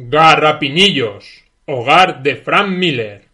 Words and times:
Garrapinillos, 0.00 1.24
hogar 1.66 2.22
de 2.22 2.36
Frank 2.36 2.68
Miller. 2.68 3.26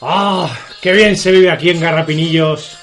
¡Ah! 0.00 0.56
¡Qué 0.80 0.92
bien 0.92 1.16
se 1.16 1.32
vive 1.32 1.50
aquí 1.50 1.70
en 1.70 1.80
Garrapinillos! 1.80 2.76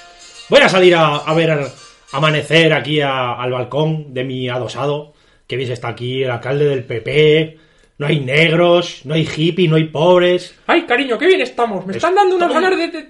Voy 0.50 0.60
a 0.62 0.70
salir 0.70 0.96
a, 0.96 1.18
a 1.18 1.34
ver 1.34 1.52
al 1.52 1.68
amanecer 2.12 2.74
aquí 2.74 3.00
a- 3.02 3.34
al 3.34 3.52
balcón 3.52 4.14
de 4.14 4.24
mi 4.24 4.50
adosado. 4.50 5.14
Que 5.48 5.56
bien 5.58 5.72
está 5.72 5.90
aquí 5.90 6.24
el 6.24 6.32
alcalde 6.32 6.66
del 6.66 6.84
PP. 6.84 7.58
No 7.98 8.08
hay 8.08 8.20
negros, 8.20 9.02
no 9.06 9.14
hay 9.14 9.26
hippies, 9.26 9.70
no 9.70 9.78
hay 9.78 9.86
pobres. 9.86 10.54
¡Ay, 10.68 10.82
cariño, 10.86 11.18
qué 11.18 11.28
bien 11.28 11.42
estamos! 11.42 11.86
Me 11.86 11.96
están 11.96 12.14
dando 12.16 12.36
unas 12.36 12.52
ganas 12.52 12.78
de... 12.78 12.88
de- 12.90 13.10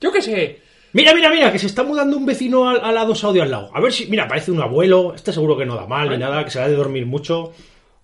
Yo 0.00 0.10
qué 0.10 0.22
sé. 0.22 0.60
Mira, 0.94 1.14
mira, 1.14 1.30
mira, 1.30 1.50
que 1.50 1.58
se 1.58 1.66
está 1.66 1.82
mudando 1.82 2.16
un 2.16 2.26
vecino 2.26 2.68
al, 2.68 2.84
al 2.84 2.98
adosado 2.98 3.32
de 3.32 3.40
al 3.42 3.50
lado. 3.50 3.70
A 3.72 3.80
ver 3.80 3.92
si, 3.92 4.06
mira, 4.06 4.28
parece 4.28 4.50
un 4.50 4.60
abuelo. 4.60 5.14
Este 5.14 5.32
seguro 5.32 5.56
que 5.56 5.64
no 5.64 5.74
da 5.74 5.86
mal 5.86 6.10
ni 6.10 6.18
nada, 6.18 6.44
que 6.44 6.50
se 6.50 6.60
ha 6.60 6.68
de 6.68 6.74
dormir 6.74 7.06
mucho. 7.06 7.52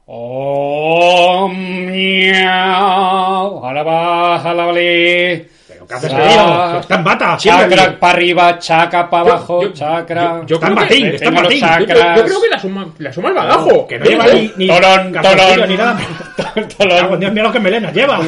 Oh, 0.06 1.48
miau. 1.48 3.64
Alaba, 3.64 4.36
alabale. 4.42 5.48
¿Pero 5.88 6.00
qué 6.00 6.20
haces? 6.22 6.72
Que 6.72 6.78
Está 6.80 6.94
en 6.96 7.04
bata. 7.04 7.36
Chakra 7.38 7.98
para 7.98 8.12
arriba, 8.12 8.58
chaca 8.58 9.08
para 9.08 9.22
abajo, 9.30 9.62
yo- 9.62 9.72
chakra. 9.72 10.40
yo- 10.42 10.46
yo 10.46 10.54
Está 10.56 10.66
en 10.68 10.74
creo 10.74 10.86
que- 10.88 10.94
batín, 10.94 11.06
está 11.06 11.24
en 11.24 11.30
tengo 11.34 11.42
los 11.42 11.42
batín. 11.42 11.60
Yo, 11.60 11.66
yo- 11.66 11.86
chakras. 11.86 12.16
yo 12.18 12.24
creo 12.24 12.40
que 12.42 12.48
la 12.48 12.58
suma, 12.58 12.86
la 12.98 13.12
suma 13.12 13.28
el 13.28 13.34
badajo. 13.34 13.86
Que 13.86 13.98
no 13.98 14.04
lleva 14.04 14.26
ni, 14.26 14.52
ni 14.56 14.66
Tolón, 14.66 15.12
tolón. 15.12 15.68
ni 15.68 15.76
nada. 15.76 15.98
Tolón. 16.76 17.20
Dios 17.20 17.32
mío, 17.32 17.42
lo 17.42 17.52
que 17.52 17.60
melena 17.60 17.90
lleva. 17.92 18.18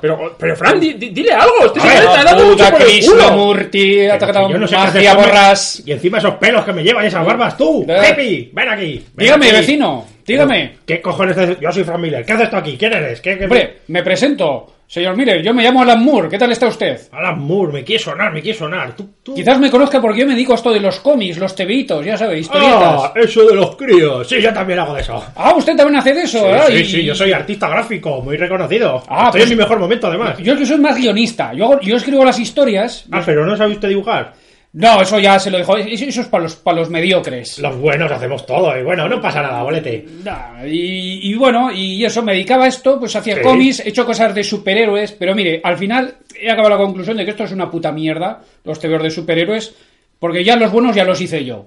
Pero, 0.00 0.36
pero 0.38 0.56
Fran, 0.56 0.80
di- 0.80 0.94
di- 0.94 1.10
dile 1.10 1.32
algo. 1.32 1.66
Este 1.66 1.80
ver, 1.80 1.96
está 2.04 2.24
dando 2.24 2.44
mucho 2.46 2.64
por 2.70 2.80
el 2.82 2.86
Krishna 2.88 3.12
culo. 3.24 3.30
Murti, 3.36 3.94
Pero 3.96 4.14
atacata- 4.14 4.46
que 4.46 4.52
yo 4.52 4.58
no 4.58 4.66
sé 4.66 4.76
qué 4.76 4.82
magia 4.82 5.14
borras. 5.14 5.82
Y 5.86 5.92
encima 5.92 6.18
esos 6.18 6.34
pelos 6.34 6.64
que 6.64 6.72
me 6.72 6.82
llevan 6.82 7.04
y 7.04 7.08
esas 7.08 7.24
barbas, 7.24 7.56
tú. 7.56 7.86
Pepi, 7.86 8.50
ven 8.52 8.68
aquí. 8.68 9.06
Dígame, 9.14 9.52
vecino, 9.52 10.04
dígame. 10.26 10.76
¿Qué 10.86 11.00
cojones 11.00 11.36
haces? 11.38 11.58
Yo 11.60 11.70
soy 11.72 11.84
Fran 11.84 12.00
Miller. 12.00 12.24
¿Qué 12.24 12.32
haces 12.32 12.50
tú 12.50 12.56
aquí? 12.56 12.76
¿Quién 12.76 12.92
eres? 12.92 13.20
¿Qué, 13.20 13.38
qué... 13.38 13.44
Hombre, 13.44 13.78
me 13.88 14.02
presento. 14.02 14.74
Señor 14.90 15.16
Miller, 15.18 15.42
yo 15.42 15.52
me 15.52 15.62
llamo 15.62 15.82
Alan 15.82 16.02
Moore. 16.02 16.30
¿Qué 16.30 16.38
tal 16.38 16.50
está 16.50 16.66
usted? 16.66 16.98
Alan 17.12 17.38
Moore, 17.40 17.72
me 17.74 17.84
quiere 17.84 18.02
sonar, 18.02 18.32
me 18.32 18.40
quiere 18.40 18.58
sonar. 18.58 18.96
Tú, 18.96 19.06
tú... 19.22 19.34
Quizás 19.34 19.60
me 19.60 19.70
conozca 19.70 20.00
porque 20.00 20.20
yo 20.20 20.26
me 20.26 20.32
dedico 20.32 20.52
a 20.52 20.54
esto 20.56 20.72
de 20.72 20.80
los 20.80 20.98
cómics, 21.00 21.36
los 21.36 21.54
tebitos, 21.54 22.02
ya 22.06 22.16
sabéis, 22.16 22.46
historietas. 22.46 23.02
Ah, 23.04 23.12
eso 23.14 23.44
de 23.46 23.54
los 23.54 23.76
críos. 23.76 24.26
Sí, 24.26 24.40
yo 24.40 24.50
también 24.54 24.78
hago 24.78 24.94
de 24.94 25.02
eso. 25.02 25.22
Ah, 25.36 25.52
usted 25.54 25.76
también 25.76 25.98
hace 26.00 26.14
de 26.14 26.22
eso, 26.22 26.38
Sí, 26.68 26.78
sí, 26.78 26.84
sí, 26.86 27.04
yo 27.04 27.14
soy 27.14 27.32
artista 27.32 27.68
gráfico, 27.68 28.22
muy 28.22 28.38
reconocido. 28.38 29.02
Ah, 29.08 29.26
Estoy 29.26 29.40
pues- 29.42 29.50
en 29.50 29.58
mi 29.58 29.62
mejor 29.62 29.78
momento, 29.78 30.06
además. 30.06 30.38
Yo 30.38 30.54
es 30.54 30.58
que 30.60 30.64
soy 30.66 30.78
más 30.78 30.96
guionista. 30.96 31.52
Yo, 31.52 31.66
hago- 31.66 31.80
yo 31.82 31.96
escribo 31.96 32.24
las 32.24 32.38
historias. 32.38 33.04
Ah, 33.12 33.22
pero 33.26 33.44
no 33.44 33.58
sabe 33.58 33.72
usted 33.72 33.88
dibujar. 33.90 34.32
No, 34.74 35.00
eso 35.00 35.18
ya 35.18 35.38
se 35.38 35.50
lo. 35.50 35.58
Eso, 35.58 35.76
eso 35.76 36.20
es 36.20 36.26
para 36.26 36.42
los, 36.44 36.56
para 36.56 36.78
los 36.78 36.90
mediocres. 36.90 37.58
Los 37.58 37.76
buenos 37.78 38.12
hacemos 38.12 38.44
todo, 38.44 38.78
y 38.78 38.82
bueno, 38.82 39.08
no 39.08 39.20
pasa 39.20 39.40
nada, 39.42 39.62
bolete. 39.62 40.04
Nah, 40.22 40.64
Y, 40.66 41.30
y 41.30 41.34
bueno, 41.34 41.72
y 41.72 42.04
eso, 42.04 42.22
me 42.22 42.32
dedicaba 42.32 42.66
a 42.66 42.68
esto, 42.68 42.98
pues 42.98 43.16
hacía 43.16 43.36
Sí. 43.36 43.40
cómics, 43.42 43.80
he 43.80 43.88
hecho 43.88 44.04
cosas 44.04 44.34
de 44.34 44.44
superhéroes, 44.44 45.12
pero 45.12 45.34
mire, 45.34 45.60
al 45.64 45.78
final 45.78 46.16
he 46.38 46.50
acabado 46.50 46.74
la 46.76 46.84
conclusión 46.84 47.16
de 47.16 47.24
que 47.24 47.30
esto 47.30 47.44
es 47.44 47.52
una 47.52 47.70
puta 47.70 47.92
mierda, 47.92 48.42
los 48.64 48.78
tebeos 48.78 49.02
de 49.02 49.10
superhéroes, 49.10 49.74
porque 50.18 50.44
ya 50.44 50.54
los 50.56 50.70
buenos 50.70 50.94
ya 50.94 51.04
los 51.04 51.20
hice 51.20 51.44
yo. 51.44 51.66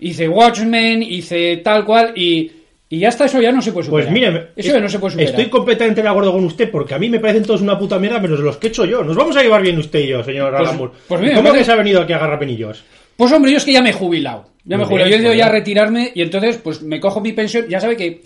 Hice 0.00 0.28
Watchmen, 0.28 1.02
hice 1.04 1.58
tal 1.58 1.84
cual, 1.84 2.12
y, 2.16 2.50
y 2.94 2.98
ya 3.00 3.08
está, 3.08 3.24
eso 3.24 3.40
ya 3.40 3.50
no 3.52 3.60
se 3.62 3.72
puede 3.72 3.86
superar. 3.86 4.06
Pues 4.10 4.14
mire, 4.14 4.48
eso 4.56 4.72
ya 4.72 4.80
no 4.80 4.88
se 4.88 4.98
puede 4.98 5.12
superar. 5.12 5.30
estoy 5.30 5.46
completamente 5.50 6.02
de 6.02 6.08
acuerdo 6.08 6.32
con 6.32 6.44
usted, 6.44 6.70
porque 6.70 6.94
a 6.94 6.98
mí 6.98 7.08
me 7.08 7.20
parecen 7.20 7.44
todos 7.44 7.60
una 7.60 7.78
puta 7.78 7.98
mierda, 7.98 8.18
menos 8.20 8.40
los 8.40 8.56
que 8.56 8.66
he 8.66 8.70
hecho 8.70 8.84
yo. 8.84 9.02
Nos 9.02 9.16
vamos 9.16 9.36
a 9.36 9.42
llevar 9.42 9.62
bien 9.62 9.78
usted 9.78 10.00
y 10.00 10.08
yo, 10.08 10.22
señor 10.22 10.54
Pues- 10.56 10.90
pues 11.08 11.20
mire, 11.20 11.34
¿Cómo 11.34 11.52
que 11.52 11.64
se 11.64 11.72
ha 11.72 11.76
venido 11.76 12.00
aquí 12.02 12.12
a 12.12 12.16
agarrar 12.16 12.38
penillos? 12.38 12.84
Pues 13.16 13.32
hombre, 13.32 13.52
yo 13.52 13.58
es 13.58 13.64
que 13.64 13.72
ya 13.72 13.82
me 13.82 13.90
he 13.90 13.92
jubilado. 13.92 14.46
Ya 14.64 14.76
me 14.76 14.82
he 14.84 14.86
jubilado. 14.86 15.10
Yo 15.10 15.16
he 15.16 15.20
ido 15.20 15.34
ya 15.34 15.46
a 15.46 15.50
retirarme 15.50 16.10
y 16.14 16.22
entonces 16.22 16.56
pues 16.56 16.82
me 16.82 16.98
cojo 17.00 17.20
mi 17.20 17.32
pensión. 17.32 17.66
Ya 17.68 17.80
sabe 17.80 17.96
que 17.96 18.22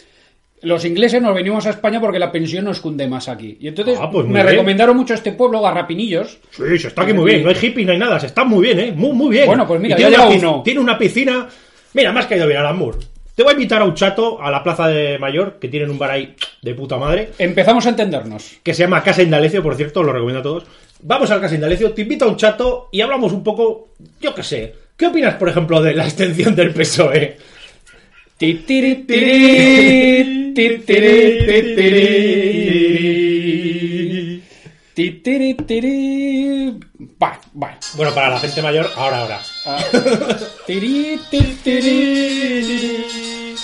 los 0.62 0.84
ingleses 0.84 1.20
nos 1.22 1.34
venimos 1.34 1.66
a 1.66 1.70
España 1.70 2.00
porque 2.00 2.18
la 2.18 2.32
pensión 2.32 2.64
nos 2.64 2.80
cunde 2.80 3.06
más 3.06 3.28
aquí. 3.28 3.56
Y 3.60 3.68
entonces 3.68 3.98
Ah, 4.00 4.10
pues 4.10 4.26
me 4.26 4.34
bien. 4.34 4.46
recomendaron 4.46 4.96
mucho 4.96 5.14
este 5.14 5.32
pueblo, 5.32 5.60
Garrapinillos. 5.62 6.38
Sí, 6.50 6.78
se 6.78 6.88
está 6.88 7.02
aquí 7.02 7.12
muy 7.12 7.30
bien. 7.30 7.42
No 7.44 7.50
hay 7.50 7.56
hippie, 7.60 7.84
no 7.84 7.92
hay 7.92 7.98
nada. 7.98 8.18
Se 8.20 8.26
está 8.26 8.44
muy 8.44 8.66
bien, 8.66 8.80
¿eh? 8.80 8.92
Muy, 8.94 9.12
muy 9.12 9.30
bien. 9.30 9.46
Bueno, 9.46 9.66
pues 9.66 9.80
mira, 9.80 9.96
tiene, 9.96 10.16
una, 10.16 10.26
uno. 10.28 10.62
tiene 10.64 10.80
una 10.80 10.98
piscina. 10.98 11.48
Mira, 11.94 12.12
más 12.12 12.26
que 12.26 12.34
ha 12.34 12.36
ido 12.38 12.46
bien, 12.46 12.58
Alan 12.60 12.78
Moore. 12.78 12.98
Te 13.38 13.44
voy 13.44 13.52
a 13.52 13.54
invitar 13.54 13.80
a 13.80 13.84
un 13.84 13.94
chato 13.94 14.42
a 14.42 14.50
la 14.50 14.64
plaza 14.64 14.88
de 14.88 15.16
Mayor, 15.16 15.60
que 15.60 15.68
tienen 15.68 15.90
un 15.90 15.96
bar 15.96 16.10
ahí 16.10 16.34
de 16.60 16.74
puta 16.74 16.96
madre, 16.96 17.28
Empezamos 17.38 17.86
a 17.86 17.90
entendernos. 17.90 18.56
que 18.64 18.74
se 18.74 18.82
llama 18.82 19.00
Casa 19.00 19.22
Indalecio, 19.22 19.62
por 19.62 19.76
cierto, 19.76 20.02
lo 20.02 20.12
recomiendo 20.12 20.40
a 20.40 20.42
todos. 20.42 20.64
Vamos 21.02 21.30
al 21.30 21.40
Casa 21.40 21.54
Indalecio, 21.54 21.92
te 21.92 22.02
invito 22.02 22.24
a 22.24 22.28
un 22.30 22.36
chato 22.36 22.88
y 22.90 23.00
hablamos 23.00 23.32
un 23.32 23.44
poco, 23.44 23.90
yo 24.20 24.34
qué 24.34 24.42
sé. 24.42 24.74
¿Qué 24.96 25.06
opinas, 25.06 25.36
por 25.36 25.48
ejemplo, 25.48 25.80
de 25.80 25.94
la 25.94 26.06
extensión 26.06 26.56
del 26.56 26.74
PSOE? 26.74 27.36
Ti, 34.98 35.22
tiri, 35.22 35.54
tiri. 35.54 36.74
Va, 37.22 37.38
va. 37.54 37.78
Bueno, 37.94 38.12
para 38.12 38.30
la 38.30 38.40
gente 38.40 38.60
mayor, 38.60 38.90
ahora, 38.96 39.20
ahora. 39.20 39.40
Ah. 39.64 39.78
Tiri, 40.66 41.16
ti, 41.30 41.38
tiri. 41.62 43.54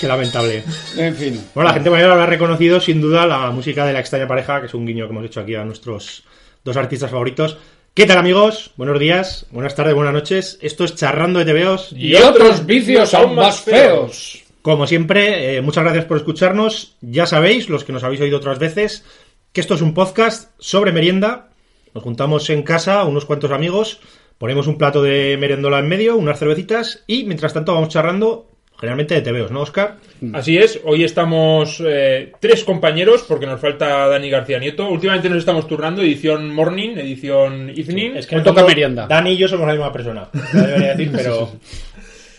Qué 0.00 0.08
lamentable. 0.08 0.64
En 0.96 1.14
fin. 1.14 1.38
Bueno, 1.54 1.68
la 1.68 1.74
gente 1.74 1.90
mayor 1.90 2.12
habrá 2.12 2.24
reconocido 2.24 2.80
sin 2.80 3.02
duda 3.02 3.26
la 3.26 3.50
música 3.50 3.84
de 3.84 3.92
la 3.92 4.00
extraña 4.00 4.26
pareja, 4.26 4.60
que 4.60 4.66
es 4.68 4.72
un 4.72 4.86
guiño 4.86 5.04
que 5.04 5.12
hemos 5.12 5.26
hecho 5.26 5.40
aquí 5.40 5.54
a 5.54 5.62
nuestros 5.62 6.24
dos 6.64 6.76
artistas 6.78 7.10
favoritos. 7.10 7.58
¿Qué 7.92 8.06
tal 8.06 8.16
amigos? 8.16 8.70
Buenos 8.76 8.98
días, 8.98 9.44
buenas 9.50 9.74
tardes, 9.74 9.94
buenas 9.94 10.14
noches. 10.14 10.58
Esto 10.62 10.84
es 10.84 10.94
Charrando 10.96 11.44
de 11.44 11.52
TVOs. 11.52 11.92
Y 11.92 12.14
otros 12.14 12.64
vicios 12.64 13.12
aún 13.12 13.34
más 13.34 13.60
feos. 13.60 14.42
Como 14.62 14.86
siempre, 14.86 15.56
eh, 15.56 15.60
muchas 15.60 15.82
gracias 15.82 16.04
por 16.04 16.16
escucharnos. 16.16 16.94
Ya 17.00 17.26
sabéis, 17.26 17.68
los 17.68 17.82
que 17.82 17.92
nos 17.92 18.04
habéis 18.04 18.20
oído 18.20 18.38
otras 18.38 18.60
veces, 18.60 19.04
que 19.52 19.60
esto 19.60 19.74
es 19.74 19.82
un 19.82 19.94
podcast 19.94 20.50
sobre 20.58 20.92
merienda. 20.92 21.50
Nos 21.94 22.02
juntamos 22.02 22.48
en 22.48 22.62
casa, 22.62 23.04
unos 23.04 23.26
cuantos 23.26 23.50
amigos, 23.50 24.00
ponemos 24.38 24.66
un 24.66 24.78
plato 24.78 25.02
de 25.02 25.36
merendola 25.38 25.78
en 25.78 25.88
medio, 25.88 26.16
unas 26.16 26.38
cervecitas 26.38 27.04
y 27.06 27.24
mientras 27.24 27.52
tanto 27.52 27.74
vamos 27.74 27.90
charlando 27.90 28.48
generalmente 28.78 29.14
de 29.14 29.20
TVOs, 29.20 29.50
¿no, 29.50 29.60
Oscar? 29.60 29.98
Así 30.32 30.56
es, 30.56 30.80
hoy 30.84 31.04
estamos 31.04 31.80
eh, 31.86 32.32
tres 32.40 32.64
compañeros 32.64 33.24
porque 33.28 33.46
nos 33.46 33.60
falta 33.60 34.08
Dani 34.08 34.30
García 34.30 34.58
Nieto. 34.58 34.88
Últimamente 34.88 35.28
nos 35.28 35.38
estamos 35.38 35.68
turnando 35.68 36.02
edición 36.02 36.52
morning, 36.52 36.96
edición 36.96 37.68
evening. 37.70 38.12
Es 38.16 38.26
que 38.26 38.36
el 38.36 38.42
toca 38.42 38.64
merienda. 38.64 39.06
Dani 39.06 39.32
y 39.32 39.36
yo 39.36 39.48
somos 39.48 39.66
la 39.66 39.74
misma 39.74 39.92
persona. 39.92 40.28
No 40.32 40.62
debería 40.62 40.94
decir, 40.94 41.12
pero. 41.16 41.52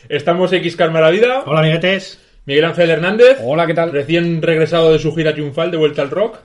Estamos 0.10 0.52
X 0.52 0.76
Karma 0.76 1.00
la 1.00 1.12
Vida, 1.12 1.44
Hola, 1.46 1.62
amiguetes. 1.62 2.20
Miguel 2.46 2.66
Ángel 2.66 2.90
Hernández, 2.90 3.38
Hola, 3.42 3.66
¿qué 3.66 3.74
tal? 3.74 3.92
recién 3.94 4.42
regresado 4.42 4.92
de 4.92 5.00
su 5.00 5.16
gira 5.16 5.32
triunfal 5.34 5.72
de 5.72 5.78
vuelta 5.78 6.02
al 6.02 6.10
rock. 6.10 6.40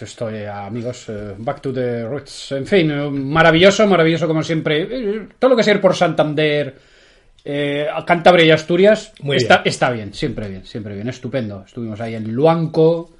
Estoy, 0.00 0.44
amigos, 0.44 1.04
eh, 1.08 1.34
back 1.38 1.60
to 1.60 1.72
the 1.72 2.02
roots. 2.04 2.50
En 2.52 2.66
fin, 2.66 2.90
eh, 2.90 3.08
maravilloso, 3.08 3.86
maravilloso 3.86 4.26
como 4.26 4.42
siempre. 4.42 4.82
Eh, 4.90 5.28
Todo 5.38 5.50
lo 5.52 5.56
que 5.56 5.62
sea 5.62 5.74
ir 5.74 5.80
por 5.80 5.94
Santander, 5.94 6.74
eh, 7.44 7.86
Cantabria 8.04 8.44
y 8.46 8.50
Asturias 8.50 9.12
Muy 9.22 9.36
está, 9.36 9.58
bien. 9.58 9.68
está 9.68 9.90
bien, 9.90 10.12
siempre 10.12 10.48
bien, 10.48 10.66
siempre 10.66 10.94
bien, 10.96 11.08
estupendo. 11.08 11.62
Estuvimos 11.64 12.00
ahí 12.00 12.16
en 12.16 12.32
Luanco. 12.32 13.12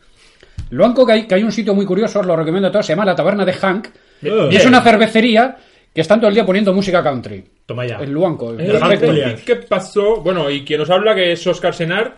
Luanco, 0.71 1.07
que 1.07 1.13
hay, 1.13 1.27
que 1.29 1.37
hay 1.37 1.45
un 1.45 1.53
sitio 1.53 1.73
muy 1.73 1.87
curioso, 1.87 2.19
os 2.19 2.27
lo 2.27 2.35
recomiendo 2.35 2.67
a 2.69 2.73
todos, 2.73 2.85
se 2.85 2.93
llama 2.95 3.05
la 3.05 3.15
Taberna 3.15 3.45
de 3.45 3.53
Hank. 3.53 3.89
Bien. 4.21 4.51
Y 4.51 4.57
es 4.57 4.67
una 4.67 4.83
cervecería 4.83 5.57
que 5.95 6.01
están 6.01 6.21
todo 6.21 6.29
el 6.29 6.35
día 6.35 6.47
poniendo 6.47 6.73
música 6.73 7.03
country. 7.03 7.45
Toma 7.67 7.87
ya. 7.87 7.99
En 8.01 8.13
Luanco. 8.13 8.55
Eh, 8.55 8.67
perfecto. 8.67 9.09
Williams. 9.09 9.43
¿Qué 9.43 9.57
pasó? 9.57 10.21
Bueno, 10.21 10.51
y 10.51 10.65
quien 10.65 10.81
nos 10.81 10.91
habla 10.91 11.15
que 11.15 11.33
es 11.33 11.47
Oscar 11.47 11.75
Senar. 11.75 12.17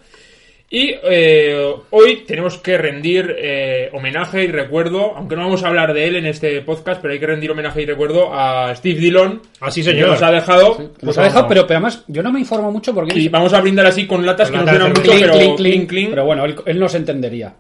Y 0.75 0.94
eh, 1.03 1.71
hoy 1.91 2.25
tenemos 2.27 2.56
que 2.56 2.78
rendir 2.78 3.37
eh, 3.38 3.91
homenaje 3.93 4.44
y 4.44 4.47
recuerdo, 4.47 5.15
aunque 5.15 5.37
no 5.37 5.43
vamos 5.43 5.62
a 5.62 5.69
hablar 5.69 5.93
de 5.93 6.09
él 6.09 6.16
en 6.16 6.25
este 6.25 6.62
podcast, 6.62 7.03
pero 7.03 7.12
hay 7.12 7.21
que 7.21 7.27
rendir 7.27 7.50
homenaje 7.50 7.83
y 7.83 7.84
recuerdo 7.84 8.33
a 8.33 8.75
Steve 8.75 8.99
Dillon. 8.99 9.43
Así, 9.60 9.83
que 9.83 9.91
señor. 9.91 10.09
nos 10.09 10.22
ha 10.22 10.30
dejado. 10.30 10.92
Nos 11.03 11.19
ha 11.19 11.24
dejado, 11.24 11.47
pero, 11.47 11.66
pero 11.66 11.77
además 11.77 12.04
yo 12.09 12.22
no 12.22 12.33
me 12.33 12.41
informo 12.41 12.72
mucho 12.72 12.95
porque... 12.95 13.19
Y 13.19 13.28
vamos 13.28 13.53
a 13.53 13.60
brindar 13.60 13.84
así 13.84 14.07
con 14.07 14.24
latas 14.24 14.51
Con 14.51 14.60
que 14.60 14.65
nos 14.65 14.74
latas 14.74 14.80
suenan 14.80 14.95
de 14.95 15.01
mucho, 15.01 15.13
Clink, 15.13 15.21
pero 15.21 15.34
clink, 15.34 15.57
clink. 15.57 15.74
clink, 15.74 15.89
clink. 15.91 16.10
Pero 16.10 16.24
bueno, 16.24 16.45
él, 16.47 16.57
él 16.65 16.78
nos 16.78 16.95
entendería. 16.95 17.54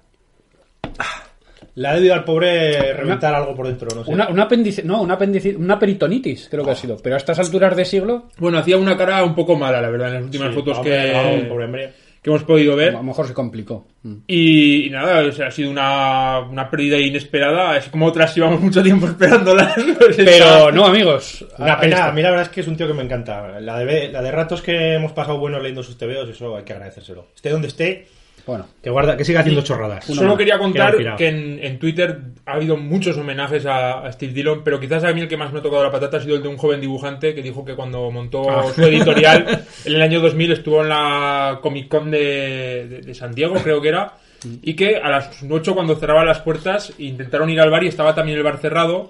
Le 1.74 1.88
ha 1.88 1.94
debido 1.94 2.12
al 2.14 2.24
pobre 2.24 2.92
reventar 2.92 3.34
algo 3.34 3.54
por 3.54 3.66
dentro, 3.66 3.88
no 3.94 4.04
sé. 4.04 4.10
Una, 4.10 4.28
una 4.28 4.42
apéndice, 4.42 4.82
no, 4.82 5.00
una 5.00 5.14
apéndice, 5.14 5.56
una 5.56 5.78
peritonitis, 5.78 6.48
creo 6.50 6.64
que 6.64 6.70
ha 6.72 6.74
sido. 6.76 6.98
Pero 7.02 7.14
a 7.14 7.18
estas 7.18 7.38
alturas 7.38 7.74
de 7.74 7.84
siglo, 7.86 8.28
Bueno, 8.38 8.58
hacía 8.58 8.76
una 8.76 8.96
cara 8.96 9.24
un 9.24 9.34
poco 9.34 9.56
mala, 9.56 9.80
la 9.80 9.88
verdad, 9.88 10.08
en 10.08 10.14
las 10.14 10.24
últimas 10.24 10.48
Sí, 10.50 10.54
fotos 10.54 10.78
hombre, 10.78 10.92
que, 10.92 11.42
no, 11.44 11.48
pobre 11.48 11.64
hombre. 11.64 11.92
que 12.22 12.28
hemos 12.28 12.44
podido 12.44 12.74
a 12.74 12.76
ver. 12.76 12.92
lo 12.92 13.02
mejor 13.02 13.26
se 13.26 13.32
complicó. 13.32 13.86
Mm. 14.02 14.14
Y, 14.26 14.86
y 14.86 14.90
nada, 14.90 15.26
o 15.26 15.32
sea, 15.32 15.46
ha 15.46 15.50
sido 15.50 15.70
una, 15.70 16.40
una 16.40 16.68
pérdida 16.70 16.98
inesperada, 16.98 17.78
es 17.78 17.88
como 17.88 18.04
otras 18.06 18.34
llevamos 18.34 18.60
mucho 18.60 18.82
tiempo 18.82 19.06
esperándolas. 19.06 19.74
pues 19.98 20.16
Pero 20.16 20.70
no, 20.72 20.84
amigos. 20.84 21.42
Una 21.58 21.80
pena, 21.80 22.04
a 22.08 22.12
mí 22.12 22.20
la 22.20 22.28
verdad 22.30 22.46
es 22.46 22.52
que 22.52 22.60
es 22.60 22.68
un 22.68 22.76
tío 22.76 22.86
que 22.86 22.92
me 22.94 23.02
encanta. 23.02 23.60
La 23.60 23.78
de, 23.78 24.08
la 24.12 24.20
de 24.20 24.30
ratos 24.30 24.60
que 24.60 24.92
hemos 24.96 25.12
pasado 25.12 25.38
buenos 25.38 25.62
leyendo 25.62 25.82
sus 25.82 25.96
TVOs, 25.96 26.28
eso 26.28 26.54
hay 26.54 26.64
que 26.64 26.74
agradecérselo. 26.74 27.28
Esté 27.34 27.48
donde 27.48 27.68
esté, 27.68 28.06
Bueno, 28.46 28.66
Que, 28.82 28.90
guarda, 28.90 29.16
que 29.16 29.24
siga 29.24 29.40
haciendo 29.40 29.62
chorradas. 29.62 30.04
Solo 30.04 30.30
más. 30.30 30.38
quería 30.38 30.58
contar 30.58 30.96
que 31.16 31.28
en, 31.28 31.58
en 31.62 31.78
Twitter 31.78 32.18
ha 32.44 32.54
habido 32.54 32.76
muchos 32.76 33.16
homenajes 33.16 33.64
a, 33.66 34.00
a 34.04 34.12
Steve 34.12 34.32
Dillon, 34.32 34.62
pero 34.64 34.80
quizás 34.80 35.04
a 35.04 35.12
mí 35.12 35.20
el 35.20 35.28
que 35.28 35.36
más 35.36 35.52
me 35.52 35.60
ha 35.60 35.62
tocado 35.62 35.84
la 35.84 35.90
patata 35.92 36.16
ha 36.16 36.20
sido 36.20 36.36
el 36.36 36.42
de 36.42 36.48
un 36.48 36.56
joven 36.56 36.80
dibujante 36.80 37.34
que 37.34 37.42
dijo 37.42 37.64
que 37.64 37.74
cuando 37.74 38.10
montó 38.10 38.50
Ah. 38.50 38.64
su 38.74 38.82
editorial 38.82 39.46
en 39.84 39.92
el 39.94 40.02
año 40.02 40.20
2000 40.20 40.52
estuvo 40.52 40.82
en 40.82 40.88
la 40.88 41.60
Comic 41.62 41.88
Con 41.88 42.10
de, 42.10 42.86
de- 42.88 43.00
de 43.02 43.14
San 43.14 43.32
Diego, 43.34 43.54
creo 43.62 43.80
que 43.80 43.88
era, 43.88 44.14
y 44.62 44.74
que 44.74 44.96
a 44.96 45.08
las 45.08 45.30
8 45.48 45.74
cuando 45.74 45.94
cerraban 45.94 46.26
las 46.26 46.40
puertas 46.40 46.92
intentaron 46.98 47.48
ir 47.48 47.60
al 47.60 47.70
bar 47.70 47.84
y 47.84 47.88
estaba 47.88 48.12
también 48.14 48.38
el 48.38 48.42
bar 48.44 48.58
cerrado. 48.58 49.08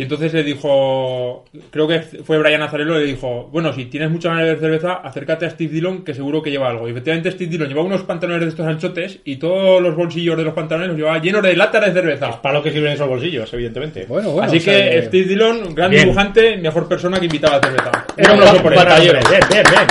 Y 0.00 0.04
entonces 0.04 0.32
le 0.32 0.42
dijo, 0.42 1.44
creo 1.70 1.86
que 1.86 2.00
fue 2.00 2.38
Brian 2.38 2.62
Azarello, 2.62 2.98
le 2.98 3.04
dijo, 3.04 3.50
bueno, 3.52 3.70
si 3.74 3.84
tienes 3.84 4.10
mucha 4.10 4.30
ganas 4.30 4.44
de 4.44 4.54
beber 4.54 4.60
cerveza, 4.62 4.94
acércate 4.94 5.44
a 5.44 5.50
Steve 5.50 5.74
Dillon, 5.74 6.04
que 6.04 6.14
seguro 6.14 6.40
que 6.42 6.50
lleva 6.50 6.70
algo. 6.70 6.88
Y 6.88 6.92
efectivamente 6.92 7.30
Steve 7.30 7.50
Dillon 7.50 7.68
llevaba 7.68 7.86
unos 7.86 8.04
pantalones 8.04 8.40
de 8.40 8.48
estos 8.48 8.66
anchotes 8.66 9.18
y 9.26 9.36
todos 9.36 9.82
los 9.82 9.94
bolsillos 9.94 10.38
de 10.38 10.44
los 10.44 10.54
pantalones 10.54 10.88
los 10.88 10.96
llevaba 10.96 11.20
llenos 11.20 11.42
de 11.42 11.54
latas 11.54 11.84
de 11.84 11.92
cerveza. 11.92 12.40
Para 12.40 12.54
lo 12.54 12.62
que 12.62 12.72
sirven 12.72 12.92
esos 12.92 13.06
bolsillos, 13.06 13.52
evidentemente. 13.52 14.06
bueno, 14.08 14.30
bueno. 14.30 14.48
Así 14.48 14.56
o 14.56 14.60
sea 14.60 14.90
que 14.90 15.02
Steve 15.02 15.24
Dillon, 15.24 15.74
gran 15.74 15.90
Bien. 15.90 16.04
dibujante, 16.04 16.56
mejor 16.56 16.88
persona 16.88 17.20
que 17.20 17.26
invitaba 17.26 17.56
a 17.56 17.60
cerveza. 17.60 18.06
Era 18.16 18.32
un 18.32 18.38
aplauso 18.38 18.62
por 18.62 18.72
él. 18.72 18.78
batallero. 18.78 19.18
Bien, 19.28 19.42
bien, 19.50 19.64
bien. 19.68 19.86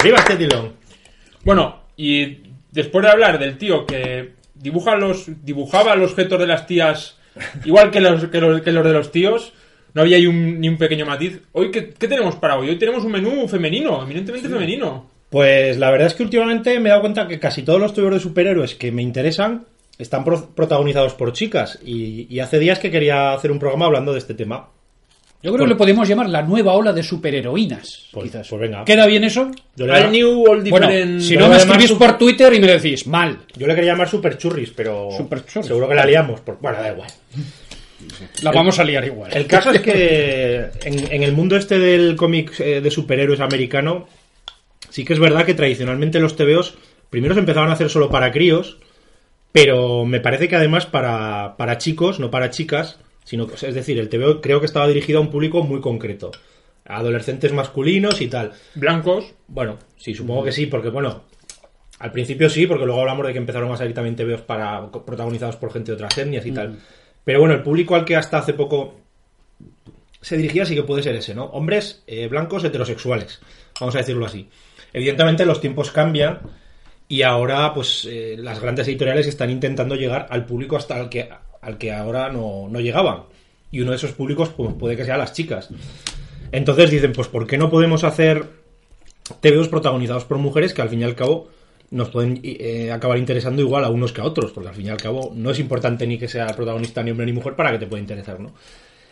Arriba 0.00 0.18
este 0.18 0.34
tilón. 0.34 0.72
Bueno, 1.44 1.82
y 1.96 2.38
después 2.72 3.04
de 3.04 3.12
hablar 3.12 3.38
del 3.38 3.56
tío 3.56 3.86
que 3.86 4.32
dibuja 4.56 4.96
los, 4.96 5.26
dibujaba 5.44 5.94
los 5.94 6.12
fetos 6.12 6.40
de 6.40 6.46
las 6.48 6.66
tías 6.66 7.17
igual 7.64 7.90
que 7.90 8.00
los, 8.00 8.26
que 8.26 8.40
los, 8.40 8.60
que 8.62 8.72
los 8.72 8.84
de 8.84 8.92
los 8.92 9.10
tíos, 9.12 9.52
no 9.94 10.02
había 10.02 10.18
un- 10.28 10.60
ni 10.60 10.68
un 10.68 10.76
pequeño 10.76 11.06
matiz. 11.06 11.40
Hoy, 11.52 11.70
¿qué, 11.70 11.90
qué 11.90 12.08
tenemos 12.08 12.36
para 12.36 12.56
hoy? 12.58 12.68
Hoy 12.70 12.76
tenemos 12.78 13.04
un 13.04 13.12
menú 13.12 13.48
femenino, 13.48 14.02
eminentemente 14.02 14.48
femenino. 14.48 15.10
Pues 15.30 15.76
la 15.78 15.90
verdad 15.90 16.06
es 16.06 16.14
que 16.14 16.22
últimamente 16.22 16.78
me 16.80 16.88
he 16.88 16.90
dado 16.90 17.02
cuenta 17.02 17.28
que 17.28 17.38
casi 17.38 17.62
todos 17.62 17.80
los 17.80 17.92
tuberos 17.92 18.14
de 18.22 18.28
superhéroes 18.28 18.74
que 18.74 18.90
me 18.92 19.02
interesan 19.02 19.66
están 19.98 20.24
pro- 20.24 20.50
protagonizados 20.54 21.14
por 21.14 21.32
chicas. 21.32 21.78
Y, 21.84 22.26
y 22.34 22.40
hace 22.40 22.58
días 22.58 22.78
que 22.78 22.90
quería 22.90 23.32
hacer 23.32 23.50
un 23.50 23.58
programa 23.58 23.86
hablando 23.86 24.12
de 24.12 24.18
este 24.18 24.34
tema. 24.34 24.68
Yo 25.40 25.52
creo 25.52 25.64
que 25.66 25.70
le 25.70 25.76
podemos 25.76 26.08
llamar 26.08 26.28
la 26.28 26.42
nueva 26.42 26.72
ola 26.74 26.92
de 26.92 27.02
superheroínas. 27.02 28.08
Pues- 28.12 28.26
quizás. 28.30 28.48
pues 28.48 28.60
venga. 28.60 28.84
¿Queda 28.84 29.06
bien 29.06 29.22
eso? 29.22 29.50
Yo 29.76 29.86
le, 29.86 29.92
Al 29.92 30.10
new, 30.10 30.44
all 30.50 30.62
Bueno, 30.68 30.88
different... 30.88 31.20
si 31.20 31.34
Pero 31.34 31.46
no 31.46 31.52
me 31.52 31.58
escribís 31.58 31.92
por 31.92 32.18
Twitter 32.18 32.52
y 32.54 32.60
me 32.60 32.66
decís 32.66 33.06
mal. 33.06 33.38
yo 33.56 33.66
le 33.68 33.74
quería 33.76 33.92
llamar 33.92 34.08
super 34.08 34.36
churris, 34.36 34.70
pero 34.74 35.10
Super 35.16 35.44
churris. 35.46 35.66
seguro 35.68 35.88
que 35.88 35.94
la 35.94 36.04
liamos. 36.04 36.40
Por, 36.40 36.58
bueno, 36.60 36.78
da 36.82 36.90
igual. 36.90 37.08
La 38.42 38.52
vamos 38.52 38.78
a 38.78 38.84
liar 38.84 39.04
igual. 39.04 39.30
El 39.34 39.46
caso 39.46 39.70
es 39.70 39.80
que 39.80 40.70
en, 40.84 41.12
en 41.12 41.22
el 41.22 41.32
mundo 41.32 41.56
este 41.56 41.78
del 41.78 42.16
cómic 42.16 42.58
eh, 42.60 42.80
de 42.80 42.90
superhéroes 42.90 43.40
americano, 43.40 44.08
sí 44.90 45.04
que 45.04 45.12
es 45.12 45.18
verdad 45.18 45.44
que 45.44 45.54
tradicionalmente 45.54 46.20
los 46.20 46.36
TVOs 46.36 46.74
primero 47.10 47.34
se 47.34 47.40
empezaban 47.40 47.70
a 47.70 47.72
hacer 47.74 47.90
solo 47.90 48.08
para 48.10 48.30
críos, 48.32 48.78
pero 49.52 50.04
me 50.04 50.20
parece 50.20 50.48
que 50.48 50.56
además 50.56 50.86
para, 50.86 51.56
para 51.56 51.78
chicos, 51.78 52.20
no 52.20 52.30
para 52.30 52.50
chicas, 52.50 52.98
sino 53.28 53.46
que- 53.46 53.54
es 53.66 53.74
decir, 53.74 53.98
el 53.98 54.08
TVO 54.08 54.40
creo 54.40 54.58
que 54.58 54.64
estaba 54.64 54.88
dirigido 54.88 55.18
a 55.18 55.20
un 55.20 55.30
público 55.30 55.62
muy 55.62 55.82
concreto, 55.82 56.30
a 56.86 56.96
adolescentes 56.96 57.52
masculinos 57.52 58.22
y 58.22 58.28
tal. 58.28 58.52
Blancos. 58.74 59.34
Bueno, 59.48 59.76
sí, 59.98 60.14
supongo 60.14 60.44
que 60.44 60.52
sí, 60.52 60.64
porque 60.64 60.88
bueno, 60.88 61.24
al 61.98 62.10
principio 62.10 62.48
sí, 62.48 62.66
porque 62.66 62.86
luego 62.86 63.02
hablamos 63.02 63.26
de 63.26 63.34
que 63.34 63.38
empezaron 63.38 63.70
a 63.70 63.76
salir 63.76 63.92
también 63.92 64.16
TVOs 64.16 64.40
para, 64.40 64.90
protagonizados 64.90 65.56
por 65.56 65.70
gente 65.70 65.90
de 65.90 65.96
otras 65.96 66.16
etnias 66.16 66.46
y 66.46 66.52
tal. 66.52 66.78
Pero 67.22 67.40
bueno, 67.40 67.54
el 67.54 67.62
público 67.62 67.94
al 67.96 68.06
que 68.06 68.16
hasta 68.16 68.38
hace 68.38 68.54
poco 68.54 68.94
se 70.22 70.38
dirigía 70.38 70.64
sí 70.64 70.74
que 70.74 70.82
puede 70.82 71.02
ser 71.02 71.14
ese, 71.14 71.34
¿no? 71.34 71.44
Hombres 71.44 72.02
eh, 72.06 72.28
blancos 72.28 72.64
heterosexuales, 72.64 73.40
vamos 73.78 73.94
a 73.94 73.98
decirlo 73.98 74.24
así. 74.24 74.48
Evidentemente 74.94 75.44
los 75.44 75.60
tiempos 75.60 75.90
cambian 75.90 76.40
y 77.06 77.20
ahora 77.20 77.74
pues 77.74 78.08
eh, 78.10 78.36
las 78.38 78.58
grandes 78.58 78.88
editoriales 78.88 79.26
están 79.26 79.50
intentando 79.50 79.96
llegar 79.96 80.28
al 80.30 80.46
público 80.46 80.78
hasta 80.78 80.98
el 80.98 81.10
que, 81.10 81.28
al 81.60 81.78
que 81.78 81.92
ahora 81.92 82.30
no, 82.30 82.68
no 82.68 82.80
llegaban. 82.80 83.24
Y 83.70 83.80
uno 83.80 83.90
de 83.90 83.96
esos 83.96 84.12
públicos 84.12 84.50
pues, 84.50 84.74
puede 84.74 84.96
que 84.96 85.04
sea 85.04 85.16
las 85.16 85.32
chicas. 85.32 85.68
Entonces 86.52 86.90
dicen, 86.90 87.12
pues 87.12 87.28
¿por 87.28 87.46
qué 87.46 87.58
no 87.58 87.70
podemos 87.70 88.04
hacer 88.04 88.46
TVOs 89.40 89.68
protagonizados 89.68 90.24
por 90.24 90.38
mujeres 90.38 90.72
que 90.72 90.82
al 90.82 90.88
fin 90.88 91.00
y 91.00 91.04
al 91.04 91.14
cabo 91.14 91.48
nos 91.90 92.10
pueden 92.10 92.40
eh, 92.42 92.90
acabar 92.92 93.18
interesando 93.18 93.62
igual 93.62 93.84
a 93.84 93.90
unos 93.90 94.12
que 94.12 94.20
a 94.20 94.24
otros? 94.24 94.52
Porque 94.52 94.70
al 94.70 94.74
fin 94.74 94.86
y 94.86 94.90
al 94.90 94.96
cabo 94.96 95.32
no 95.34 95.50
es 95.50 95.58
importante 95.58 96.06
ni 96.06 96.18
que 96.18 96.28
sea 96.28 96.46
protagonista 96.48 97.02
ni 97.02 97.10
hombre 97.10 97.26
ni 97.26 97.32
mujer 97.32 97.54
para 97.54 97.72
que 97.72 97.78
te 97.78 97.86
pueda 97.86 98.00
interesar, 98.00 98.40
¿no? 98.40 98.52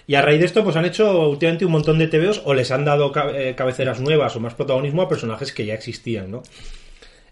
Y 0.08 0.14
a 0.14 0.22
raíz 0.22 0.38
de 0.38 0.46
esto, 0.46 0.62
pues 0.62 0.76
han 0.76 0.84
hecho 0.84 1.28
últimamente 1.28 1.64
un 1.64 1.72
montón 1.72 1.98
de 1.98 2.06
TVOs 2.06 2.42
o 2.44 2.54
les 2.54 2.70
han 2.70 2.84
dado 2.84 3.12
eh, 3.34 3.54
cabeceras 3.56 4.00
nuevas 4.00 4.36
o 4.36 4.40
más 4.40 4.54
protagonismo 4.54 5.02
a 5.02 5.08
personajes 5.08 5.52
que 5.52 5.66
ya 5.66 5.74
existían, 5.74 6.30
¿no? 6.30 6.42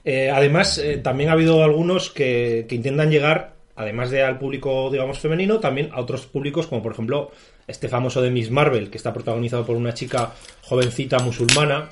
Eh, 0.05 0.31
además, 0.31 0.79
eh, 0.79 0.99
también 0.99 1.31
ha 1.31 1.35
habido 1.35 1.63
algunos 1.63 2.11
que, 2.11 2.67
que 2.69 2.75
intentan 2.75 3.11
llegar, 3.11 3.55
además 3.77 4.11
de 4.11 4.23
al 4.23 4.39
público, 4.39 4.89
digamos, 4.91 5.19
femenino, 5.19 5.59
también 5.61 5.91
a 5.93 6.01
otros 6.01 6.27
públicos, 6.27 6.67
como 6.67 6.83
por 6.83 6.93
ejemplo 6.93 7.31
este 7.67 7.89
famoso 7.89 8.21
de 8.23 8.31
Miss 8.31 8.51
Marvel, 8.51 8.91
que 8.91 8.97
está 8.99 9.13
protagonizado 9.13 9.65
por 9.67 9.77
una 9.77 9.95
chica 9.95 10.33
jovencita 10.63 11.19
musulmana, 11.21 11.91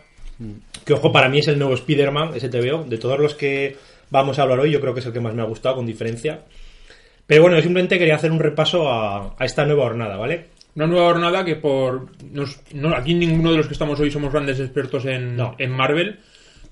que 0.85 0.93
ojo, 0.93 1.13
para 1.13 1.29
mí 1.29 1.39
es 1.39 1.49
el 1.49 1.59
nuevo 1.59 1.75
Spider-Man, 1.75 2.33
ese 2.35 2.49
TVO, 2.49 2.85
de 2.85 2.99
todos 2.99 3.19
los 3.19 3.35
que 3.35 3.77
vamos 4.11 4.39
a 4.39 4.43
hablar 4.43 4.61
hoy, 4.61 4.71
yo 4.71 4.81
creo 4.81 4.93
que 4.95 5.01
es 5.01 5.07
el 5.07 5.13
que 5.13 5.21
más 5.21 5.35
me 5.35 5.43
ha 5.43 5.47
gustado, 5.47 5.77
con 5.77 5.87
diferencia. 5.87 6.41
Pero 7.27 7.43
bueno, 7.43 7.57
yo 7.57 7.63
simplemente 7.63 7.99
quería 7.99 8.17
hacer 8.17 8.33
un 8.33 8.41
repaso 8.41 8.91
a, 8.91 9.35
a 9.39 9.45
esta 9.45 9.65
nueva 9.65 9.85
jornada, 9.85 10.17
¿vale? 10.17 10.47
Una 10.75 10.87
nueva 10.87 11.07
jornada 11.13 11.45
que 11.45 11.57
por... 11.57 12.09
nos- 12.33 12.61
no, 12.75 12.95
aquí 12.95 13.15
ninguno 13.15 13.53
de 13.53 13.59
los 13.59 13.67
que 13.67 13.73
estamos 13.75 13.99
hoy 14.01 14.11
somos 14.11 14.33
grandes 14.33 14.59
expertos 14.61 15.05
en, 15.07 15.37
No. 15.37 15.55
en 15.59 15.71
Marvel, 15.71 16.19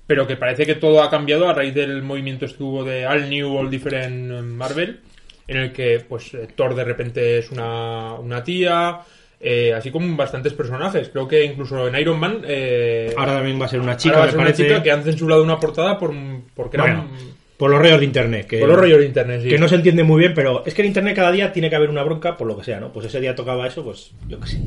pero 0.07 0.27
que 0.27 0.35
parece 0.37 0.65
que 0.65 0.75
todo 0.75 1.01
ha 1.03 1.09
cambiado 1.09 1.47
a 1.49 1.53
raíz 1.53 1.73
del 1.73 2.01
movimiento 2.03 2.45
este 2.45 2.57
que 2.57 2.63
hubo 2.63 2.83
de 2.83 3.05
All 3.07 3.29
New, 3.29 3.57
All 3.57 3.69
Different 3.69 4.05
en 4.31 4.55
Marvel, 4.57 4.99
en 5.47 5.57
el 5.57 5.71
que 5.71 6.03
pues 6.07 6.33
eh, 6.33 6.47
Thor 6.55 6.75
de 6.75 6.83
repente 6.83 7.37
es 7.37 7.51
una, 7.51 8.13
una 8.15 8.43
tía, 8.43 8.99
eh, 9.39 9.73
así 9.73 9.89
como 9.91 10.15
bastantes 10.15 10.53
personajes. 10.53 11.09
Creo 11.09 11.27
que 11.27 11.43
incluso 11.43 11.87
en 11.87 11.95
Iron 11.95 12.19
Man... 12.19 12.41
eh, 12.45 13.13
Ahora 13.17 13.35
también 13.35 13.59
va 13.59 13.65
a 13.65 13.69
ser 13.69 13.79
una 13.79 13.97
chica, 13.97 14.15
ahora 14.15 14.19
va 14.19 14.23
a 14.23 14.27
me 14.27 14.31
ser 14.31 14.39
una 14.39 14.45
parece. 14.45 14.63
chica 14.63 14.83
que 14.83 14.91
han 14.91 15.03
censurado 15.03 15.43
una 15.43 15.59
portada 15.59 15.97
por, 15.97 16.13
porque 16.53 16.77
era 16.77 16.83
Bueno, 16.85 17.01
un- 17.11 17.40
por 17.61 17.69
los 17.69 17.79
rollos 17.79 17.99
de 17.99 18.05
internet. 18.05 18.47
Que, 18.47 18.57
por 18.57 18.69
los 18.69 18.77
rollos 18.79 18.97
de 18.97 19.05
internet. 19.05 19.41
sí. 19.43 19.49
que 19.49 19.59
no 19.59 19.67
se 19.67 19.75
entiende 19.75 20.03
muy 20.03 20.17
bien, 20.19 20.33
pero 20.33 20.63
es 20.65 20.73
que 20.73 20.81
en 20.81 20.87
internet 20.87 21.15
cada 21.15 21.31
día 21.31 21.53
tiene 21.53 21.69
que 21.69 21.75
haber 21.75 21.91
una 21.91 22.01
bronca 22.01 22.35
por 22.35 22.47
lo 22.47 22.57
que 22.57 22.63
sea, 22.63 22.79
¿no? 22.79 22.91
Pues 22.91 23.05
ese 23.05 23.21
día 23.21 23.35
tocaba 23.35 23.67
eso, 23.67 23.83
pues 23.83 24.11
yo 24.27 24.39
qué 24.39 24.47
sé. 24.47 24.61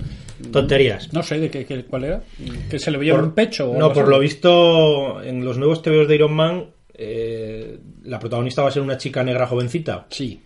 Tonterías. 0.52 1.12
No 1.12 1.25
sé 1.25 1.41
de 1.41 1.50
qué, 1.50 1.67
qué- 1.67 1.85
cuál 1.85 2.05
era. 2.05 2.23
¿Que 2.70 2.79
se 2.79 2.93
le 2.93 2.99
veía 2.99 3.14
un 3.14 3.32
pecho? 3.32 3.73
o 3.73 3.76
No, 3.76 3.93
por 3.93 4.05
así? 4.05 4.11
lo 4.12 4.19
visto, 4.20 5.23
en 5.25 5.44
los 5.44 5.58
nuevos 5.58 5.82
TVOs 5.82 6.06
de 6.06 6.14
Iron 6.14 6.32
Man, 6.35 6.67
eh, 6.94 7.79
la 8.05 8.20
protagonista 8.20 8.62
va 8.62 8.69
a 8.69 8.70
ser 8.70 8.82
una 8.82 8.96
chica 8.96 9.25
negra 9.25 9.49
jovencita. 9.49 10.06
Sí. 10.11 10.41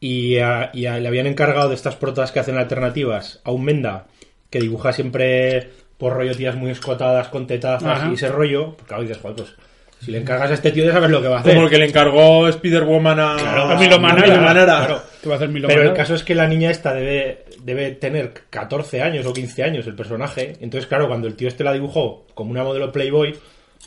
Y, 0.00 0.38
a- 0.38 0.70
y 0.74 0.86
a- 0.86 0.98
le 0.98 1.06
habían 1.06 1.28
encargado 1.28 1.68
de 1.68 1.76
estas 1.76 1.94
protas 1.94 2.32
que 2.32 2.40
hacen 2.40 2.56
alternativas 2.56 3.40
a 3.44 3.52
un 3.52 3.64
Menda, 3.64 4.06
que 4.50 4.58
dibuja 4.60 4.92
siempre 4.92 5.70
por 5.96 6.14
rollo 6.14 6.34
tías 6.34 6.56
muy 6.56 6.70
escotadas 6.70 7.28
con 7.28 7.46
tetazas 7.46 7.98
Ajá. 8.00 8.10
y 8.10 8.14
ese 8.14 8.28
rollo. 8.28 8.70
Porque 8.72 8.84
claro, 8.88 9.02
dices, 9.02 9.18
joder, 9.18 9.36
pues 9.36 9.54
si 10.00 10.10
le 10.12 10.18
encargas 10.18 10.50
a 10.50 10.54
este 10.54 10.70
tío 10.70 10.84
ya 10.84 10.92
sabes 10.92 11.10
lo 11.10 11.20
que 11.20 11.28
va 11.28 11.38
a 11.38 11.40
hacer. 11.40 11.54
Como 11.54 11.66
el 11.66 11.70
que 11.70 11.78
le 11.78 11.86
encargó 11.86 12.48
Spider-Woman 12.48 13.20
a, 13.20 13.36
Claro, 13.36 13.62
a 13.62 13.76
Milo 13.78 13.98
Manara. 13.98 14.26
Manara, 14.26 14.40
Manara. 14.40 14.86
claro. 14.86 15.02
¿Qué 15.22 15.28
va 15.28 15.34
a 15.34 15.36
hacer 15.36 15.48
Milo 15.48 15.68
Pero 15.68 15.82
el 15.82 15.92
caso 15.92 16.14
es 16.14 16.22
que 16.22 16.34
la 16.34 16.46
niña 16.46 16.70
esta 16.70 16.94
debe, 16.94 17.44
debe 17.62 17.92
tener 17.92 18.32
14 18.48 19.02
años 19.02 19.26
o 19.26 19.32
15 19.32 19.62
años 19.64 19.86
el 19.86 19.94
personaje. 19.96 20.54
Entonces, 20.60 20.86
claro, 20.86 21.08
cuando 21.08 21.26
el 21.26 21.34
tío 21.34 21.48
este 21.48 21.64
la 21.64 21.72
dibujó 21.72 22.26
como 22.34 22.52
una 22.52 22.62
modelo 22.62 22.92
Playboy, 22.92 23.36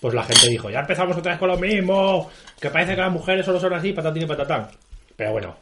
pues 0.02 0.14
la 0.14 0.24
gente 0.24 0.50
dijo, 0.50 0.70
ya 0.70 0.80
empezamos 0.80 1.16
otra 1.16 1.34
vez 1.34 1.40
con 1.40 1.50
lo 1.50 1.58
mismo, 1.58 2.30
que 2.60 2.70
parece 2.70 2.96
que 2.96 3.02
las 3.02 3.12
mujeres 3.12 3.46
solo 3.46 3.60
son 3.60 3.74
así, 3.74 3.94
patatín 3.94 4.24
y 4.24 4.26
patatán. 4.26 4.68
Pero 5.16 5.32
bueno, 5.32 5.56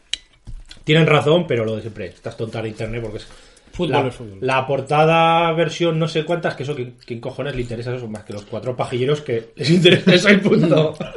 tienen 0.84 1.06
razón, 1.06 1.46
pero 1.48 1.66
lo 1.66 1.76
de 1.76 1.82
siempre, 1.82 2.06
estas 2.08 2.36
tontas 2.36 2.64
de 2.64 2.70
internet 2.70 3.02
porque 3.02 3.18
es... 3.18 3.28
Fútbol 3.88 4.04
la, 4.04 4.08
es 4.08 4.16
fútbol. 4.16 4.38
la 4.42 4.68
portada 4.68 5.52
versión 5.54 5.98
no 6.00 6.08
sé 6.08 6.24
cuántas, 6.26 6.56
que 6.56 6.64
eso, 6.64 6.76
¿quién, 6.76 6.96
quién 7.06 7.20
cojones 7.20 7.56
le 7.56 7.62
interesa 7.62 7.94
eso? 7.96 8.08
Más 8.08 8.24
que 8.24 8.34
los 8.34 8.46
cuatro 8.46 8.76
pajilleros 8.76 9.22
que 9.22 9.50
les 9.56 9.70
interesa 9.72 10.12
eso 10.14 10.30
y 10.32 10.38
punto. 10.38 10.94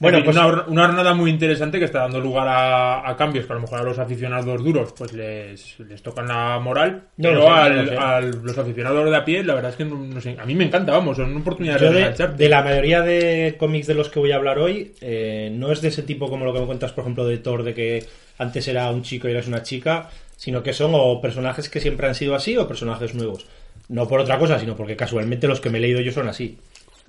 Bueno, 0.00 0.18
pues 0.24 0.36
una, 0.36 0.64
jornada 0.86 1.14
muy 1.14 1.30
interesante 1.30 1.78
que 1.78 1.84
está 1.84 2.00
dando 2.00 2.18
lugar 2.20 2.46
a, 2.48 3.08
a 3.08 3.16
cambios 3.16 3.46
que 3.46 3.52
a 3.52 3.54
lo 3.54 3.62
mejor 3.62 3.78
a 3.78 3.82
los 3.84 3.98
aficionados 3.98 4.62
duros 4.62 4.92
pues 4.98 5.12
les, 5.12 5.78
les 5.78 6.02
tocan 6.02 6.26
la 6.26 6.58
moral, 6.58 7.04
No 7.16 7.28
pero 7.28 7.42
sé, 7.42 7.48
al- 7.48 7.88
sé. 7.88 7.96
a 7.96 8.20
los 8.20 8.58
aficionados 8.58 9.08
de 9.08 9.16
a 9.16 9.24
pie 9.24 9.44
la 9.44 9.54
verdad 9.54 9.70
es 9.70 9.76
que 9.76 9.84
no, 9.84 10.20
sé, 10.20 10.36
a 10.38 10.44
mí 10.44 10.54
me 10.56 10.64
encanta, 10.64 10.90
vamos, 10.92 11.16
son 11.16 11.34
oportunidades 11.36 11.80
Yo 11.80 11.92
de 11.92 11.98
engancharte. 12.00 12.42
de 12.42 12.48
la 12.48 12.62
mayoría 12.62 13.02
de 13.02 13.54
cómics 13.56 13.86
de 13.86 13.94
los 13.94 14.08
que 14.08 14.18
voy 14.18 14.32
a 14.32 14.36
hablar 14.36 14.58
hoy, 14.58 14.92
eh, 15.00 15.50
no 15.54 15.70
es 15.70 15.80
de 15.80 15.88
ese 15.88 16.02
tipo 16.02 16.28
como 16.28 16.44
lo 16.44 16.52
que 16.52 16.60
me 16.60 16.66
cuentas, 16.66 16.92
por 16.92 17.02
ejemplo, 17.04 17.24
de 17.24 17.38
Thor, 17.38 17.62
de 17.62 17.72
que 17.72 18.04
antes 18.38 18.66
era 18.66 18.90
un 18.90 19.02
chico 19.02 19.28
y 19.28 19.30
ahora 19.30 19.40
es 19.40 19.48
una 19.48 19.62
chica, 19.62 20.10
sino 20.36 20.62
que 20.62 20.72
son 20.72 20.92
o 20.94 21.20
personajes 21.20 21.68
que 21.68 21.80
siempre 21.80 22.06
han 22.06 22.14
sido 22.14 22.34
así 22.34 22.56
o 22.56 22.66
personajes 22.68 23.14
nuevos. 23.14 23.46
No 23.88 24.08
por 24.08 24.20
otra 24.20 24.38
cosa, 24.38 24.58
sino 24.58 24.76
porque 24.76 24.96
casualmente 24.96 25.46
los 25.46 25.60
que 25.60 25.70
me 25.70 25.78
he 25.78 25.80
leído 25.80 26.00
yo 26.00 26.12
son 26.12 26.28
así. 26.28 26.58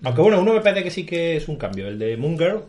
Aunque 0.04 0.22
bueno, 0.22 0.42
uno 0.42 0.54
me 0.54 0.62
parece 0.62 0.84
que 0.84 0.92
sí 0.92 1.06
que 1.06 1.38
es 1.38 1.48
un 1.48 1.56
cambio, 1.56 1.88
el 1.88 1.98
de 1.98 2.18
Moon 2.18 2.38
Girl, 2.38 2.64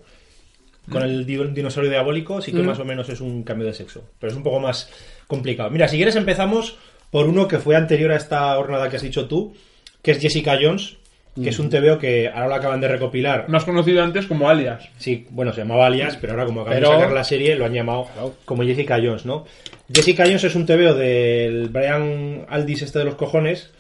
con 0.91 1.03
el 1.03 1.27
di- 1.27 1.37
dinosaurio 1.53 1.91
diabólico, 1.91 2.41
sí 2.41 2.53
que 2.53 2.59
más 2.63 2.79
o 2.79 2.85
menos 2.85 3.09
es 3.09 3.21
un 3.21 3.43
cambio 3.43 3.67
de 3.67 3.75
sexo, 3.75 4.05
pero 4.21 4.31
es 4.31 4.37
un 4.37 4.45
poco 4.45 4.61
más 4.61 4.89
complicado. 5.27 5.69
Mira, 5.71 5.89
si 5.89 5.97
quieres 5.97 6.15
empezamos 6.15 6.77
por 7.11 7.27
uno 7.27 7.49
que 7.49 7.59
fue 7.59 7.75
anterior 7.75 8.13
a 8.13 8.17
esta 8.17 8.55
jornada 8.55 8.89
que 8.89 8.97
has 8.97 9.03
dicho 9.03 9.27
tú, 9.27 9.55
que 10.03 10.13
es 10.13 10.21
Jessica 10.21 10.57
Jones, 10.63 10.97
que 11.43 11.51
es 11.51 11.59
un 11.59 11.69
TVO 11.69 11.99
que 11.99 12.29
ahora 12.29 12.49
lo 12.49 12.55
acaban 12.55 12.81
de 12.81 12.89
recopilar. 12.89 13.49
Más 13.49 13.65
conocido 13.65 14.03
antes 14.03 14.27
como 14.27 14.49
Alias. 14.49 14.89
Sí, 14.99 15.27
bueno, 15.31 15.53
se 15.53 15.61
llamaba 15.61 15.87
Alias, 15.87 16.17
pero 16.21 16.33
ahora 16.33 16.47
como 16.47 16.63
acaban 16.63 16.79
Pero- 16.79 16.91
de 16.93 16.97
sacar 16.97 17.13
la 17.13 17.25
serie, 17.25 17.55
lo 17.57 17.67
han 17.67 17.75
llamado 17.75 18.09
como 18.45 18.63
Jessica 18.65 18.97
Jones, 18.97 19.27
¿no? 19.27 19.45
Jessica 19.93 20.25
Jones 20.25 20.45
es 20.45 20.55
un 20.55 20.65
TVO 20.67 20.95
del 20.95 21.69
Brian 21.69 22.47
Aldis 22.49 22.83
este 22.83 22.99
de 23.01 23.05
los 23.05 23.17
cojones, 23.17 23.71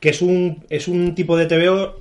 que 0.00 0.10
es 0.10 0.20
un, 0.22 0.64
es 0.68 0.86
un 0.88 1.14
tipo 1.14 1.36
de 1.36 1.46
TVO 1.46 2.00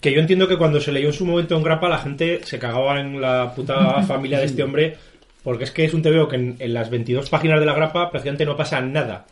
que 0.00 0.12
yo 0.12 0.20
entiendo 0.20 0.46
que 0.46 0.56
cuando 0.56 0.80
se 0.80 0.92
leyó 0.92 1.08
en 1.08 1.12
su 1.12 1.26
momento 1.26 1.56
en 1.56 1.62
Grapa 1.62 1.88
la 1.88 1.98
gente 1.98 2.40
se 2.44 2.58
cagaba 2.58 3.00
en 3.00 3.20
la 3.20 3.52
puta 3.54 4.02
familia 4.06 4.38
de 4.38 4.46
este 4.46 4.62
hombre, 4.62 4.96
porque 5.42 5.64
es 5.64 5.70
que 5.72 5.84
es 5.84 5.92
un 5.94 6.02
TVO 6.02 6.28
que 6.28 6.36
en, 6.36 6.56
en 6.58 6.72
las 6.74 6.88
22 6.88 7.28
páginas 7.28 7.60
de 7.60 7.66
la 7.66 7.74
Grapa 7.74 8.10
prácticamente 8.10 8.44
no 8.46 8.56
pasa 8.56 8.80
nada. 8.80 9.26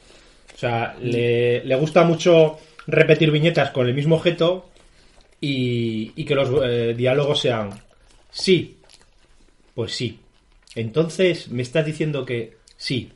O 0.54 0.58
sea, 0.58 0.94
le, 1.00 1.62
le 1.64 1.74
gusta 1.76 2.02
mucho 2.04 2.58
repetir 2.86 3.30
viñetas 3.30 3.70
con 3.70 3.86
el 3.88 3.94
mismo 3.94 4.16
objeto 4.16 4.68
y, 5.40 6.12
y 6.16 6.24
que 6.24 6.34
los 6.34 6.50
eh, 6.64 6.94
diálogos 6.96 7.40
sean 7.40 7.70
sí, 8.30 8.76
pues 9.74 9.92
sí. 9.92 10.20
Entonces 10.74 11.48
me 11.48 11.62
estás 11.62 11.84
diciendo 11.86 12.24
que 12.24 12.56
sí, 12.76 13.10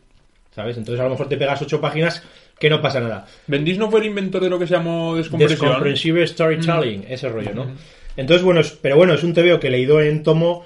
¿sabes? 0.54 0.76
Entonces 0.76 1.00
a 1.00 1.04
lo 1.04 1.10
mejor 1.10 1.28
te 1.28 1.36
pegas 1.36 1.60
ocho 1.62 1.80
páginas 1.80 2.22
que 2.58 2.68
no 2.70 2.80
pasa 2.82 3.00
nada. 3.00 3.26
Bendis 3.46 3.78
no 3.78 3.90
fue 3.90 4.00
el 4.00 4.06
inventor 4.06 4.42
de 4.42 4.50
lo 4.50 4.58
que 4.58 4.66
se 4.66 4.74
llamó 4.74 5.14
descompresión. 5.16 5.60
Descomprensive 5.68 6.26
storytelling, 6.26 7.04
ese 7.08 7.28
rollo, 7.28 7.54
¿no? 7.54 7.70
Entonces, 8.16 8.42
bueno, 8.44 8.60
es- 8.60 8.72
pero 8.72 8.96
bueno, 8.96 9.14
es 9.14 9.22
un 9.22 9.32
TVO 9.32 9.58
que 9.60 9.70
leído 9.70 10.00
en 10.00 10.22
tomo 10.22 10.64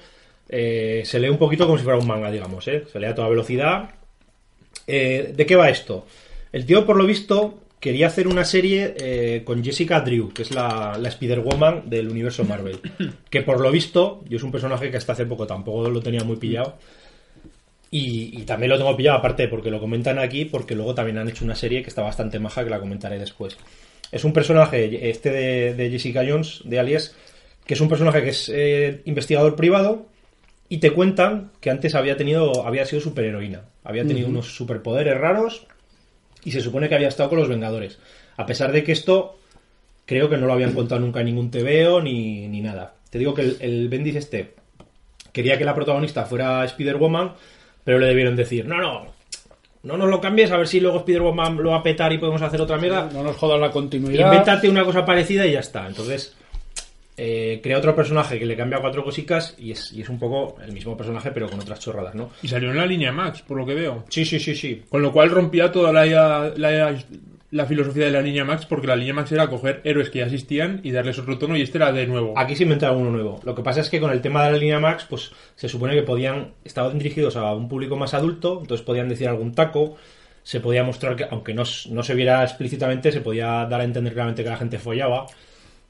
eh, 0.49 1.01
se 1.05 1.19
lee 1.19 1.29
un 1.29 1.37
poquito 1.37 1.65
como 1.65 1.77
si 1.77 1.83
fuera 1.83 1.97
un 1.99 2.05
manga, 2.07 2.29
digamos, 2.31 2.67
¿eh? 2.67 2.83
Se 2.91 2.99
lee 2.99 3.07
a 3.07 3.15
toda 3.15 3.29
velocidad. 3.29 3.89
Eh, 4.87 5.33
¿De 5.35 5.45
qué 5.45 5.55
va 5.55 5.69
esto? 5.69 6.05
El 6.51 6.65
tío, 6.65 6.85
por 6.85 6.97
lo 6.97 7.05
visto, 7.05 7.59
quería 7.79 8.07
hacer 8.07 8.27
una 8.27 8.45
serie 8.45 8.95
eh, 8.97 9.43
con 9.43 9.63
Jessica 9.63 10.01
Drew, 10.01 10.33
que 10.33 10.41
es 10.41 10.51
la, 10.51 10.97
la 10.99 11.09
Spider-Woman 11.09 11.89
del 11.89 12.09
universo 12.09 12.43
Marvel. 12.43 12.79
Que 13.29 13.41
por 13.41 13.59
lo 13.59 13.71
visto, 13.71 14.23
yo 14.27 14.37
es 14.37 14.43
un 14.43 14.51
personaje 14.51 14.89
que 14.89 14.97
hasta 14.97 15.13
hace 15.13 15.25
poco 15.25 15.45
tampoco 15.45 15.89
lo 15.89 16.01
tenía 16.01 16.23
muy 16.23 16.37
pillado. 16.37 16.77
Y, 17.91 18.41
y 18.41 18.43
también 18.43 18.71
lo 18.71 18.77
tengo 18.77 18.95
pillado 18.97 19.19
aparte 19.19 19.47
porque 19.47 19.69
lo 19.71 19.79
comentan 19.79 20.19
aquí, 20.19 20.45
porque 20.45 20.75
luego 20.75 20.95
también 20.95 21.17
han 21.17 21.29
hecho 21.29 21.45
una 21.45 21.55
serie 21.55 21.81
que 21.81 21.89
está 21.89 22.01
bastante 22.01 22.39
maja 22.39 22.63
que 22.63 22.69
la 22.69 22.79
comentaré 22.79 23.19
después. 23.19 23.57
Es 24.11 24.23
un 24.23 24.33
personaje, 24.33 25.09
este 25.09 25.29
de, 25.29 25.73
de 25.73 25.89
Jessica 25.89 26.23
Jones, 26.27 26.61
de 26.65 26.79
Alias, 26.79 27.15
que 27.65 27.73
es 27.73 27.81
un 27.81 27.89
personaje 27.89 28.23
que 28.23 28.29
es 28.29 28.49
eh, 28.53 29.01
investigador 29.05 29.55
privado 29.55 30.07
y 30.69 30.77
te 30.77 30.91
cuentan 30.91 31.51
que 31.61 31.69
antes 31.69 31.95
había 31.95 32.17
tenido, 32.17 32.65
había 32.65 32.85
sido 32.85 33.01
superheroína, 33.01 33.65
había 33.83 34.05
tenido 34.05 34.27
unos 34.27 34.55
superpoderes 34.55 35.17
raros 35.17 35.67
y 36.45 36.51
se 36.51 36.61
supone 36.61 36.87
que 36.87 36.95
había 36.95 37.09
estado 37.09 37.29
con 37.29 37.39
los 37.39 37.49
Vengadores. 37.49 37.99
A 38.37 38.45
pesar 38.45 38.71
de 38.71 38.83
que 38.83 38.93
esto 38.93 39.39
creo 40.05 40.29
que 40.29 40.37
no 40.37 40.47
lo 40.47 40.53
habían 40.53 40.73
contado 40.73 41.01
nunca 41.01 41.19
en 41.19 41.25
ningún 41.25 41.51
TVO 41.51 42.01
ni, 42.01 42.47
ni 42.47 42.61
nada. 42.61 42.93
Te 43.09 43.19
digo 43.19 43.33
que 43.33 43.41
el, 43.41 43.57
el 43.59 43.89
Bendis 43.89 44.15
este 44.15 44.53
quería 45.33 45.57
que 45.57 45.65
la 45.65 45.75
protagonista 45.75 46.23
fuera 46.23 46.63
Spider-Woman, 46.63 47.33
pero 47.83 47.99
le 47.99 48.07
debieron 48.07 48.35
decir, 48.35 48.65
no, 48.65 48.77
no, 48.77 49.07
no 49.83 49.97
nos 49.97 50.09
lo 50.09 50.21
cambies, 50.21 50.51
a 50.51 50.57
ver 50.57 50.67
si 50.67 50.79
luego 50.79 50.99
Spider-Woman 50.99 51.57
lo 51.57 51.71
va 51.71 51.77
a 51.77 51.83
petar 51.83 52.13
y 52.13 52.17
podemos 52.17 52.41
hacer 52.41 52.61
otra 52.61 52.77
mierda. 52.77 53.09
No 53.11 53.21
nos 53.21 53.35
jodas 53.35 53.59
la 53.59 53.71
continuidad. 53.71 54.31
Invéntate 54.31 54.69
una 54.69 54.85
cosa 54.85 55.03
parecida 55.05 55.45
y 55.45 55.53
ya 55.53 55.59
está. 55.59 55.87
Entonces, 55.87 56.35
eh, 57.17 57.59
crea 57.63 57.77
otro 57.77 57.95
personaje 57.95 58.37
que 58.37 58.45
le 58.45 58.57
cambia 58.57 58.79
cuatro 58.79 59.03
cositas 59.03 59.55
y 59.57 59.71
es, 59.71 59.93
y 59.93 60.01
es 60.01 60.09
un 60.09 60.19
poco 60.19 60.57
el 60.65 60.71
mismo 60.73 60.97
personaje, 60.97 61.31
pero 61.31 61.49
con 61.49 61.59
otras 61.59 61.79
chorradas, 61.79 62.15
¿no? 62.15 62.31
Y 62.43 62.47
salió 62.47 62.71
en 62.71 62.77
la 62.77 62.85
línea 62.85 63.11
Max, 63.11 63.41
por 63.41 63.57
lo 63.57 63.65
que 63.65 63.73
veo. 63.73 64.03
Sí, 64.09 64.25
sí, 64.25 64.39
sí, 64.39 64.55
sí. 64.55 64.83
Con 64.89 65.01
lo 65.01 65.11
cual 65.11 65.29
rompía 65.29 65.71
toda 65.71 65.93
la, 65.93 66.05
la, 66.57 66.97
la 67.51 67.65
filosofía 67.65 68.05
de 68.05 68.11
la 68.11 68.21
línea 68.21 68.43
Max, 68.43 68.65
porque 68.65 68.87
la 68.87 68.97
línea 68.97 69.13
Max 69.13 69.31
era 69.31 69.47
coger 69.47 69.79
héroes 69.85 70.09
que 70.09 70.19
ya 70.19 70.25
existían 70.25 70.81
y 70.83 70.91
darles 70.91 71.17
otro 71.17 71.37
tono, 71.37 71.55
y 71.55 71.61
este 71.61 71.77
era 71.77 71.93
de 71.93 72.05
nuevo. 72.05 72.37
Aquí 72.37 72.55
se 72.55 72.63
inventaron 72.63 72.97
uno 72.97 73.11
nuevo. 73.11 73.39
Lo 73.43 73.55
que 73.55 73.63
pasa 73.63 73.79
es 73.79 73.89
que 73.89 74.01
con 74.01 74.11
el 74.11 74.21
tema 74.21 74.43
de 74.43 74.51
la 74.51 74.57
línea 74.57 74.79
Max, 74.79 75.05
pues 75.09 75.31
se 75.55 75.69
supone 75.69 75.95
que 75.95 76.03
podían, 76.03 76.51
estaban 76.65 76.97
dirigidos 76.97 77.37
a 77.37 77.53
un 77.53 77.69
público 77.69 77.95
más 77.95 78.13
adulto, 78.13 78.59
entonces 78.61 78.85
podían 78.85 79.07
decir 79.07 79.29
algún 79.29 79.53
taco, 79.53 79.95
se 80.43 80.59
podía 80.59 80.83
mostrar 80.83 81.15
que, 81.15 81.25
aunque 81.29 81.53
no, 81.53 81.63
no 81.89 82.03
se 82.03 82.13
viera 82.13 82.43
explícitamente, 82.43 83.11
se 83.11 83.21
podía 83.21 83.65
dar 83.65 83.79
a 83.79 83.83
entender 83.85 84.13
claramente 84.13 84.43
que 84.43 84.49
la 84.49 84.57
gente 84.57 84.77
follaba. 84.77 85.25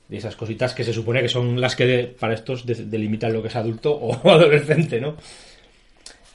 Y 0.09 0.17
esas 0.17 0.35
cositas 0.35 0.73
que 0.75 0.83
se 0.83 0.93
supone 0.93 1.21
que 1.21 1.29
son 1.29 1.59
las 1.59 1.75
que 1.75 1.85
de- 1.85 2.07
para 2.07 2.33
estos 2.35 2.65
de- 2.65 2.75
delimitan 2.85 3.33
lo 3.33 3.41
que 3.41 3.47
es 3.47 3.55
adulto 3.55 3.91
o 3.93 4.13
adolescente, 4.29 5.01
¿no? 5.01 5.15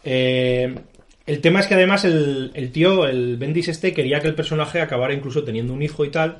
Eh, 0.05 0.75
el 1.27 1.41
tema 1.41 1.61
es 1.61 1.67
que 1.67 1.75
además 1.75 2.05
el, 2.05 2.51
el 2.55 2.73
tío, 2.73 3.07
el 3.07 3.37
Bendis 3.37 3.69
este, 3.69 3.93
quería 3.93 4.21
que 4.21 4.29
el 4.29 4.35
personaje 4.35 4.81
acabara 4.81 5.15
incluso 5.15 5.45
teniendo 5.45 5.73
un 5.73 5.83
hijo 5.83 6.05
y 6.05 6.11
tal, 6.11 6.39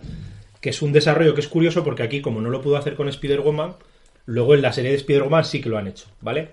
que 0.61 0.71
es 0.71 0.83
un 0.83 0.93
desarrollo 0.93 1.35
que 1.35 1.41
es 1.41 1.49
curioso 1.49 1.85
porque 1.85 2.03
aquí, 2.03 2.21
como 2.21 2.41
no 2.41 2.51
lo 2.51 2.61
pudo 2.63 2.77
hacer 2.77 2.95
con 2.95 3.09
Spider-Woman, 3.09 3.75
luego 4.27 4.55
en 4.55 4.63
la 4.63 4.73
serie 4.73 4.91
de 4.91 4.97
Spider-Woman 4.97 5.45
sí 5.45 5.61
que 5.61 5.69
lo 5.69 5.79
han 5.79 5.87
hecho, 5.87 6.07
¿vale? 6.21 6.49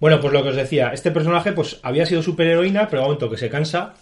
Bueno, 0.00 0.20
pues 0.20 0.32
lo 0.32 0.42
que 0.42 0.50
os 0.50 0.56
decía, 0.56 0.90
este 0.92 1.10
personaje 1.10 1.52
pues 1.52 1.78
había 1.82 2.06
sido 2.06 2.22
superheroína, 2.22 2.88
pero 2.88 3.02
a 3.02 3.04
momento 3.04 3.30
que 3.30 3.36
se 3.36 3.48
cansa 3.50 3.94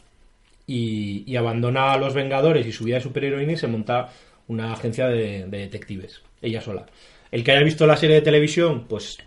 y, 0.67 1.25
y 1.27 1.37
abandona 1.37 1.93
a 1.93 1.99
los 1.99 2.15
Vengadores 2.15 2.67
y 2.67 2.73
su 2.73 2.85
vida 2.85 2.97
de 2.97 3.03
superheroína 3.03 3.53
y 3.53 3.57
se 3.57 3.67
monta 3.67 4.09
una 4.49 4.73
agencia 4.73 5.09
de, 5.09 5.47
de 5.47 5.59
detectives, 5.59 6.23
ella 6.43 6.61
sola. 6.61 6.87
El 7.31 7.43
que 7.43 7.53
haya 7.53 7.63
visto 7.63 7.87
la 7.87 7.97
serie 7.97 8.17
de 8.17 8.23
televisión, 8.23 8.87
pues 8.89 9.19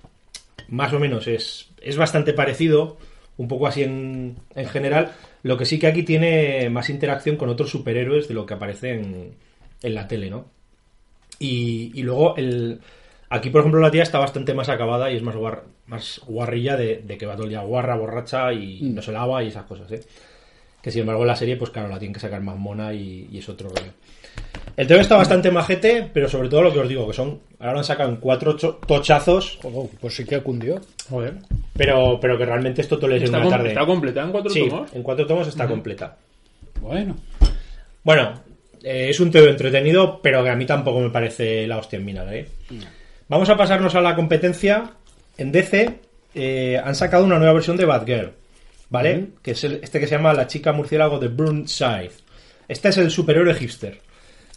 más 0.69 0.93
o 0.93 0.99
menos 0.99 1.27
es, 1.27 1.69
es 1.81 1.97
bastante 1.97 2.33
parecido, 2.33 2.97
un 3.37 3.47
poco 3.47 3.67
así 3.67 3.83
en, 3.83 4.37
en 4.55 4.67
general. 4.67 5.11
Lo 5.43 5.57
que 5.57 5.65
sí 5.65 5.79
que 5.79 5.87
aquí 5.87 6.03
tiene 6.03 6.69
más 6.69 6.89
interacción 6.89 7.37
con 7.37 7.49
otros 7.49 7.69
superhéroes 7.69 8.27
de 8.27 8.33
lo 8.33 8.45
que 8.45 8.53
aparece 8.53 8.91
en, 8.93 9.35
en 9.81 9.95
la 9.95 10.07
tele, 10.07 10.29
¿no? 10.29 10.45
Y, 11.39 11.91
y 11.93 12.03
luego 12.03 12.35
el, 12.35 12.81
aquí, 13.29 13.49
por 13.49 13.61
ejemplo, 13.61 13.79
la 13.79 13.91
tía 13.91 14.03
está 14.03 14.19
bastante 14.19 14.53
más 14.53 14.67
acabada 14.69 15.09
y 15.11 15.15
es 15.15 15.23
más, 15.23 15.35
guar- 15.35 15.63
más 15.87 16.21
guarrilla 16.27 16.75
de, 16.75 16.97
de 16.97 17.17
que 17.17 17.25
va 17.25 17.35
todo 17.35 17.45
el 17.45 17.49
día 17.51 17.61
guarra, 17.61 17.95
borracha 17.95 18.51
y 18.51 18.81
no 18.81 19.01
se 19.01 19.13
lava 19.13 19.43
y 19.43 19.47
esas 19.47 19.63
cosas, 19.63 19.89
¿eh? 19.91 20.01
Que 20.81 20.91
sin 20.91 21.01
embargo 21.01 21.25
la 21.25 21.35
serie, 21.35 21.55
pues 21.57 21.71
claro, 21.71 21.89
la 21.89 21.99
tienen 21.99 22.13
que 22.13 22.19
sacar 22.19 22.41
más 22.41 22.57
mona 22.57 22.93
y, 22.93 23.27
y 23.31 23.37
es 23.37 23.47
otro 23.49 23.69
rollo. 23.69 23.91
El 24.77 24.87
tema 24.87 25.01
está 25.01 25.17
bastante 25.17 25.51
majete, 25.51 26.09
pero 26.13 26.29
sobre 26.29 26.47
todo 26.49 26.61
lo 26.63 26.73
que 26.73 26.79
os 26.79 26.87
digo, 26.89 27.05
que 27.07 27.13
son. 27.13 27.39
Ahora 27.59 27.73
lo 27.73 27.77
han 27.79 27.83
sacado 27.83 28.09
en 28.09 28.15
cuatro 28.17 28.55
tochazos, 28.55 29.59
Oh, 29.63 29.89
pues 29.99 30.15
sí 30.15 30.25
que 30.25 30.39
cundió. 30.41 30.79
Joder. 31.09 31.33
pero, 31.75 32.17
pero 32.21 32.37
que 32.37 32.45
realmente 32.45 32.81
esto 32.81 32.97
te 32.97 33.07
lo 33.07 33.09
lees 33.13 33.23
en 33.23 33.27
Está, 33.35 33.39
una 33.39 33.49
tarde. 33.49 33.69
está 33.69 33.85
completada 33.85 34.25
en 34.25 34.31
cuatro 34.31 34.49
Sí, 34.51 34.67
tomos. 34.69 34.93
en 34.93 35.03
cuatro 35.03 35.25
tomos 35.25 35.47
está 35.47 35.67
completa. 35.67 36.17
Bueno. 36.81 37.15
Bueno, 38.03 38.41
eh, 38.83 39.07
es 39.09 39.19
un 39.19 39.31
teo 39.31 39.47
entretenido, 39.47 40.21
pero 40.21 40.43
que 40.43 40.49
a 40.49 40.55
mí 40.55 40.65
tampoco 40.65 40.99
me 41.01 41.09
parece 41.09 41.67
la 41.67 41.77
hostia 41.77 41.97
en. 41.99 42.31
¿eh? 42.33 42.47
Vamos 43.27 43.49
a 43.49 43.57
pasarnos 43.57 43.93
a 43.95 44.01
la 44.01 44.15
competencia. 44.15 44.91
En 45.37 45.51
DC 45.51 45.99
eh, 46.35 46.81
han 46.83 46.95
sacado 46.95 47.23
una 47.25 47.37
nueva 47.37 47.53
versión 47.53 47.75
de 47.77 47.85
Batgirl, 47.85 48.31
¿vale? 48.89 49.27
Que 49.41 49.51
es 49.51 49.63
el- 49.63 49.79
este 49.83 49.99
que 49.99 50.07
se 50.07 50.15
llama 50.15 50.33
La 50.33 50.47
chica 50.47 50.71
murciélago 50.73 51.19
de 51.19 51.27
Burnside. 51.27 52.11
Este 52.67 52.89
es 52.89 52.97
el 52.97 53.09
superhéroe 53.11 53.53
hipster. 53.55 53.99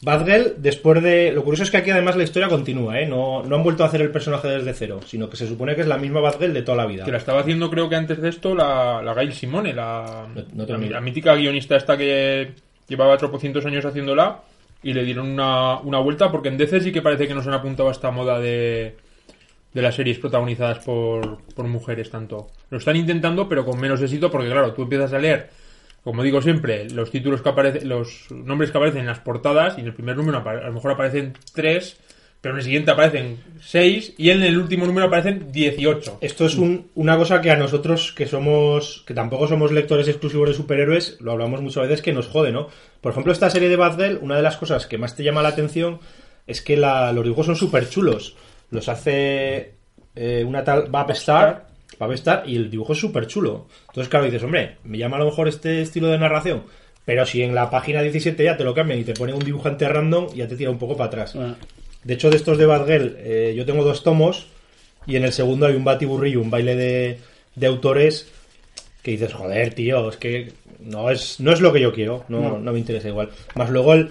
Batgirl, 0.04 0.54
después 0.59 1.00
de... 1.02 1.30
Lo 1.32 1.44
curioso 1.44 1.62
es 1.62 1.71
que 1.71 1.76
aquí 1.76 1.90
además 1.90 2.16
la 2.16 2.25
historia 2.25 2.49
continúa, 2.49 2.99
¿eh? 3.00 3.06
No, 3.06 3.42
no 3.44 3.56
han 3.56 3.62
vuelto 3.62 3.85
a 3.85 3.87
hacer 3.87 4.00
el 4.02 4.11
personaje 4.11 4.49
desde 4.49 4.75
cero, 4.75 4.99
sino 5.06 5.30
que 5.30 5.37
se 5.37 5.47
supone 5.47 5.76
que 5.76 5.82
es 5.82 5.87
la 5.87 5.97
misma 5.97 6.21
Batgirl 6.21 6.52
de 6.52 6.62
toda 6.62 6.76
la 6.78 6.87
vida. 6.87 7.04
Que 7.04 7.12
la 7.12 7.18
estaba 7.18 7.40
haciendo, 7.40 7.71
creo 7.71 7.88
que 7.88 7.94
antes 7.97 8.21
de 8.21 8.28
esto, 8.28 8.54
la, 8.54 9.00
la 9.02 9.14
Gail 9.14 9.32
Simone, 9.32 9.73
la, 9.73 10.26
No- 10.52 10.66
la 10.66 11.00
mítica 11.00 11.35
guionista 11.37 11.76
esta 11.76 11.97
que 11.97 12.52
llevaba 12.88 13.16
tropocientos 13.16 13.64
años 13.64 13.85
haciéndola 13.85 14.40
y 14.82 14.92
le 14.92 15.04
dieron 15.04 15.28
una, 15.30 15.78
una 15.78 16.00
vuelta 16.00 16.32
porque 16.32 16.49
en 16.49 16.59
DC 16.59 16.80
sí 16.80 16.90
que 16.90 17.00
parece 17.00 17.28
que 17.28 17.35
nos 17.35 17.47
han 17.47 17.54
apuntado 17.54 17.88
a 17.88 17.92
esta 17.92 18.11
moda 18.11 18.40
de, 18.40 18.97
de 19.73 19.82
las 19.82 19.94
series 19.94 20.18
protagonizadas 20.18 20.80
por, 20.80 21.38
por 21.54 21.68
mujeres 21.68 22.11
tanto. 22.11 22.49
Lo 22.71 22.78
están 22.78 22.97
intentando, 22.97 23.49
pero 23.49 23.64
con 23.64 23.78
menos 23.80 24.02
éxito 24.02 24.32
porque, 24.32 24.50
claro, 24.50 24.73
tú 24.73 24.82
empiezas 24.82 25.12
a 25.12 25.21
leer, 25.21 25.49
como 26.04 26.23
digo 26.23 26.42
siempre, 26.42 26.88
los 26.90 27.11
títulos 27.11 27.42
que 27.42 27.49
aparecen, 27.49 27.88
los 27.88 28.26
nombres 28.30 28.71
que 28.71 28.78
aparecen 28.78 29.00
en 29.02 29.06
las 29.06 29.21
portadas 29.21 29.78
y 29.78 29.82
en 29.82 29.87
el 29.88 29.94
primer 29.94 30.16
número 30.16 30.38
a 30.38 30.54
lo 30.66 30.73
mejor 30.73 30.92
aparecen 30.92 31.35
tres, 31.54 31.97
pero 32.40 32.54
en 32.54 32.59
el 32.59 32.64
siguiente 32.64 32.90
aparecen 32.90 33.38
seis 33.61 34.12
y 34.18 34.30
en 34.30 34.42
el 34.42 34.59
último 34.59 34.85
número 34.85 35.06
aparecen 35.06 35.52
18. 35.52 36.18
Esto 36.21 36.44
es 36.47 36.56
un- 36.56 36.88
una 36.97 37.16
cosa 37.16 37.40
que 37.40 37.52
a 37.52 37.56
nosotros, 37.56 38.12
que 38.12 38.26
somos, 38.26 39.04
que 39.06 39.14
tampoco 39.14 39.47
somos 39.47 39.71
lectores 39.71 40.09
exclusivos 40.09 40.49
de 40.49 40.54
superhéroes, 40.54 41.18
lo 41.21 41.30
hablamos 41.30 41.61
muchas 41.62 41.85
veces 41.85 42.02
que 42.02 42.12
nos 42.12 42.26
jode, 42.26 42.50
¿no? 42.50 42.66
Por 43.00 43.12
ejemplo, 43.12 43.32
esta 43.32 43.49
serie 43.49 43.68
de 43.68 43.76
Batgirl, 43.76 44.18
una 44.23 44.35
de 44.37 44.42
las 44.42 44.56
cosas 44.56 44.88
que 44.88 44.99
más 44.99 45.14
te 45.14 45.23
llama 45.23 45.40
la 45.42 45.50
atención 45.50 46.00
es 46.49 46.62
que 46.62 46.76
la- 46.76 47.12
los 47.12 47.23
dibujos 47.23 47.47
son 47.47 47.54
súper 47.56 47.88
chulos. 47.88 48.37
Los 48.71 48.88
hace 48.88 49.75
eh, 50.16 50.44
una 50.47 50.64
tal 50.64 50.88
Babstar, 50.90 51.68
Babstar, 51.99 52.44
y 52.46 52.56
el 52.56 52.70
dibujo 52.70 52.92
es 52.92 52.99
súper 52.99 53.26
chulo. 53.26 53.66
Entonces, 53.88 54.08
claro, 54.08 54.25
dices, 54.26 54.42
hombre, 54.42 54.76
me 54.84 54.99
llama 54.99 55.16
a 55.16 55.20
lo 55.20 55.26
mejor 55.26 55.49
este 55.49 55.82
estilo 55.82 56.08
de 56.08 56.18
narración, 56.18 56.62
pero 57.04 57.26
si 57.26 57.42
en 57.42 57.54
la 57.54 57.70
página 57.70 58.00
17 58.02 58.42
ya 58.44 58.56
te 58.56 58.64
lo 58.64 58.75
cambian 58.75 58.99
y 59.00 59.04
te 59.04 59.14
ponen 59.14 59.34
un 59.37 59.44
dibujante 59.44 59.88
random, 59.88 60.28
ya 60.34 60.46
te 60.49 60.56
tira 60.56 60.70
un 60.70 60.78
poco 60.78 60.96
para 60.96 61.08
atrás. 61.08 61.34
Ah, 61.37 61.54
De 62.04 62.14
hecho, 62.14 62.30
de 62.30 62.37
estos 62.37 62.58
de 62.58 62.66
Batgirl, 62.66 63.16
eh, 63.18 63.54
yo 63.56 63.64
tengo 63.66 63.84
dos 63.84 64.02
tomos 64.02 64.46
y 65.06 65.16
en 65.16 65.25
el 65.25 65.32
segundo 65.32 65.66
hay 65.66 65.75
un 65.75 65.84
batiburrillo, 65.84 66.40
un 66.40 66.50
baile 66.50 66.76
de, 66.76 67.18
de 67.56 67.66
autores 67.66 68.30
que 69.02 69.11
dices, 69.12 69.32
joder, 69.34 69.75
tío, 69.75 70.08
es 70.11 70.16
que 70.16 70.52
no 70.80 71.11
es, 71.11 71.40
no 71.40 71.52
es 71.52 71.61
lo 71.61 71.72
que 71.72 71.80
yo 71.80 71.92
quiero, 71.92 72.25
no, 72.28 72.40
No. 72.40 72.58
no 72.58 72.72
me 72.72 72.78
interesa 72.78 73.08
igual. 73.08 73.30
Más 73.56 73.68
luego 73.70 73.94
el, 73.94 74.11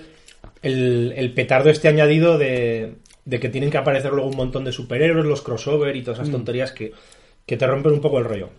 el, 0.62 1.14
el 1.16 1.34
petardo 1.34 1.70
este 1.70 1.88
añadido 1.88 2.38
de, 2.38 2.94
de 3.24 3.40
que 3.40 3.48
tienen 3.50 3.70
que 3.72 3.78
aparecer 3.78 4.12
luego 4.12 4.30
un 4.30 4.36
montón 4.36 4.66
de 4.66 4.74
superhéroes, 4.74 5.26
los 5.26 5.42
crossover 5.42 5.96
y 5.96 6.02
todas 6.02 6.20
esas 6.20 6.32
tonterías 6.32 6.72
que, 6.74 6.92
que 7.46 7.58
te 7.58 7.68
rompen 7.68 7.94
un 7.94 8.02
poco 8.02 8.20
el 8.20 8.26
rollo. 8.26 8.50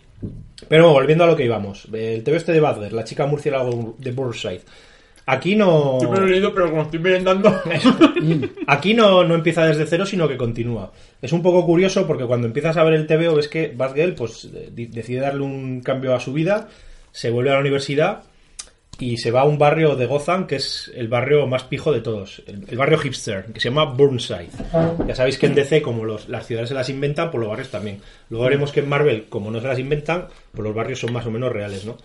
Pero 0.69 0.93
volviendo 0.93 1.25
a 1.25 1.27
lo 1.27 1.37
que 1.37 1.45
íbamos, 1.45 1.87
el 1.93 2.23
TV 2.23 2.37
este 2.37 2.53
de 2.53 2.61
Badger, 2.61 2.93
la 2.93 3.05
chica 3.05 3.27
murciélago 3.27 3.97
de 3.99 4.12
Burnside. 4.12 4.62
Aquí 5.27 5.55
no. 5.55 6.01
Yo 6.01 6.11
me 6.11 6.19
lo 6.19 6.27
he 6.27 6.31
leído, 6.31 6.53
pero 6.53 6.71
como 6.71 6.83
estoy 6.83 6.99
merendando. 6.99 7.62
Aquí 8.67 8.95
no, 8.95 9.25
no 9.25 9.35
empieza 9.35 9.65
desde 9.65 9.87
cero, 9.87 10.05
sino 10.05 10.29
que 10.29 10.37
continúa. 10.37 10.93
Es 11.21 11.33
un 11.33 11.43
poco 11.43 11.65
curioso 11.65 12.07
porque 12.07 12.25
cuando 12.25 12.49
empiezas 12.49 12.77
a 12.77 12.83
ver 12.83 12.95
el 12.95 13.07
TVO 13.07 13.37
ves 13.37 13.49
que 13.49 13.73
Batgirl 13.75 14.15
pues, 14.15 14.49
eh, 14.53 14.71
decide 14.73 15.21
darle 15.21 15.43
un 15.43 15.81
cambio 15.81 16.15
a 16.15 16.21
su 16.21 16.33
vida, 16.33 16.69
se 17.12 17.31
vuelve 17.31 17.51
a 17.51 17.55
la 17.55 17.61
universidad 17.61 18.25
y 19.04 19.16
se 19.16 19.30
va 19.30 19.40
a 19.40 19.44
un 19.44 19.59
barrio 19.59 19.97
de 19.97 20.06
Gotham 20.06 20.47
que 20.47 20.56
es 20.56 20.90
el 20.94 21.09
barrio 21.09 21.47
más 21.47 21.64
pijo 21.64 21.92
de 21.92 22.00
todos, 22.00 22.42
el, 22.47 22.64
el 22.68 22.76
barrio 22.78 22.99
hipster, 22.99 23.47
que 23.47 23.59
se 23.61 23.68
llama 23.68 23.85
Burnside. 23.85 24.49
Ya 25.09 25.14
sabéis 25.14 25.38
que 25.38 25.47
en 25.47 25.54
DC, 25.54 25.82
como 25.82 26.04
los- 26.04 26.28
las 26.28 26.47
ciudades 26.47 26.68
se 26.68 26.75
las 26.75 26.88
inventan, 26.88 27.30
pues 27.30 27.40
los 27.40 27.49
barrios 27.50 27.68
también. 27.71 27.99
Luego 28.30 28.44
veremos 28.44 28.71
que 28.73 28.80
en 28.80 28.88
Marvel, 28.88 29.25
como 29.28 29.50
no 29.50 29.61
se 29.61 29.66
las 29.66 29.78
inventan, 29.78 30.28
pues 30.52 30.62
los 30.64 30.75
barrios 30.75 31.00
son 31.00 31.12
más 31.12 31.26
o 31.26 31.30
menos 31.30 31.50
reales, 31.52 31.85
¿no? 31.85 31.97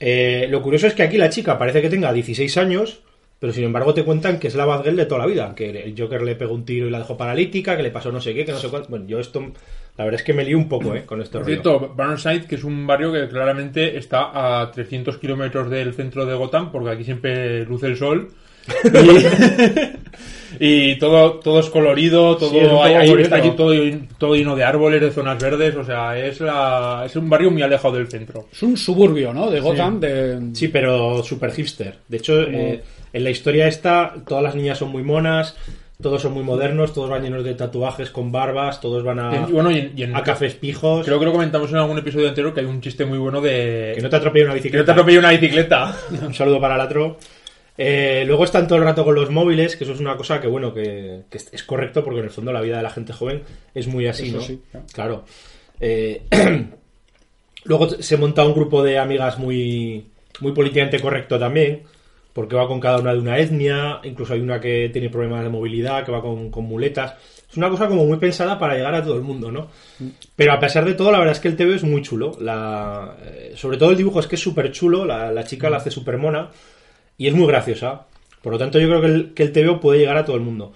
Eh, 0.00 0.46
lo 0.50 0.60
curioso 0.62 0.86
es 0.86 0.94
que 0.94 1.02
aquí 1.02 1.16
la 1.18 1.30
chica 1.30 1.58
parece 1.58 1.80
que 1.80 1.88
tenga 1.90 2.12
16 2.12 2.56
años, 2.58 3.00
pero 3.38 3.52
sin 3.52 3.64
embargo 3.64 3.94
te 3.94 4.04
cuentan 4.04 4.38
que 4.38 4.48
es 4.48 4.54
la 4.54 4.64
Batgirl 4.64 4.96
de 4.96 5.06
toda 5.06 5.20
la 5.20 5.26
vida, 5.26 5.54
que 5.54 5.68
el 5.70 5.94
Joker 5.98 6.22
le 6.22 6.34
pegó 6.34 6.54
un 6.54 6.64
tiro 6.64 6.86
y 6.86 6.90
la 6.90 6.98
dejó 6.98 7.16
paralítica, 7.16 7.76
que 7.76 7.82
le 7.82 7.90
pasó 7.90 8.10
no 8.10 8.20
sé 8.20 8.34
qué, 8.34 8.44
que 8.44 8.52
no 8.52 8.58
sé 8.58 8.68
cuánto. 8.68 8.88
Bueno, 8.88 9.06
yo 9.06 9.20
esto, 9.20 9.52
la 9.96 10.04
verdad 10.04 10.20
es 10.20 10.24
que 10.26 10.32
me 10.34 10.44
lío 10.44 10.58
un 10.58 10.68
poco, 10.68 10.94
¿eh? 10.94 11.04
Con 11.04 11.20
esto. 11.22 11.38
Por 11.38 11.46
cierto, 11.46 11.92
Burnside, 11.96 12.46
que 12.46 12.56
es 12.56 12.64
un 12.64 12.86
barrio 12.86 13.12
que 13.12 13.28
claramente 13.28 13.96
está 13.96 14.60
a 14.62 14.70
300 14.70 15.18
kilómetros 15.18 15.70
del 15.70 15.94
centro 15.94 16.26
de 16.26 16.34
Gotham, 16.34 16.72
porque 16.72 16.90
aquí 16.90 17.04
siempre 17.04 17.64
luce 17.64 17.86
el 17.86 17.96
sol. 17.96 18.30
Y, 20.60 20.90
y 20.92 20.98
todo, 20.98 21.34
todo 21.34 21.60
es 21.60 21.68
colorido, 21.68 22.36
todo, 22.36 22.50
Sí, 22.50 22.58
es 22.58 22.70
hay- 22.72 23.22
está 23.22 23.36
aquí 23.36 23.50
todo, 23.56 23.72
todo 24.18 24.34
lleno 24.34 24.56
de 24.56 24.64
árboles, 24.64 25.00
de 25.00 25.10
zonas 25.10 25.42
verdes, 25.42 25.74
o 25.76 25.84
sea, 25.84 26.18
es, 26.18 26.40
la, 26.40 27.02
es 27.06 27.14
un 27.16 27.28
barrio 27.28 27.50
muy 27.50 27.62
alejado 27.62 27.96
del 27.96 28.08
centro. 28.08 28.46
Es 28.52 28.62
un 28.62 28.76
suburbio, 28.76 29.32
¿no? 29.34 29.50
De 29.50 29.60
Gotham. 29.60 30.00
De... 30.00 30.38
Sí, 30.54 30.68
pero 30.68 31.22
super 31.22 31.50
hipster. 31.52 31.98
De 32.08 32.16
hecho, 32.16 32.40
eh, 32.42 32.82
en 33.12 33.24
la 33.24 33.30
historia 33.30 33.66
esta, 33.68 34.14
todas 34.26 34.42
las 34.42 34.54
niñas 34.54 34.78
son 34.78 34.90
muy 34.90 35.02
monas, 35.02 35.56
todos 36.02 36.20
son 36.22 36.32
muy 36.32 36.42
modernos, 36.42 36.92
todos 36.92 37.08
van 37.08 37.22
llenos 37.22 37.44
de 37.44 37.54
tatuajes 37.54 38.10
con 38.10 38.30
barbas, 38.32 38.80
todos 38.80 39.02
van 39.04 39.18
a, 39.20 39.46
Y 39.48 39.52
bueno, 39.52 39.70
y 39.70 39.78
en, 39.78 39.92
y 39.96 40.02
en- 40.02 40.16
a 40.16 40.22
cafés 40.22 40.54
pijos. 40.54 41.04
creo 41.06 41.18
que 41.18 41.24
lo 41.24 41.32
comentamos 41.32 41.70
en 41.70 41.76
algún 41.76 41.98
episodio 41.98 42.28
anterior 42.28 42.52
que 42.52 42.60
hay 42.60 42.66
un 42.66 42.80
chiste 42.80 43.04
muy 43.04 43.18
bueno 43.18 43.40
de 43.40 43.92
Que 43.94 44.02
no 44.02 44.08
te 44.10 44.16
atropelle 44.16 44.44
una 44.44 44.54
que 44.54 44.58
no 44.58 44.62
bicicleta. 44.62 44.84
te 44.86 44.90
atropelle 44.92 45.18
una 45.18 45.30
bicicleta. 45.30 45.96
Un 46.26 46.34
saludo 46.34 46.60
para 46.60 46.76
la 46.76 46.88
Tro. 46.88 47.16
Eh, 47.76 48.22
luego 48.26 48.44
están 48.44 48.68
todo 48.68 48.78
el 48.78 48.84
rato 48.84 49.04
con 49.04 49.14
los 49.16 49.30
móviles, 49.30 49.76
que 49.76 49.84
eso 49.84 49.94
es 49.94 50.00
una 50.00 50.16
cosa 50.16 50.40
que, 50.40 50.46
bueno, 50.48 50.72
que, 50.74 51.22
que 51.30 51.38
es- 51.38 51.62
correcto 51.64 52.04
porque 52.04 52.18
en 52.20 52.26
el 52.26 52.30
fondo 52.30 52.52
la 52.52 52.60
vida 52.60 52.76
de 52.76 52.82
la 52.84 52.90
gente 52.90 53.12
joven 53.12 53.42
es 53.74 53.86
muy 53.88 54.06
así, 54.06 54.28
Eso 54.28 54.36
¿no? 54.36 54.42
sí, 54.42 54.60
claro. 54.70 54.86
claro. 54.92 55.24
Eh, 55.80 56.22
luego 57.64 57.88
se 57.90 58.16
monta 58.16 58.44
un 58.44 58.54
grupo 58.54 58.82
de 58.82 58.98
amigas 58.98 59.38
muy, 59.38 60.06
muy 60.40 60.52
políticamente 60.52 61.00
correcto 61.00 61.38
también, 61.38 61.82
porque 62.34 62.56
va 62.56 62.66
con 62.66 62.80
cada 62.80 62.98
una 62.98 63.12
de 63.12 63.20
una 63.20 63.38
etnia, 63.38 64.00
incluso 64.02 64.34
hay 64.34 64.40
una 64.40 64.60
que 64.60 64.90
tiene 64.92 65.08
problemas 65.08 65.44
de 65.44 65.48
movilidad, 65.48 66.04
que 66.04 66.12
va 66.12 66.20
con, 66.20 66.50
con 66.50 66.64
muletas. 66.64 67.14
Es 67.48 67.56
una 67.56 67.70
cosa 67.70 67.86
como 67.86 68.04
muy 68.04 68.18
pensada 68.18 68.58
para 68.58 68.74
llegar 68.74 68.94
a 68.94 69.02
todo 69.02 69.14
el 69.14 69.22
mundo, 69.22 69.52
¿no? 69.52 69.68
Pero 70.34 70.52
a 70.52 70.58
pesar 70.58 70.84
de 70.84 70.94
todo, 70.94 71.12
la 71.12 71.18
verdad 71.18 71.32
es 71.32 71.40
que 71.40 71.46
el 71.46 71.56
TV 71.56 71.76
es 71.76 71.84
muy 71.84 72.02
chulo. 72.02 72.36
La, 72.40 73.16
eh, 73.24 73.52
sobre 73.54 73.78
todo 73.78 73.92
el 73.92 73.96
dibujo 73.96 74.18
es 74.18 74.26
que 74.26 74.34
es 74.34 74.42
súper 74.42 74.72
chulo, 74.72 75.04
la, 75.04 75.30
la 75.30 75.44
chica 75.44 75.70
la 75.70 75.76
hace 75.76 75.92
súper 75.92 76.18
mona 76.18 76.50
y 77.16 77.28
es 77.28 77.34
muy 77.34 77.46
graciosa. 77.46 78.06
Por 78.42 78.52
lo 78.52 78.58
tanto, 78.58 78.80
yo 78.80 78.88
creo 78.88 79.00
que 79.00 79.06
el, 79.06 79.34
que 79.34 79.42
el 79.44 79.52
TVO 79.52 79.80
puede 79.80 80.00
llegar 80.00 80.16
a 80.16 80.24
todo 80.24 80.36
el 80.36 80.42
mundo. 80.42 80.72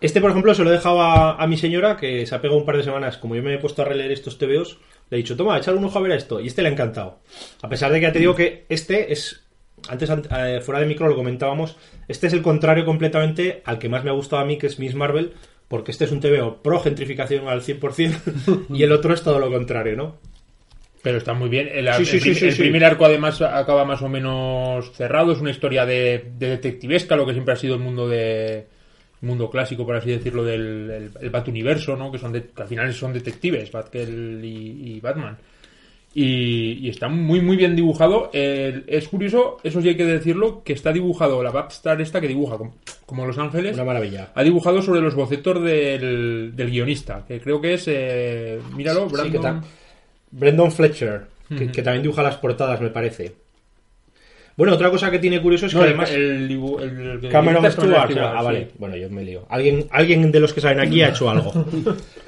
Este, 0.00 0.20
por 0.20 0.30
ejemplo, 0.30 0.54
se 0.54 0.64
lo 0.64 0.70
he 0.70 0.72
dejado 0.72 1.02
a, 1.02 1.36
a 1.36 1.46
mi 1.46 1.58
señora, 1.58 1.96
que 1.96 2.26
se 2.26 2.34
ha 2.34 2.40
pegado 2.40 2.58
un 2.58 2.66
par 2.66 2.78
de 2.78 2.82
semanas. 2.82 3.18
Como 3.18 3.36
yo 3.36 3.42
me 3.42 3.54
he 3.54 3.58
puesto 3.58 3.82
a 3.82 3.84
releer 3.84 4.10
estos 4.10 4.38
TVOs, 4.38 4.78
le 5.10 5.18
he 5.18 5.18
dicho, 5.18 5.36
toma, 5.36 5.58
echar 5.58 5.74
un 5.76 5.84
ojo 5.84 5.98
a 5.98 6.02
ver 6.02 6.12
a 6.12 6.16
esto. 6.16 6.40
Y 6.40 6.46
este 6.46 6.62
le 6.62 6.68
ha 6.68 6.72
encantado. 6.72 7.18
A 7.60 7.68
pesar 7.68 7.92
de 7.92 8.00
que 8.00 8.06
ya 8.06 8.12
te 8.12 8.18
digo 8.18 8.34
que 8.34 8.64
este 8.70 9.12
es. 9.12 9.41
Antes, 9.88 10.10
an- 10.10 10.22
eh, 10.30 10.60
fuera 10.60 10.80
de 10.80 10.86
micro, 10.86 11.08
lo 11.08 11.14
comentábamos. 11.16 11.76
Este 12.08 12.26
es 12.28 12.32
el 12.32 12.42
contrario 12.42 12.84
completamente 12.84 13.62
al 13.64 13.78
que 13.78 13.88
más 13.88 14.04
me 14.04 14.10
ha 14.10 14.14
gustado 14.14 14.42
a 14.42 14.44
mí, 14.44 14.58
que 14.58 14.66
es 14.68 14.78
Miss 14.78 14.94
Marvel. 14.94 15.32
Porque 15.68 15.90
este 15.90 16.04
es 16.04 16.12
un 16.12 16.20
TVO 16.20 16.62
pro 16.62 16.80
gentrificación 16.80 17.48
al 17.48 17.62
100% 17.62 18.66
y 18.70 18.82
el 18.82 18.92
otro 18.92 19.14
es 19.14 19.22
todo 19.22 19.38
lo 19.38 19.50
contrario, 19.50 19.96
¿no? 19.96 20.18
Pero 21.02 21.16
está 21.18 21.32
muy 21.34 21.48
bien. 21.48 21.68
El, 21.72 21.88
Sí, 21.94 22.04
sí, 22.04 22.28
el- 22.28 22.34
sí, 22.52 22.60
primer 22.60 22.84
arco 22.84 23.06
además 23.06 23.40
acaba 23.40 23.84
más 23.84 24.02
o 24.02 24.08
menos 24.08 24.92
cerrado. 24.92 25.32
Es 25.32 25.40
una 25.40 25.50
historia 25.50 25.86
de, 25.86 26.30
de 26.38 26.48
detectivesca, 26.50 27.16
lo 27.16 27.24
que 27.26 27.32
siempre 27.32 27.54
ha 27.54 27.56
sido 27.56 27.74
el 27.74 27.80
mundo 27.80 28.06
de 28.08 28.66
mundo 29.22 29.48
clásico, 29.50 29.86
por 29.86 29.96
así 29.96 30.10
decirlo, 30.10 30.44
del 30.44 30.90
el, 30.90 31.10
el 31.20 31.30
Bat-Universo, 31.30 31.96
¿no? 31.96 32.12
Que, 32.12 32.18
son 32.18 32.32
de- 32.32 32.42
que 32.54 32.62
al 32.62 32.68
final 32.68 32.92
son 32.92 33.12
detectives, 33.14 33.72
Batgirl 33.72 34.44
y, 34.44 34.96
y 34.96 35.00
Batman. 35.00 35.38
Y, 36.14 36.72
y 36.86 36.90
está 36.90 37.08
muy 37.08 37.40
muy 37.40 37.56
bien 37.56 37.74
dibujado. 37.74 38.28
El- 38.34 38.84
es 38.86 39.08
curioso, 39.08 39.56
eso 39.64 39.80
sí 39.80 39.88
hay 39.88 39.96
que 39.96 40.04
decirlo, 40.04 40.62
que 40.62 40.74
está 40.74 40.92
dibujado 40.92 41.42
la 41.42 41.50
Batstar 41.50 42.00
esta 42.02 42.20
que 42.20 42.28
dibuja 42.28 42.58
como, 42.58 42.74
como 43.06 43.26
Los 43.26 43.38
Ángeles. 43.38 43.74
Una 43.74 43.84
maravilla. 43.84 44.28
Ha 44.34 44.42
dibujado 44.42 44.82
sobre 44.82 45.00
los 45.00 45.14
bocetos 45.14 45.62
del, 45.62 46.52
del 46.54 46.70
guionista, 46.70 47.24
que 47.26 47.40
creo 47.40 47.60
que 47.62 47.74
es, 47.74 47.84
eh, 47.88 48.58
míralo, 48.76 49.08
Sí, 49.08 49.14
Brandon. 49.14 49.62
Brendan 50.30 50.70
Fletcher, 50.72 51.22
que, 51.48 51.82
también 51.82 52.02
dibuja 52.02 52.22
las 52.22 52.36
portadas, 52.36 52.80
me 52.80 52.90
parece. 52.90 53.32
Bueno, 54.54 54.74
otra 54.74 54.90
cosa 54.90 55.10
que 55.10 55.18
tiene 55.18 55.40
curioso 55.40 55.64
es 55.64 55.72
que 55.72 55.78
No, 55.78 55.84
además... 55.84 56.10
el, 56.10 56.50
el- 56.50 57.28
Cameron 57.30 57.70
Stewart. 57.72 58.10
Ah, 58.18 58.36
sí. 58.38 58.44
vale. 58.44 58.68
Bueno, 58.78 58.96
yo 58.96 59.08
me 59.08 59.24
lío. 59.24 59.46
Alguien, 59.48 59.86
alguien 59.90 60.30
de 60.30 60.40
los 60.40 60.52
que 60.52 60.60
saben 60.60 60.78
aquí 60.80 61.00
ha 61.02 61.08
hecho 61.08 61.30
algo. 61.30 61.52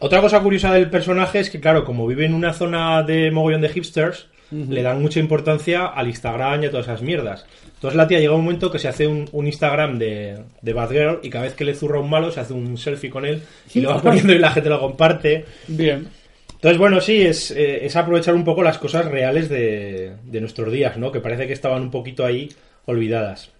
Otra 0.00 0.20
cosa 0.20 0.40
curiosa 0.40 0.72
del 0.72 0.90
personaje 0.90 1.40
es 1.40 1.50
que, 1.50 1.60
claro, 1.60 1.84
como 1.84 2.06
vive 2.06 2.24
en 2.24 2.34
una 2.34 2.52
zona 2.52 3.02
de 3.02 3.30
mogollón 3.30 3.60
de 3.60 3.68
hipsters, 3.68 4.28
le 4.50 4.82
dan 4.82 5.02
mucha 5.02 5.20
importancia 5.20 5.86
al 5.86 6.08
Instagram 6.08 6.62
y 6.62 6.66
a 6.66 6.70
todas 6.70 6.86
esas 6.86 7.02
mierdas. 7.02 7.44
Entonces 7.74 7.96
la 7.96 8.08
tía 8.08 8.18
llega 8.18 8.34
un 8.34 8.44
momento 8.44 8.70
que 8.70 8.78
se 8.78 8.88
hace 8.88 9.06
un, 9.06 9.28
un 9.32 9.46
Instagram 9.46 9.98
de, 9.98 10.38
de 10.62 10.72
Batgirl 10.72 11.20
y 11.22 11.28
cada 11.28 11.44
vez 11.44 11.54
que 11.54 11.64
le 11.64 11.74
zurra 11.74 12.00
un 12.00 12.08
malo 12.08 12.32
se 12.32 12.40
hace 12.40 12.54
un 12.54 12.78
selfie 12.78 13.10
con 13.10 13.26
él 13.26 13.42
y 13.74 13.80
lo 13.80 13.90
va 13.90 14.00
poniendo 14.00 14.32
y 14.32 14.38
la 14.38 14.50
gente 14.50 14.70
lo 14.70 14.80
comparte. 14.80 15.44
Bien. 15.66 16.08
Entonces, 16.54 16.78
bueno, 16.78 17.00
sí, 17.00 17.20
es, 17.20 17.50
eh, 17.50 17.84
es 17.84 17.94
aprovechar 17.94 18.34
un 18.34 18.44
poco 18.44 18.62
las 18.62 18.78
cosas 18.78 19.04
reales 19.04 19.48
de, 19.48 20.14
de 20.24 20.40
nuestros 20.40 20.72
días, 20.72 20.96
¿no? 20.96 21.12
Que 21.12 21.20
parece 21.20 21.46
que 21.46 21.52
estaban 21.52 21.82
un 21.82 21.90
poquito 21.90 22.24
ahí 22.24 22.48
olvidadas. 22.86 23.50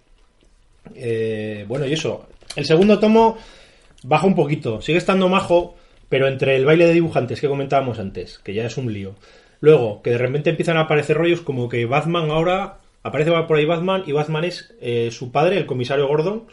Eh, 0.95 1.65
bueno, 1.67 1.85
y 1.85 1.93
eso. 1.93 2.27
El 2.55 2.65
segundo 2.65 2.99
tomo 2.99 3.37
baja 4.03 4.25
un 4.27 4.35
poquito. 4.35 4.81
Sigue 4.81 4.97
estando 4.97 5.29
majo, 5.29 5.77
pero 6.09 6.27
entre 6.27 6.55
el 6.55 6.65
baile 6.65 6.85
de 6.87 6.93
dibujantes 6.93 7.39
que 7.39 7.47
comentábamos 7.47 7.99
antes, 7.99 8.39
que 8.39 8.53
ya 8.53 8.65
es 8.65 8.77
un 8.77 8.91
lío. 8.91 9.15
Luego, 9.61 10.01
que 10.01 10.11
de 10.11 10.17
repente 10.17 10.49
empiezan 10.49 10.77
a 10.77 10.81
aparecer 10.81 11.17
rollos 11.17 11.41
como 11.41 11.69
que 11.69 11.85
Batman 11.85 12.29
ahora... 12.31 12.77
Aparece 13.01 13.31
por 13.47 13.55
ahí 13.57 13.63
Batman 13.65 14.03
y 14.05 14.11
Batman 14.11 14.43
es 14.43 14.73
eh, 14.81 15.07
su 15.11 15.31
padre, 15.31 15.57
el 15.57 15.65
comisario 15.65 16.05
Gordon, 16.09 16.43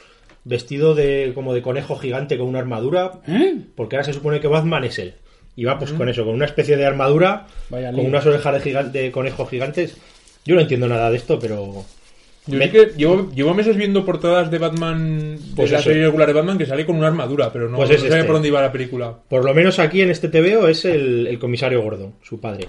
vestido 0.44 0.94
de 0.94 1.32
como 1.34 1.52
de 1.52 1.60
conejo 1.60 1.96
gigante 1.96 2.38
con 2.38 2.46
una 2.46 2.60
armadura, 2.60 3.14
¿Eh? 3.26 3.56
porque 3.74 3.96
ahora 3.96 4.04
se 4.04 4.12
supone 4.12 4.38
que 4.38 4.46
Batman 4.46 4.84
es 4.84 4.98
él. 5.00 5.14
Y 5.56 5.64
va 5.64 5.76
pues 5.76 5.92
con 5.92 6.08
eso, 6.08 6.24
con 6.24 6.34
una 6.34 6.44
especie 6.44 6.76
de 6.76 6.86
armadura, 6.86 7.46
Vaya 7.68 7.88
con 7.90 7.96
lío. 8.00 8.08
unas 8.08 8.24
orejas 8.26 8.62
de, 8.62 8.70
gigan- 8.70 8.92
de 8.92 9.10
conejos 9.10 9.50
gigantes. 9.50 9.96
Yo 10.44 10.54
no 10.54 10.60
entiendo 10.60 10.86
nada 10.86 11.10
de 11.10 11.16
esto, 11.16 11.36
pero... 11.40 11.84
Yo 12.46 12.58
Me- 12.58 12.70
que 12.70 12.92
llevo, 12.96 13.30
llevo 13.34 13.54
meses 13.54 13.76
viendo 13.76 14.04
portadas 14.04 14.50
de 14.50 14.58
Batman, 14.58 15.36
de 15.36 15.40
Pues 15.56 15.70
la 15.72 15.78
eso. 15.78 15.88
serie 15.90 16.04
regular 16.04 16.28
de 16.28 16.32
Batman, 16.34 16.58
que 16.58 16.66
sale 16.66 16.86
con 16.86 16.96
una 16.96 17.08
armadura, 17.08 17.52
pero 17.52 17.68
no, 17.68 17.76
Pues 17.76 17.88
no 17.88 17.94
es 17.96 18.00
sabía 18.02 18.16
este. 18.18 18.26
por 18.26 18.34
dónde 18.36 18.48
iba 18.48 18.60
la 18.62 18.70
película. 18.72 19.14
Por 19.28 19.44
lo 19.44 19.52
menos 19.52 19.78
aquí 19.78 20.00
en 20.02 20.10
este 20.10 20.28
TVO 20.28 20.68
es 20.68 20.84
el, 20.84 21.26
el 21.26 21.38
comisario 21.38 21.82
Gordon, 21.82 22.14
su 22.22 22.40
padre. 22.40 22.68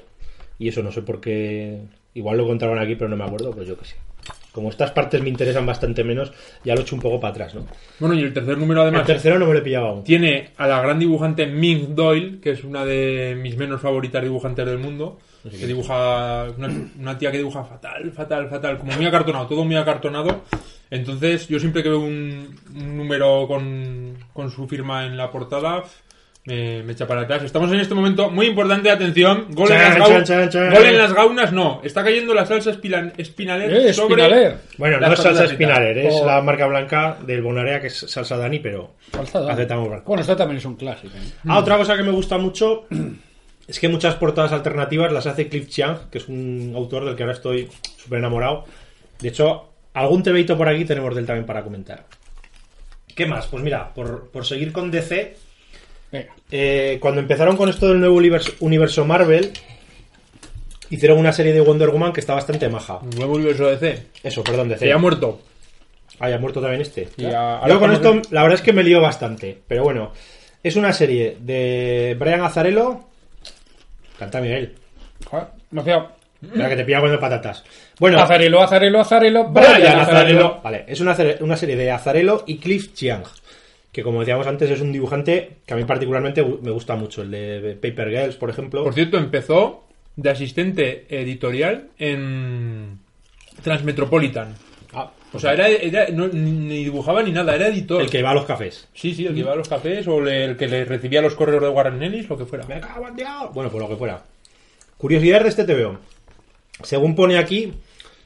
Y 0.59 0.67
eso 0.69 0.81
no 0.81 0.91
sé 0.91 1.01
por 1.03 1.21
qué... 1.21 1.79
Igual 2.15 2.37
lo 2.37 2.47
contaban 2.47 2.79
aquí, 2.79 2.95
pero 2.95 3.09
no 3.09 3.15
me 3.15 3.23
acuerdo, 3.25 3.51
pues 3.51 3.67
yo 3.67 3.77
qué 3.77 3.85
sé. 3.85 3.95
Como 4.51 4.69
estas 4.69 4.89
partes 4.89 5.21
me 5.21 5.29
interesan 5.29 5.67
bastante 5.67 6.03
menos, 6.03 6.31
ya 6.65 6.73
lo 6.73 6.81
echo 6.81 6.95
un 6.95 7.01
poco 7.01 7.19
para 7.19 7.29
atrás, 7.31 7.53
¿no? 7.53 7.67
Bueno, 7.99 8.15
y 8.15 8.21
el 8.23 8.33
tercer 8.33 8.57
número 8.57 8.81
El 8.81 8.87
además 8.87 9.05
tercero 9.05 9.37
no 9.37 9.45
me 9.45 9.53
lo 9.53 9.59
he 9.59 9.61
pillado 9.61 9.85
aún. 9.85 10.03
tiene 10.03 10.49
a 10.57 10.67
la 10.67 10.81
gran 10.81 10.97
dibujante 10.97 11.45
Ming 11.45 11.93
Doyle, 11.93 12.39
que 12.41 12.49
es 12.51 12.63
una 12.63 12.83
de 12.83 13.37
mis 13.39 13.55
menos 13.55 13.79
favoritas 13.81 14.23
dibujantes 14.23 14.65
del 14.65 14.79
mundo, 14.79 15.19
que 15.49 15.65
dibuja 15.67 16.45
una, 16.57 16.69
una 16.99 17.17
tía 17.17 17.31
que 17.31 17.38
dibuja 17.38 17.63
fatal, 17.63 18.12
fatal, 18.12 18.49
fatal, 18.49 18.77
como 18.77 18.93
muy 18.93 19.05
acartonado, 19.05 19.47
todo 19.47 19.63
muy 19.65 19.75
acartonado. 19.75 20.41
Entonces, 20.89 21.47
yo 21.47 21.60
siempre 21.60 21.83
que 21.83 21.89
veo 21.89 21.99
un, 21.99 22.55
un 22.75 22.97
número 22.97 23.45
con, 23.47 24.17
con 24.33 24.49
su 24.51 24.67
firma 24.67 25.05
en 25.05 25.17
la 25.17 25.29
portada, 25.29 25.83
me, 26.45 26.81
me 26.83 26.93
echa 26.93 27.05
para 27.05 27.21
atrás. 27.23 27.43
Estamos 27.43 27.69
en 27.73 27.81
este 27.81 27.93
momento 27.93 28.29
muy 28.29 28.45
importante, 28.45 28.89
atención, 28.89 29.47
gol, 29.49 29.69
en, 29.69 29.77
las 29.99 30.23
chan, 30.23 30.49
gol 30.71 30.86
en 30.86 30.97
las 30.97 31.12
gaunas, 31.12 31.51
no, 31.51 31.81
está 31.83 32.05
cayendo 32.05 32.33
la 32.33 32.45
salsa 32.45 32.71
espila- 32.71 33.12
espinaler 33.17 33.69
Eh, 33.88 33.93
sobre... 33.93 34.23
Spinaler. 34.23 34.57
Bueno, 34.77 34.97
no 35.01 35.07
es 35.12 35.19
salsa 35.19 35.29
patatas 35.41 35.55
fritas. 35.57 35.75
Spinaler, 35.75 35.97
es 35.97 36.15
O- 36.15 36.25
la 36.25 36.41
marca 36.41 36.65
blanca 36.67 37.17
del 37.25 37.41
Bonarea, 37.41 37.81
que 37.81 37.88
es 37.88 37.97
salsa 37.97 38.38
Dani, 38.38 38.60
pero 38.60 38.93
Falta 39.12 39.51
aceptamos 39.51 39.89
blanco. 39.89 40.05
Bueno, 40.07 40.21
esta 40.21 40.38
también 40.38 40.60
es 40.60 40.65
un 40.65 40.75
clásico. 40.77 41.17
¿eh? 41.17 41.31
Ah, 41.49 41.60
otra 41.60 41.75
cosa 41.77 41.97
que 41.97 42.03
me 42.03 42.12
gusta 42.12 42.38
mucho 42.38 42.86
es 43.67 43.80
que 43.80 43.89
muchas 43.89 44.15
portadas 44.15 44.51
alternativas 44.53 45.12
las 45.12 45.25
hace 45.27 45.47
Cliff 45.49 45.67
Chiang, 45.67 46.10
que 46.10 46.17
es 46.19 46.27
un 46.27 46.73
autor 46.75 47.06
del 47.06 47.15
que 47.15 47.23
ahora 47.23 47.34
estoy 47.36 47.69
súper 47.97 48.19
enamorado. 48.19 48.65
De 49.19 49.30
hecho, 49.30 49.69
algún 49.93 50.23
tebeito 50.23 50.58
por 50.58 50.69
aquí 50.69 50.86
tenemos 50.86 51.13
del 51.15 51.25
también 51.25 51.45
para 51.45 51.63
comentar. 51.63 52.06
¿Qué 53.15 53.25
más? 53.25 53.47
Pues 53.47 53.63
mira, 53.63 53.93
por, 53.93 54.30
por 54.30 54.45
seguir 54.45 54.71
con 54.71 54.91
DC, 54.91 55.36
eh, 56.51 56.97
cuando 57.01 57.19
empezaron 57.19 57.58
con 57.58 57.67
esto 57.67 57.88
del 57.89 57.99
nuevo 57.99 58.15
universo, 58.15 58.51
universo 58.60 59.06
Marvel, 59.06 59.51
hicieron 60.89 61.17
una 61.17 61.34
serie 61.34 61.51
de 61.53 61.62
Wonder 61.62 61.89
Woman 61.89 62.13
que 62.13 62.19
está 62.19 62.34
bastante 62.34 62.69
maja. 62.69 62.99
Nuevo 63.17 63.34
universo 63.36 63.65
de 63.67 63.77
DC. 63.77 64.03
Eso, 64.23 64.43
perdón, 64.43 64.69
DC. 64.69 64.86
Se 64.86 64.93
ha 64.93 64.97
muerto. 64.97 65.41
Ah, 66.19 66.30
ya 66.30 66.36
ha 66.36 66.39
muerto 66.39 66.62
también 66.62 66.82
este. 66.82 67.10
Y 67.17 67.25
a- 67.25 67.58
ahora 67.58 67.73
Yo 67.73 67.80
con 67.80 67.91
esto, 67.91 68.21
la 68.32 68.43
verdad 68.43 68.56
es 68.56 68.62
que 68.63 68.73
me 68.73 68.84
lío 68.84 69.01
bastante. 69.01 69.58
Pero 69.67 69.84
bueno, 69.84 70.13
es 70.63 70.75
una 70.75 70.93
serie 70.93 71.38
de 71.41 72.15
Brian 72.19 72.41
Azarello. 72.41 73.01
Canta 74.17 74.41
Miguel. 74.41 74.73
Joder, 75.25 75.47
me 75.71 75.82
he 75.82 75.84
fiado. 75.84 76.12
Mira 76.41 76.69
que 76.69 76.75
te 76.75 76.86
pilla 76.86 76.99
comiendo 76.99 77.19
patatas. 77.19 77.63
Bueno, 77.99 78.19
Azarelo, 78.19 78.62
Azarelo, 78.62 78.99
Azarelo, 78.99 79.45
Brian 79.49 79.99
Azarello. 79.99 80.62
Vale, 80.63 80.86
es 80.88 80.99
una, 81.01 81.15
serie- 81.15 81.38
una 81.41 81.58
serie 81.58 81.75
de 81.75 81.89
Azarello 81.91 82.43
y 82.45 82.58
Cliff 82.58 82.93
Chiang. 82.93 83.23
Que 83.91 84.03
como 84.03 84.19
decíamos 84.19 84.45
antes, 84.45 84.69
es 84.69 84.80
un 84.82 84.91
dibujante 84.91 85.58
que 85.65 85.73
a 85.73 85.77
mí 85.77 85.84
particularmente 85.86 86.43
me 86.62 86.69
gusta 86.69 86.95
mucho. 86.95 87.23
El 87.23 87.32
de 87.32 87.77
Paper 87.82 88.10
Girls, 88.10 88.36
por 88.36 88.51
ejemplo. 88.51 88.84
Por 88.84 88.93
cierto, 88.93 89.17
empezó 89.17 89.86
de 90.15 90.30
asistente 90.30 91.06
editorial 91.10 91.88
en 91.97 92.99
Transmetropolitan. 93.63 94.53
O 95.33 95.39
sea, 95.39 95.53
era, 95.53 95.67
era- 95.67 96.07
no- 96.09 96.27
ni 96.27 96.83
dibujaba 96.85 97.21
ni 97.21 97.31
nada, 97.31 97.53
era 97.55 97.67
editor. 97.67 98.01
el 98.01 98.09
que 98.09 98.21
va 98.23 98.31
a 98.31 98.33
los 98.33 98.45
cafés. 98.45 98.87
Sí, 98.93 99.13
sí, 99.13 99.25
el 99.25 99.33
que 99.33 99.41
iba 99.41 99.51
a 99.53 99.55
los 99.55 99.67
cafés 99.67 100.07
o 100.07 100.21
le- 100.21 100.45
el 100.45 100.57
que 100.57 100.67
le 100.67 100.85
recibía 100.85 101.21
los 101.21 101.35
correos 101.35 101.61
de 101.61 101.69
Warren 101.69 102.01
Ellis, 102.01 102.29
lo 102.29 102.37
que 102.37 102.45
fuera. 102.45 102.65
Me 102.65 102.79
cago 102.79 103.07
en. 103.07 103.15
Bueno, 103.53 103.69
por 103.69 103.81
lo 103.81 103.89
que 103.89 103.95
fuera. 103.97 104.23
Curiosidades 104.97 105.43
de 105.43 105.49
este 105.49 105.63
TVO. 105.65 105.99
Según 106.83 107.15
pone 107.15 107.37
aquí, 107.37 107.73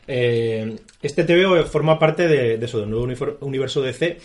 eh, 0.08 0.76
este 1.02 1.24
TVO 1.24 1.64
forma 1.66 1.98
parte 2.00 2.28
de, 2.28 2.58
de 2.58 2.66
eso, 2.66 2.80
del 2.80 2.90
nuevo 2.90 3.08
universo 3.42 3.82
DC. 3.82 4.18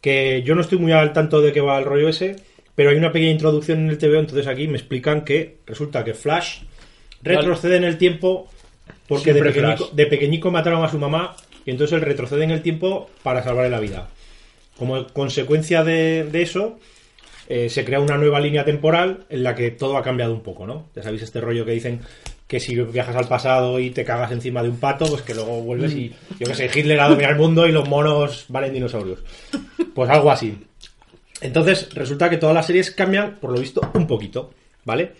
Que 0.00 0.42
yo 0.42 0.54
no 0.54 0.60
estoy 0.60 0.78
muy 0.78 0.92
al 0.92 1.12
tanto 1.14 1.40
de 1.40 1.52
qué 1.52 1.60
va 1.62 1.78
el 1.78 1.84
rollo 1.86 2.08
ese, 2.10 2.36
pero 2.74 2.90
hay 2.90 2.96
una 2.96 3.10
pequeña 3.12 3.30
introducción 3.32 3.78
en 3.80 3.88
el 3.88 3.96
TVO. 3.98 4.20
Entonces 4.20 4.46
aquí 4.46 4.68
me 4.68 4.76
explican 4.76 5.24
que 5.24 5.56
resulta 5.66 6.04
que 6.04 6.12
Flash 6.14 6.58
retrocede 7.22 7.76
en 7.76 7.84
el 7.84 7.96
tiempo 7.96 8.48
porque 9.08 9.32
de 9.32 9.42
pequeñico, 9.42 9.88
de 9.92 10.06
pequeñico 10.06 10.50
mataron 10.50 10.84
a 10.84 10.90
su 10.90 10.98
mamá 10.98 11.34
y 11.64 11.70
entonces 11.70 11.96
él 11.96 12.02
retrocede 12.02 12.44
en 12.44 12.50
el 12.50 12.62
tiempo 12.62 13.10
para 13.22 13.42
salvarle 13.42 13.70
la 13.70 13.80
vida. 13.80 14.08
Como 14.78 15.06
consecuencia 15.08 15.84
de, 15.84 16.24
de 16.24 16.42
eso, 16.42 16.78
eh, 17.48 17.68
se 17.68 17.84
crea 17.84 18.00
una 18.00 18.16
nueva 18.16 18.40
línea 18.40 18.64
temporal 18.64 19.26
en 19.28 19.42
la 19.42 19.54
que 19.54 19.70
todo 19.70 19.96
ha 19.96 20.02
cambiado 20.02 20.32
un 20.32 20.42
poco, 20.42 20.66
¿no? 20.66 20.88
Ya 20.96 21.02
sabéis 21.02 21.22
este 21.22 21.40
rollo 21.40 21.64
que 21.64 21.72
dicen 21.72 22.00
que 22.46 22.58
si 22.58 22.74
viajas 22.74 23.16
al 23.16 23.28
pasado 23.28 23.78
y 23.78 23.90
te 23.90 24.04
cagas 24.04 24.32
encima 24.32 24.62
de 24.62 24.70
un 24.70 24.78
pato, 24.78 25.06
pues 25.06 25.22
que 25.22 25.34
luego 25.34 25.60
vuelves 25.62 25.92
y, 25.92 26.14
yo 26.38 26.46
que 26.46 26.54
sé, 26.54 26.70
Hitler 26.74 27.00
ha 27.00 27.08
dominado 27.08 27.34
el 27.34 27.40
mundo 27.40 27.66
y 27.66 27.72
los 27.72 27.88
monos 27.88 28.46
valen 28.48 28.72
dinosaurios. 28.72 29.20
Pues 29.94 30.10
algo 30.10 30.30
así. 30.30 30.56
Entonces, 31.40 31.88
resulta 31.94 32.30
que 32.30 32.36
todas 32.36 32.54
las 32.54 32.66
series 32.66 32.90
cambian, 32.90 33.36
por 33.36 33.52
lo 33.52 33.60
visto, 33.60 33.80
un 33.94 34.06
poquito, 34.06 34.52
¿vale? 34.84 35.12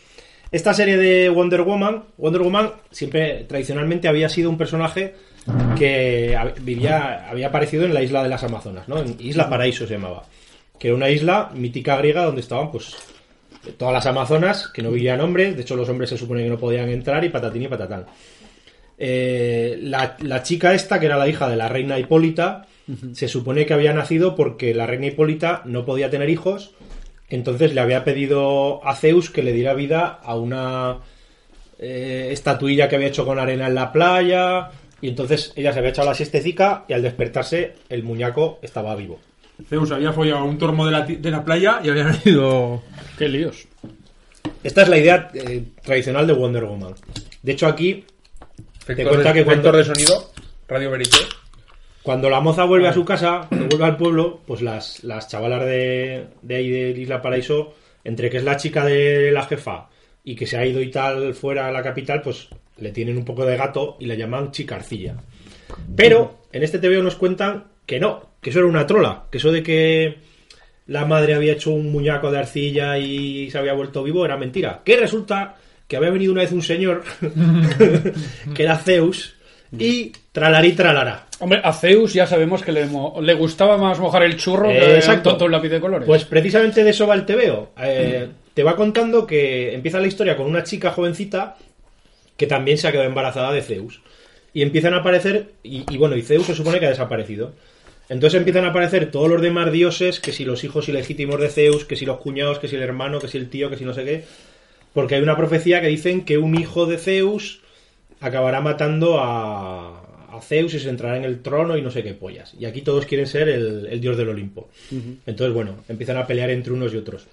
Esta 0.50 0.72
serie 0.72 0.96
de 0.96 1.28
Wonder 1.28 1.62
Woman, 1.62 2.04
Wonder 2.16 2.42
Woman 2.42 2.72
siempre 2.90 3.44
tradicionalmente 3.44 4.08
había 4.08 4.28
sido 4.28 4.48
un 4.48 4.56
personaje 4.56 5.14
que 5.78 6.36
vivía, 6.62 7.28
había 7.28 7.48
aparecido 7.48 7.84
en 7.84 7.94
la 7.94 8.02
isla 8.02 8.22
de 8.22 8.28
las 8.28 8.44
Amazonas, 8.44 8.88
¿no? 8.88 8.98
En 8.98 9.16
Isla 9.18 9.48
Paraíso 9.48 9.86
se 9.86 9.94
llamaba. 9.94 10.24
Que 10.78 10.88
era 10.88 10.96
una 10.96 11.10
isla 11.10 11.50
mítica 11.54 11.96
griega 11.96 12.24
donde 12.24 12.40
estaban, 12.40 12.70
pues, 12.70 12.96
todas 13.76 13.94
las 13.94 14.06
Amazonas, 14.06 14.68
que 14.68 14.82
no 14.82 14.90
vivían 14.90 15.20
hombres, 15.20 15.56
de 15.56 15.62
hecho 15.62 15.76
los 15.76 15.88
hombres 15.88 16.10
se 16.10 16.18
supone 16.18 16.42
que 16.42 16.50
no 16.50 16.58
podían 16.58 16.88
entrar 16.88 17.24
y 17.24 17.28
patatín 17.28 17.62
y 17.62 17.68
patatán. 17.68 18.06
Eh, 18.96 19.78
la, 19.82 20.16
la 20.20 20.42
chica 20.42 20.72
esta, 20.74 21.00
que 21.00 21.06
era 21.06 21.16
la 21.16 21.28
hija 21.28 21.48
de 21.48 21.56
la 21.56 21.68
reina 21.68 21.98
Hipólita, 21.98 22.66
se 23.12 23.28
supone 23.28 23.64
que 23.64 23.72
había 23.72 23.94
nacido 23.94 24.36
porque 24.36 24.74
la 24.74 24.86
reina 24.86 25.06
Hipólita 25.06 25.62
no 25.64 25.86
podía 25.86 26.10
tener 26.10 26.28
hijos, 26.28 26.74
entonces 27.30 27.74
le 27.74 27.80
había 27.80 28.04
pedido 28.04 28.86
a 28.86 28.94
Zeus 28.94 29.30
que 29.30 29.42
le 29.42 29.52
diera 29.52 29.72
vida 29.72 30.20
a 30.22 30.36
una 30.36 30.98
eh, 31.78 32.28
estatuilla 32.30 32.88
que 32.88 32.96
había 32.96 33.08
hecho 33.08 33.24
con 33.24 33.38
arena 33.38 33.66
en 33.66 33.74
la 33.74 33.90
playa, 33.90 34.70
y 35.04 35.08
entonces 35.08 35.52
ella 35.54 35.72
se 35.72 35.78
había 35.80 35.90
echado 35.90 36.08
la 36.08 36.14
siestecica 36.14 36.84
y 36.88 36.94
al 36.94 37.02
despertarse 37.02 37.74
el 37.90 38.02
muñeco 38.02 38.58
estaba 38.62 38.96
vivo. 38.96 39.20
Zeus 39.68 39.90
había 39.92 40.12
follado 40.12 40.38
a 40.38 40.44
un 40.44 40.56
tormo 40.56 40.86
de 40.86 40.92
la, 40.92 41.02
de 41.02 41.30
la 41.30 41.44
playa 41.44 41.80
y 41.84 41.90
había 41.90 42.10
ido... 42.24 42.82
Qué 43.18 43.28
líos. 43.28 43.68
Esta 44.62 44.82
es 44.82 44.88
la 44.88 44.96
idea 44.98 45.30
eh, 45.34 45.62
tradicional 45.82 46.26
de 46.26 46.32
Wonder 46.32 46.64
Woman. 46.64 46.94
De 47.42 47.52
hecho 47.52 47.66
aquí 47.66 48.04
Efector 48.82 49.08
cuenta 49.12 49.32
de, 49.32 49.38
que 49.40 49.44
cuando- 49.44 49.72
de 49.72 49.84
sonido, 49.84 50.30
Radio 50.68 50.90
Verité. 50.90 51.18
Cuando 52.02 52.28
la 52.30 52.40
moza 52.40 52.64
vuelve 52.64 52.88
a 52.88 52.92
su 52.92 53.04
casa, 53.04 53.46
vuelve 53.50 53.84
al 53.84 53.96
pueblo, 53.96 54.40
pues 54.46 54.60
las, 54.62 55.04
las 55.04 55.28
chavalas 55.28 55.64
de, 55.66 56.26
de 56.42 56.54
ahí 56.54 56.70
de 56.70 56.90
Isla 56.90 57.20
Paraíso, 57.22 57.74
entre 58.04 58.28
que 58.30 58.38
es 58.38 58.44
la 58.44 58.56
chica 58.56 58.84
de 58.84 59.30
la 59.32 59.44
jefa 59.46 59.88
y 60.22 60.34
que 60.34 60.46
se 60.46 60.56
ha 60.58 60.66
ido 60.66 60.80
y 60.82 60.90
tal 60.90 61.34
fuera 61.34 61.68
a 61.68 61.72
la 61.72 61.82
capital, 61.82 62.20
pues 62.22 62.48
le 62.78 62.90
tienen 62.90 63.16
un 63.16 63.24
poco 63.24 63.44
de 63.46 63.56
gato 63.56 63.96
y 64.00 64.06
le 64.06 64.16
llaman 64.16 64.50
chicarcilla. 64.50 65.14
Pero 65.96 66.40
en 66.52 66.62
este 66.62 66.78
TVO 66.78 67.02
nos 67.02 67.16
cuentan 67.16 67.64
que 67.86 67.98
no, 68.00 68.30
que 68.40 68.50
eso 68.50 68.58
era 68.60 68.68
una 68.68 68.86
trola, 68.86 69.24
que 69.30 69.38
eso 69.38 69.50
de 69.52 69.62
que 69.62 70.18
la 70.86 71.04
madre 71.06 71.34
había 71.34 71.52
hecho 71.54 71.70
un 71.70 71.90
muñeco 71.90 72.30
de 72.30 72.38
arcilla 72.38 72.98
y 72.98 73.50
se 73.50 73.58
había 73.58 73.72
vuelto 73.74 74.02
vivo 74.02 74.24
era 74.24 74.36
mentira. 74.36 74.82
Que 74.84 74.96
resulta 74.96 75.56
que 75.88 75.96
había 75.96 76.10
venido 76.10 76.32
una 76.32 76.42
vez 76.42 76.52
un 76.52 76.62
señor 76.62 77.02
que 78.54 78.62
era 78.62 78.76
Zeus 78.78 79.34
y 79.76 80.12
tralarí 80.32 80.72
tralará. 80.72 81.26
Hombre, 81.40 81.60
a 81.64 81.72
Zeus 81.72 82.12
ya 82.14 82.26
sabemos 82.26 82.62
que 82.62 82.72
le, 82.72 82.86
mo- 82.86 83.18
le 83.20 83.34
gustaba 83.34 83.76
más 83.76 83.98
mojar 83.98 84.22
el 84.22 84.36
churro 84.36 84.70
Eh, 84.70 84.78
que 84.78 84.94
exacto. 84.96 85.30
un 85.30 85.32
tonto 85.34 85.44
un 85.46 85.52
lápiz 85.52 85.68
de 85.70 85.80
colores. 85.80 86.06
Pues 86.06 86.24
precisamente 86.24 86.84
de 86.84 86.90
eso 86.90 87.06
va 87.06 87.14
el 87.14 87.26
TVO. 87.26 87.72
Eh, 87.80 88.28
Te 88.54 88.62
va 88.62 88.76
contando 88.76 89.26
que 89.26 89.74
empieza 89.74 89.98
la 90.00 90.06
historia 90.06 90.36
con 90.36 90.46
una 90.46 90.62
chica 90.62 90.90
jovencita 90.92 91.56
que 92.36 92.46
también 92.46 92.78
se 92.78 92.88
ha 92.88 92.92
quedado 92.92 93.08
embarazada 93.08 93.52
de 93.52 93.62
Zeus. 93.62 94.00
Y 94.52 94.62
empiezan 94.62 94.94
a 94.94 94.98
aparecer, 94.98 95.48
y, 95.62 95.84
y 95.92 95.96
bueno, 95.96 96.16
y 96.16 96.22
Zeus 96.22 96.46
se 96.46 96.54
supone 96.54 96.78
que 96.80 96.86
ha 96.86 96.90
desaparecido. 96.90 97.52
Entonces 98.08 98.38
empiezan 98.38 98.64
a 98.64 98.68
aparecer 98.68 99.10
todos 99.10 99.28
los 99.28 99.40
demás 99.42 99.72
dioses, 99.72 100.20
que 100.20 100.30
si 100.32 100.44
los 100.44 100.62
hijos 100.62 100.88
ilegítimos 100.88 101.40
de 101.40 101.48
Zeus, 101.48 101.84
que 101.84 101.96
si 101.96 102.04
los 102.06 102.18
cuñados, 102.18 102.58
que 102.58 102.68
si 102.68 102.76
el 102.76 102.82
hermano, 102.82 103.18
que 103.18 103.28
si 103.28 103.38
el 103.38 103.48
tío, 103.48 103.70
que 103.70 103.76
si 103.76 103.84
no 103.84 103.94
sé 103.94 104.04
qué. 104.04 104.24
Porque 104.92 105.16
hay 105.16 105.22
una 105.22 105.36
profecía 105.36 105.80
que 105.80 105.88
dicen 105.88 106.24
que 106.24 106.38
un 106.38 106.54
hijo 106.54 106.86
de 106.86 106.98
Zeus 106.98 107.60
acabará 108.20 108.60
matando 108.60 109.18
a, 109.20 110.02
a 110.30 110.40
Zeus 110.40 110.74
y 110.74 110.78
se 110.80 110.88
entrará 110.88 111.16
en 111.16 111.24
el 111.24 111.42
trono 111.42 111.76
y 111.76 111.82
no 111.82 111.90
sé 111.90 112.02
qué 112.02 112.14
pollas. 112.14 112.54
Y 112.58 112.66
aquí 112.66 112.82
todos 112.82 113.06
quieren 113.06 113.26
ser 113.26 113.48
el, 113.48 113.86
el 113.90 114.00
dios 114.00 114.16
del 114.16 114.28
Olimpo. 114.28 114.68
Entonces, 115.26 115.52
bueno, 115.54 115.76
empiezan 115.88 116.16
a 116.18 116.26
pelear 116.26 116.50
entre 116.50 116.72
unos 116.72 116.92
y 116.94 116.98
otros. 116.98 117.26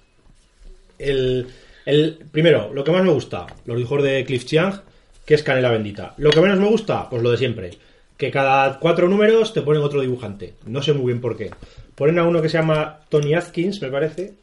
El, 0.98 1.46
el- 1.86 2.18
primero, 2.32 2.72
lo 2.72 2.82
que 2.84 2.92
más 2.92 3.04
me 3.04 3.10
gusta, 3.12 3.46
los 3.66 3.76
dibujos 3.76 4.02
de 4.02 4.24
Cliff 4.24 4.44
Chiang, 4.44 4.80
que 5.24 5.34
es 5.34 5.42
Canela 5.42 5.70
Bendita. 5.70 6.14
Lo 6.18 6.30
que 6.30 6.40
menos 6.40 6.58
me 6.58 6.68
gusta, 6.68 7.08
pues 7.08 7.22
lo 7.22 7.30
de 7.30 7.36
siempre. 7.36 7.70
Que 8.16 8.30
cada 8.30 8.78
cuatro 8.78 9.08
números 9.08 9.52
te 9.52 9.62
ponen 9.62 9.82
otro 9.82 10.00
dibujante. 10.00 10.54
No 10.66 10.82
sé 10.82 10.92
muy 10.92 11.06
bien 11.12 11.20
por 11.20 11.36
qué. 11.36 11.50
Ponen 11.94 12.18
a 12.18 12.24
uno 12.24 12.40
que 12.42 12.48
se 12.48 12.58
llama 12.58 13.00
Tony 13.08 13.34
Atkins, 13.34 13.80
me 13.82 13.88
parece. 13.90 14.34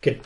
Que, 0.00 0.20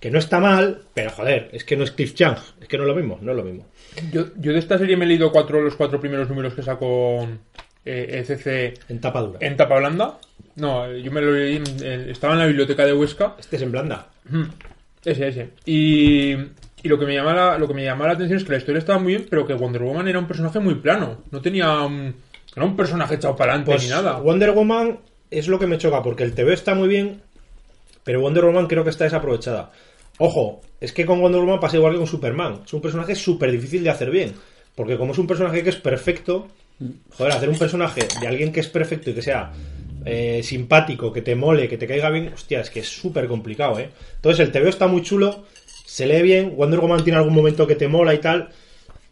que 0.00 0.10
no 0.10 0.18
está 0.18 0.38
mal, 0.40 0.82
pero 0.92 1.10
joder, 1.10 1.48
es 1.52 1.64
que 1.64 1.76
no 1.76 1.84
es 1.84 1.90
Cliff 1.90 2.14
Chiang. 2.14 2.36
Es 2.60 2.68
que 2.68 2.76
no 2.76 2.84
es 2.84 2.88
lo 2.88 2.94
mismo, 2.94 3.18
no 3.22 3.30
es 3.32 3.36
lo 3.36 3.42
mismo. 3.44 3.66
Yo, 4.12 4.26
yo 4.36 4.52
de 4.52 4.58
esta 4.58 4.78
serie 4.78 4.96
me 4.96 5.04
he 5.04 5.08
leído 5.08 5.30
cuatro, 5.32 5.60
los 5.60 5.76
cuatro 5.76 6.00
primeros 6.00 6.28
números 6.28 6.54
que 6.54 6.62
sacó 6.62 7.26
eh, 7.84 8.24
ECC 8.28 8.80
En 8.90 9.00
tapa 9.00 9.20
dura. 9.20 9.38
en 9.40 9.56
tapa 9.56 9.78
blanda. 9.78 10.18
No, 10.56 10.92
yo 10.92 11.10
me 11.10 11.20
lo 11.20 11.32
leí, 11.32 11.56
en- 11.56 11.84
en- 11.84 12.10
estaba 12.10 12.34
en 12.34 12.38
la 12.40 12.46
biblioteca 12.46 12.84
de 12.86 12.92
Huesca. 12.92 13.34
Este 13.38 13.56
es 13.56 13.62
en 13.62 13.72
blanda. 13.72 14.08
Ese, 15.04 15.28
ese. 15.28 15.50
Y, 15.66 16.34
y 16.84 16.88
lo 16.88 16.98
que 16.98 17.06
me 17.06 17.14
llama 17.14 17.32
la, 17.32 17.58
lo 17.58 17.66
que 17.66 17.72
me 17.72 17.82
llama 17.82 18.06
la 18.06 18.12
atención 18.12 18.38
es 18.38 18.44
que 18.44 18.52
la 18.52 18.58
historia 18.58 18.78
estaba 18.78 18.98
muy 18.98 19.14
bien, 19.14 19.26
pero 19.30 19.46
que 19.46 19.54
Wonder 19.54 19.82
Woman 19.82 20.06
era 20.06 20.18
un 20.18 20.26
personaje 20.26 20.60
muy 20.60 20.74
plano. 20.74 21.22
No 21.30 21.40
tenía 21.40 21.80
un, 21.80 22.14
era 22.54 22.66
un 22.66 22.76
personaje 22.76 23.14
echado 23.14 23.34
para 23.34 23.52
adelante 23.52 23.72
Pues 23.72 23.84
ni 23.84 23.88
nada. 23.88 24.18
Wonder 24.18 24.50
Woman 24.50 24.98
es 25.30 25.48
lo 25.48 25.58
que 25.58 25.66
me 25.66 25.78
choca, 25.78 26.02
porque 26.02 26.24
el 26.24 26.34
TV 26.34 26.52
está 26.52 26.74
muy 26.74 26.86
bien, 26.86 27.22
pero 28.04 28.20
Wonder 28.20 28.44
Woman 28.44 28.66
creo 28.66 28.84
que 28.84 28.90
está 28.90 29.04
desaprovechada. 29.04 29.72
Ojo, 30.18 30.60
es 30.78 30.92
que 30.92 31.06
con 31.06 31.22
Wonder 31.22 31.40
Woman 31.40 31.58
pasa 31.58 31.78
igual 31.78 31.94
que 31.94 31.98
con 32.00 32.06
Superman. 32.06 32.60
Es 32.66 32.72
un 32.74 32.82
personaje 32.82 33.14
súper 33.14 33.50
difícil 33.50 33.82
de 33.82 33.88
hacer 33.88 34.10
bien. 34.10 34.34
Porque 34.74 34.98
como 34.98 35.12
es 35.12 35.18
un 35.18 35.26
personaje 35.26 35.62
que 35.62 35.70
es 35.70 35.76
perfecto, 35.76 36.48
joder, 37.16 37.32
hacer 37.32 37.48
un 37.48 37.58
personaje 37.58 38.06
de 38.20 38.26
alguien 38.26 38.52
que 38.52 38.60
es 38.60 38.68
perfecto 38.68 39.08
y 39.08 39.14
que 39.14 39.22
sea 39.22 39.52
eh, 40.04 40.42
simpático, 40.42 41.12
que 41.12 41.22
te 41.22 41.34
mole, 41.34 41.66
que 41.66 41.78
te 41.78 41.86
caiga 41.86 42.10
bien, 42.10 42.30
hostia, 42.34 42.60
es 42.60 42.68
que 42.68 42.80
es 42.80 42.88
súper 42.88 43.26
complicado, 43.26 43.78
¿eh? 43.78 43.88
Entonces 44.16 44.44
el 44.44 44.52
TV 44.52 44.68
está 44.68 44.86
muy 44.86 45.02
chulo, 45.02 45.44
se 45.94 46.06
lee 46.06 46.22
bien, 46.22 46.56
Wonder 46.56 46.80
Woman 46.80 47.04
tiene 47.04 47.18
algún 47.20 47.34
momento 47.34 47.68
que 47.68 47.76
te 47.76 47.86
mola 47.86 48.12
y 48.14 48.18
tal, 48.18 48.48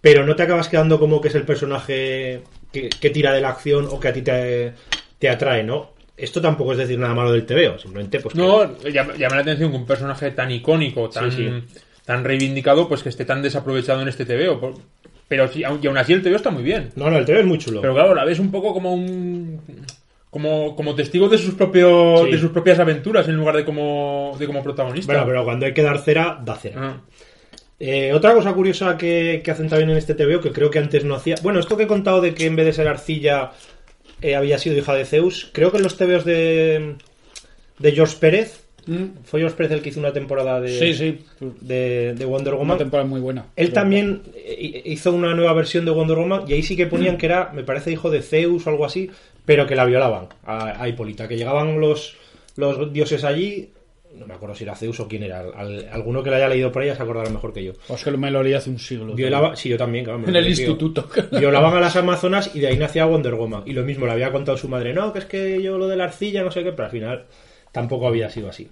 pero 0.00 0.26
no 0.26 0.34
te 0.34 0.42
acabas 0.42 0.68
quedando 0.68 0.98
como 0.98 1.20
que 1.20 1.28
es 1.28 1.34
el 1.36 1.44
personaje 1.44 2.42
que, 2.72 2.88
que 2.88 3.10
tira 3.10 3.32
de 3.32 3.40
la 3.40 3.50
acción 3.50 3.86
o 3.88 4.00
que 4.00 4.08
a 4.08 4.12
ti 4.12 4.22
te, 4.22 4.72
te 5.20 5.28
atrae, 5.28 5.62
¿no? 5.62 5.92
Esto 6.16 6.40
tampoco 6.40 6.72
es 6.72 6.78
decir 6.78 6.98
nada 6.98 7.14
malo 7.14 7.30
del 7.30 7.46
TVO, 7.46 7.78
simplemente 7.78 8.18
pues 8.18 8.34
que- 8.34 8.40
No, 8.40 8.78
llama, 8.88 9.14
llama 9.16 9.36
la 9.36 9.42
atención 9.42 9.70
que 9.70 9.76
un 9.76 9.86
personaje 9.86 10.32
tan 10.32 10.50
icónico, 10.50 11.08
tan, 11.08 11.30
sí. 11.30 11.48
tan 12.04 12.24
reivindicado, 12.24 12.88
pues 12.88 13.04
que 13.04 13.10
esté 13.10 13.24
tan 13.24 13.42
desaprovechado 13.42 14.02
en 14.02 14.08
este 14.08 14.24
TVO. 14.24 14.58
Por- 14.58 14.74
Pero 15.28 15.48
y 15.54 15.62
aún 15.62 15.96
así 15.98 16.12
el 16.14 16.22
TVO 16.22 16.34
está 16.34 16.50
muy 16.50 16.64
bien. 16.64 16.90
No, 16.96 17.08
no, 17.10 17.16
el 17.18 17.24
TVO 17.24 17.38
es 17.38 17.46
muy 17.46 17.58
chulo. 17.58 17.80
Pero 17.80 17.94
claro, 17.94 18.12
la 18.14 18.24
ves 18.24 18.40
un 18.40 18.50
poco 18.50 18.72
como 18.74 18.92
un 18.92 19.60
como, 20.32 20.74
como 20.74 20.94
testigo 20.94 21.28
de 21.28 21.36
sus 21.36 21.54
propios 21.54 22.22
Sí. 22.24 22.30
de 22.32 22.38
sus 22.38 22.50
propias 22.50 22.78
aventuras 22.80 23.28
en 23.28 23.36
lugar 23.36 23.54
de 23.56 23.64
como 23.66 24.34
de 24.38 24.46
como 24.46 24.62
protagonista. 24.62 25.12
Bueno, 25.12 25.26
pero 25.28 25.44
cuando 25.44 25.66
hay 25.66 25.74
que 25.74 25.82
dar 25.82 25.98
cera, 25.98 26.40
da 26.42 26.56
cera. 26.56 26.80
Ah. 26.82 27.00
Eh, 27.78 28.12
otra 28.14 28.32
cosa 28.32 28.52
curiosa 28.54 28.96
que, 28.96 29.42
que 29.44 29.50
hacen 29.50 29.68
también 29.68 29.90
en 29.90 29.96
este 29.98 30.14
TVO, 30.14 30.40
que 30.40 30.50
creo 30.52 30.70
que 30.70 30.78
antes 30.78 31.04
no 31.04 31.14
hacía. 31.16 31.34
Bueno, 31.42 31.60
esto 31.60 31.76
que 31.76 31.82
he 31.82 31.86
contado 31.86 32.20
de 32.22 32.32
que 32.32 32.46
en 32.46 32.56
vez 32.56 32.64
de 32.64 32.72
ser 32.72 32.88
arcilla 32.88 33.50
eh, 34.22 34.34
había 34.34 34.56
sido 34.58 34.76
hija 34.78 34.94
de 34.94 35.04
Zeus, 35.04 35.50
creo 35.52 35.70
que 35.70 35.76
en 35.76 35.82
los 35.82 35.96
TVOs 35.98 36.24
de, 36.24 36.94
de 37.78 37.92
George 37.92 38.16
Pérez, 38.18 38.58
Mm, 38.84 39.22
fue 39.22 39.38
George 39.38 39.56
Pérez 39.56 39.70
el 39.70 39.80
que 39.80 39.90
hizo 39.90 40.00
una 40.00 40.12
temporada 40.12 40.60
de, 40.60 40.76
Sí, 40.76 40.92
sí. 40.94 41.24
de, 41.60 42.14
de 42.18 42.24
Wonder 42.24 42.54
Una 42.54 42.62
Woman. 42.62 42.78
temporada 42.78 43.08
muy 43.08 43.20
buena. 43.20 43.46
Él 43.54 43.72
también 43.72 44.22
eh, 44.34 44.82
hizo 44.86 45.12
una 45.12 45.36
nueva 45.36 45.52
versión 45.52 45.84
de 45.84 45.92
Wonder 45.92 46.16
Woman 46.16 46.42
y 46.48 46.54
ahí 46.54 46.64
sí 46.64 46.74
que 46.76 46.88
ponían 46.88 47.16
que 47.16 47.26
era, 47.26 47.52
me 47.54 47.62
parece, 47.62 47.92
hijo 47.92 48.10
de 48.10 48.22
Zeus 48.22 48.66
o 48.66 48.70
algo 48.70 48.84
así, 48.84 49.08
pero 49.44 49.66
que 49.66 49.74
la 49.76 49.84
violaban 49.84 50.28
a, 50.44 50.82
a 50.82 50.88
Hipólita, 50.88 51.28
que 51.28 51.36
llegaban 51.36 51.80
los, 51.80 52.16
los 52.56 52.92
dioses 52.92 53.24
allí, 53.24 53.70
no 54.14 54.26
me 54.26 54.34
acuerdo 54.34 54.54
si 54.54 54.64
era 54.64 54.74
Zeus 54.76 55.00
o 55.00 55.08
quién 55.08 55.22
era, 55.22 55.40
al- 55.40 55.88
alguno 55.90 56.22
que 56.22 56.30
le 56.30 56.36
haya 56.36 56.48
leído 56.48 56.70
por 56.70 56.82
ella 56.82 56.94
se 56.94 57.02
acordará 57.02 57.30
mejor 57.30 57.52
que 57.52 57.64
yo. 57.64 57.72
Pues 57.88 58.04
que 58.04 58.10
me 58.12 58.30
lo 58.30 58.42
leí 58.42 58.52
hace 58.54 58.68
un 58.70 58.78
siglo. 58.78 59.14
Violaba, 59.14 59.56
sí, 59.56 59.68
yo 59.70 59.78
también, 59.78 60.04
claro, 60.04 60.18
En 60.24 60.32
lo 60.32 60.38
el 60.38 60.48
instituto. 60.48 61.08
Violaban 61.32 61.74
a 61.76 61.80
las 61.80 61.96
amazonas 61.96 62.50
y 62.54 62.60
de 62.60 62.66
ahí 62.68 62.76
nacía 62.76 63.06
Wonder 63.06 63.34
Woman. 63.34 63.62
Y 63.66 63.72
lo 63.72 63.82
mismo 63.84 64.04
le 64.06 64.12
había 64.12 64.30
contado 64.30 64.58
su 64.58 64.68
madre, 64.68 64.92
no, 64.92 65.12
que 65.12 65.20
es 65.20 65.24
que 65.24 65.62
yo 65.62 65.78
lo 65.78 65.88
de 65.88 65.96
la 65.96 66.04
arcilla, 66.04 66.42
no 66.42 66.50
sé 66.50 66.62
qué, 66.62 66.72
pero 66.72 66.84
al 66.84 66.90
final 66.90 67.24
tampoco 67.72 68.06
había 68.06 68.28
sido 68.28 68.48
así. 68.50 68.68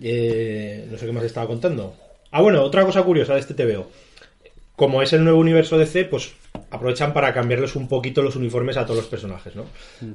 Eh, 0.00 0.86
no 0.90 0.98
sé 0.98 1.06
qué 1.06 1.12
más 1.12 1.24
estaba 1.24 1.46
contando. 1.46 1.94
Ah, 2.30 2.40
bueno, 2.42 2.62
otra 2.62 2.84
cosa 2.84 3.02
curiosa 3.02 3.34
de 3.34 3.40
este 3.40 3.54
TVO. 3.54 3.88
Como 4.78 5.02
es 5.02 5.12
el 5.12 5.24
nuevo 5.24 5.40
universo 5.40 5.76
DC, 5.76 6.04
pues 6.04 6.32
aprovechan 6.70 7.12
para 7.12 7.34
cambiarles 7.34 7.74
un 7.74 7.88
poquito 7.88 8.22
los 8.22 8.36
uniformes 8.36 8.76
a 8.76 8.84
todos 8.84 8.98
los 8.98 9.06
personajes, 9.08 9.56
¿no? 9.56 9.64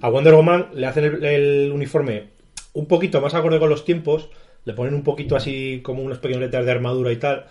A 0.01 0.09
Wonder 0.09 0.33
Woman 0.33 0.69
le 0.73 0.87
hacen 0.87 1.03
el, 1.03 1.23
el 1.25 1.71
uniforme 1.71 2.29
un 2.73 2.85
poquito 2.87 3.19
más 3.19 3.33
acorde 3.33 3.59
con 3.59 3.69
los 3.69 3.83
tiempos, 3.83 4.29
le 4.63 4.73
ponen 4.73 4.93
un 4.93 5.03
poquito 5.03 5.35
así 5.35 5.81
como 5.83 6.01
unos 6.01 6.19
pequeños 6.19 6.41
letras 6.41 6.65
de 6.65 6.71
armadura 6.71 7.11
y 7.11 7.17
tal, 7.17 7.45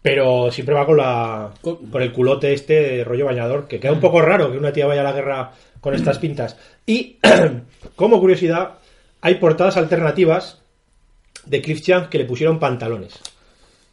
pero 0.00 0.50
siempre 0.50 0.74
va 0.74 0.86
con 0.86 0.96
la 0.96 1.52
Con- 1.60 1.90
con 1.90 2.00
el 2.02 2.10
culote 2.10 2.54
este 2.54 2.72
de 2.96 3.04
rollo 3.04 3.26
bañador, 3.26 3.68
que 3.68 3.78
queda 3.78 3.92
un 3.92 4.00
poco 4.00 4.22
raro 4.22 4.50
que 4.50 4.56
una 4.56 4.72
tía 4.72 4.86
vaya 4.86 5.02
a 5.02 5.04
la 5.04 5.12
guerra 5.12 5.52
con 5.82 5.94
estas 5.94 6.18
pintas. 6.18 6.56
Y 6.86 7.18
como 7.96 8.18
curiosidad, 8.18 8.78
hay 9.20 9.34
portadas 9.34 9.76
alternativas 9.76 10.62
de 11.44 11.60
Cliff 11.60 11.82
Chang 11.82 12.08
que 12.08 12.16
le 12.18 12.24
pusieron 12.24 12.58
pantalones. 12.58 13.20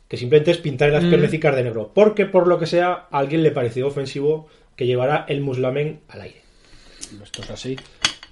Que 0.08 0.18
simplemente 0.18 0.52
es 0.52 0.58
pintar 0.58 0.90
las 0.92 1.04
piernecicas 1.04 1.56
de 1.56 1.64
negro. 1.64 1.92
Porque 1.94 2.26
por 2.26 2.48
lo 2.48 2.58
que 2.60 2.66
sea, 2.66 3.08
a 3.12 3.18
alguien 3.20 3.44
le 3.44 3.52
pareció 3.52 3.88
ofensivo 3.88 4.48
que 4.76 4.86
llevara 4.86 5.26
el 5.28 5.42
muslamen 5.42 6.00
al 6.08 6.22
aire. 6.22 6.42
Esto 7.24 7.42
es 7.42 7.50
así. 7.50 7.76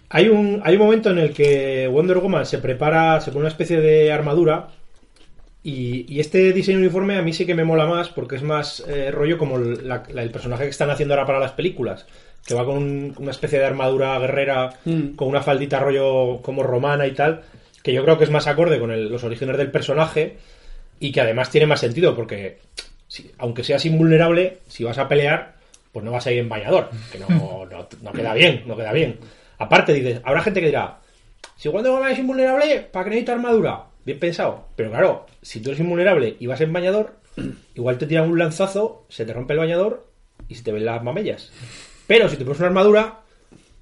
Hay 0.10 0.30
un, 0.30 0.62
hay 0.64 0.76
un 0.76 0.82
momento 0.84 1.10
en 1.10 1.18
el 1.18 1.34
que 1.34 1.88
Wonder 1.92 2.18
Woman 2.20 2.46
se 2.46 2.60
prepara, 2.60 3.20
se 3.20 3.32
pone 3.32 3.42
una 3.42 3.50
especie 3.50 3.82
de 3.82 4.12
armadura. 4.12 4.68
Y, 5.64 6.06
y 6.08 6.20
este 6.20 6.54
diseño 6.54 6.78
uniforme 6.78 7.18
a 7.18 7.24
mí 7.24 7.34
sí 7.34 7.46
que 7.46 7.56
me 7.56 7.64
mola 7.64 7.88
más 7.88 8.10
porque 8.10 8.36
es 8.36 8.44
más 8.44 8.84
eh, 8.88 9.10
rollo 9.10 9.38
como 9.40 9.58
la- 9.58 10.04
la- 10.14 10.22
el 10.22 10.30
personaje 10.30 10.64
que 10.66 10.70
están 10.70 10.92
haciendo 10.92 11.16
ahora 11.16 11.26
para 11.26 11.40
las 11.40 11.54
películas. 11.54 12.06
Que 12.46 12.54
va 12.54 12.64
con 12.66 12.78
un- 12.78 13.16
una 13.18 13.32
especie 13.32 13.58
de 13.58 13.66
armadura 13.66 14.18
guerrera, 14.20 14.70
Mm. 14.86 15.16
con 15.16 15.28
una 15.28 15.42
faldita 15.42 15.80
rollo 15.80 16.42
como 16.44 16.62
romana 16.62 17.08
y 17.08 17.12
tal. 17.14 17.42
Que 17.82 17.94
yo 17.94 18.04
creo 18.04 18.18
que 18.20 18.26
es 18.26 18.30
más 18.30 18.46
acorde 18.48 18.80
con 18.80 18.92
el- 18.92 19.10
los 19.10 19.24
orígenes 19.24 19.58
del 19.58 19.72
personaje. 19.72 20.38
Y 21.00 21.12
que 21.12 21.22
además 21.22 21.50
tiene 21.50 21.68
más 21.68 21.80
sentido 21.80 22.16
porque, 22.16 22.60
aunque 23.38 23.64
seas 23.64 23.86
invulnerable, 23.86 24.60
si 24.68 24.84
vas 24.84 24.98
a 24.98 25.08
pelear, 25.08 25.56
pues 25.92 26.04
no 26.04 26.12
vas 26.12 26.28
a 26.28 26.32
ir 26.32 26.40
en 26.40 26.50
bañador. 26.50 26.90
Que 27.12 27.20
no, 27.20 27.28
no, 28.02 28.12
queda 28.14 28.34
bien, 28.34 28.64
no 28.66 28.76
queda 28.76 28.94
bien. 28.94 29.20
Aparte, 29.58 29.94
dices, 29.94 30.22
habrá 30.24 30.42
gente 30.42 30.60
que 30.60 30.68
dirá, 30.68 31.00
si 31.56 31.70
Woman 31.70 32.12
es 32.12 32.20
invulnerable, 32.20 32.82
¿para 32.92 33.06
qué 33.06 33.10
necesita 33.12 33.34
armadura? 33.34 33.86
Bien 34.04 34.20
pensado. 34.20 34.68
Pero 34.76 34.90
claro, 34.90 35.26
si 35.42 35.62
tú 35.62 35.70
eres 35.70 35.80
invulnerable 35.80 36.36
y 36.40 36.48
vas 36.48 36.62
en 36.62 36.74
bañador, 36.74 37.16
igual 37.76 37.98
te 37.98 38.08
tiran 38.08 38.30
un 38.30 38.40
lanzazo, 38.40 39.06
se 39.10 39.26
te 39.26 39.34
rompe 39.34 39.54
el 39.54 39.60
bañador 39.60 40.06
y 40.48 40.56
se 40.56 40.64
te 40.64 40.72
ven 40.72 40.86
las 40.86 41.04
mamellas. 41.04 41.52
Pero 42.08 42.30
si 42.30 42.38
te 42.38 42.44
pones 42.44 42.60
una 42.60 42.68
armadura, 42.68 43.22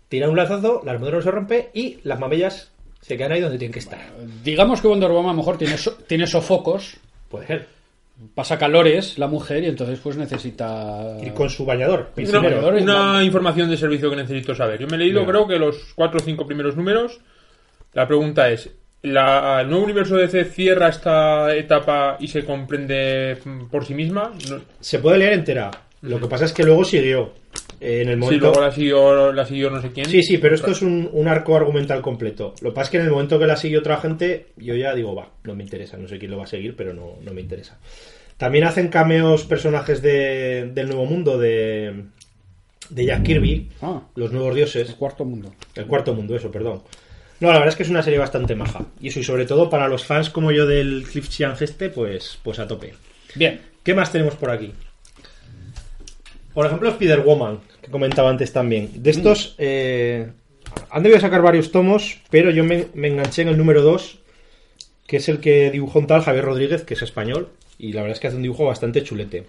tiran 0.08 0.30
un 0.30 0.38
lanzazo, 0.38 0.82
la 0.86 0.91
armadura 0.91 1.17
no 1.17 1.23
se 1.23 1.32
rompe 1.32 1.69
y 1.73 1.99
las 2.04 2.19
mamellas 2.19 2.73
se 3.04 3.18
quedan 3.18 3.34
ahí 3.34 3.42
donde 3.42 3.58
tienen 3.60 3.74
que 3.74 3.80
estar. 3.80 4.00
Digamos 4.44 4.82
que 4.82 4.88
Wonder 4.88 5.12
Woman 5.12 5.30
a 5.32 5.34
lo 5.34 5.38
mejor 5.38 5.58
tiene, 5.58 5.78
so- 5.78 5.94
tiene 6.08 6.26
sofocos, 6.26 6.96
Puede 7.30 7.46
ser. 7.48 7.68
pasa 8.34 8.58
calores 8.58 9.18
la 9.18 9.28
mujer 9.28 9.63
y 9.63 9.68
entonces 9.68 10.00
pues 10.02 10.16
necesita... 10.16 11.18
Ir 11.22 11.34
con 11.34 11.50
su 11.50 11.66
bañador. 11.66 12.00
Una, 12.00 12.16
piscinero. 12.16 12.48
Alrededor, 12.60 12.74
una 12.82 13.24
información 13.24 13.70
de 13.70 13.78
servicio 13.78 14.10
que 14.10 14.16
necesito 14.16 14.56
saber. 14.56 14.80
Yo 14.80 14.88
me 14.88 14.96
he 14.96 15.00
leído, 15.00 15.26
creo 15.26 15.46
que 15.48 15.58
los 15.60 15.94
cuatro 15.96 16.20
o 16.20 16.24
cinco 16.24 16.46
primeros 16.48 16.76
números. 16.78 17.20
La 17.94 18.08
pregunta 18.08 18.50
es: 18.50 18.70
¿la, 19.02 19.60
¿el 19.62 19.70
nuevo 19.70 19.84
universo 19.84 20.16
de 20.16 20.24
DC 20.28 20.46
cierra 20.46 20.88
esta 20.89 21.54
etapa 21.56 22.16
y 22.20 22.28
se 22.28 22.46
comprende 22.46 23.38
mm, 23.44 23.66
por 23.66 23.86
sí 23.86 23.94
misma? 23.94 24.32
No- 24.50 24.62
Se 24.80 25.00
puede 25.00 25.18
leer 25.18 25.34
entera. 25.34 25.70
Lo 26.02 26.20
que 26.20 26.28
pasa 26.28 26.46
es 26.46 26.54
que 26.54 26.63
luego 26.63 26.84
siguió. 26.86 27.34
Eh, 27.80 28.02
En 28.02 28.10
el 28.10 28.24
Sí, 28.24 28.36
luego 28.38 28.62
la 28.62 28.72
siguió, 28.72 29.32
la 29.34 29.46
siguió 29.46 29.70
no 29.70 29.82
sé 29.82 29.92
quién. 29.92 30.06
Sí, 30.08 30.24
sí, 30.24 30.38
pero 30.38 30.56
esto 30.56 30.72
es 30.72 30.82
un, 30.82 31.10
un 31.12 31.28
arco 31.28 31.56
argumental 31.56 32.02
completo. 32.02 32.54
Lo 32.62 32.70
que 32.72 32.76
pasa 32.76 32.86
es 32.86 32.90
que 32.92 32.98
en 32.98 33.04
el 33.06 33.12
momento 33.12 33.38
que 33.40 33.48
la 33.48 33.56
sigue 33.58 33.78
otra 33.78 33.98
gente, 33.98 34.48
yo 34.58 34.76
ya 34.76 34.94
digo, 34.96 35.14
va, 35.16 35.30
no 35.44 35.56
me 35.56 35.64
interesa, 35.64 35.98
no 35.98 36.08
sé 36.08 36.18
quién 36.20 36.32
lo 36.32 36.38
va 36.38 36.44
a 36.44 36.48
seguir, 36.48 36.76
pero 36.76 36.94
no, 36.94 37.18
no 37.22 37.34
me 37.34 37.42
interesa. 37.42 37.78
También 38.38 38.64
hacen 38.66 38.88
cameos 38.90 39.44
personajes 39.46 40.02
de- 40.02 40.72
del 40.74 40.88
Nuevo 40.88 41.06
Mundo, 41.06 41.38
de, 41.38 42.04
de 42.90 43.06
Jack 43.06 43.24
Kirby, 43.24 43.70
Ah, 43.82 44.02
los 44.16 44.32
nuevos 44.32 44.56
dioses, 44.56 44.90
el 44.90 44.96
cuarto 44.96 45.24
mundo. 45.26 45.54
el 45.76 45.86
cuarto 45.86 46.14
mundo, 46.14 46.36
eso, 46.36 46.52
perdón. 46.52 46.82
No, 47.40 47.48
la 47.50 47.56
verdad 47.56 47.70
es 47.70 47.76
que 47.76 47.84
es 47.84 47.90
una 47.90 48.02
serie 48.04 48.20
bastante 48.20 48.56
maja. 48.56 48.86
Y 49.02 49.10
eso, 49.10 49.20
y 49.20 49.24
sobre 49.24 49.46
todo 49.46 49.70
para 49.70 49.88
los 49.88 50.06
fans 50.06 50.30
como 50.30 50.52
yo 50.52 50.66
del 50.66 51.04
Cliff 51.12 51.28
Chiang 51.30 51.56
este, 51.60 51.90
pues, 51.90 52.40
pues 52.42 52.58
a 52.60 52.68
tope. 52.68 52.94
Bien. 53.36 53.60
¿Qué 53.84 53.94
más 53.94 54.12
tenemos 54.14 54.36
por 54.36 54.50
aquí? 54.50 54.72
Por 56.54 56.66
ejemplo, 56.66 56.89
Spider-Woman, 56.89 57.62
que 57.82 57.89
comentaba 57.89 58.30
antes 58.30 58.54
también. 58.54 58.89
De 59.02 59.10
estos, 59.10 59.56
eh, 59.58 60.28
han 60.89 61.04
debido 61.04 61.20
sacar 61.20 61.42
varios 61.42 61.72
tomos, 61.72 62.20
pero 62.30 62.52
yo 62.52 62.63
me, 62.63 62.88
me 62.94 63.08
enganché 63.08 63.42
en 63.42 63.50
el 63.50 63.58
número 63.58 63.82
2, 63.82 64.20
que 65.08 65.18
es 65.18 65.30
el 65.30 65.39
que 65.39 65.72
dibujó 65.72 66.00
un 66.00 66.08
tal 66.08 66.22
Javier 66.22 66.46
Rodríguez, 66.46 66.84
que 66.84 66.94
es 66.94 67.02
español, 67.02 67.50
y 67.78 67.94
la 67.94 68.02
verdad 68.02 68.16
es 68.16 68.20
que 68.20 68.28
hace 68.28 68.38
un 68.38 68.44
dibujo 68.44 68.66
bastante 68.66 69.04
chulete. 69.04 69.46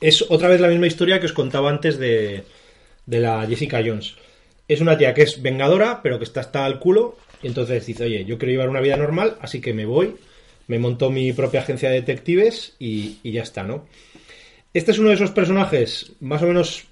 Es 0.00 0.24
otra 0.28 0.48
vez 0.48 0.60
la 0.60 0.68
misma 0.68 0.86
historia 0.86 1.18
que 1.18 1.26
os 1.26 1.32
contaba 1.32 1.70
antes 1.70 1.98
de, 1.98 2.44
de 3.06 3.20
la 3.20 3.44
Jessica 3.46 3.82
Jones. 3.84 4.14
Es 4.68 4.80
una 4.80 4.96
tía 4.96 5.14
que 5.14 5.22
es 5.22 5.42
vengadora, 5.42 6.00
pero 6.02 6.18
que 6.18 6.24
está 6.24 6.40
hasta 6.40 6.64
al 6.64 6.78
culo, 6.78 7.16
y 7.42 7.48
entonces 7.48 7.84
dice, 7.84 8.04
oye, 8.04 8.24
yo 8.24 8.38
quiero 8.38 8.52
llevar 8.52 8.68
una 8.68 8.80
vida 8.80 8.96
normal, 8.96 9.36
así 9.40 9.60
que 9.60 9.74
me 9.74 9.86
voy, 9.86 10.14
me 10.68 10.78
monto 10.78 11.10
mi 11.10 11.32
propia 11.32 11.60
agencia 11.60 11.88
de 11.88 11.96
detectives 11.96 12.76
y, 12.78 13.16
y 13.22 13.32
ya 13.32 13.42
está, 13.42 13.64
¿no? 13.64 13.86
Este 14.78 14.92
es 14.92 14.98
uno 14.98 15.08
de 15.08 15.16
esos 15.16 15.32
personajes 15.32 16.12
más 16.20 16.40
o 16.42 16.46
menos, 16.46 16.84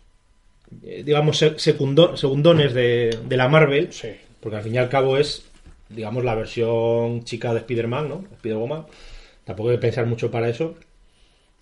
eh, 0.83 1.03
digamos, 1.05 1.39
se- 1.39 1.59
secundo- 1.59 2.17
segundones 2.17 2.75
de, 2.75 3.17
de 3.29 3.37
la 3.37 3.49
Marvel, 3.49 3.93
Sí. 3.93 4.09
porque 4.41 4.57
al 4.57 4.63
fin 4.65 4.75
y 4.75 4.79
al 4.79 4.89
cabo 4.89 5.17
es, 5.17 5.45
digamos, 5.89 6.25
la 6.25 6.35
versión 6.35 7.23
chica 7.25 7.53
de 7.53 7.61
Spider-Man, 7.61 8.09
¿no? 8.09 8.25
Spider-Woman. 8.37 8.87
Tampoco 9.45 9.71
hay 9.71 9.77
que 9.77 9.83
pensar 9.83 10.07
mucho 10.07 10.31
para 10.31 10.49
eso. 10.49 10.75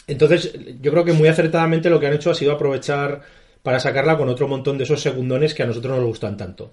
Entonces, 0.07 0.53
yo 0.81 0.91
creo 0.93 1.05
que 1.05 1.13
muy 1.13 1.29
acertadamente 1.29 1.91
lo 1.91 2.01
que 2.01 2.07
han 2.07 2.15
hecho 2.15 2.31
ha 2.31 2.35
sido 2.35 2.53
aprovechar 2.53 3.21
para 3.63 3.81
sacarla 3.81 4.17
con 4.17 4.29
otro 4.29 4.49
montón 4.49 4.79
de 4.79 4.85
esos 4.85 5.01
segundones 5.01 5.53
que 5.55 5.63
a 5.63 5.67
nosotros 5.67 5.97
nos 5.97 6.07
gustan 6.07 6.37
tanto. 6.37 6.73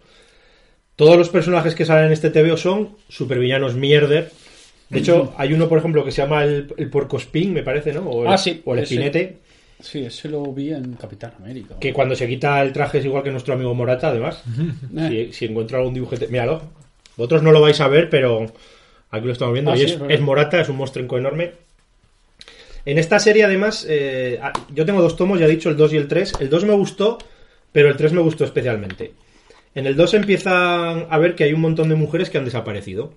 Todos 0.96 1.18
los 1.18 1.30
personajes 1.30 1.74
que 1.76 1.86
salen 1.86 2.06
en 2.08 2.12
este 2.14 2.30
TVO 2.30 2.56
son 2.58 2.96
supervillanos 3.10 3.76
mierder. 3.76 4.32
De 4.92 5.00
hecho, 5.00 5.34
hay 5.38 5.54
uno, 5.54 5.68
por 5.70 5.80
ejemplo, 5.80 6.04
que 6.06 6.12
se 6.12 6.22
llama 6.22 6.44
el, 6.44 6.74
el 6.78 6.90
Porco 6.90 7.18
Spin, 7.18 7.54
me 7.54 7.64
parece, 7.64 7.94
¿no? 7.94 8.02
O 8.02 8.24
el, 8.26 8.32
Ah, 8.32 8.38
sí, 8.38 8.62
o 8.66 8.74
el 8.74 8.82
ese. 8.84 8.94
Espinete, 8.96 9.38
Sí, 9.80 10.06
ese 10.06 10.30
lo 10.30 10.44
vi 10.54 10.72
en 10.72 10.94
Capitán 10.94 11.34
América. 11.40 11.76
que 11.80 11.92
cuando 11.92 12.14
se 12.16 12.28
quita 12.28 12.62
el 12.62 12.72
traje 12.72 13.00
es 13.00 13.06
igual 13.06 13.24
que 13.24 13.32
nuestro 13.32 13.56
amigo 13.56 13.74
Morata, 13.74 14.10
además. 14.10 14.44
Eh, 14.96 15.30
Si, 15.32 15.34
si 15.34 15.46
encuentro 15.46 15.80
algún 15.80 15.94
dibujete... 15.96 16.28
Míralo. 16.28 16.62
Vosotros 17.18 17.42
no 17.42 17.52
lo 17.52 17.62
vais 17.62 17.80
a 17.82 17.88
ver, 17.88 18.08
pero 18.10 18.46
aquí 19.10 19.26
lo 19.26 19.32
estamos 19.34 19.54
viendo. 19.54 19.72
Ah, 19.72 19.76
y 19.76 19.80
sí, 19.80 19.86
es, 19.86 19.92
es 19.94 20.00
verdad. 20.00 20.16
es 20.16 20.22
Morata, 20.22 20.62
es 20.62 20.70
un 20.70 20.76
monstruo 20.78 21.18
enorme. 21.18 21.54
En 22.86 22.98
esta 22.98 23.20
serie, 23.20 23.44
además, 23.44 23.86
eh, 23.90 24.40
ah, 24.42 24.54
yo 24.74 24.86
tengo 24.86 25.02
dos 25.02 25.16
tomos, 25.16 25.40
ya 25.40 25.46
he 25.46 25.50
dicho, 25.50 25.70
el 25.70 25.78
2 25.78 25.94
y 25.94 25.98
el 25.98 26.08
3. 26.08 26.34
El 26.42 26.50
2 26.50 26.66
me 26.66 26.74
gustó, 26.74 27.18
pero 27.72 27.90
el 27.90 27.96
3 27.98 28.14
me 28.14 28.22
gustó 28.22 28.44
especialmente. 28.44 29.14
En 29.74 29.88
el 29.88 29.96
2 29.96 30.14
empiezan 30.16 31.08
a 31.10 31.18
ver 31.18 31.34
que 31.36 31.44
hay 31.46 31.54
un 31.54 31.62
montón 31.62 31.90
de 31.90 31.96
mujeres 31.96 32.30
que 32.30 32.38
han 32.38 32.46
desaparecido. 32.46 33.14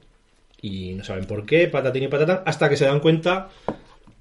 Y 0.66 0.94
no 0.94 1.04
saben 1.04 1.26
por 1.26 1.44
qué, 1.44 1.68
patatín 1.68 2.04
y 2.04 2.08
patatán, 2.08 2.40
hasta 2.46 2.68
que 2.70 2.76
se 2.76 2.86
dan 2.86 3.00
cuenta 3.00 3.48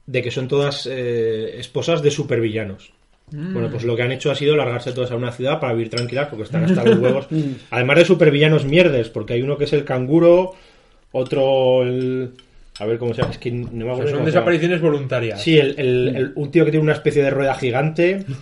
de 0.05 0.21
que 0.21 0.29
son 0.31 0.47
todas 0.49 0.87
eh, 0.91 1.55
esposas 1.57 2.01
de 2.01 2.11
supervillanos. 2.11 2.91
Bueno, 3.31 3.69
pues 3.71 3.83
lo 3.85 3.95
que 3.95 4.01
han 4.03 4.11
hecho 4.11 4.29
ha 4.29 4.35
sido 4.35 4.55
largarse 4.55 4.91
todas 4.91 5.09
a 5.11 5.15
una 5.15 5.31
ciudad 5.31 5.59
para 5.59 5.73
vivir 5.73 5.89
tranquilas 5.89 6.27
porque 6.27 6.43
están 6.43 6.65
hasta 6.65 6.83
los 6.83 6.97
huevos. 6.99 7.27
Además 7.71 7.97
de 7.97 8.05
supervillanos 8.05 8.65
mierdes, 8.65 9.07
porque 9.09 9.33
hay 9.33 9.41
uno 9.41 9.57
que 9.57 9.63
es 9.63 9.73
el 9.73 9.85
canguro, 9.85 10.53
otro 11.13 11.83
el... 11.83 12.31
A 12.79 12.85
ver 12.85 12.97
cómo 12.97 13.13
se 13.13 13.21
llama, 13.21 13.33
es 13.33 13.39
que 13.39 13.51
no 13.51 13.69
me 13.71 13.83
O 13.85 13.93
acuerdo 13.93 13.97
cómo 13.97 13.99
son 13.99 14.09
se 14.09 14.15
llama. 14.17 14.25
desapariciones 14.25 14.81
voluntarias. 14.81 15.41
Sí, 15.41 15.57
el, 15.57 15.75
el- 15.79 16.13
el- 16.15 16.31
un 16.35 16.51
tío 16.51 16.65
que 16.65 16.71
tiene 16.71 16.83
una 16.83 16.93
especie 16.93 17.23
de 17.23 17.29
rueda 17.29 17.55
gigante. 17.55 18.25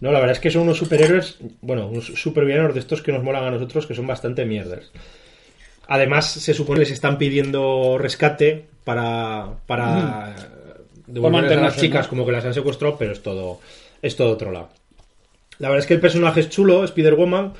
No, 0.00 0.12
la 0.12 0.18
verdad 0.20 0.32
es 0.36 0.40
que 0.40 0.50
son 0.50 0.62
unos 0.62 0.78
superhéroes, 0.78 1.36
bueno, 1.60 1.86
unos 1.86 2.06
supervillanos 2.06 2.72
de 2.72 2.80
estos 2.80 3.02
que 3.02 3.12
nos 3.12 3.22
molan 3.22 3.44
a 3.44 3.50
nosotros, 3.50 3.86
que 3.86 3.94
son 3.94 4.06
bastante 4.06 4.46
mierdas. 4.46 4.90
Además, 5.92 6.30
se 6.30 6.54
supone 6.54 6.78
que 6.78 6.84
les 6.84 6.92
están 6.92 7.18
pidiendo 7.18 7.98
rescate 7.98 8.64
para, 8.84 9.56
para 9.66 10.36
devolverles 11.04 11.58
a 11.58 11.62
las 11.62 11.76
chicas 11.76 12.06
¿no? 12.06 12.10
como 12.10 12.24
que 12.24 12.30
las 12.30 12.44
han 12.44 12.54
secuestrado, 12.54 12.96
pero 12.96 13.10
es 13.10 13.20
todo, 13.24 13.58
es 14.00 14.14
todo 14.14 14.30
otro 14.30 14.52
lado. 14.52 14.68
La 15.58 15.68
verdad 15.68 15.80
es 15.80 15.88
que 15.88 15.94
el 15.94 16.00
personaje 16.00 16.38
es 16.38 16.48
chulo, 16.48 16.84
Spider-Woman, 16.84 17.54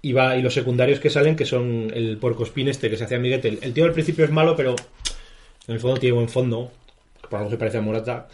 y, 0.00 0.12
va, 0.12 0.36
y 0.36 0.42
los 0.42 0.54
secundarios 0.54 1.00
que 1.00 1.10
salen, 1.10 1.34
que 1.34 1.44
son 1.44 1.90
el 1.92 2.18
puercospín 2.18 2.68
este 2.68 2.88
que 2.88 2.96
se 2.96 3.02
hace 3.02 3.16
amiguete. 3.16 3.48
El, 3.48 3.58
el 3.62 3.72
tío 3.72 3.84
al 3.84 3.92
principio 3.92 4.24
es 4.24 4.30
malo, 4.30 4.54
pero 4.54 4.76
en 5.66 5.74
el 5.74 5.80
fondo 5.80 5.98
tiene 5.98 6.14
buen 6.14 6.28
fondo, 6.28 6.70
por 7.28 7.40
algo 7.40 7.50
se 7.50 7.56
parece 7.56 7.78
a 7.78 7.82
Morata. 7.82 8.28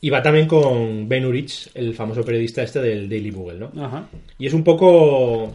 Y 0.00 0.10
va 0.10 0.20
también 0.24 0.48
con 0.48 1.08
Ben 1.08 1.24
Urich, 1.24 1.70
el 1.72 1.94
famoso 1.94 2.24
periodista 2.24 2.64
este 2.64 2.80
del 2.80 3.08
Daily 3.08 3.30
Bugle, 3.30 3.60
¿no? 3.60 3.84
Ajá. 3.84 4.08
Y 4.40 4.48
es 4.48 4.54
un 4.54 4.64
poco 4.64 5.54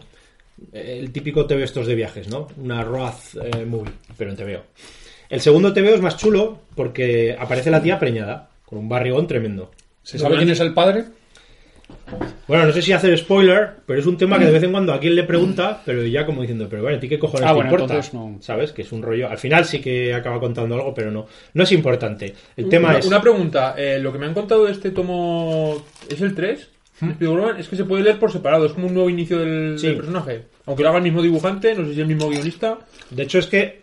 el 0.72 1.10
típico 1.12 1.46
TV 1.46 1.64
estos 1.64 1.86
de 1.86 1.94
viajes, 1.94 2.28
¿no? 2.28 2.48
Una 2.56 2.82
Road 2.82 3.14
eh, 3.42 3.64
movie, 3.64 3.92
pero 4.16 4.30
en 4.30 4.36
TVO. 4.36 4.62
El 5.28 5.40
segundo 5.40 5.72
TVO 5.72 5.94
es 5.94 6.00
más 6.00 6.16
chulo 6.16 6.60
porque 6.74 7.36
aparece 7.38 7.70
la 7.70 7.82
tía 7.82 7.98
preñada, 7.98 8.50
con 8.64 8.78
un 8.78 8.88
barrigón 8.88 9.26
tremendo. 9.26 9.70
¿Se 10.02 10.18
sabe 10.18 10.36
quién 10.36 10.50
es 10.50 10.60
el 10.60 10.74
padre? 10.74 11.04
Bueno, 12.46 12.66
no 12.66 12.72
sé 12.72 12.82
si 12.82 12.92
hacer 12.92 13.16
spoiler, 13.18 13.76
pero 13.86 13.98
es 14.00 14.06
un 14.06 14.16
tema 14.16 14.38
que 14.38 14.46
de 14.46 14.52
vez 14.52 14.62
en 14.62 14.72
cuando 14.72 14.92
a 14.92 15.00
quien 15.00 15.14
le 15.14 15.24
pregunta, 15.24 15.82
pero 15.84 16.04
ya 16.04 16.24
como 16.26 16.40
diciendo, 16.42 16.66
pero 16.68 16.82
bueno, 16.82 16.96
¿a 16.98 17.00
ti 17.00 17.08
qué 17.08 17.18
cojones 17.18 17.44
Ah, 17.46 17.48
te 17.48 17.54
bueno, 17.54 17.70
importa? 17.70 18.00
no. 18.12 18.36
¿Sabes? 18.40 18.72
Que 18.72 18.82
es 18.82 18.92
un 18.92 19.02
rollo. 19.02 19.28
Al 19.28 19.38
final 19.38 19.64
sí 19.64 19.80
que 19.80 20.12
acaba 20.14 20.38
contando 20.40 20.74
algo, 20.74 20.94
pero 20.94 21.10
no. 21.10 21.26
No 21.54 21.62
es 21.62 21.72
importante. 21.72 22.34
El 22.56 22.68
tema 22.68 22.90
una, 22.90 22.98
es. 22.98 23.06
una 23.06 23.20
pregunta, 23.20 23.74
eh, 23.76 23.98
lo 23.98 24.12
que 24.12 24.18
me 24.18 24.26
han 24.26 24.34
contado 24.34 24.64
de 24.66 24.72
este 24.72 24.90
tomo 24.90 25.82
es 26.08 26.20
el 26.20 26.34
3. 26.34 26.68
Spider-Man, 27.00 27.56
Es 27.58 27.68
que 27.68 27.76
se 27.76 27.84
puede 27.84 28.02
leer 28.02 28.18
por 28.18 28.30
separado, 28.32 28.66
es 28.66 28.72
como 28.72 28.86
un 28.86 28.94
nuevo 28.94 29.10
inicio 29.10 29.38
del, 29.38 29.78
Sí. 29.78 29.86
del 29.88 29.96
personaje. 29.96 30.44
Aunque 30.66 30.82
lo 30.82 30.88
haga 30.90 30.98
el 30.98 31.04
mismo 31.04 31.22
dibujante, 31.22 31.74
no 31.74 31.84
sé 31.86 31.94
si 31.94 32.00
el 32.00 32.06
mismo 32.06 32.28
guionista. 32.28 32.78
De 33.10 33.22
hecho, 33.24 33.38
es 33.38 33.46
que 33.46 33.82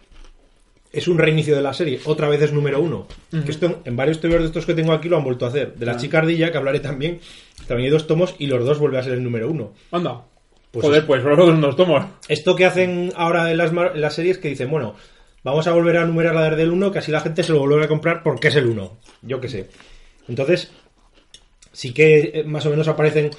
es 0.91 1.07
un 1.07 1.17
reinicio 1.17 1.55
de 1.55 1.61
la 1.61 1.73
serie. 1.73 1.99
Otra 2.05 2.27
vez 2.29 2.41
es 2.41 2.51
número 2.53 2.81
uno. 2.81 3.07
Que 3.29 3.51
esto, 3.51 3.81
en 3.85 3.95
varios 3.95 4.19
TVOs 4.19 4.39
de 4.39 4.45
estos 4.47 4.65
que 4.65 4.73
tengo 4.73 4.91
aquí 4.93 5.07
lo 5.09 5.17
han 5.17 5.23
vuelto 5.23 5.45
a 5.45 5.49
hacer. 5.49 5.73
De 5.75 5.85
la 5.85 5.97
chica 5.97 6.17
ardilla, 6.19 6.51
que 6.51 6.57
hablaré 6.57 6.79
también. 6.79 7.19
También 7.67 7.85
hay 7.87 7.91
dos 7.91 8.07
tomos 8.07 8.35
y 8.39 8.47
los 8.47 8.65
dos 8.65 8.79
vuelve 8.79 8.97
a 8.97 9.03
ser 9.03 9.13
el 9.13 9.23
número 9.23 9.49
uno. 9.49 9.73
Anda. 9.91 10.23
Pues 10.71 10.85
Joder, 10.85 10.99
es- 11.01 11.05
pues 11.05 11.21
son 11.23 11.61
dos 11.61 11.75
tomos. 11.75 12.05
Esto 12.29 12.55
que 12.55 12.65
hacen 12.65 13.11
ahora 13.15 13.51
en 13.51 13.57
las, 13.57 13.71
en 13.71 14.01
las 14.01 14.13
series 14.13 14.37
que 14.37 14.47
dicen, 14.49 14.69
bueno, 14.69 14.95
vamos 15.43 15.67
a 15.67 15.73
volver 15.73 15.97
a 15.97 16.05
numerar 16.05 16.33
la 16.35 16.49
desde 16.49 16.63
el 16.63 16.71
1, 16.71 16.91
que 16.91 16.99
así 16.99 17.11
la 17.11 17.19
gente 17.21 17.43
se 17.43 17.51
lo 17.53 17.59
vuelve 17.59 17.83
a 17.85 17.89
comprar 17.89 18.23
porque 18.23 18.47
es 18.49 18.55
el 18.55 18.67
1. 18.67 18.97
Yo 19.21 19.39
qué 19.41 19.49
sé. 19.49 19.69
Entonces, 20.27 20.71
sí 21.71 21.93
que 21.93 22.31
eh, 22.33 22.43
más 22.43 22.65
o 22.65 22.69
menos 22.69 22.87
aparecen 22.87 23.31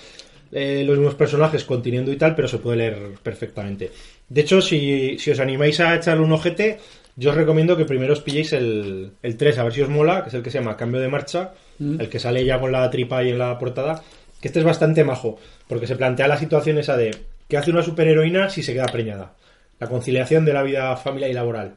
eh, 0.53 0.83
los 0.87 0.99
mismos 0.99 1.15
personajes 1.15 1.65
conteniendo 1.65 2.13
y 2.13 2.17
tal, 2.17 2.35
pero 2.35 2.49
se 2.49 2.59
puede 2.59 2.77
leer 2.77 2.99
perfectamente. 3.23 3.91
De 4.29 4.41
hecho, 4.41 4.61
si, 4.61 5.19
si 5.19 5.31
os 5.31 5.41
animáis 5.41 5.81
a 5.81 5.95
echarle 5.95 6.25
un 6.25 6.33
ojete, 6.33 6.79
yo 7.17 7.31
os 7.31 7.37
recomiendo 7.37 7.77
que 7.77 7.85
primero 7.85 8.13
os 8.13 8.21
pilléis 8.21 8.53
el, 8.53 9.13
el 9.23 9.37
3, 9.37 9.59
a 9.59 9.65
ver 9.65 9.73
si 9.73 9.83
os 9.83 9.89
mola, 9.89 10.23
que 10.23 10.29
es 10.29 10.35
el 10.35 10.43
que 10.43 10.51
se 10.51 10.59
llama 10.59 10.77
Cambio 10.77 11.01
de 11.01 11.09
Marcha, 11.09 11.53
el 11.81 12.09
que 12.09 12.21
sale 12.21 12.45
ya 12.45 12.61
con 12.61 12.71
la 12.71 12.89
tripa 12.91 13.19
ahí 13.19 13.31
en 13.31 13.39
la 13.39 13.59
portada, 13.59 14.03
que 14.41 14.49
este 14.49 14.61
es 14.61 14.65
bastante 14.65 15.05
majo, 15.05 15.39
porque 15.69 15.87
se 15.87 15.97
plantea 15.97 16.29
la 16.29 16.39
situación 16.39 16.79
esa 16.79 16.97
de 16.97 17.17
¿qué 17.49 17.57
hace 17.57 17.71
una 17.71 17.83
superheroína 17.83 18.49
si 18.51 18.63
se 18.63 18.73
queda 18.73 18.87
preñada? 18.87 19.35
La 19.79 19.89
conciliación 19.89 20.45
de 20.45 20.53
la 20.53 20.63
vida 20.63 20.97
familiar 20.97 21.31
y 21.31 21.35
laboral. 21.35 21.75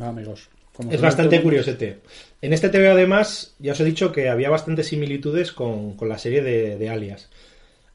Ah, 0.00 0.08
amigos. 0.08 0.48
como 0.72 0.92
Es 0.92 1.00
bastante 1.00 1.42
curiosete. 1.42 1.98
En 2.44 2.52
este 2.52 2.68
TV 2.68 2.88
además, 2.88 3.54
ya 3.58 3.72
os 3.72 3.80
he 3.80 3.84
dicho 3.84 4.12
que 4.12 4.28
había 4.28 4.50
bastantes 4.50 4.88
similitudes 4.88 5.50
con, 5.52 5.96
con 5.96 6.10
la 6.10 6.18
serie 6.18 6.42
de, 6.42 6.76
de 6.76 6.88
Alias. 6.90 7.30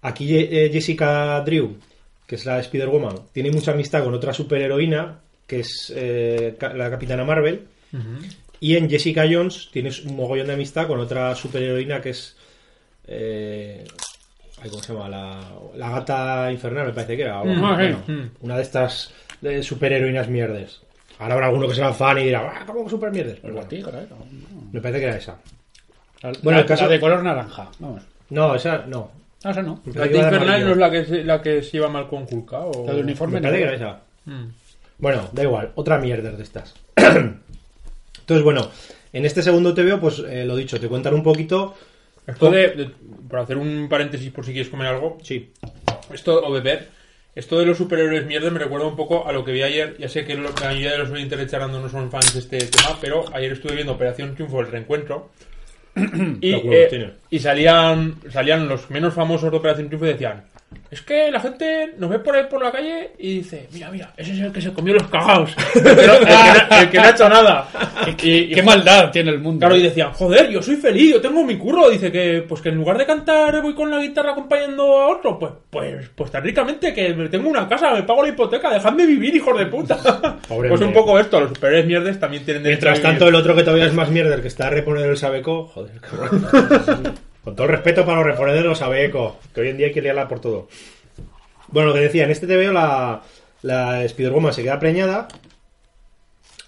Aquí 0.01 0.35
eh, 0.35 0.69
Jessica 0.73 1.39
Drew, 1.41 1.77
que 2.25 2.33
es 2.35 2.45
la 2.47 2.59
Spider-Woman, 2.59 3.15
tiene 3.31 3.51
mucha 3.51 3.73
amistad 3.73 4.03
con 4.03 4.13
otra 4.15 4.33
superheroína, 4.33 5.19
que 5.45 5.59
es 5.59 5.93
eh, 5.95 6.55
la 6.75 6.89
Capitana 6.89 7.23
Marvel. 7.23 7.61
Y 8.59 8.75
en 8.75 8.89
Jessica 8.89 9.25
Jones 9.29 9.69
tienes 9.71 10.03
un 10.03 10.15
mogollón 10.15 10.47
de 10.47 10.53
amistad 10.53 10.87
con 10.87 10.99
otra 10.99 11.35
superheroína 11.35 12.01
que 12.01 12.09
es... 12.09 12.35
eh, 13.07 13.85
¿Cómo 14.69 14.81
se 14.83 14.93
llama? 14.93 15.09
La, 15.09 15.53
la 15.75 15.89
gata 15.91 16.51
infernal, 16.51 16.87
me 16.87 16.93
parece 16.93 17.15
que 17.15 17.21
era. 17.23 17.41
bueno. 17.77 18.03
Una 18.41 18.57
de 18.57 18.63
estas 18.63 19.13
de 19.41 19.61
superheroínas 19.61 20.27
mierdes. 20.27 20.81
Ahora 21.19 21.33
habrá 21.35 21.47
alguno 21.47 21.67
que 21.67 21.75
será 21.75 21.93
fan 21.93 22.17
y 22.17 22.23
dirá, 22.23 22.51
¡ah, 22.61 22.63
cómo 22.65 22.89
super 22.89 23.11
mierdes! 23.11 23.35
Pero 23.41 23.49
La 23.53 23.61
bueno, 23.61 23.69
tigra, 23.69 24.01
¿eh? 24.01 24.07
me 24.71 24.81
parece 24.81 24.99
que 24.99 25.05
era 25.05 25.17
esa. 25.17 25.37
La- 26.21 26.31
Bueno, 26.41 26.51
la- 26.57 26.59
el 26.61 26.65
caso- 26.65 26.83
la 26.85 26.89
de 26.89 26.99
color 26.99 27.23
naranja. 27.23 27.69
Vamos. 27.79 28.03
No, 28.29 28.55
esa 28.55 28.85
no. 28.87 29.11
Ah, 29.43 29.51
esa 29.51 29.61
no. 29.61 29.81
La 29.93 30.07
de 30.07 30.17
infernal 30.17 30.65
no 30.65 30.71
es 30.71 30.77
la 30.77 30.91
que, 30.91 31.05
se, 31.05 31.23
la 31.23 31.41
que 31.41 31.61
se 31.63 31.71
lleva 31.71 31.89
mal 31.89 32.07
con 32.07 32.25
Kulka 32.25 32.59
o... 32.59 32.85
La 32.87 32.93
del 32.93 33.03
uniforme. 33.03 33.39
Me 33.39 33.47
parece 33.47 33.59
que 33.59 33.65
no. 33.65 33.71
era 33.73 33.89
esa. 33.91 33.99
Mm. 34.25 34.45
Bueno, 34.97 35.29
da 35.31 35.43
igual, 35.43 35.71
otra 35.75 35.97
mierda 35.97 36.31
de 36.31 36.43
estas. 36.43 36.73
Entonces, 36.95 38.43
bueno, 38.43 38.69
en 39.13 39.25
este 39.25 39.41
segundo 39.41 39.73
TVO, 39.73 39.99
pues 39.99 40.19
eh, 40.19 40.45
lo 40.45 40.55
dicho, 40.55 40.79
te 40.79 40.87
cuentan 40.87 41.13
un 41.13 41.23
poquito. 41.23 41.75
Esto 42.27 42.51
de, 42.51 42.69
de- 42.69 42.91
Por 43.29 43.39
hacer 43.39 43.57
un 43.57 43.87
paréntesis 43.89 44.31
por 44.31 44.45
si 44.45 44.51
quieres 44.53 44.69
comer 44.69 44.87
algo. 44.87 45.17
Sí, 45.23 45.51
Esto, 46.13 46.41
o 46.45 46.51
beber. 46.51 46.89
Esto 47.39 47.57
de 47.57 47.65
los 47.65 47.77
superhéroes 47.77 48.25
mierda 48.25 48.49
me 48.49 48.59
recuerda 48.59 48.85
un 48.85 48.97
poco 48.97 49.25
a 49.25 49.31
lo 49.31 49.45
que 49.45 49.53
vi 49.53 49.63
ayer. 49.63 49.95
Ya 49.97 50.09
sé 50.09 50.25
que 50.25 50.35
la 50.35 50.51
mayoría 50.59 50.91
de 50.91 50.97
los 50.97 51.09
oyentes 51.09 51.49
charlando 51.49 51.79
no 51.79 51.87
son 51.87 52.11
fans 52.11 52.33
de 52.33 52.39
este 52.39 52.57
tema, 52.57 52.97
pero 52.99 53.23
ayer 53.33 53.53
estuve 53.53 53.75
viendo 53.75 53.93
Operación 53.93 54.35
Triunfo, 54.35 54.59
el 54.59 54.67
reencuentro. 54.67 55.29
y, 56.41 56.51
eh, 56.51 57.13
y 57.29 57.39
salían, 57.39 58.15
salían 58.29 58.67
los 58.67 58.89
menos 58.89 59.13
famosos 59.13 59.51
de 59.51 59.55
Operación 59.55 59.87
Triunfo 59.87 60.07
y 60.07 60.09
decían: 60.09 60.43
Es 60.91 61.03
que 61.03 61.29
la 61.29 61.39
gente 61.39 61.93
nos 61.99 62.09
ve 62.09 62.17
por 62.17 62.35
ahí 62.35 62.45
por 62.49 62.63
la 62.63 62.71
calle 62.71 63.11
y 63.19 63.37
dice: 63.37 63.67
Mira, 63.71 63.91
mira, 63.91 64.11
ese 64.17 64.33
es 64.33 64.39
el 64.39 64.51
que 64.51 64.59
se 64.59 64.73
comió 64.73 64.95
los 64.95 65.03
cagaos. 65.07 65.55
el, 65.75 65.83
que 65.83 66.07
no, 66.07 66.13
el 66.13 66.19
que 66.19 66.25
no- 66.25 66.77
el 66.81 66.89
que 66.89 66.97
no 66.97 67.03
ha 67.03 67.09
hecho 67.11 67.29
nada. 67.29 67.67
Y, 68.23 68.29
y- 68.31 68.49
Qué 68.55 68.63
maldad 68.63 69.11
tiene 69.11 69.29
el 69.29 69.37
mundo. 69.39 69.59
Claro, 69.59 69.75
y 69.75 69.83
decían, 69.83 70.11
joder, 70.13 70.49
yo 70.49 70.63
soy 70.63 70.77
feliz, 70.77 71.11
yo 71.13 71.21
tengo 71.21 71.43
mi 71.43 71.57
curro. 71.57 71.89
Dice 71.91 72.11
que, 72.11 72.43
pues 72.47 72.61
que 72.61 72.69
en 72.69 72.75
lugar 72.75 72.97
de 72.97 73.05
cantar 73.05 73.61
voy 73.61 73.75
con 73.75 73.91
la 73.91 73.99
guitarra 73.99 74.31
acompañando 74.31 74.99
a 74.99 75.07
otro, 75.09 75.37
pues, 75.37 75.51
pues, 75.69 76.09
pues 76.15 76.31
tan 76.31 76.43
ricamente 76.43 76.91
que 76.91 77.13
me 77.13 77.29
tengo 77.29 77.49
una 77.49 77.67
casa, 77.67 77.91
me 77.93 78.01
pago 78.03 78.23
la 78.23 78.29
hipoteca, 78.29 78.71
dejadme 78.71 79.05
vivir, 79.05 79.35
hijos 79.35 79.59
de 79.59 79.67
puta. 79.67 79.95
Pobre 80.47 80.69
pues 80.69 80.81
un 80.81 80.93
poco 80.93 81.19
esto, 81.19 81.39
los 81.39 81.49
superhéroes 81.49 81.85
mierdes 81.85 82.19
también 82.19 82.43
tienen 82.45 82.63
derecho 82.63 82.87
Mientras 82.87 82.97
a 83.05 83.09
vivir. 83.09 83.19
tanto, 83.19 83.27
el 83.29 83.35
otro 83.35 83.55
que 83.55 83.61
todavía 83.63 83.85
es 83.85 83.93
más 83.93 84.09
mierda, 84.09 84.33
el 84.33 84.41
que 84.41 84.47
está 84.47 84.67
a 84.67 84.69
reponer 84.71 85.05
el 85.07 85.17
Sabeco. 85.17 85.65
Joder, 85.67 85.99
cabrón. 86.01 87.13
Con 87.49 87.55
todo 87.55 87.65
el 87.65 87.71
respeto 87.73 88.05
para 88.05 88.23
los 88.23 88.63
los 88.63 88.77
Sabeco, 88.77 89.39
que 89.55 89.61
hoy 89.61 89.69
en 89.69 89.77
día 89.77 89.87
hay 89.87 89.91
que 89.91 90.03
liarla 90.03 90.27
por 90.27 90.39
todo. 90.39 90.67
Bueno, 91.69 91.87
lo 91.89 91.95
que 91.95 92.01
decía, 92.01 92.25
en 92.25 92.29
este 92.29 92.45
TVO 92.45 92.71
la, 92.71 93.23
la 93.63 94.03
Spider-Woman 94.03 94.53
se 94.53 94.61
queda 94.61 94.77
preñada 94.77 95.27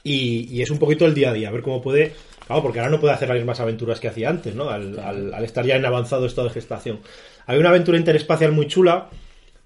y, 0.04 0.48
y 0.52 0.64
es 0.64 0.72
un 0.72 0.80
poquito 0.80 1.06
el 1.06 1.14
día 1.14 1.30
a 1.30 1.34
día, 1.34 1.50
a 1.50 1.52
ver 1.52 1.62
cómo 1.62 1.84
puede. 1.84 2.14
Claro, 2.48 2.64
porque 2.64 2.80
ahora 2.80 2.90
no 2.90 3.00
puede 3.00 3.14
hacer 3.14 3.28
las 3.30 3.38
mismas 3.38 3.60
aventuras 3.60 4.00
que 4.00 4.08
hacía 4.08 4.30
antes, 4.30 4.56
¿no? 4.56 4.72
Al, 4.72 4.98
al- 4.98 5.34
al 5.36 5.44
estar 5.44 5.64
ya 5.68 5.76
en 5.76 5.86
avanzado 5.86 6.26
estado 6.26 6.48
de 6.48 6.54
gestación. 6.56 7.00
Hay 7.46 7.60
una 7.60 7.70
aventura 7.70 8.00
interespacial 8.00 8.52
muy 8.52 8.66
chula 8.68 9.10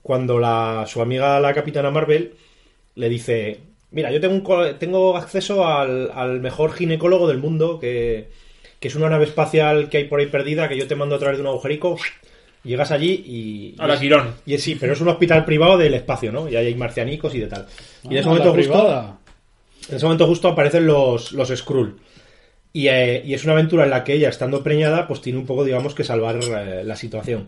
cuando 0.01 0.37
la, 0.37 0.83
su 0.85 1.01
amiga, 1.01 1.39
la 1.39 1.53
capitana 1.53 1.91
Marvel, 1.91 2.33
le 2.95 3.07
dice: 3.07 3.61
Mira, 3.91 4.11
yo 4.11 4.19
tengo, 4.19 4.33
un 4.35 4.77
tengo 4.79 5.15
acceso 5.15 5.65
al, 5.65 6.11
al 6.13 6.41
mejor 6.41 6.73
ginecólogo 6.73 7.25
del 7.29 7.37
mundo, 7.37 7.79
que, 7.79 8.27
que 8.85 8.89
es 8.89 8.95
una 8.95 9.09
nave 9.09 9.25
espacial 9.25 9.89
que 9.89 9.97
hay 9.97 10.03
por 10.03 10.19
ahí 10.19 10.27
perdida, 10.27 10.69
que 10.69 10.77
yo 10.77 10.85
te 10.85 10.95
mando 10.95 11.15
a 11.15 11.17
través 11.17 11.37
de 11.39 11.41
un 11.41 11.47
agujerico. 11.47 11.97
Llegas 12.63 12.91
allí 12.91 13.13
y. 13.25 13.75
A 13.79 13.87
la 13.87 13.99
Quirón. 13.99 14.35
y 14.45 14.53
es, 14.53 14.61
sí, 14.61 14.75
pero 14.75 14.93
es 14.93 15.01
un 15.01 15.07
hospital 15.07 15.43
privado 15.43 15.75
del 15.75 15.95
espacio, 15.95 16.31
¿no? 16.31 16.47
Y 16.47 16.55
ahí 16.55 16.67
hay 16.67 16.75
marcianicos 16.75 17.33
y 17.33 17.39
de 17.39 17.47
tal. 17.47 17.65
Y 18.03 18.09
en 18.09 18.17
ese 18.17 18.27
Ah, 18.27 18.29
momento 18.29 18.53
justo. 18.53 18.71
privada. 18.71 19.17
En 19.89 19.95
ese 19.95 20.05
momento 20.05 20.27
justo 20.27 20.49
aparecen 20.49 20.85
los, 20.85 21.31
los 21.31 21.49
Skrull. 21.49 21.97
Y, 22.73 22.87
eh, 22.89 23.23
y 23.25 23.33
es 23.33 23.43
una 23.43 23.53
aventura 23.53 23.85
en 23.85 23.89
la 23.89 24.03
que 24.03 24.13
ella, 24.13 24.29
estando 24.29 24.61
preñada, 24.61 25.07
pues 25.07 25.19
tiene 25.19 25.39
un 25.39 25.47
poco, 25.47 25.63
digamos, 25.65 25.95
que 25.95 26.03
salvar 26.03 26.35
eh, 26.43 26.83
la 26.85 26.95
situación. 26.95 27.47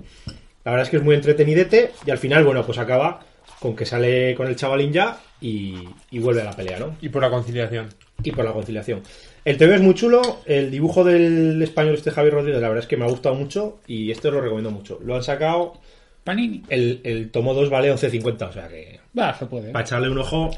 La 0.65 0.71
verdad 0.71 0.85
es 0.85 0.89
que 0.89 0.97
es 0.97 1.03
muy 1.03 1.13
entretenidete 1.13 1.91
y 2.03 2.09
al 2.09 2.17
final, 2.17 2.43
bueno, 2.45 2.65
pues 2.65 2.79
acaba 2.79 3.19
con 3.59 3.75
que 3.75 3.85
sale 3.85 4.33
con 4.33 4.47
el 4.47 4.55
chavalín 4.55 4.91
ya 4.91 5.19
y, 5.39 5.75
y 6.09 6.17
vuelve 6.17 6.41
a 6.41 6.45
la 6.45 6.53
pelea, 6.53 6.79
¿no? 6.79 6.95
Y 6.99 7.09
por 7.09 7.21
la 7.21 7.29
conciliación. 7.29 7.89
Y 8.23 8.31
por 8.31 8.43
la 8.43 8.53
conciliación. 8.53 9.03
El 9.47 9.55
TV 9.55 9.75
es 9.75 9.81
muy 9.81 9.93
chulo, 9.93 10.41
el 10.45 10.69
dibujo 10.69 11.05
del 11.05 11.61
español 11.63 11.93
este 11.93 12.11
Javier 12.11 12.33
Rodríguez, 12.33 12.61
la 12.61 12.67
verdad 12.67 12.83
es 12.83 12.89
que 12.89 12.97
me 12.97 13.05
ha 13.05 13.07
gustado 13.07 13.33
mucho 13.33 13.79
y 13.87 14.11
este 14.11 14.29
lo 14.29 14.41
recomiendo 14.41 14.71
mucho. 14.71 14.99
Lo 15.05 15.15
han 15.15 15.23
sacado, 15.23 15.79
Panini. 16.25 16.63
el, 16.67 16.99
el 17.05 17.31
tomo 17.31 17.53
2 17.53 17.69
vale 17.69 17.89
11.50, 17.93 18.49
o 18.49 18.51
sea 18.51 18.67
que 18.67 18.99
Va, 19.17 19.33
se 19.33 19.45
puede. 19.45 19.71
para 19.71 19.85
echarle 19.85 20.09
un 20.09 20.17
ojo 20.17 20.49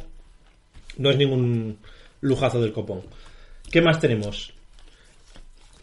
no 0.97 1.11
es 1.11 1.17
ningún 1.17 1.77
lujazo 2.21 2.59
del 2.59 2.73
copón. 2.73 3.03
¿Qué 3.71 3.79
más 3.79 3.99
tenemos? 3.99 4.53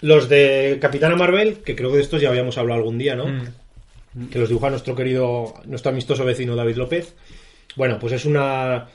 Los 0.01 0.29
de 0.29 0.79
Capitana 0.81 1.15
Marvel, 1.15 1.59
que 1.59 1.77
creo 1.77 1.91
que 1.93 1.99
de 1.99 2.03
estos 2.03 2.21
ya 2.21 2.31
habíamos 2.31 2.59
hablado 2.59 2.81
algún 2.81 2.99
día, 2.99 3.15
¿no? 3.15 3.29
Mm. 3.29 4.31
Que 4.33 4.41
los 4.41 4.49
dibuja 4.49 4.69
nuestro 4.69 4.97
querido, 4.97 5.55
nuestro 5.67 5.93
amistoso 5.93 6.25
vecino 6.25 6.57
David 6.57 6.75
López. 6.75 7.15
Bueno, 7.77 8.01
pues 8.01 8.15
es 8.15 8.25
una... 8.25 8.89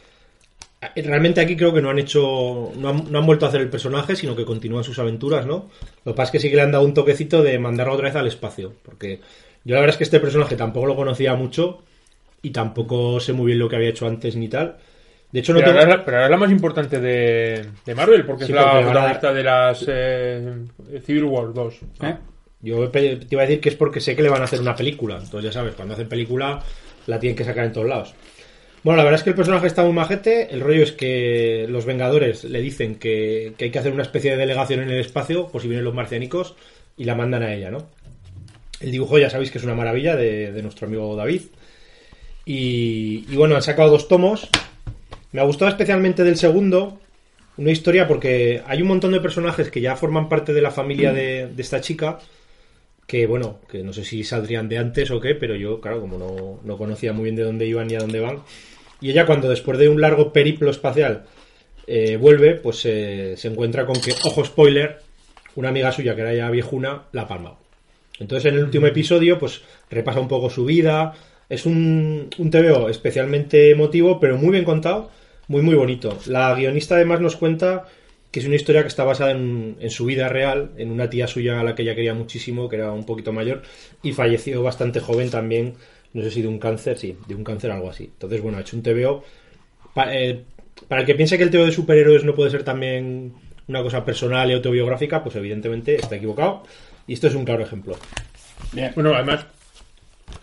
Realmente 0.96 1.42
aquí 1.42 1.56
creo 1.56 1.74
que 1.74 1.82
no 1.82 1.92
han 1.92 2.00
hecho... 2.00 2.72
No 2.76 2.90
han, 2.90 3.12
no 3.12 3.20
han 3.20 3.26
vuelto 3.26 3.46
a 3.46 3.50
hacer 3.50 3.62
el 3.62 3.70
personaje, 3.70 4.16
sino 4.16 4.36
que 4.36 4.46
continúan 4.46 4.84
sus 4.84 4.98
aventuras, 4.98 5.46
¿no? 5.46 5.70
Lo 6.06 6.14
que 6.14 6.18
pasa 6.18 6.24
es 6.30 6.32
que 6.32 6.40
sí 6.40 6.50
que 6.50 6.56
le 6.56 6.64
han 6.64 6.72
dado 6.72 6.86
un 6.86 6.94
toquecito 6.96 7.44
de 7.44 7.60
mandarlo 7.60 7.94
otra 7.94 8.08
vez 8.08 8.16
al 8.16 8.28
espacio, 8.28 8.74
porque 8.84 9.20
Yo 9.64 9.76
la 9.76 9.82
verdad 9.82 9.94
es 9.94 9.98
que 9.98 10.04
este 10.06 10.20
personaje 10.20 10.56
tampoco 10.56 10.88
lo 10.88 10.96
conocía 10.96 11.36
mucho 11.36 11.84
y 12.42 12.52
tampoco 12.52 13.20
sé 13.20 13.34
muy 13.34 13.48
bien 13.48 13.60
lo 13.60 13.70
que 13.70 13.76
había 13.78 13.90
hecho 13.90 14.08
antes 14.08 14.36
ni 14.36 14.48
tal. 14.50 14.78
De 15.32 15.40
hecho, 15.42 15.54
no 15.54 15.60
pero, 15.60 15.72
tengo... 15.72 15.80
ahora, 15.82 15.92
es 15.94 16.00
la- 16.00 16.06
pero 16.06 16.18
ahora 16.18 16.26
es 16.28 16.32
la 16.32 16.38
más 16.38 16.52
importante 16.52 17.00
de, 17.00 17.66
de 17.86 17.96
Marvel, 17.96 18.26
porque 18.26 18.46
Sí, 18.46 18.52
es 18.52 18.56
la 18.56 18.72
porque 18.72 18.86
protagonista 18.86 19.34
de 19.34 19.44
las 19.44 19.86
eh, 19.88 20.56
Civil 21.06 21.24
War 21.26 21.54
2. 21.54 21.76
¿Eh? 22.02 22.16
Yo 22.62 22.90
te 22.90 23.20
iba 23.30 23.42
a 23.44 23.46
decir 23.46 23.62
que 23.62 23.70
es 23.70 23.76
porque 23.76 24.00
sé 24.00 24.16
que 24.16 24.22
le 24.24 24.30
van 24.30 24.42
a 24.42 24.46
hacer 24.46 24.60
una 24.62 24.76
película. 24.76 25.16
Entonces 25.16 25.44
ya 25.44 25.52
sabes, 25.52 25.76
cuando 25.76 25.94
hacen 25.94 26.10
película 26.10 26.62
la 27.08 27.20
tienen 27.20 27.36
que 27.36 27.44
sacar 27.44 27.66
en 27.66 27.72
todos 27.72 27.88
lados. 27.88 28.14
Bueno, 28.84 28.98
la 28.98 29.04
verdad 29.04 29.20
es 29.20 29.24
que 29.24 29.30
el 29.30 29.36
personaje 29.36 29.68
está 29.68 29.84
muy 29.84 29.94
majete. 29.94 30.52
El 30.54 30.62
rollo 30.62 30.82
es 30.82 30.92
que 30.92 31.68
los 31.70 31.86
Vengadores 31.86 32.44
le 32.44 32.62
dicen 32.62 32.96
que, 32.96 33.54
hay 33.60 33.70
que 33.70 33.80
hacer 33.80 33.94
una 33.94 34.02
especie 34.02 34.32
de 34.32 34.38
delegación 34.38 34.82
en 34.82 34.90
el 34.90 35.00
espacio 35.00 35.50
por 35.50 35.62
si 35.62 35.68
vienen 35.68 35.86
los 35.86 35.94
marcianicos 35.94 36.56
y 36.98 37.04
la 37.04 37.14
mandan 37.14 37.44
a 37.44 37.54
ella, 37.54 37.70
¿no? 37.70 37.88
El 38.80 38.92
dibujo 38.92 39.20
ya 39.20 39.30
sabéis 39.30 39.52
que 39.52 39.60
es 39.60 39.64
una 39.64 39.76
maravilla 39.76 40.16
de, 40.16 40.60
nuestro 40.64 40.88
amigo 40.88 41.16
David. 41.16 41.42
Y, 42.44 43.26
y 43.30 43.36
bueno, 43.36 43.56
han 43.56 43.62
sacado 43.62 43.92
dos 43.92 44.08
tomos. 44.08 44.50
Me 45.32 45.42
ha 45.42 45.46
gustado 45.46 45.70
especialmente 45.70 46.24
del 46.24 46.38
segundo, 46.38 47.00
una 47.58 47.70
historia 47.70 48.08
porque 48.08 48.64
hay 48.66 48.82
un 48.82 48.88
montón 48.88 49.12
de 49.12 49.22
personajes 49.22 49.70
que 49.70 49.82
ya 49.82 49.96
forman 49.96 50.28
parte 50.28 50.54
de 50.54 50.62
la 50.62 50.72
familia 50.72 51.14
de, 51.14 51.48
de 51.48 51.62
esta 51.62 51.82
chica. 51.82 52.18
Que 53.06 53.28
bueno, 53.28 53.60
que 53.70 53.84
no 53.84 53.94
sé 53.94 54.04
si 54.04 54.24
saldrían 54.24 54.68
de 54.68 54.80
antes 54.80 55.12
o 55.12 55.20
qué, 55.20 55.36
pero 55.36 55.56
yo, 55.56 55.80
claro, 55.80 56.02
como 56.02 56.18
no, 56.18 56.60
no 56.64 56.78
conocía 56.78 57.14
muy 57.14 57.26
bien 57.26 57.36
de 57.36 57.44
dónde 57.44 57.68
iban 57.68 57.88
ni 57.88 57.96
a 57.96 58.00
dónde 58.00 58.20
van. 58.20 58.40
Y 59.02 59.10
ella, 59.10 59.26
cuando 59.26 59.50
después 59.50 59.78
de 59.80 59.90
un 59.90 60.00
largo 60.00 60.32
periplo 60.32 60.70
espacial 60.70 61.26
eh, 61.88 62.18
vuelve, 62.18 62.56
pues 62.56 62.86
eh, 62.86 63.34
se 63.36 63.48
encuentra 63.48 63.86
con 63.86 64.00
que, 64.00 64.14
ojo 64.24 64.46
spoiler, 64.46 65.00
una 65.56 65.70
amiga 65.70 65.92
suya 65.92 66.16
que 66.16 66.22
era 66.22 66.34
ya 66.34 66.50
viejuna 66.50 67.04
la 67.12 67.24
ha 67.24 67.28
palmado. 67.28 67.58
Entonces 68.20 68.52
en 68.52 68.58
el 68.58 68.64
último 68.64 68.88
episodio 68.88 69.40
pues 69.40 69.62
repasa 69.90 70.20
un 70.20 70.28
poco 70.28 70.50
su 70.50 70.66
vida. 70.66 71.14
Es 71.50 71.66
un, 71.66 72.30
un 72.38 72.50
TVO 72.50 72.88
especialmente 72.88 73.72
emotivo, 73.72 74.20
pero 74.20 74.38
muy 74.38 74.52
bien 74.52 74.64
contado, 74.64 75.10
muy 75.48 75.62
muy 75.62 75.76
bonito. 75.76 76.18
La 76.28 76.54
guionista 76.54 76.96
además 76.96 77.20
nos 77.20 77.36
cuenta 77.36 77.88
que 78.32 78.40
es 78.40 78.46
una 78.46 78.56
historia 78.56 78.84
que 78.84 78.88
está 78.88 79.04
basada 79.04 79.32
en, 79.32 79.76
en 79.80 79.90
su 79.90 80.06
vida 80.06 80.30
real, 80.30 80.72
en 80.78 80.92
una 80.92 81.10
tía 81.10 81.28
suya 81.28 81.60
a 81.60 81.64
la 81.64 81.76
que 81.76 81.82
ella 81.82 81.96
quería 81.96 82.14
muchísimo, 82.14 82.70
que 82.70 82.78
era 82.78 82.94
un 82.94 83.06
poquito 83.06 83.34
mayor, 83.34 83.64
y 84.02 84.14
falleció 84.14 84.64
bastante 84.64 85.02
joven 85.02 85.30
también, 85.30 85.74
no 86.14 86.22
sé 86.24 86.32
si 86.32 86.42
de 86.42 86.48
un 86.48 86.60
cáncer, 86.60 86.98
sí, 86.98 87.18
de 87.28 87.36
un 87.36 87.44
cáncer 87.44 87.72
algo 87.72 87.90
así. 87.90 88.04
Entonces, 88.06 88.42
bueno, 88.42 88.58
ha 88.58 88.62
hecho 88.62 88.76
un 88.76 88.84
TVO. 88.84 89.24
Pa- 89.94 90.14
eh, 90.14 90.44
para 90.88 91.02
el 91.02 91.08
que 91.08 91.16
piense 91.16 91.38
que 91.38 91.44
el 91.44 91.52
TVO 91.52 91.66
de 91.66 91.72
superhéroes 91.72 92.24
no 92.24 92.34
puede 92.34 92.50
ser 92.52 92.64
también 92.64 93.34
una 93.68 93.82
cosa 93.84 94.04
personal 94.04 94.50
y 94.50 94.54
autobiográfica, 94.54 95.24
pues 95.24 95.36
evidentemente 95.36 95.96
está 95.96 96.16
equivocado. 96.16 96.64
Y 97.08 97.14
esto 97.14 97.28
es 97.28 97.36
un 97.36 97.46
claro 97.46 97.64
ejemplo. 97.64 97.98
Bien. 98.74 98.92
Bueno, 98.96 99.14
además, 99.14 99.46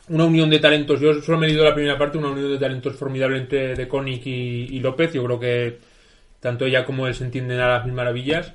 una 0.09 0.25
unión 0.25 0.49
de 0.51 0.59
talentos. 0.59 1.01
Yo 1.01 1.21
solo 1.23 1.39
me 1.39 1.47
he 1.47 1.51
leído 1.51 1.65
la 1.65 1.75
primera 1.75 1.99
parte, 1.99 2.19
una 2.19 2.31
unión 2.31 2.51
de 2.53 2.59
talentos 2.59 2.97
formidable 2.97 3.39
entre 3.39 3.75
De 3.75 3.89
Conic 3.89 4.27
y, 4.27 4.67
y 4.77 4.81
López. 4.81 5.13
Yo 5.13 5.25
creo 5.25 5.41
que 5.41 5.79
tanto 6.41 6.65
ella 6.67 6.85
como 6.85 7.07
él 7.07 7.15
se 7.15 7.25
entienden 7.25 7.61
a 7.61 7.69
las 7.69 7.85
mil 7.85 7.95
maravillas. 7.95 8.53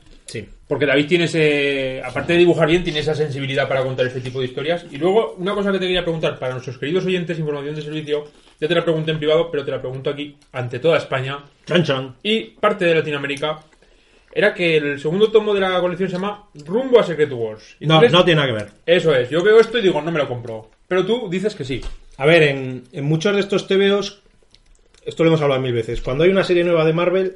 Porque 0.67 0.85
David 0.85 1.07
tiene 1.07 1.25
ese. 1.25 2.01
Aparte 2.03 2.33
de 2.33 2.39
dibujar 2.39 2.67
bien, 2.67 2.83
tiene 2.83 2.99
esa 2.99 3.13
sensibilidad 3.13 3.67
para 3.67 3.83
contar 3.83 4.07
este 4.07 4.21
tipo 4.21 4.39
de 4.39 4.45
historias. 4.45 4.85
Y 4.91 4.97
luego, 4.97 5.35
una 5.37 5.53
cosa 5.53 5.71
que 5.71 5.79
te 5.79 5.85
quería 5.85 6.03
preguntar 6.03 6.39
para 6.39 6.53
nuestros 6.53 6.77
queridos 6.77 7.05
oyentes, 7.05 7.37
información 7.37 7.75
de 7.75 7.81
servicio. 7.81 8.25
Ya 8.59 8.67
te 8.67 8.75
la 8.75 8.83
pregunté 8.83 9.11
en 9.11 9.17
privado, 9.17 9.51
pero 9.51 9.65
te 9.65 9.71
la 9.71 9.81
pregunto 9.81 10.09
aquí, 10.09 10.37
ante 10.53 10.79
toda 10.79 10.97
España 10.97 11.39
Chan 11.65 11.83
chan. 11.83 12.15
y 12.23 12.41
parte 12.41 12.85
de 12.85 12.95
Latinoamérica. 12.95 13.59
Era 14.35 14.53
que 14.53 14.77
el 14.77 14.99
segundo 14.99 15.29
tomo 15.31 15.53
de 15.53 15.59
la 15.59 15.79
colección 15.79 16.09
se 16.09 16.15
llama 16.15 16.45
Rumbo 16.65 16.99
a 16.99 17.03
Secret 17.03 17.31
Wars. 17.31 17.75
No, 17.81 17.95
Entonces, 17.95 18.11
no 18.11 18.25
tiene 18.25 18.41
nada 18.41 18.53
que 18.53 18.63
ver. 18.63 18.71
Eso 18.85 19.13
es, 19.13 19.29
yo 19.29 19.43
veo 19.43 19.59
esto 19.59 19.77
y 19.77 19.81
digo, 19.81 20.01
no 20.01 20.11
me 20.11 20.17
lo 20.17 20.27
compro. 20.27 20.71
Pero 20.87 21.05
tú 21.05 21.27
dices 21.29 21.53
que 21.55 21.63
sí. 21.63 21.81
A 22.17 22.25
ver, 22.25 22.41
en, 22.43 22.83
en 22.91 23.05
muchos 23.05 23.33
de 23.35 23.41
estos 23.41 23.67
TVOs, 23.67 24.21
esto 25.05 25.23
lo 25.23 25.29
hemos 25.29 25.41
hablado 25.41 25.61
mil 25.61 25.73
veces, 25.73 26.01
cuando 26.01 26.23
hay 26.23 26.31
una 26.31 26.43
serie 26.43 26.63
nueva 26.63 26.85
de 26.85 26.93
Marvel, 26.93 27.35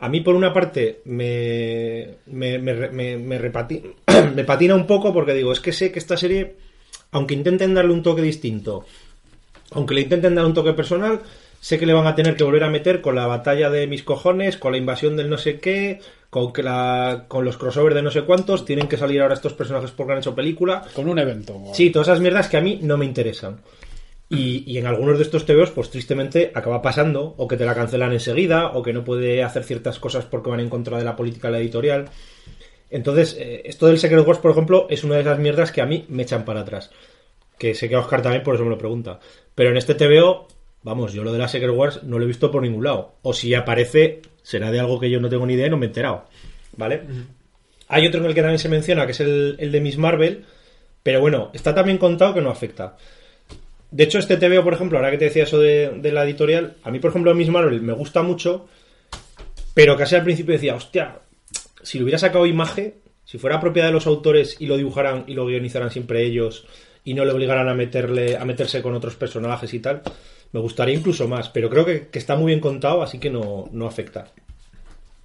a 0.00 0.08
mí 0.08 0.20
por 0.20 0.34
una 0.34 0.52
parte 0.52 1.00
me, 1.04 2.16
me, 2.26 2.58
me, 2.58 2.74
me- 2.90 3.16
me 3.16 3.38
repati- 3.40 3.82
me 4.34 4.44
patina 4.44 4.74
un 4.74 4.86
poco 4.86 5.12
porque 5.12 5.34
digo, 5.34 5.52
es 5.52 5.60
que 5.60 5.72
sé 5.72 5.90
que 5.92 5.98
esta 5.98 6.16
serie, 6.16 6.56
aunque 7.12 7.34
intenten 7.34 7.74
darle 7.74 7.92
un 7.92 8.02
toque 8.02 8.22
distinto, 8.22 8.84
aunque 9.72 9.94
le 9.94 10.02
intenten 10.02 10.34
dar 10.34 10.44
un 10.44 10.54
toque 10.54 10.72
personal, 10.74 11.20
sé 11.60 11.78
que 11.78 11.86
le 11.86 11.92
van 11.92 12.06
a 12.06 12.14
tener 12.14 12.36
que 12.36 12.44
volver 12.44 12.64
a 12.64 12.70
meter 12.70 13.00
con 13.00 13.14
la 13.16 13.26
batalla 13.26 13.70
de 13.70 13.86
mis 13.86 14.02
cojones, 14.02 14.56
con 14.56 14.72
la 14.72 14.78
invasión 14.78 15.16
del 15.16 15.28
no 15.30 15.38
sé 15.38 15.58
qué, 15.58 16.00
con, 16.30 16.52
que 16.52 16.62
la, 16.62 17.24
con 17.28 17.44
los 17.44 17.56
crossovers 17.56 17.94
de 17.94 18.02
no 18.02 18.10
sé 18.10 18.22
cuántos, 18.22 18.64
tienen 18.64 18.88
que 18.88 18.96
salir 18.98 19.22
ahora 19.22 19.34
estos 19.34 19.54
personajes 19.54 19.90
porque 19.90 20.12
han 20.12 20.18
hecho 20.18 20.34
película. 20.34 20.82
Con 20.94 21.08
un 21.08 21.18
evento. 21.18 21.60
Sí, 21.72 21.90
todas 21.90 22.08
esas 22.08 22.20
mierdas 22.20 22.48
que 22.48 22.58
a 22.58 22.60
mí 22.60 22.78
no 22.82 22.96
me 22.98 23.06
interesan. 23.06 23.56
Y, 24.28 24.64
y 24.70 24.78
en 24.78 24.86
algunos 24.86 25.18
de 25.18 25.24
estos 25.24 25.46
TVOs, 25.46 25.70
pues 25.70 25.90
tristemente 25.90 26.50
acaba 26.54 26.82
pasando, 26.82 27.34
o 27.36 27.46
que 27.46 27.56
te 27.56 27.64
la 27.64 27.74
cancelan 27.74 28.12
enseguida, 28.12 28.68
o 28.68 28.82
que 28.82 28.92
no 28.92 29.04
puede 29.04 29.44
hacer 29.44 29.62
ciertas 29.62 30.00
cosas 30.00 30.24
porque 30.24 30.50
van 30.50 30.60
en 30.60 30.68
contra 30.68 30.98
de 30.98 31.04
la 31.04 31.14
política 31.14 31.48
de 31.48 31.52
la 31.52 31.60
editorial. 31.60 32.10
Entonces, 32.90 33.36
eh, 33.38 33.62
esto 33.64 33.86
del 33.86 33.98
Secret 33.98 34.26
Wars, 34.26 34.40
por 34.40 34.50
ejemplo, 34.50 34.86
es 34.90 35.04
una 35.04 35.16
de 35.16 35.22
esas 35.22 35.38
mierdas 35.38 35.72
que 35.72 35.80
a 35.80 35.86
mí 35.86 36.04
me 36.08 36.22
echan 36.22 36.44
para 36.44 36.60
atrás. 36.60 36.90
Que 37.58 37.74
sé 37.74 37.88
que 37.88 37.94
a 37.94 38.00
Oscar 38.00 38.22
también, 38.22 38.42
por 38.42 38.54
eso 38.54 38.64
me 38.64 38.70
lo 38.70 38.78
pregunta. 38.78 39.20
Pero 39.54 39.70
en 39.70 39.76
este 39.76 39.94
TVO, 39.94 40.48
vamos, 40.82 41.12
yo 41.12 41.24
lo 41.24 41.32
de 41.32 41.38
la 41.38 41.48
Secret 41.48 41.74
Wars 41.74 42.02
no 42.02 42.18
lo 42.18 42.24
he 42.24 42.28
visto 42.28 42.50
por 42.50 42.62
ningún 42.62 42.84
lado. 42.84 43.14
O 43.22 43.32
si 43.32 43.54
aparece, 43.54 44.22
será 44.42 44.70
de 44.70 44.80
algo 44.80 45.00
que 45.00 45.10
yo 45.10 45.20
no 45.20 45.28
tengo 45.28 45.46
ni 45.46 45.54
idea 45.54 45.66
y 45.66 45.70
no 45.70 45.76
me 45.76 45.86
he 45.86 45.88
enterado. 45.88 46.26
¿Vale? 46.76 47.02
Hay 47.88 48.06
otro 48.06 48.20
en 48.20 48.26
el 48.26 48.34
que 48.34 48.42
también 48.42 48.58
se 48.58 48.68
menciona, 48.68 49.06
que 49.06 49.12
es 49.12 49.20
el, 49.20 49.56
el 49.58 49.72
de 49.72 49.80
Miss 49.80 49.96
Marvel, 49.96 50.44
pero 51.02 51.20
bueno, 51.20 51.50
está 51.54 51.74
también 51.74 51.98
contado 51.98 52.34
que 52.34 52.40
no 52.40 52.50
afecta. 52.50 52.96
De 53.90 54.04
hecho, 54.04 54.18
este 54.18 54.36
TVO, 54.36 54.64
por 54.64 54.74
ejemplo, 54.74 54.98
ahora 54.98 55.10
que 55.10 55.18
te 55.18 55.26
decía 55.26 55.44
eso 55.44 55.58
de, 55.58 55.90
de 55.90 56.12
la 56.12 56.24
editorial, 56.24 56.76
a 56.82 56.90
mí, 56.90 56.98
por 56.98 57.10
ejemplo, 57.10 57.34
Miss 57.34 57.48
Marvel 57.48 57.80
me 57.80 57.92
gusta 57.92 58.22
mucho, 58.22 58.66
pero 59.74 59.96
casi 59.96 60.16
al 60.16 60.24
principio 60.24 60.52
decía, 60.52 60.74
hostia, 60.74 61.20
si 61.82 61.98
lo 61.98 62.04
hubiera 62.04 62.18
sacado 62.18 62.46
imagen, 62.46 62.94
si 63.24 63.38
fuera 63.38 63.60
propiedad 63.60 63.88
de 63.88 63.92
los 63.92 64.06
autores 64.06 64.56
y 64.60 64.66
lo 64.66 64.76
dibujaran 64.76 65.24
y 65.26 65.34
lo 65.34 65.46
guionizaran 65.46 65.90
siempre 65.90 66.24
ellos 66.24 66.66
y 67.04 67.14
no 67.14 67.24
le 67.24 67.32
obligaran 67.32 67.68
a 67.68 67.74
meterle 67.74 68.36
a 68.36 68.44
meterse 68.44 68.82
con 68.82 68.94
otros 68.94 69.14
personajes 69.14 69.72
y 69.72 69.80
tal, 69.80 70.02
me 70.52 70.60
gustaría 70.60 70.94
incluso 70.94 71.28
más, 71.28 71.48
pero 71.48 71.70
creo 71.70 71.84
que, 71.84 72.08
que 72.08 72.18
está 72.18 72.36
muy 72.36 72.48
bien 72.48 72.60
contado, 72.60 73.02
así 73.02 73.18
que 73.18 73.30
no, 73.30 73.68
no 73.72 73.86
afecta. 73.86 74.26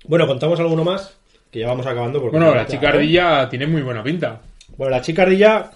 Bueno, 0.05 0.27
contamos 0.27 0.59
alguno 0.59 0.83
más, 0.83 1.17
que 1.51 1.59
ya 1.59 1.67
vamos 1.67 1.85
acabando. 1.85 2.19
Porque 2.21 2.37
Bueno, 2.37 2.55
la 2.55 2.65
chica 2.65 2.89
ardilla 2.89 3.47
tiene 3.49 3.67
muy 3.67 3.81
buena 3.81 4.03
pinta. 4.03 4.41
Bueno, 4.77 4.91
la 4.91 5.01
chica 5.01 5.23
ardilla, 5.23 5.71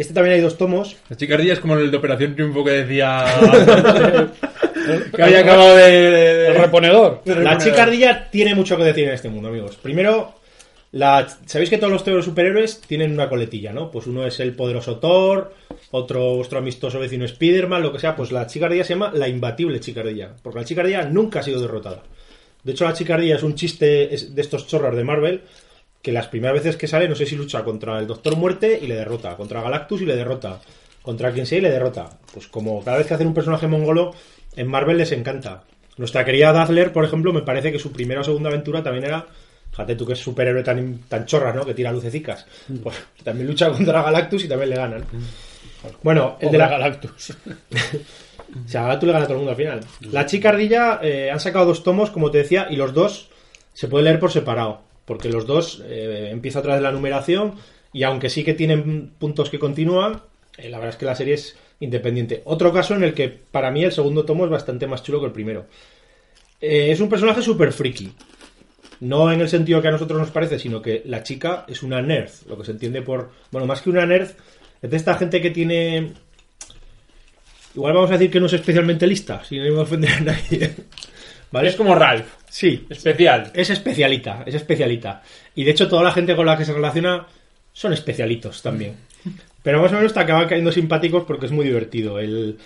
este 0.00 0.14
también 0.14 0.34
hay 0.36 0.40
dos 0.40 0.56
tomos. 0.58 0.96
La 1.08 1.16
chica 1.16 1.34
ardilla 1.34 1.52
es 1.54 1.60
como 1.60 1.76
el 1.76 1.90
de 1.90 1.96
Operación 1.96 2.34
Triunfo 2.34 2.64
que 2.64 2.70
decía. 2.70 3.24
que 5.14 5.22
había 5.22 5.40
acabado 5.40 5.76
de. 5.76 5.90
de- 5.90 6.46
El 6.48 6.54
reponedor. 6.56 7.22
La 7.24 7.34
reponer. 7.34 7.58
chica 7.58 7.82
ardilla 7.82 8.30
tiene 8.30 8.54
mucho 8.54 8.76
que 8.76 8.84
decir 8.84 9.04
en 9.08 9.14
este 9.14 9.28
mundo, 9.28 9.48
amigos. 9.48 9.76
Primero, 9.76 10.34
la, 10.92 11.26
sabéis 11.46 11.70
que 11.70 11.78
todos 11.78 11.92
los 11.92 12.04
teoros 12.04 12.24
superhéroes 12.24 12.80
tienen 12.80 13.12
una 13.12 13.28
coletilla, 13.28 13.72
¿no? 13.72 13.90
Pues 13.90 14.06
uno 14.06 14.26
es 14.26 14.40
el 14.40 14.54
poderoso 14.54 14.96
Thor, 14.96 15.54
otro 15.90 16.34
vuestro 16.36 16.58
amistoso 16.58 16.98
vecino 16.98 17.26
Spiderman, 17.28 17.82
lo 17.82 17.92
que 17.92 17.98
sea. 17.98 18.16
Pues 18.16 18.32
la 18.32 18.46
chica 18.46 18.66
ardilla 18.66 18.84
se 18.84 18.94
llama 18.94 19.12
la 19.14 19.28
imbatible 19.28 19.80
chica 19.80 20.00
ardilla, 20.00 20.30
porque 20.42 20.58
la 20.60 20.64
chica 20.64 20.80
ardilla 20.80 21.02
nunca 21.04 21.40
ha 21.40 21.42
sido 21.42 21.60
derrotada. 21.60 22.02
De 22.62 22.72
hecho, 22.72 22.84
la 22.84 22.92
chica 22.92 23.14
ardilla 23.14 23.36
es 23.36 23.42
un 23.42 23.54
chiste 23.54 24.08
de 24.08 24.40
estos 24.42 24.66
chorros 24.66 24.94
de 24.94 25.04
Marvel 25.04 25.42
que 26.02 26.12
las 26.12 26.28
primeras 26.28 26.54
veces 26.54 26.76
que 26.76 26.86
sale, 26.86 27.08
no 27.08 27.14
sé 27.14 27.26
si 27.26 27.36
lucha 27.36 27.62
contra 27.62 27.98
el 27.98 28.06
Doctor 28.06 28.36
Muerte 28.36 28.78
y 28.80 28.86
le 28.86 28.94
derrota, 28.94 29.36
contra 29.36 29.62
Galactus 29.62 30.00
y 30.02 30.06
le 30.06 30.16
derrota, 30.16 30.60
contra 31.02 31.32
quien 31.32 31.46
sea 31.46 31.58
y 31.58 31.62
le 31.62 31.70
derrota. 31.70 32.10
Pues 32.32 32.48
como 32.48 32.82
cada 32.82 32.98
vez 32.98 33.06
que 33.06 33.14
hacen 33.14 33.26
un 33.26 33.34
personaje 33.34 33.66
mongolo, 33.66 34.14
en 34.56 34.68
Marvel 34.68 34.98
les 34.98 35.12
encanta. 35.12 35.64
Nuestra 35.96 36.24
querida 36.24 36.52
Dazzler, 36.52 36.92
por 36.92 37.04
ejemplo, 37.04 37.32
me 37.32 37.42
parece 37.42 37.70
que 37.70 37.78
su 37.78 37.92
primera 37.92 38.22
o 38.22 38.24
segunda 38.24 38.48
aventura 38.48 38.82
también 38.82 39.04
era. 39.04 39.26
Fíjate 39.70 39.94
tú 39.94 40.06
que 40.06 40.14
es 40.14 40.18
superhéroe 40.18 40.64
tan, 40.64 41.00
tan 41.08 41.26
chorra, 41.26 41.52
¿no? 41.52 41.64
Que 41.64 41.74
tira 41.74 41.92
lucecicas. 41.92 42.46
Pues 42.82 42.96
también 43.22 43.46
lucha 43.46 43.70
contra 43.70 44.02
Galactus 44.02 44.44
y 44.44 44.48
también 44.48 44.70
le 44.70 44.76
ganan. 44.76 45.04
Bueno, 46.02 46.36
el 46.40 46.50
de 46.50 46.58
la, 46.58 46.68
Galactus. 46.68 47.30
o 48.64 48.68
sea, 48.68 48.80
a 48.80 48.84
Galactus 48.84 49.06
le 49.06 49.12
gana 49.12 49.24
a 49.24 49.28
todo 49.28 49.34
el 49.34 49.38
mundo 49.38 49.50
al 49.50 49.56
final. 49.56 49.80
La 50.10 50.26
chica 50.26 50.48
ardilla 50.48 51.00
eh, 51.02 51.30
han 51.30 51.38
sacado 51.38 51.66
dos 51.66 51.82
tomos, 51.82 52.10
como 52.10 52.30
te 52.30 52.38
decía, 52.38 52.66
y 52.70 52.76
los 52.76 52.94
dos 52.94 53.28
se 53.74 53.86
pueden 53.86 54.06
leer 54.06 54.18
por 54.18 54.32
separado. 54.32 54.89
Porque 55.10 55.28
los 55.28 55.44
dos 55.44 55.82
eh, 55.88 56.28
empieza 56.30 56.60
otra 56.60 56.74
vez 56.74 56.82
la 56.84 56.92
numeración 56.92 57.56
y 57.92 58.04
aunque 58.04 58.30
sí 58.30 58.44
que 58.44 58.54
tienen 58.54 59.10
puntos 59.18 59.50
que 59.50 59.58
continúan, 59.58 60.22
eh, 60.56 60.68
la 60.68 60.78
verdad 60.78 60.94
es 60.94 60.98
que 61.00 61.04
la 61.04 61.16
serie 61.16 61.34
es 61.34 61.56
independiente. 61.80 62.42
Otro 62.44 62.72
caso 62.72 62.94
en 62.94 63.02
el 63.02 63.12
que 63.12 63.28
para 63.28 63.72
mí 63.72 63.82
el 63.82 63.90
segundo 63.90 64.24
tomo 64.24 64.44
es 64.44 64.52
bastante 64.52 64.86
más 64.86 65.02
chulo 65.02 65.18
que 65.18 65.26
el 65.26 65.32
primero. 65.32 65.66
Eh, 66.60 66.92
es 66.92 67.00
un 67.00 67.08
personaje 67.08 67.42
súper 67.42 67.72
friki. 67.72 68.12
No 69.00 69.32
en 69.32 69.40
el 69.40 69.48
sentido 69.48 69.82
que 69.82 69.88
a 69.88 69.90
nosotros 69.90 70.16
nos 70.16 70.30
parece, 70.30 70.60
sino 70.60 70.80
que 70.80 71.02
la 71.06 71.24
chica 71.24 71.64
es 71.66 71.82
una 71.82 72.00
nerd. 72.00 72.30
Lo 72.48 72.56
que 72.56 72.64
se 72.64 72.70
entiende 72.70 73.02
por. 73.02 73.32
Bueno, 73.50 73.66
más 73.66 73.82
que 73.82 73.90
una 73.90 74.06
nerd, 74.06 74.30
es 74.80 74.90
de 74.92 74.96
esta 74.96 75.14
gente 75.14 75.40
que 75.40 75.50
tiene. 75.50 76.12
Igual 77.74 77.94
vamos 77.94 78.10
a 78.10 78.12
decir 78.12 78.30
que 78.30 78.38
no 78.38 78.46
es 78.46 78.52
especialmente 78.52 79.08
lista, 79.08 79.42
si 79.42 79.58
no 79.58 79.80
a 79.80 79.82
ofender 79.82 80.12
a 80.12 80.20
nadie. 80.20 80.72
¿Vale? 81.52 81.68
Es 81.68 81.76
como 81.76 81.94
Ralph, 81.94 82.26
Sí, 82.48 82.86
especial. 82.88 83.50
es 83.54 83.70
especialita, 83.70 84.44
es 84.46 84.54
especialita. 84.54 85.22
Y 85.54 85.64
de 85.64 85.70
hecho 85.72 85.88
toda 85.88 86.02
la 86.02 86.12
gente 86.12 86.36
con 86.36 86.46
la 86.46 86.56
que 86.56 86.64
se 86.64 86.72
relaciona 86.72 87.26
son 87.72 87.92
especialitos 87.92 88.62
también. 88.62 88.96
Pero 89.62 89.82
más 89.82 89.92
o 89.92 89.96
menos 89.96 90.14
te 90.14 90.20
acaban 90.20 90.48
cayendo 90.48 90.72
simpáticos 90.72 91.24
porque 91.24 91.46
es 91.46 91.52
muy 91.52 91.64
divertido. 91.66 92.18
El... 92.18 92.56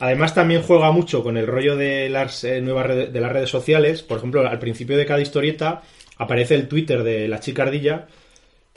Además 0.00 0.34
también 0.34 0.62
juega 0.62 0.90
mucho 0.92 1.22
con 1.22 1.36
el 1.36 1.46
rollo 1.46 1.76
de 1.76 2.08
las 2.08 2.44
eh, 2.44 2.60
nuevas 2.60 2.86
redes, 2.86 3.12
de 3.12 3.20
las 3.20 3.32
redes 3.32 3.50
sociales. 3.50 4.02
Por 4.02 4.18
ejemplo, 4.18 4.46
al 4.48 4.58
principio 4.58 4.96
de 4.96 5.04
cada 5.06 5.20
historieta 5.20 5.82
aparece 6.16 6.54
el 6.54 6.68
Twitter 6.68 7.02
de 7.02 7.26
la 7.28 7.40
chica 7.40 7.64
ardilla, 7.64 8.06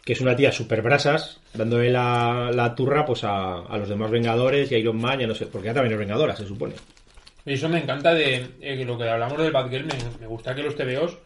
que 0.03 0.14
es 0.14 0.22
una 0.22 0.36
tía 0.36 0.51
super 0.51 0.82
brasas, 0.82 1.39
dándole 1.53 1.91
la, 1.91 2.49
la 2.53 2.74
turra 2.76 3.05
pues 3.05 3.24
a, 3.24 3.59
a 3.59 3.78
los 3.78 3.88
demás 3.88 4.09
Vengadores 4.12 4.72
y 4.72 4.76
a 4.76 4.78
Iron 4.80 4.99
Man, 4.99 5.20
ya 5.20 5.28
no 5.28 5.36
sé, 5.36 5.45
porque 5.45 5.68
ya 5.68 5.74
también 5.76 5.93
es 5.93 5.99
Vengadora, 5.99 6.36
se 6.36 6.47
supone. 6.47 6.74
Y 7.46 7.54
eso 7.54 7.70
me 7.70 7.80
encanta 7.80 8.14
de 8.14 8.46
eh, 8.62 8.84
lo 8.86 8.98
que 8.98 9.10
hablamos 9.10 9.38
del 9.42 9.52
Batgirl. 9.52 9.86
Me, 9.86 9.94
me 10.20 10.28
gusta 10.28 10.54
que 10.54 10.64
los 10.64 10.76
TVOs 10.76 11.18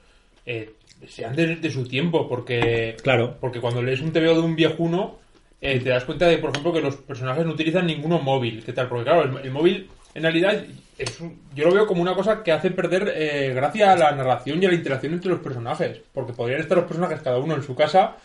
eh, 0.46 0.72
sean 1.08 1.36
de, 1.36 1.58
de 1.58 1.72
su 1.72 1.88
tiempo, 1.88 2.28
porque 2.30 2.96
Claro. 3.04 3.38
porque 3.40 3.60
cuando 3.60 3.82
lees 3.82 4.02
un 4.02 4.12
TVO 4.14 4.34
de 4.36 4.40
un 4.42 4.56
viejuno, 4.56 5.20
eh, 5.62 5.80
te 5.80 5.90
das 5.90 6.06
cuenta 6.06 6.28
de, 6.28 6.38
por 6.38 6.52
ejemplo, 6.52 6.72
que 6.74 6.82
los 6.82 6.96
personajes 6.98 7.46
no 7.46 7.52
utilizan 7.52 7.86
ninguno 7.88 8.20
móvil. 8.20 8.64
¿Qué 8.66 8.74
tal? 8.74 8.88
Porque 8.88 9.06
claro, 9.06 9.24
el, 9.40 9.46
el 9.46 9.52
móvil 9.52 9.90
en 10.14 10.24
realidad 10.24 10.64
es 10.98 11.20
un- 11.20 11.40
yo 11.54 11.66
lo 11.66 11.74
veo 11.74 11.86
como 11.88 12.02
una 12.02 12.14
cosa 12.16 12.42
que 12.44 12.52
hace 12.52 12.72
perder 12.72 13.12
eh, 13.16 13.52
gracia 13.54 13.92
a 13.92 13.98
la 13.98 14.12
narración 14.14 14.62
y 14.62 14.66
a 14.66 14.70
la 14.70 14.76
interacción 14.76 15.14
entre 15.14 15.30
los 15.32 15.40
personajes. 15.40 16.00
Porque 16.14 16.34
podrían 16.34 16.62
estar 16.62 16.78
los 16.78 16.88
personajes 16.88 17.20
cada 17.22 17.38
uno 17.38 17.56
en 17.56 17.64
su 17.64 17.76
casa 17.76 18.16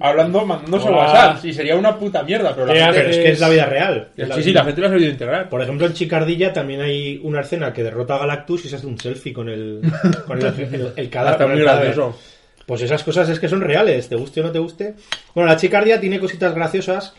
hablando, 0.00 0.44
mandándose 0.44 0.88
Hola. 0.88 0.96
WhatsApp 0.98 1.44
y 1.44 1.52
sería 1.52 1.76
una 1.76 1.98
puta 1.98 2.22
mierda. 2.22 2.54
Pero 2.54 2.66
la 2.66 2.74
gente 2.74 2.92
pero 2.98 3.10
es 3.10 3.16
que 3.18 3.30
es 3.30 3.40
la 3.40 3.48
vida 3.50 3.66
real. 3.66 4.08
Es 4.16 4.28
la 4.28 4.34
Sí, 4.36 4.42
sí, 4.42 4.52
la 4.52 4.64
gente 4.64 4.80
lo 4.80 4.86
ha 4.86 4.90
sabido 4.90 5.10
integrar. 5.10 5.48
Por 5.48 5.62
ejemplo, 5.62 5.86
en 5.86 5.92
Chicardilla 5.92 6.52
también 6.52 6.80
hay 6.80 7.20
una 7.22 7.40
escena 7.42 7.72
que 7.72 7.82
derrota 7.82 8.16
a 8.16 8.18
Galactus 8.18 8.64
y 8.64 8.68
se 8.70 8.76
hace 8.76 8.86
un 8.86 8.98
selfie 8.98 9.32
con 9.32 9.48
el, 9.48 9.80
con 10.26 10.38
el, 10.38 10.46
el- 10.74 10.92
el 10.96 11.10
cadáver. 11.10 11.48
Muy 11.48 11.60
gracioso. 11.60 12.18
Pues 12.66 12.80
esas 12.80 13.04
cosas 13.04 13.28
es 13.28 13.38
que 13.38 13.46
son 13.48 13.60
reales, 13.60 14.08
te 14.08 14.16
guste 14.16 14.40
o 14.40 14.44
no 14.44 14.50
te 14.50 14.58
guste. 14.58 14.94
Bueno, 15.34 15.50
la 15.50 15.56
Chicardía 15.58 16.00
tiene 16.00 16.18
cositas 16.18 16.54
graciosas. 16.54 17.12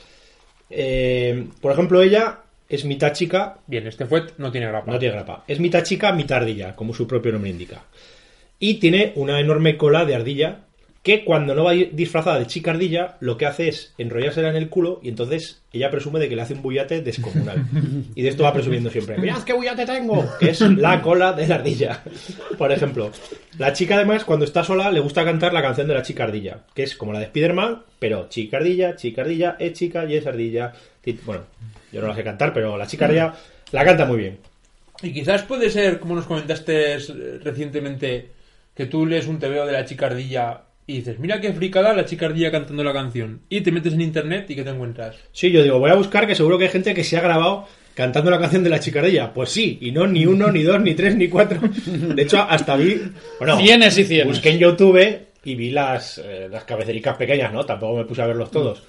Eh, 0.70 1.48
por 1.62 1.72
ejemplo, 1.72 2.02
ella 2.02 2.40
es 2.68 2.86
mitad 2.86 3.14
chica, 3.14 3.60
Bien, 3.68 3.86
este 3.88 4.06
fue 4.06 4.24
no 4.38 4.52
tiene 4.52 4.68
grapa. 4.68 4.92
no 4.92 5.00
tiene 5.00 5.16
grapa. 5.16 5.44
Es 5.48 5.60
mitad 5.60 5.84
chica, 5.84 6.12
mitad 6.14 6.38
ardilla, 6.38 6.76
como 6.76 6.94
su 6.94 7.08
propio 7.08 7.32
nombre 7.32 7.50
indica. 7.52 7.84
Y 8.60 8.76
tiene 8.76 9.14
una 9.16 9.40
enorme 9.40 9.78
cola 9.78 10.06
de 10.06 10.16
ardilla 10.16 10.62
que 11.06 11.24
cuando 11.24 11.54
no 11.54 11.64
va 11.64 11.74
disfrazada 11.74 12.40
de 12.40 12.48
chica 12.48 12.72
ardilla, 12.72 13.18
lo 13.20 13.38
que 13.38 13.46
hace 13.46 13.68
es 13.68 13.94
enrollársela 14.00 14.50
en 14.50 14.56
el 14.56 14.70
culo 14.70 15.00
y 15.04 15.10
entonces 15.10 15.62
ella 15.72 15.92
presume 15.92 16.20
de 16.20 16.28
que 16.28 16.36
le 16.36 16.42
hace 16.42 16.56
un 16.56 16.64
bullate 16.64 17.02
descomunal. 17.02 17.64
Y 18.16 18.24
de 18.24 18.30
esto 18.30 18.42
va 18.42 18.52
presumiendo 18.54 18.90
siempre. 18.90 19.16
¡Mirad 19.20 19.44
qué 19.44 19.54
bullate 19.54 19.86
tengo! 19.86 20.26
Que 20.40 20.50
es 20.50 20.62
la 20.62 21.04
cola 21.04 21.34
de 21.34 21.48
la 21.48 21.56
ardilla. 21.56 22.02
Por 22.58 22.72
ejemplo, 22.72 23.12
la 23.60 23.72
chica 23.74 23.98
además 23.98 24.24
cuando 24.26 24.46
está 24.46 24.64
sola 24.64 24.90
le 24.90 25.00
gusta 25.00 25.24
cantar 25.24 25.54
la 25.54 25.62
canción 25.62 25.88
de 25.88 25.94
la 25.94 26.02
chica 26.02 26.24
ardilla, 26.24 26.62
que 26.74 26.82
es 26.82 26.96
como 26.96 27.14
la 27.14 27.20
de 27.20 27.28
Spiderman, 27.28 27.84
pero 28.00 28.28
chica 28.28 28.58
ardilla, 28.58 28.96
chica 28.96 29.22
ardilla, 29.22 29.58
es 29.60 29.74
chica 29.74 30.06
y 30.06 30.16
es 30.16 30.26
ardilla. 30.26 30.74
Bueno, 31.26 31.44
yo 31.92 32.02
no 32.02 32.08
la 32.08 32.16
sé 32.16 32.24
cantar, 32.24 32.54
pero 32.54 32.78
la 32.78 32.88
chica 32.88 33.08
la 33.72 33.86
canta 33.86 34.06
muy 34.06 34.18
bien. 34.18 34.40
Y 35.02 35.12
quizás 35.12 35.44
puede 35.44 35.70
ser, 35.70 36.00
como 36.00 36.16
nos 36.16 36.26
comentaste 36.26 36.98
recientemente, 37.44 38.30
que 38.74 38.86
tú 38.86 39.06
lees 39.06 39.28
un 39.28 39.40
TVO 39.40 39.66
de 39.66 39.74
la 39.74 39.86
chicardilla 39.86 40.62
y 40.88 40.98
dices, 40.98 41.20
mira 41.20 41.42
qué 41.42 41.52
fricada 41.52 41.94
la 41.94 42.06
chicardilla 42.06 42.52
cantando 42.52 42.84
la 42.84 42.94
canción. 42.94 43.42
Y 43.50 43.62
te 43.62 43.72
metes 43.72 43.94
en 43.94 44.02
internet 44.02 44.50
y 44.50 44.56
¿qué 44.56 44.64
te 44.64 44.70
encuentras? 44.70 45.16
Sí, 45.32 45.52
yo 45.52 45.64
digo, 45.64 45.80
voy 45.80 45.92
a 45.92 45.96
buscar 45.96 46.28
que 46.28 46.36
seguro 46.36 46.58
que 46.58 46.66
hay 46.66 46.72
gente 46.72 46.94
que 46.94 47.04
se 47.04 47.18
ha 47.18 47.22
grabado 47.22 47.68
cantando 47.96 48.30
la 48.30 48.40
canción 48.40 48.64
de 48.64 48.70
la 48.70 48.80
chicardilla. 48.80 49.34
Pues 49.34 49.50
sí, 49.50 49.80
y 49.82 49.92
no 49.92 50.06
ni 50.06 50.26
uno, 50.26 50.52
ni 50.52 50.64
dos, 50.64 50.80
ni 50.82 50.94
tres, 50.94 51.16
ni 51.16 51.28
cuatro. 51.28 51.60
De 51.62 52.22
hecho, 52.22 52.42
hasta 52.42 52.76
vi. 52.76 53.02
Bueno, 53.40 53.58
Cienes 53.58 53.98
y 53.98 54.04
cienes. 54.04 54.28
Busqué 54.28 54.52
en 54.52 54.60
YouTube 54.60 55.20
y 55.44 55.56
vi 55.56 55.72
las, 55.72 56.20
eh, 56.20 56.48
las 56.52 56.66
cabeceritas 56.66 57.18
pequeñas, 57.18 57.52
¿no? 57.52 57.66
Tampoco 57.66 57.98
me 57.98 58.06
puse 58.06 58.22
a 58.22 58.28
verlos 58.28 58.52
todos. 58.52 58.84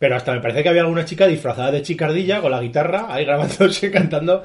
Pero 0.00 0.16
hasta 0.16 0.32
me 0.32 0.40
parece 0.40 0.62
que 0.62 0.68
había 0.70 0.80
alguna 0.80 1.04
chica 1.04 1.26
disfrazada 1.28 1.70
de 1.70 1.82
chicardilla 1.82 2.40
con 2.40 2.50
la 2.50 2.60
guitarra 2.62 3.06
ahí 3.14 3.24
grabándose 3.26 3.90
cantando 3.92 4.42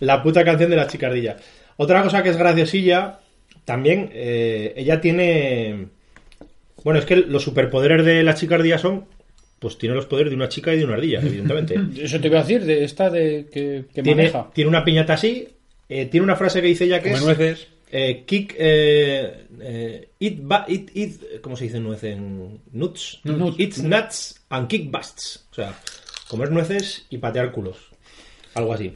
la 0.00 0.20
puta 0.22 0.44
canción 0.44 0.68
de 0.68 0.76
la 0.76 0.88
chicardilla. 0.88 1.36
Otra 1.76 2.02
cosa 2.02 2.22
que 2.24 2.30
es 2.30 2.36
graciosilla, 2.36 3.20
también 3.64 4.10
eh, 4.12 4.74
ella 4.76 5.00
tiene. 5.00 5.86
Bueno, 6.82 6.98
es 6.98 7.06
que 7.06 7.16
los 7.16 7.42
superpoderes 7.44 8.04
de 8.04 8.22
la 8.24 8.34
chicardilla 8.34 8.78
son. 8.78 9.04
Pues 9.60 9.78
tiene 9.78 9.94
los 9.94 10.06
poderes 10.06 10.30
de 10.30 10.36
una 10.36 10.48
chica 10.50 10.74
y 10.74 10.78
de 10.78 10.84
una 10.84 10.94
ardilla, 10.94 11.20
evidentemente. 11.20 11.76
Eso 12.02 12.20
te 12.20 12.26
iba 12.26 12.40
a 12.40 12.42
decir, 12.42 12.64
de 12.64 12.84
esta 12.84 13.08
de 13.08 13.46
que, 13.50 13.84
que 13.94 14.02
tiene, 14.02 14.24
maneja. 14.24 14.50
tiene 14.52 14.68
una 14.68 14.84
piñata 14.84 15.14
así, 15.14 15.48
eh, 15.88 16.06
tiene 16.06 16.24
una 16.24 16.36
frase 16.36 16.60
que 16.60 16.66
dice 16.66 16.84
ella 16.84 17.00
que 17.00 17.10
Come 17.12 17.18
es. 17.20 17.24
nueces. 17.24 17.68
Eh, 17.90 18.24
kick, 18.26 18.54
eh, 18.58 19.46
eh, 19.60 20.08
eat, 20.18 20.38
ba- 20.42 20.64
eat, 20.68 20.90
eat, 20.94 21.40
¿cómo 21.40 21.56
se 21.56 21.64
dice 21.64 21.78
nuez 21.80 22.02
en 22.04 22.60
nuts? 22.72 23.20
Nuts. 23.24 23.58
Eat 23.58 23.76
nuts 23.78 24.44
and 24.50 24.66
kick 24.68 24.90
busts. 24.90 25.46
O 25.52 25.54
sea, 25.54 25.78
comer 26.28 26.50
nueces 26.50 27.06
y 27.10 27.18
patear 27.18 27.52
culos. 27.52 27.76
Algo 28.54 28.72
así. 28.72 28.92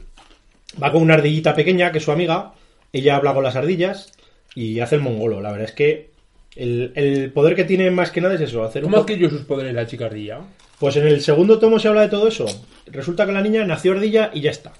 Va 0.81 0.91
con 0.91 1.01
una 1.01 1.13
ardillita 1.15 1.55
pequeña 1.55 1.91
que 1.91 1.99
es 1.99 2.03
su 2.03 2.11
amiga. 2.11 2.53
Ella 2.91 3.15
habla 3.15 3.33
con 3.33 3.43
las 3.43 3.55
ardillas 3.55 4.11
y 4.55 4.79
hace 4.81 4.95
el 4.95 5.01
mongolo. 5.01 5.39
La 5.41 5.51
verdad 5.51 5.69
es 5.69 5.73
que 5.75 6.09
el, 6.57 6.91
el 6.95 7.31
poder 7.31 7.55
que 7.55 7.63
tiene 7.63 7.89
más 7.91 8.11
que 8.11 8.19
nada 8.19 8.35
es 8.35 8.41
eso, 8.41 8.63
hacer 8.63 8.83
un 8.83 8.91
¿Cómo 8.91 9.03
adquirió 9.03 9.29
sus 9.29 9.43
poderes 9.43 9.73
la 9.73 9.87
chicardilla? 9.87 10.41
Pues 10.81 10.97
en 10.97 11.07
el 11.07 11.21
segundo 11.21 11.57
tomo 11.59 11.79
se 11.79 11.87
habla 11.87 12.01
de 12.01 12.09
todo 12.09 12.27
eso. 12.27 12.45
Resulta 12.87 13.25
que 13.25 13.31
la 13.31 13.41
niña 13.41 13.63
nació 13.63 13.93
ardilla 13.93 14.31
y 14.33 14.41
ya 14.41 14.51
está. 14.51 14.73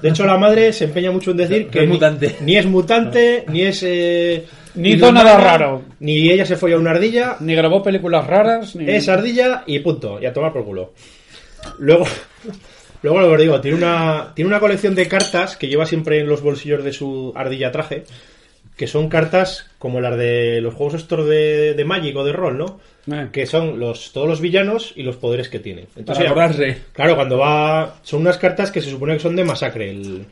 De 0.00 0.08
hecho, 0.08 0.24
la 0.24 0.38
madre 0.38 0.72
se 0.72 0.84
empeña 0.84 1.10
mucho 1.10 1.32
en 1.32 1.36
decir 1.36 1.68
que 1.68 1.80
es 1.80 1.86
ni- 1.86 1.92
mutante. 1.92 2.36
Ni, 2.40 2.56
es 2.56 2.64
mutante, 2.64 3.44
ni 3.48 3.62
es. 3.62 3.82
eh, 3.82 4.46
Ni 4.76 4.92
hizo 4.92 5.12
nada 5.12 5.36
raro. 5.36 5.82
Ni 6.00 6.30
ella 6.30 6.46
se 6.46 6.56
fue 6.56 6.72
a 6.72 6.78
una 6.78 6.92
ardilla. 6.92 7.36
Ni 7.40 7.54
grabó 7.54 7.82
películas 7.82 8.26
raras, 8.26 8.74
ni... 8.76 8.88
Es 8.88 9.08
ardilla 9.10 9.64
y 9.66 9.80
punto. 9.80 10.18
Y 10.22 10.24
a 10.26 10.32
tomar 10.32 10.52
por 10.52 10.64
culo. 10.64 10.92
Luego. 11.78 12.06
Luego 13.02 13.20
lo 13.20 13.36
que 13.36 13.42
digo, 13.42 13.60
tiene 13.60 13.76
una, 13.78 14.32
tiene 14.34 14.48
una 14.48 14.60
colección 14.60 14.94
de 14.94 15.08
cartas 15.08 15.56
que 15.56 15.66
lleva 15.66 15.84
siempre 15.86 16.20
en 16.20 16.28
los 16.28 16.40
bolsillos 16.40 16.84
de 16.84 16.92
su 16.92 17.32
ardilla 17.34 17.72
traje. 17.72 18.04
Que 18.76 18.86
son 18.86 19.08
cartas 19.08 19.66
como 19.78 20.00
las 20.00 20.16
de 20.16 20.60
los 20.60 20.72
juegos 20.74 20.94
estos 20.94 21.26
de, 21.28 21.74
de 21.74 21.84
Magic 21.84 22.16
o 22.16 22.24
de 22.24 22.32
rol, 22.32 22.56
¿no? 22.58 22.80
Eh. 23.10 23.28
Que 23.32 23.46
son 23.46 23.80
los, 23.80 24.12
todos 24.12 24.28
los 24.28 24.40
villanos 24.40 24.92
y 24.94 25.02
los 25.02 25.16
poderes 25.16 25.48
que 25.48 25.58
tienen. 25.58 25.86
Para 25.86 26.00
Entonces, 26.00 26.26
acordarse. 26.26 26.78
Claro, 26.92 27.16
cuando 27.16 27.38
va. 27.38 27.98
Son 28.02 28.20
unas 28.20 28.38
cartas 28.38 28.70
que 28.70 28.80
se 28.80 28.90
supone 28.90 29.14
que 29.14 29.20
son 29.20 29.34
de 29.34 29.44
masacre. 29.44 29.90
El, 29.90 30.24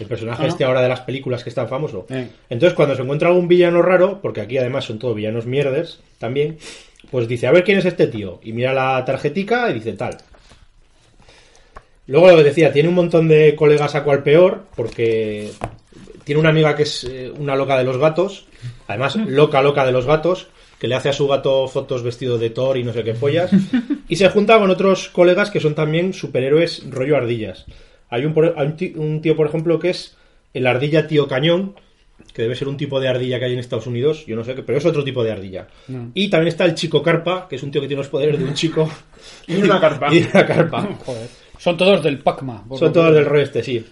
el 0.00 0.06
personaje 0.06 0.44
Ah. 0.44 0.48
este 0.48 0.64
ahora 0.64 0.80
de 0.82 0.88
las 0.88 1.00
películas 1.00 1.42
que 1.42 1.48
es 1.50 1.54
tan 1.54 1.68
famoso. 1.68 2.06
Eh. 2.10 2.28
Entonces, 2.50 2.74
cuando 2.76 2.94
se 2.96 3.02
encuentra 3.02 3.28
algún 3.28 3.48
villano 3.48 3.82
raro, 3.82 4.20
porque 4.20 4.40
aquí 4.40 4.58
además 4.58 4.84
son 4.84 4.98
todos 4.98 5.14
villanos 5.16 5.46
mierdes 5.46 6.00
también, 6.18 6.58
pues 7.10 7.28
dice, 7.28 7.46
a 7.46 7.52
ver 7.52 7.64
quién 7.64 7.78
es 7.78 7.84
este 7.84 8.06
tío. 8.08 8.40
Y 8.42 8.52
mira 8.52 8.72
la 8.72 9.04
tarjetica 9.04 9.70
y 9.70 9.74
dice 9.74 9.92
tal. 9.92 10.16
Luego 12.06 12.30
lo 12.30 12.36
que 12.38 12.44
decía, 12.44 12.72
tiene 12.72 12.88
un 12.88 12.94
montón 12.94 13.28
de 13.28 13.54
colegas 13.54 13.94
a 13.94 14.02
cual 14.02 14.22
peor, 14.22 14.62
porque 14.74 15.50
tiene 16.24 16.40
una 16.40 16.48
amiga 16.50 16.74
que 16.74 16.84
es 16.84 17.04
eh, 17.04 17.30
una 17.36 17.54
loca 17.54 17.76
de 17.76 17.84
los 17.84 17.98
gatos, 17.98 18.46
además 18.86 19.16
loca, 19.16 19.60
loca 19.62 19.84
de 19.84 19.92
los 19.92 20.06
gatos, 20.06 20.48
que 20.78 20.88
le 20.88 20.94
hace 20.94 21.08
a 21.08 21.12
su 21.12 21.26
gato 21.28 21.66
fotos 21.68 22.02
vestido 22.02 22.38
de 22.38 22.50
Thor 22.50 22.76
y 22.78 22.84
no 22.84 22.92
sé 22.92 23.02
qué 23.04 23.14
follas, 23.14 23.50
y 24.08 24.16
se 24.16 24.28
junta 24.30 24.58
con 24.58 24.70
otros 24.70 25.08
colegas 25.08 25.50
que 25.50 25.60
son 25.60 25.74
también 25.74 26.12
superhéroes 26.12 26.88
rollo 26.90 27.16
ardillas. 27.16 27.66
Hay 28.10 28.24
un, 28.24 28.32
por- 28.34 28.54
hay 28.56 28.92
un 28.96 29.20
tío, 29.20 29.36
por 29.36 29.46
ejemplo, 29.48 29.78
que 29.78 29.90
es 29.90 30.16
el 30.54 30.66
ardilla 30.66 31.06
tío 31.06 31.26
cañón, 31.28 31.74
que 32.32 32.42
debe 32.42 32.54
ser 32.54 32.68
un 32.68 32.76
tipo 32.76 33.00
de 33.00 33.08
ardilla 33.08 33.38
que 33.38 33.46
hay 33.46 33.52
en 33.52 33.58
Estados 33.58 33.86
Unidos, 33.86 34.24
yo 34.26 34.36
no 34.36 34.44
sé 34.44 34.54
qué, 34.54 34.62
pero 34.62 34.78
es 34.78 34.84
otro 34.86 35.02
tipo 35.04 35.22
de 35.24 35.32
ardilla. 35.32 35.66
Y 36.14 36.28
también 36.30 36.48
está 36.48 36.64
el 36.64 36.74
chico 36.74 37.02
carpa, 37.02 37.46
que 37.48 37.56
es 37.56 37.62
un 37.62 37.70
tío 37.70 37.80
que 37.80 37.88
tiene 37.88 38.00
los 38.02 38.08
poderes 38.10 38.38
de 38.38 38.44
un 38.44 38.54
chico. 38.54 38.88
Y 39.46 39.56
una 39.62 39.80
carpa. 39.80 40.08
Y 40.14 40.22
una 40.22 40.46
carpa. 40.46 40.88
Joder. 41.04 41.28
Son 41.58 41.76
todos 41.76 42.02
del 42.04 42.18
Pacma. 42.20 42.64
Son 42.78 42.92
todos 42.92 43.12
del 43.14 43.24
rollo 43.26 43.42
este, 43.42 43.62
sí. 43.62 43.84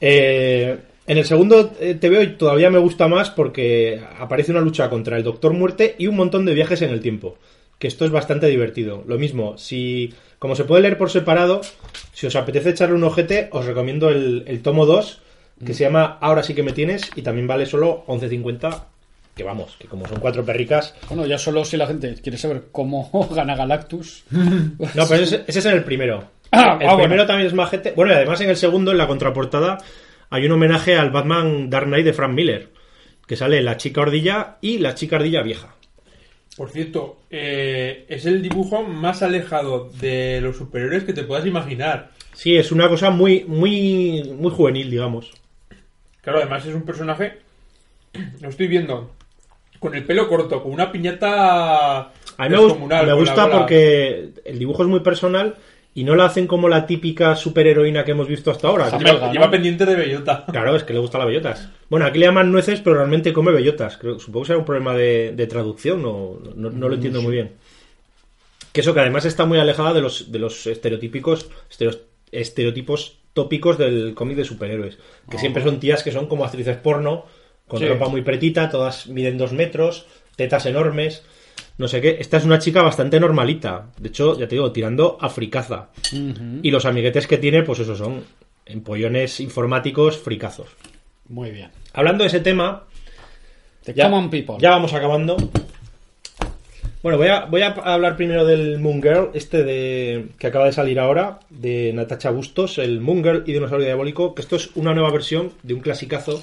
Eh, 0.00 0.76
en 1.08 1.18
el 1.18 1.24
segundo 1.24 1.72
eh, 1.80 1.94
te 1.94 2.08
veo 2.08 2.22
y 2.22 2.36
todavía 2.36 2.70
me 2.70 2.78
gusta 2.78 3.08
más 3.08 3.30
porque 3.30 4.00
aparece 4.18 4.52
una 4.52 4.60
lucha 4.60 4.90
contra 4.90 5.16
el 5.16 5.24
Doctor 5.24 5.54
Muerte 5.54 5.96
y 5.98 6.06
un 6.06 6.16
montón 6.16 6.44
de 6.44 6.54
viajes 6.54 6.82
en 6.82 6.90
el 6.90 7.00
tiempo. 7.00 7.38
Que 7.78 7.88
esto 7.88 8.04
es 8.04 8.10
bastante 8.10 8.46
divertido. 8.48 9.04
Lo 9.06 9.18
mismo, 9.18 9.56
si 9.56 10.12
como 10.38 10.54
se 10.54 10.64
puede 10.64 10.82
leer 10.82 10.98
por 10.98 11.10
separado, 11.10 11.62
si 12.12 12.26
os 12.26 12.36
apetece 12.36 12.70
echarle 12.70 12.94
un 12.94 13.04
ojete, 13.04 13.48
os 13.52 13.64
recomiendo 13.64 14.10
el, 14.10 14.44
el 14.46 14.62
tomo 14.62 14.84
2, 14.84 15.22
que 15.64 15.74
se 15.74 15.84
llama 15.84 16.18
Ahora 16.20 16.42
sí 16.42 16.54
que 16.54 16.62
me 16.62 16.72
tienes, 16.72 17.10
y 17.16 17.22
también 17.22 17.46
vale 17.46 17.66
solo 17.66 18.04
11.50. 18.06 18.82
Que 19.34 19.44
vamos, 19.44 19.76
que 19.78 19.86
como 19.86 20.06
son 20.08 20.18
cuatro 20.18 20.44
perricas. 20.44 20.94
Bueno, 21.08 21.24
ya 21.24 21.38
solo 21.38 21.64
si 21.64 21.76
la 21.76 21.86
gente 21.86 22.14
quiere 22.20 22.36
saber 22.36 22.64
cómo 22.72 23.28
gana 23.34 23.54
Galactus. 23.54 24.24
No, 24.30 25.06
pero 25.08 25.22
ese, 25.22 25.44
ese 25.46 25.60
es 25.60 25.66
en 25.66 25.74
el 25.74 25.84
primero. 25.84 26.24
Ah, 26.50 26.76
el 26.80 26.88
ah, 26.88 26.96
primero 26.96 27.08
bueno. 27.08 27.26
también 27.26 27.46
es 27.46 27.54
majete. 27.54 27.92
Bueno, 27.92 28.12
y 28.12 28.16
además 28.16 28.40
en 28.40 28.50
el 28.50 28.56
segundo, 28.56 28.90
en 28.90 28.98
la 28.98 29.06
contraportada, 29.06 29.78
hay 30.30 30.46
un 30.46 30.52
homenaje 30.52 30.96
al 30.96 31.10
Batman 31.10 31.70
Dark 31.70 31.86
Knight 31.86 32.04
de 32.04 32.12
Frank 32.12 32.34
Miller. 32.34 32.68
Que 33.26 33.36
sale 33.36 33.62
la 33.62 33.76
chica 33.76 34.02
ardilla 34.02 34.56
y 34.60 34.78
la 34.78 34.94
chica 34.94 35.16
ardilla 35.16 35.42
vieja. 35.42 35.74
Por 36.56 36.70
cierto, 36.70 37.20
eh, 37.30 38.04
es 38.08 38.26
el 38.26 38.42
dibujo 38.42 38.82
más 38.82 39.22
alejado 39.22 39.90
de 40.00 40.40
los 40.40 40.56
superhéroes 40.56 41.04
que 41.04 41.12
te 41.12 41.22
puedas 41.22 41.46
imaginar. 41.46 42.10
Sí, 42.32 42.56
es 42.56 42.72
una 42.72 42.88
cosa 42.88 43.10
muy, 43.10 43.44
muy, 43.44 44.34
muy 44.36 44.50
juvenil, 44.50 44.90
digamos. 44.90 45.32
Claro, 46.20 46.38
además 46.38 46.66
es 46.66 46.74
un 46.74 46.82
personaje. 46.82 47.38
Lo 48.40 48.48
estoy 48.48 48.66
viendo. 48.66 49.12
Con 49.78 49.94
el 49.94 50.04
pelo 50.04 50.28
corto, 50.28 50.62
con 50.62 50.72
una 50.72 50.90
piñata. 50.90 51.98
A 52.00 52.48
mí 52.48 52.48
me, 52.48 53.12
gusta 53.14 53.50
porque 53.50 54.30
el 54.44 54.58
dibujo 54.58 54.82
es 54.82 54.88
muy 54.88 55.00
personal 55.00 55.56
y 56.00 56.04
no 56.04 56.14
la 56.14 56.26
hacen 56.26 56.46
como 56.46 56.68
la 56.68 56.86
típica 56.86 57.34
superheroína 57.34 58.04
que 58.04 58.12
hemos 58.12 58.28
visto 58.28 58.50
hasta 58.50 58.68
ahora. 58.68 58.90
Que- 58.90 58.98
belga, 58.98 59.12
Lleva, 59.14 59.26
¿no? 59.26 59.32
lleva 59.32 59.50
pendiente 59.50 59.84
de 59.86 59.96
bellota. 59.96 60.44
Claro, 60.50 60.76
es 60.76 60.84
que 60.84 60.92
le 60.92 60.98
gustan 61.00 61.20
las 61.20 61.28
bellotas. 61.28 61.68
Bueno, 61.90 62.06
aquí 62.06 62.18
le 62.18 62.26
llaman 62.26 62.52
nueces, 62.52 62.80
pero 62.80 62.96
realmente 62.96 63.32
come 63.32 63.50
bellotas. 63.52 63.96
Creo, 63.96 64.18
supongo 64.20 64.42
que 64.44 64.46
será 64.48 64.58
un 64.58 64.64
problema 64.64 64.94
de, 64.94 65.32
de 65.34 65.46
traducción, 65.46 66.02
o 66.04 66.38
no, 66.54 66.70
no 66.70 66.88
lo 66.88 66.94
entiendo 66.94 67.20
muy 67.22 67.32
bien. 67.32 67.52
Que 68.72 68.82
eso 68.82 68.94
que 68.94 69.00
además 69.00 69.24
está 69.24 69.44
muy 69.46 69.58
alejada 69.58 69.92
de 69.94 70.00
los, 70.02 70.30
de 70.30 70.38
los 70.38 70.66
estereotípicos, 70.66 71.48
estereo- 71.70 71.98
estereotipos 72.30 73.18
tópicos 73.32 73.78
del 73.78 74.14
cómic 74.14 74.36
de 74.36 74.44
superhéroes. 74.44 74.98
Que 75.30 75.38
siempre 75.38 75.62
son 75.62 75.80
tías 75.80 76.02
que 76.02 76.12
son 76.12 76.26
como 76.26 76.44
actrices 76.44 76.76
porno, 76.76 77.24
con 77.66 77.80
Sí. 77.80 77.86
ropa 77.88 78.08
muy 78.08 78.22
pretita, 78.22 78.70
todas 78.70 79.06
miden 79.08 79.36
dos 79.38 79.52
metros, 79.52 80.06
tetas 80.36 80.66
enormes, 80.66 81.24
no 81.78 81.88
sé 81.88 82.00
qué. 82.00 82.16
Esta 82.20 82.36
es 82.36 82.44
una 82.44 82.58
chica 82.58 82.82
bastante 82.82 83.18
normalita. 83.20 83.86
De 83.98 84.08
hecho, 84.08 84.38
ya 84.38 84.48
te 84.48 84.56
digo, 84.56 84.72
tirando 84.72 85.16
a 85.20 85.28
fricaza. 85.28 85.88
Y 86.62 86.70
los 86.70 86.84
amiguetes 86.84 87.26
que 87.26 87.38
tiene, 87.38 87.62
pues 87.62 87.78
eso 87.78 87.96
son 87.96 88.24
empollones 88.66 89.40
informáticos 89.40 90.18
fricazos. 90.18 90.68
Muy 91.28 91.50
bien. 91.50 91.70
Hablando 91.92 92.24
de 92.24 92.28
ese 92.28 92.40
tema, 92.40 92.84
The 93.84 93.94
ya, 93.94 94.04
Common 94.04 94.28
People. 94.28 94.56
ya 94.58 94.70
vamos 94.70 94.92
acabando. 94.92 95.36
Bueno, 97.00 97.16
voy 97.16 97.28
a, 97.28 97.44
voy 97.44 97.62
a 97.62 97.68
hablar 97.68 98.16
primero 98.16 98.44
del 98.44 98.80
Moon 98.80 99.00
Girl, 99.00 99.30
este 99.32 99.62
de 99.62 100.26
que 100.36 100.48
acaba 100.48 100.66
de 100.66 100.72
salir 100.72 100.98
ahora, 100.98 101.38
de 101.48 101.92
Natacha 101.94 102.30
Bustos, 102.30 102.78
el 102.78 103.00
Moon 103.00 103.22
Girl 103.22 103.44
y 103.46 103.52
Dinosaurio 103.52 103.86
Diabólico, 103.86 104.34
que 104.34 104.42
esto 104.42 104.56
es 104.56 104.70
una 104.74 104.94
nueva 104.94 105.12
versión 105.12 105.52
de 105.62 105.74
un 105.74 105.80
clasicazo 105.80 106.42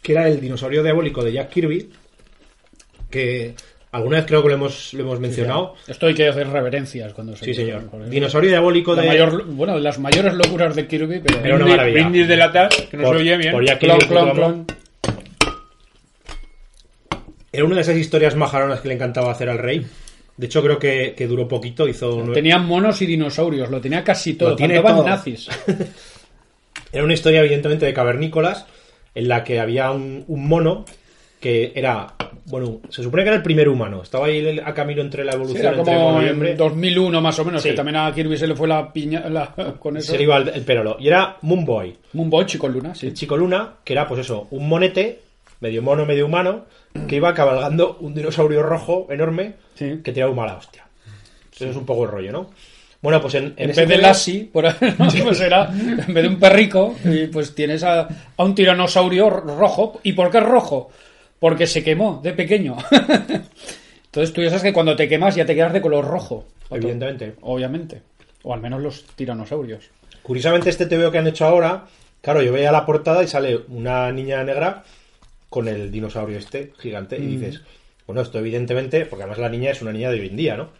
que 0.00 0.12
era 0.12 0.28
el 0.28 0.40
Dinosaurio 0.40 0.84
Diabólico 0.84 1.24
de 1.24 1.32
Jack 1.32 1.50
Kirby, 1.50 1.90
que 3.10 3.56
alguna 3.92 4.16
vez 4.18 4.26
creo 4.26 4.42
que 4.42 4.48
lo 4.48 4.54
hemos, 4.54 4.94
lo 4.94 5.00
hemos 5.02 5.20
mencionado. 5.20 5.74
Esto 5.86 6.06
hay 6.06 6.14
que 6.14 6.28
hacer 6.28 6.48
reverencias 6.48 7.12
cuando 7.12 7.36
se 7.36 7.44
Sí, 7.44 7.54
señor. 7.54 8.08
Dinosaurio 8.08 8.50
Diabólico 8.50 8.94
La 8.94 9.02
de... 9.02 9.08
mayor, 9.08 9.44
bueno, 9.46 9.74
de 9.74 9.80
las 9.80 9.98
mayores 9.98 10.34
locuras 10.34 10.74
de 10.76 10.86
Kirby, 10.86 11.20
pero. 11.20 11.44
Era 11.44 11.56
una 11.56 11.66
maravilla. 11.66 12.26
de 12.26 12.36
latas, 12.36 12.76
que 12.90 12.96
no 12.96 13.04
Por- 13.04 13.16
se 13.16 13.22
oye 13.22 13.36
bien. 13.36 13.52
por 13.52 13.64
Clon, 13.78 13.98
clon, 13.98 14.30
clon. 14.32 14.66
Era 17.52 17.64
una 17.64 17.76
de 17.76 17.80
esas 17.82 17.96
historias 17.96 18.36
majaronas 18.36 18.80
que 18.80 18.88
le 18.88 18.94
encantaba 18.94 19.32
hacer 19.32 19.48
al 19.48 19.58
rey. 19.58 19.84
De 20.36 20.46
hecho, 20.46 20.62
creo 20.62 20.78
que, 20.78 21.14
que 21.16 21.26
duró 21.26 21.48
poquito, 21.48 21.86
hizo... 21.88 22.22
Tenían 22.32 22.64
monos 22.64 23.02
y 23.02 23.06
dinosaurios, 23.06 23.70
lo 23.70 23.80
tenía 23.80 24.04
casi 24.04 24.34
todo. 24.34 24.50
Lo 24.50 24.56
tiene 24.56 24.80
todo. 24.80 25.04
nazis. 25.04 25.48
Era 26.92 27.04
una 27.04 27.12
historia, 27.14 27.40
evidentemente, 27.40 27.84
de 27.86 27.92
cavernícolas, 27.92 28.66
en 29.14 29.28
la 29.28 29.44
que 29.44 29.60
había 29.60 29.90
un, 29.90 30.24
un 30.28 30.46
mono 30.48 30.84
que 31.40 31.72
era, 31.74 32.14
bueno, 32.46 32.80
se 32.88 33.02
supone 33.02 33.22
que 33.22 33.28
era 33.28 33.36
el 33.36 33.42
primer 33.42 33.68
humano. 33.68 34.02
Estaba 34.02 34.26
ahí 34.26 34.60
a 34.64 34.74
camino 34.74 35.00
entre 35.02 35.24
la 35.24 35.32
Sí, 35.32 35.36
evolución 35.38 35.66
era 35.66 35.78
entre 35.78 35.94
como 35.94 36.20
y 36.22 36.24
en 36.26 36.30
hombre. 36.32 36.54
2001 36.56 37.20
más 37.20 37.38
o 37.38 37.44
menos, 37.44 37.62
Sí. 37.62 37.70
que 37.70 37.74
también 37.74 37.96
a 37.96 38.12
Kirby 38.12 38.36
se 38.36 38.46
le 38.46 38.54
fue 38.54 38.68
la 38.68 38.92
piña 38.92 39.28
la- 39.28 39.54
con 39.78 39.96
eso. 39.96 40.12
Se 40.12 40.18
le 40.18 40.24
iba 40.24 40.36
el, 40.36 40.48
el 40.48 40.62
perolo. 40.62 40.96
Y 41.00 41.08
era 41.08 41.36
Moonboy, 41.42 41.96
Moonboy, 42.14 42.46
Chico 42.46 42.68
Luna, 42.68 42.94
sí. 42.94 43.08
el 43.08 43.14
chico 43.14 43.36
luna, 43.36 43.74
que 43.84 43.92
era, 43.92 44.06
pues 44.06 44.20
eso, 44.20 44.46
un 44.50 44.68
monete, 44.68 45.20
medio 45.60 45.82
mono, 45.82 46.06
medio 46.06 46.26
humano, 46.26 46.64
que 47.06 47.16
iba 47.16 47.32
cabalgando 47.34 47.98
un 48.00 48.14
dinosaurio 48.14 48.62
rojo 48.62 49.06
enorme 49.10 49.54
Sí. 49.74 50.00
que 50.02 50.12
tiraba 50.12 50.30
un 50.30 50.36
mala 50.38 50.56
hostia. 50.56 50.84
Eso 51.54 51.66
es 51.70 51.76
un 51.76 51.84
poco 51.84 52.04
el 52.04 52.10
rollo, 52.10 52.32
¿no? 52.32 52.50
Bueno, 53.02 53.18
pues 53.20 53.34
en, 53.34 53.44
en 53.44 53.54
En 53.56 53.70
ese 53.70 53.80
vez 53.86 53.88
de 53.96 53.98
Lassie, 54.02 54.44
por 54.52 54.64
¿no? 54.64 54.70
pues 55.24 55.40
era, 55.40 55.70
en 55.72 56.12
vez 56.12 56.22
de 56.22 56.28
un 56.28 56.38
perrico, 56.38 56.94
pues 57.32 57.54
tienes 57.54 57.82
a, 57.82 58.08
a 58.36 58.44
un 58.44 58.54
tiranosaurio 58.54 59.30
rojo. 59.30 60.00
¿Y 60.02 60.12
por 60.12 60.30
qué 60.30 60.38
es 60.38 60.44
rojo? 60.44 60.90
Porque 61.40 61.66
se 61.66 61.82
quemó 61.82 62.20
de 62.22 62.32
pequeño. 62.32 62.76
Entonces 64.04 64.32
tú 64.32 64.42
ya 64.42 64.50
sabes 64.50 64.62
que 64.62 64.72
cuando 64.72 64.94
te 64.94 65.08
quemas 65.08 65.34
ya 65.34 65.46
te 65.46 65.54
quedas 65.54 65.72
de 65.72 65.80
color 65.80 66.04
rojo. 66.04 66.46
Evidentemente. 66.70 67.34
Obviamente. 67.40 68.02
O 68.42 68.54
al 68.54 68.60
menos 68.60 68.80
los 68.80 69.04
tiranosaurios. 69.16 69.90
Curiosamente, 70.22 70.70
este 70.70 70.86
TVO 70.86 71.10
que 71.10 71.18
han 71.18 71.26
hecho 71.26 71.46
ahora, 71.46 71.86
claro, 72.20 72.42
yo 72.42 72.52
veía 72.52 72.70
la 72.70 72.86
portada 72.86 73.22
y 73.22 73.28
sale 73.28 73.56
una 73.68 74.12
niña 74.12 74.44
negra 74.44 74.84
con 75.48 75.66
el 75.66 75.90
dinosaurio 75.90 76.38
este 76.38 76.72
gigante 76.78 77.16
y 77.16 77.26
dices, 77.26 77.62
bueno, 78.06 78.22
esto 78.22 78.38
evidentemente, 78.38 79.06
porque 79.06 79.24
además 79.24 79.38
la 79.38 79.48
niña 79.48 79.70
es 79.70 79.82
una 79.82 79.92
niña 79.92 80.10
de 80.10 80.20
hoy 80.20 80.28
en 80.28 80.36
día, 80.36 80.56
¿no? 80.56 80.70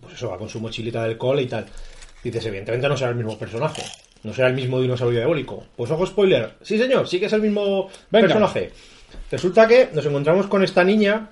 Pues 0.00 0.14
eso, 0.14 0.30
va 0.30 0.38
con 0.38 0.48
su 0.48 0.60
mochilita 0.60 1.04
del 1.04 1.16
cole 1.16 1.42
y 1.42 1.46
tal. 1.46 1.66
Dices, 2.22 2.44
evidentemente 2.46 2.88
no 2.88 2.96
será 2.96 3.10
el 3.10 3.16
mismo 3.16 3.38
personaje, 3.38 3.82
no 4.22 4.32
será 4.34 4.48
el 4.48 4.54
mismo 4.54 4.80
dinosaurio 4.80 5.20
diabólico. 5.20 5.64
Pues 5.76 5.90
ojo, 5.90 6.06
spoiler, 6.06 6.54
sí 6.62 6.78
señor, 6.78 7.08
sí 7.08 7.20
que 7.20 7.26
es 7.26 7.32
el 7.32 7.42
mismo 7.42 7.88
Venga. 8.10 8.26
personaje. 8.26 8.72
Resulta 9.34 9.66
que 9.66 9.88
nos 9.92 10.06
encontramos 10.06 10.46
con 10.46 10.62
esta 10.62 10.84
niña, 10.84 11.28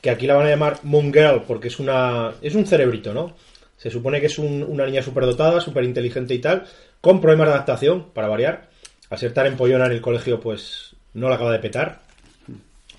que 0.00 0.10
aquí 0.10 0.28
la 0.28 0.34
van 0.36 0.46
a 0.46 0.50
llamar 0.50 0.78
Moon 0.84 1.12
Girl, 1.12 1.42
porque 1.44 1.66
es 1.66 1.80
una 1.80 2.34
es 2.40 2.54
un 2.54 2.64
cerebrito, 2.66 3.12
¿no? 3.12 3.34
Se 3.76 3.90
supone 3.90 4.20
que 4.20 4.26
es 4.26 4.38
un- 4.38 4.62
una 4.62 4.86
niña 4.86 5.02
superdotada, 5.02 5.60
súper 5.60 5.82
inteligente 5.82 6.34
y 6.34 6.38
tal, 6.38 6.64
con 7.00 7.20
problemas 7.20 7.48
de 7.48 7.54
adaptación, 7.54 8.10
para 8.14 8.28
variar. 8.28 8.70
Al 9.10 9.18
ser 9.18 9.32
tan 9.34 9.46
empollona 9.48 9.86
en 9.86 9.92
el 9.92 10.00
colegio, 10.00 10.38
pues 10.38 10.94
no 11.14 11.28
la 11.28 11.34
acaba 11.34 11.50
de 11.50 11.58
petar. 11.58 12.00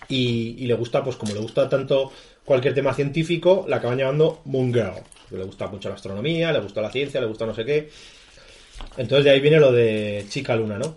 Y, 0.10 0.56
y 0.60 0.68
le 0.68 0.74
gusta, 0.74 1.02
pues 1.06 1.16
como 1.16 1.34
le 1.34 1.40
gusta 1.40 1.70
tanto 1.70 2.12
cualquier 2.44 2.74
tema 2.74 2.94
científico, 2.94 3.66
la 3.70 3.78
acaban 3.78 3.98
llamando 3.98 4.42
Moon 4.44 4.74
Girl. 4.74 4.96
Le 5.32 5.44
gusta 5.46 5.68
mucho 5.68 5.88
la 5.88 5.96
astronomía, 5.96 6.52
le 6.52 6.60
gusta 6.60 6.82
la 6.82 6.92
ciencia, 6.92 7.22
le 7.22 7.28
gusta 7.28 7.46
no 7.46 7.56
sé 7.56 7.64
qué. 7.64 7.90
Entonces 8.98 9.24
de 9.24 9.32
ahí 9.32 9.40
viene 9.40 9.58
lo 9.60 9.72
de 9.72 10.26
chica 10.28 10.54
luna, 10.54 10.78
¿no? 10.78 10.96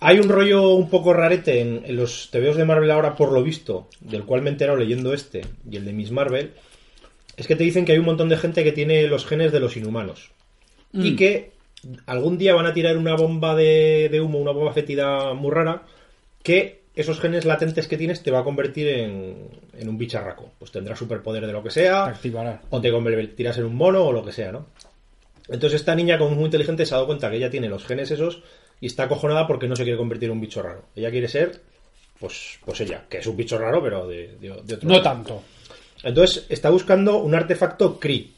Hay 0.00 0.18
un 0.18 0.28
rollo 0.28 0.74
un 0.74 0.90
poco 0.90 1.12
rarete 1.12 1.60
en, 1.60 1.82
en 1.84 1.96
los 1.96 2.30
TVOs 2.30 2.56
de 2.56 2.64
Marvel 2.64 2.90
ahora, 2.90 3.16
por 3.16 3.32
lo 3.32 3.42
visto, 3.42 3.88
del 4.00 4.24
cual 4.24 4.42
me 4.42 4.50
he 4.50 4.52
enterado 4.52 4.76
leyendo 4.76 5.14
este 5.14 5.42
y 5.70 5.76
el 5.76 5.84
de 5.84 5.92
Miss 5.92 6.10
Marvel, 6.10 6.52
es 7.36 7.46
que 7.46 7.56
te 7.56 7.64
dicen 7.64 7.84
que 7.84 7.92
hay 7.92 7.98
un 7.98 8.04
montón 8.04 8.28
de 8.28 8.36
gente 8.36 8.64
que 8.64 8.72
tiene 8.72 9.06
los 9.08 9.26
genes 9.26 9.52
de 9.52 9.60
los 9.60 9.76
inhumanos. 9.76 10.30
Y 10.92 11.16
que 11.16 11.50
algún 12.06 12.38
día 12.38 12.54
van 12.54 12.66
a 12.66 12.72
tirar 12.72 12.96
una 12.96 13.16
bomba 13.16 13.56
de, 13.56 14.08
de 14.10 14.20
humo, 14.20 14.38
una 14.38 14.52
bomba 14.52 14.72
fétida 14.72 15.34
muy 15.34 15.50
rara, 15.50 15.82
que 16.44 16.82
esos 16.94 17.18
genes 17.18 17.44
latentes 17.44 17.88
que 17.88 17.96
tienes 17.96 18.22
te 18.22 18.30
va 18.30 18.40
a 18.40 18.44
convertir 18.44 18.86
en, 18.88 19.48
en 19.76 19.88
un 19.88 19.98
bicharraco. 19.98 20.52
Pues 20.58 20.70
tendrás 20.70 20.98
superpoder 20.98 21.46
de 21.46 21.52
lo 21.52 21.64
que 21.64 21.70
sea, 21.70 22.04
activará. 22.04 22.62
o 22.70 22.80
te 22.80 22.92
convertirás 22.92 23.58
en 23.58 23.64
un 23.64 23.74
mono 23.74 24.04
o 24.04 24.12
lo 24.12 24.24
que 24.24 24.30
sea, 24.30 24.52
¿no? 24.52 24.66
Entonces 25.48 25.80
esta 25.80 25.94
niña, 25.94 26.16
como 26.16 26.30
es 26.30 26.36
muy 26.36 26.44
inteligente, 26.46 26.86
se 26.86 26.94
ha 26.94 26.98
dado 26.98 27.06
cuenta 27.06 27.28
que 27.28 27.36
ella 27.36 27.50
tiene 27.50 27.68
los 27.68 27.84
genes 27.84 28.10
esos 28.10 28.42
y 28.84 28.88
está 28.88 29.04
acojonada 29.04 29.46
porque 29.46 29.66
no 29.66 29.76
se 29.76 29.82
quiere 29.84 29.96
convertir 29.96 30.26
en 30.26 30.32
un 30.32 30.40
bicho 30.42 30.60
raro. 30.62 30.82
Ella 30.94 31.10
quiere 31.10 31.26
ser, 31.26 31.58
pues, 32.20 32.58
pues 32.66 32.80
ella, 32.82 33.04
que 33.08 33.16
es 33.18 33.26
un 33.26 33.34
bicho 33.36 33.56
raro, 33.56 33.82
pero 33.82 34.06
de, 34.06 34.36
de- 34.38 34.60
de 34.62 34.74
otro 34.74 34.86
No 34.88 35.00
tanto. 35.00 35.42
Entonces 36.02 36.44
está 36.50 36.68
buscando 36.68 37.16
un 37.18 37.34
artefacto 37.34 37.98
Kree. 37.98 38.28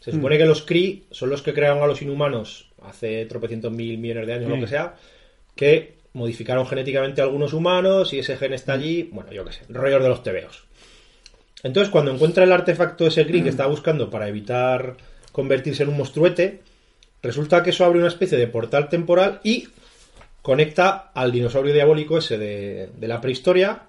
Se 0.00 0.10
supone 0.10 0.34
Mm. 0.34 0.38
que 0.38 0.44
los 0.46 0.62
Kree 0.62 1.02
son 1.12 1.30
los 1.30 1.42
que 1.42 1.54
crearon 1.54 1.80
a 1.82 1.86
los 1.86 2.02
inhumanos 2.02 2.70
hace 2.82 3.24
tropecientos 3.26 3.70
mil 3.72 3.98
millones 3.98 4.26
de 4.26 4.32
años, 4.34 4.48
lo 4.50 4.58
que 4.58 4.66
sea, 4.66 4.96
que 5.54 5.94
modificaron 6.12 6.66
genéticamente 6.66 7.20
a 7.20 7.24
algunos 7.24 7.52
humanos 7.52 8.12
y 8.12 8.18
ese 8.18 8.36
gen 8.36 8.54
está 8.54 8.72
allí, 8.72 9.08
bueno, 9.12 9.30
yo 9.32 9.44
qué 9.44 9.52
sé, 9.52 9.60
rollos 9.68 10.02
de 10.02 10.08
los 10.08 10.22
tebeos. 10.24 10.64
Entonces, 11.62 11.90
cuando 11.90 12.12
encuentra 12.12 12.42
el 12.44 12.52
artefacto 12.52 13.06
ese 13.06 13.26
Kree 13.26 13.42
que 13.44 13.48
está 13.50 13.66
buscando 13.66 14.10
para 14.10 14.28
evitar 14.28 14.96
convertirse 15.32 15.82
en 15.84 15.90
un 15.90 15.98
monstruete, 15.98 16.60
resulta 17.22 17.62
que 17.62 17.70
eso 17.70 17.84
abre 17.84 17.98
una 17.98 18.08
especie 18.08 18.38
de 18.38 18.46
portal 18.46 18.88
temporal 18.88 19.40
y 19.42 19.68
conecta 20.42 21.10
al 21.14 21.32
dinosaurio 21.32 21.74
diabólico 21.74 22.18
ese 22.18 22.38
de, 22.38 22.90
de 22.96 23.08
la 23.08 23.20
prehistoria 23.20 23.82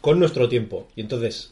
con 0.00 0.18
nuestro 0.18 0.48
tiempo. 0.48 0.88
Y 0.94 1.00
entonces 1.00 1.50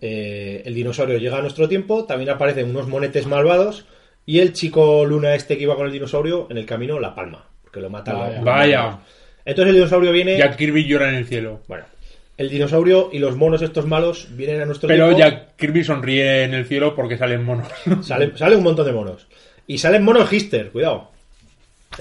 eh, 0.00 0.62
el 0.64 0.74
dinosaurio 0.74 1.18
llega 1.18 1.38
a 1.38 1.42
nuestro 1.42 1.68
tiempo, 1.68 2.04
también 2.04 2.30
aparecen 2.30 2.70
unos 2.70 2.88
monetes 2.88 3.26
malvados 3.26 3.86
y 4.26 4.38
el 4.38 4.52
chico 4.52 5.04
luna 5.04 5.34
este 5.34 5.56
que 5.56 5.64
iba 5.64 5.76
con 5.76 5.86
el 5.86 5.92
dinosaurio 5.92 6.46
en 6.50 6.58
el 6.58 6.66
camino 6.66 7.00
la 7.00 7.14
palma, 7.14 7.48
porque 7.62 7.80
lo 7.80 7.90
mata. 7.90 8.14
Vaya. 8.14 8.40
Vaya. 8.42 8.98
Entonces 9.44 9.70
el 9.70 9.76
dinosaurio 9.76 10.12
viene... 10.12 10.38
Jack 10.38 10.56
Kirby 10.56 10.84
llora 10.84 11.08
en 11.08 11.16
el 11.16 11.26
cielo. 11.26 11.60
Bueno, 11.66 11.84
el 12.36 12.48
dinosaurio 12.48 13.10
y 13.12 13.18
los 13.18 13.36
monos 13.36 13.60
estos 13.62 13.86
malos 13.86 14.28
vienen 14.36 14.60
a 14.60 14.66
nuestro 14.66 14.86
Pero 14.86 15.14
tiempo. 15.14 15.18
Jack 15.18 15.56
Kirby 15.56 15.84
sonríe 15.84 16.44
en 16.44 16.54
el 16.54 16.66
cielo 16.66 16.94
porque 16.94 17.18
salen 17.18 17.44
monos. 17.44 17.68
Sale, 18.02 18.36
sale 18.36 18.56
un 18.56 18.62
montón 18.62 18.86
de 18.86 18.92
monos. 18.92 19.26
Y 19.70 19.78
salen 19.78 20.02
monos 20.02 20.32
Hister, 20.32 20.72
cuidado. 20.72 21.12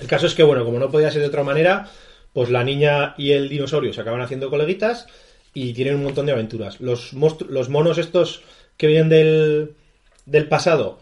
El 0.02 0.08
caso 0.08 0.26
es 0.26 0.34
que, 0.34 0.42
bueno, 0.42 0.66
como 0.66 0.80
no 0.80 0.90
podía 0.90 1.12
ser 1.12 1.22
de 1.22 1.28
otra 1.28 1.44
manera, 1.44 1.88
pues 2.34 2.50
la 2.50 2.64
niña 2.64 3.14
y 3.16 3.34
el 3.34 3.48
dinosaurio 3.48 3.94
se 3.94 4.02
acaban 4.02 4.22
haciendo 4.22 4.50
coleguitas 4.50 5.06
y 5.54 5.74
tienen 5.74 5.94
un 5.94 6.04
montón 6.04 6.26
de 6.26 6.32
aventuras. 6.32 6.82
Los 6.82 7.14
monos 7.14 8.00
estos 8.00 8.42
que 8.76 8.88
vienen 8.88 9.10
del, 9.10 9.76
del 10.26 10.48
pasado, 10.48 10.98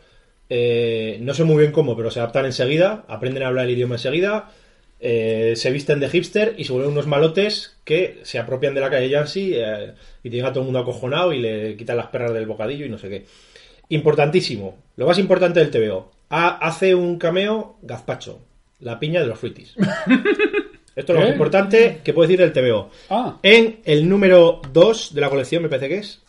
eh, 0.49 1.19
no 1.21 1.33
sé 1.33 1.45
muy 1.45 1.59
bien 1.59 1.71
cómo, 1.71 1.95
pero 1.95 2.11
se 2.11 2.19
adaptan 2.19 2.43
enseguida, 2.43 3.05
aprenden 3.07 3.43
a 3.43 3.47
hablar 3.47 3.63
el 3.63 3.71
idioma 3.71 3.95
enseguida, 3.95 4.51
eh, 4.99 5.53
se 5.55 5.71
visten 5.71 6.01
de 6.01 6.09
hipster 6.09 6.53
y 6.57 6.65
se 6.65 6.73
vuelven 6.73 6.91
unos 6.91 7.07
malotes 7.07 7.77
que 7.85 8.19
se 8.23 8.39
apropian 8.39 8.75
de 8.75 8.81
la 8.81 8.89
calle 8.89 9.07
Yancy 9.07 9.53
eh, 9.55 9.93
y 10.21 10.29
tienen 10.29 10.47
a 10.47 10.51
todo 10.51 10.63
el 10.63 10.65
mundo 10.65 10.79
acojonado 10.79 11.31
y 11.31 11.39
le 11.39 11.77
quitan 11.77 11.95
las 11.95 12.07
perras 12.07 12.33
del 12.33 12.45
bocadillo 12.45 12.85
y 12.85 12.89
no 12.89 12.97
sé 12.97 13.07
qué. 13.07 13.25
Importantísimo, 13.87 14.77
lo 14.97 15.07
más 15.07 15.17
importante 15.17 15.61
del 15.61 15.71
TVO. 15.71 16.16
Ha- 16.29 16.57
hace 16.57 16.93
un 16.95 17.17
cameo 17.17 17.77
Gazpacho, 17.81 18.39
la 18.79 18.99
piña 18.99 19.21
de 19.21 19.27
los 19.27 19.39
fruitis. 19.39 19.75
Esto 20.95 21.13
es 21.13 21.19
lo 21.19 21.27
importante 21.29 22.01
que 22.03 22.11
puedo 22.13 22.27
decir 22.27 22.39
del 22.39 22.51
TVO. 22.53 22.89
Ah, 23.11 23.37
En 23.43 23.81
el 23.85 24.09
número 24.09 24.61
2 24.73 25.13
de 25.13 25.21
la 25.21 25.29
colección, 25.29 25.61
me 25.63 25.69
parece 25.69 25.89
que 25.89 25.97
es. 25.99 26.21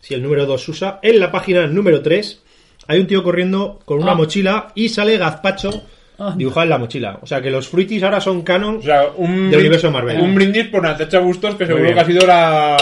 Si 0.00 0.12
el 0.14 0.22
número 0.22 0.44
2 0.44 0.68
usa. 0.68 0.98
En 1.02 1.20
la 1.20 1.30
página 1.30 1.66
número 1.68 2.02
3 2.02 2.42
hay 2.88 2.98
un 3.00 3.06
tío 3.06 3.22
corriendo 3.22 3.78
con 3.84 4.02
una 4.02 4.12
Ah. 4.12 4.16
mochila 4.16 4.72
y 4.74 4.88
sale 4.88 5.18
Gazpacho 5.18 5.82
Ah. 6.20 6.34
dibujado 6.36 6.64
en 6.64 6.70
la 6.70 6.78
mochila. 6.78 7.18
O 7.22 7.26
sea 7.26 7.40
que 7.40 7.50
los 7.50 7.68
Fruities 7.68 8.02
ahora 8.02 8.20
son 8.20 8.42
canon 8.42 8.78
O 8.78 8.82
sea, 8.82 9.04
un, 9.16 9.50
del 9.50 9.60
universo 9.60 9.90
Marvel. 9.90 10.20
un 10.20 10.34
brindis 10.34 10.66
por 10.66 10.82
Natacha 10.82 11.20
Bustos, 11.20 11.54
que 11.54 11.64
seguro 11.66 11.94
que 11.94 12.00
ha 12.00 12.04
sido 12.04 12.26
la, 12.26 12.76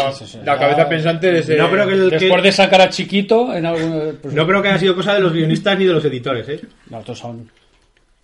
la 0.45 0.59
cabeza 0.59 0.89
pensante 0.89 1.31
de 1.31 1.39
ese. 1.41 1.57
No 1.57 1.71
creo 1.71 1.87
que 1.87 1.93
el 1.95 2.11
que- 2.11 2.19
Después 2.19 2.43
de 2.43 2.53
sacar 2.53 2.81
a 2.81 2.89
Chiquito 2.89 3.53
en 3.55 3.67
algún... 3.67 4.19
pues, 4.23 4.33
No 4.35 4.47
creo 4.47 4.63
que 4.63 4.69
haya 4.69 4.79
sido 4.79 4.95
cosa 4.95 5.15
de 5.15 5.21
los 5.21 5.33
guionistas 5.35 5.79
ni 5.79 5.85
de 5.85 5.93
los 5.93 6.05
editores, 6.07 6.49
¿eh? 6.49 6.61
no, 6.91 7.01
estos 7.01 7.19
son 7.19 7.51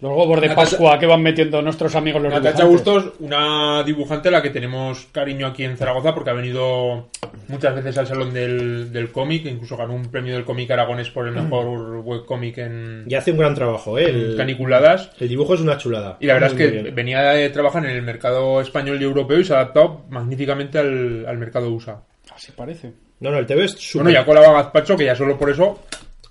los 0.03 0.11
huevos 0.13 0.41
de 0.41 0.49
Natacha- 0.49 0.55
Pascua 0.57 0.99
que 0.99 1.07
van 1.07 1.23
metiendo 1.23 1.63
nuestros 1.63 1.95
amigos 1.95 2.21
los 2.23 2.33
Natacha 2.33 2.65
dibujantes. 2.65 2.95
Bustos, 2.95 3.15
una 3.21 3.83
dibujante 3.85 4.29
a 4.29 4.33
la 4.33 4.43
que 4.43 4.51
tenemos 4.51 5.07
cariño 5.13 5.47
aquí 5.47 5.65
en 5.65 5.77
Zaragoza 5.77 6.13
porque 6.13 6.31
ha 6.31 6.35
venido 6.35 7.09
muchas 7.49 7.75
veces 7.75 7.97
al 7.99 8.07
salón 8.07 8.35
del, 8.35 8.93
del 8.93 9.11
cómic, 9.13 9.47
incluso 9.47 9.77
ganó 9.77 9.95
un 9.95 10.11
premio 10.11 10.35
del 10.35 10.45
cómic 10.45 10.71
aragonés 10.71 11.09
por 11.11 11.27
el 11.29 11.33
mejor 11.35 12.01
webcómic 12.05 12.59
en, 12.59 13.05
Y 13.09 13.15
hace 13.15 13.31
un 13.31 13.39
gran 13.39 13.55
trabajo, 13.55 13.99
¿eh? 13.99 14.11
en 14.11 14.17
El, 14.17 14.37
caniculadas. 14.37 15.11
el 15.21 15.29
dibujo 15.29 15.55
es 15.55 15.61
una 15.61 15.79
chulada. 15.79 16.17
Y 16.21 16.27
la 16.27 16.35
verdad 16.35 16.53
Muy, 16.53 16.63
es 16.63 16.71
que 16.71 16.81
bien. 16.83 16.95
venía 16.95 17.21
de 17.23 17.49
trabajar 17.51 17.85
en 17.85 17.91
el 17.93 18.03
mercado 18.03 18.61
español 18.61 19.01
y 19.01 19.05
europeo 19.05 19.39
y 19.39 19.45
se 19.45 19.55
ha 19.55 19.61
adaptado 19.61 20.03
magníficamente 20.11 20.79
al, 20.79 21.25
al 21.27 21.39
mercado 21.39 21.71
USA. 21.71 22.03
Así 22.35 22.51
parece. 22.53 22.93
No, 23.21 23.31
no, 23.31 23.39
el 23.39 23.47
TV 23.47 23.65
es 23.67 23.73
súper... 23.73 24.05
Bueno, 24.05 24.19
ya 24.19 24.25
colaba 24.27 24.53
Gazpacho, 24.55 24.97
que 24.97 25.05
ya 25.05 25.15
solo 25.15 25.39
por 25.39 25.49
eso 25.51 25.79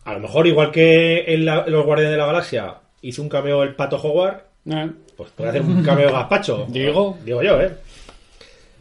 A 0.04 0.14
lo 0.14 0.20
mejor, 0.20 0.46
igual 0.46 0.72
que 0.72 1.24
en, 1.34 1.46
la- 1.46 1.64
en 1.66 1.72
Los 1.72 1.86
Guardianes 1.86 2.12
de 2.12 2.18
la 2.18 2.26
Galaxia 2.26 2.74
hizo 3.02 3.22
un 3.22 3.30
cameo 3.30 3.64
el 3.64 3.76
Pato 3.76 3.98
Howard, 3.98 4.42
Eh, 4.70 4.90
pues 5.18 5.32
puede 5.32 5.50
hacer 5.50 5.62
un 5.64 5.84
cameo 5.84 6.12
Gazpacho. 6.12 6.66
Digo. 6.70 7.18
Digo 7.26 7.42
yo, 7.42 7.60
¿eh? 7.62 7.72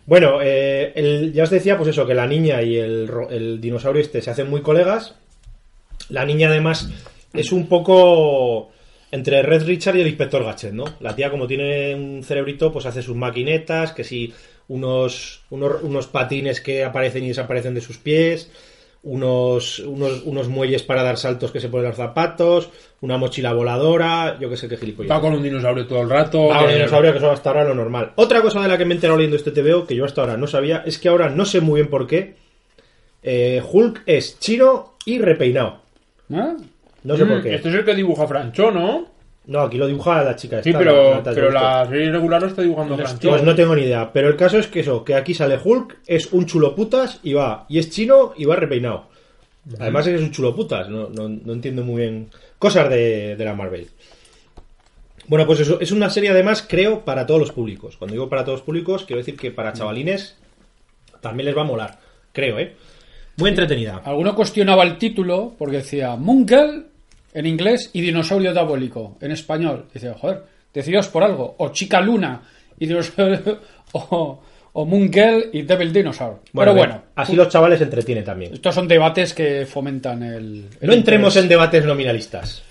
Bueno, 0.07 0.41
eh, 0.43 0.93
el- 0.95 1.33
ya 1.33 1.45
os 1.45 1.51
decía, 1.51 1.77
pues 1.77 1.89
eso, 1.91 2.07
que 2.07 2.15
la 2.15 2.27
niña 2.27 2.63
y 2.63 2.77
el, 2.77 3.11
el 3.31 3.61
dinosaurio 3.61 4.03
este 4.03 4.21
se 4.23 4.31
hacen 4.31 4.51
muy 4.51 4.61
colegas. 4.63 5.15
La 6.09 6.25
niña, 6.25 6.49
además, 6.49 6.91
es 7.33 7.53
un 7.53 7.69
poco 7.69 8.71
entre 9.13 9.43
Red 9.43 9.65
Richard 9.67 9.97
y 9.97 10.01
el 10.01 10.09
inspector 10.09 10.45
Gadget, 10.45 10.73
¿no? 10.73 10.85
La 11.01 11.15
tía, 11.15 11.31
como 11.31 11.47
tiene 11.47 11.95
un 11.95 12.23
cerebrito, 12.25 12.73
pues 12.73 12.87
hace 12.87 13.03
sus 13.03 13.17
maquinetas, 13.17 13.93
que 13.93 14.05
si 14.05 14.33
unos, 14.69 15.43
unos, 15.51 15.83
unos 15.83 16.07
patines 16.09 16.61
que 16.61 16.85
aparecen 16.85 17.25
y 17.25 17.29
desaparecen 17.29 17.75
de 17.75 17.81
sus 17.81 17.99
pies, 17.99 18.51
unos, 19.03 19.79
unos, 19.81 20.23
unos 20.25 20.49
muelles 20.49 20.83
para 20.83 21.03
dar 21.03 21.17
saltos 21.17 21.51
que 21.53 21.61
se 21.61 21.69
ponen 21.69 21.87
los 21.89 21.97
zapatos, 21.97 22.71
una 23.03 23.17
mochila 23.17 23.53
voladora, 23.55 24.37
yo 24.39 24.51
que 24.51 24.57
sé 24.57 24.69
qué 24.69 24.77
gilipollas. 24.77 25.11
va 25.11 25.21
con 25.21 25.33
un 25.33 25.43
dinosaurio 25.43 25.87
todo 25.87 26.03
el 26.03 26.11
rato. 26.11 26.53
Ah, 26.53 26.61
un 26.63 26.67
que- 26.69 26.75
dinosaurio 26.75 27.13
que 27.13 27.19
eso 27.19 27.31
hasta 27.31 27.51
ahora 27.51 27.65
lo 27.65 27.75
normal. 27.75 28.13
Otra 28.17 28.43
cosa 28.43 28.61
de 28.61 28.69
la 28.69 28.77
que 28.77 28.85
me 28.85 28.93
he 28.93 28.97
enterado 28.97 29.17
leyendo 29.19 29.37
este 29.37 29.51
TVO, 29.53 29.87
que 29.87 29.97
yo 29.97 30.05
hasta 30.05 30.21
ahora 30.21 30.37
no 30.37 30.47
sabía, 30.47 30.83
es 30.85 30.99
que 30.99 31.09
ahora 31.09 31.31
no 31.31 31.45
sé 31.45 31.61
muy 31.61 31.81
bien 31.81 31.89
por 31.91 32.07
qué. 32.07 32.35
eh, 33.23 33.63
Hulk 33.71 34.03
es 34.07 34.39
chino 34.39 34.95
y 35.05 35.19
repeinado. 35.19 35.81
¿eh? 36.31 36.55
No 37.05 37.17
sé 37.17 37.25
Mm, 37.25 37.29
por 37.29 37.43
qué. 37.43 37.55
Este 37.57 37.69
es 37.69 37.75
el 37.75 37.85
que 37.85 37.95
dibuja 37.95 38.27
Francho, 38.27 38.71
¿no? 38.71 39.07
No, 39.47 39.61
aquí 39.61 39.79
lo 39.79 39.87
dibuja 39.87 40.23
la 40.23 40.37
chica. 40.37 40.63
Sí, 40.63 40.69
esta, 40.71 40.79
pero, 40.79 41.15
Natalia 41.17 41.35
pero 41.35 41.51
la 41.51 41.87
serie 41.87 42.11
regular 42.13 42.41
lo 42.41 42.49
está 42.49 42.63
dibujando 42.63 42.97
Francho. 42.97 43.29
Pues 43.31 43.43
no 43.43 43.55
tengo 43.55 43.75
ni 43.75 43.83
idea. 43.83 44.11
Pero 44.13 44.29
el 44.29 44.37
caso 44.37 44.59
es 44.59 44.69
que 44.69 44.81
eso, 44.81 45.05
que 45.05 45.15
aquí 45.15 45.35
sale 45.35 45.59
Hulk, 45.63 45.99
es 46.07 46.33
un 46.33 46.47
chulo 46.47 46.75
putas 46.75 47.21
y 47.23 47.33
va. 47.33 47.67
Y 47.69 47.79
es 47.79 47.91
chino 47.91 48.33
y 48.37 48.45
va 48.45 48.57
repeinado. 48.57 49.07
Además 49.79 50.07
es 50.07 50.13
que 50.13 50.19
es 50.19 50.23
un 50.23 50.33
chulo 50.33 50.55
putas. 50.55 50.89
No, 50.89 51.09
no, 51.11 51.29
no 51.29 51.53
entiendo 51.53 51.85
muy 51.85 52.03
bien. 52.03 52.31
Cosas 52.59 52.89
de, 52.91 53.37
de 53.37 53.45
la 53.45 53.55
Marvel. 53.55 53.89
Bueno, 55.31 55.47
pues 55.47 55.61
eso, 55.61 55.81
es 55.81 55.93
una 55.93 56.11
serie 56.11 56.31
además, 56.31 56.67
creo, 56.69 57.05
para 57.05 57.25
todos 57.25 57.41
los 57.41 57.53
públicos. 57.53 57.97
Cuando 57.97 58.15
digo 58.15 58.29
para 58.29 58.45
todos 58.45 58.59
los 58.59 58.67
públicos, 58.67 59.05
quiero 59.05 59.19
decir 59.19 59.37
que 59.37 59.53
para 59.53 59.73
chavalines 59.73 60.37
también 61.21 61.47
les 61.47 61.57
va 61.57 61.63
a 61.63 61.67
molar. 61.67 62.01
Creo, 62.33 62.59
¿eh? 62.59 62.75
Muy 63.37 63.51
entretenida. 63.51 64.03
Alguno 64.05 64.35
cuestionaba 64.35 64.83
el 64.83 64.99
título 64.99 65.55
porque 65.57 65.77
decía 65.77 66.17
Munkel 66.17 66.87
en 67.33 67.47
inglés 67.47 67.91
y 67.93 68.01
dinosaurio 68.01 68.53
diabólico 68.53 69.19
en 69.21 69.31
español. 69.31 69.87
Dice, 69.95 70.13
joder, 70.15 70.43
decidios 70.75 71.09
por 71.09 71.23
algo. 71.23 71.55
O 71.59 71.69
Chica 71.69 72.01
Luna 72.01 72.43
y 72.79 72.87
dinosaurio. 72.87 73.61
O, 73.93 74.41
o 74.73 74.85
Munkel 74.85 75.51
y 75.53 75.63
Devil 75.63 75.93
Dinosaur. 75.93 76.41
Pero 76.55 76.75
bueno, 76.75 77.03
Así 77.17 77.35
los 77.37 77.49
chavales 77.49 77.79
se 77.79 77.85
entretienen 77.85 78.25
también. 78.25 78.55
estos 78.55 78.75
son 78.75 78.87
debates 78.89 79.35
que 79.35 79.67
fomentan 79.67 80.23
el. 80.23 80.67
el 80.81 80.89
No 80.89 80.93
entremos 80.95 81.37
en 81.37 81.49
debates 81.49 81.85
nominalistas. 81.85 82.63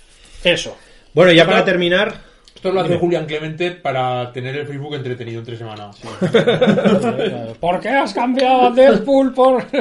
Eso. 0.42 0.76
Bueno, 1.12 1.32
ya 1.32 1.44
para 1.44 1.64
terminar, 1.64 2.14
Esto 2.54 2.72
lo 2.72 2.80
hace 2.80 2.96
Julián 2.96 3.26
Clemente 3.26 3.72
para 3.72 4.32
tener 4.32 4.56
el 4.56 4.66
Facebook 4.66 4.94
entretenido 4.94 5.40
entre 5.40 5.56
semana. 5.56 5.90
¿Por 7.60 7.80
qué 7.80 7.88
has 7.88 8.14
cambiado 8.14 8.68
a 8.68 8.70
Deadpool 8.70 9.32
por.? 9.34 9.64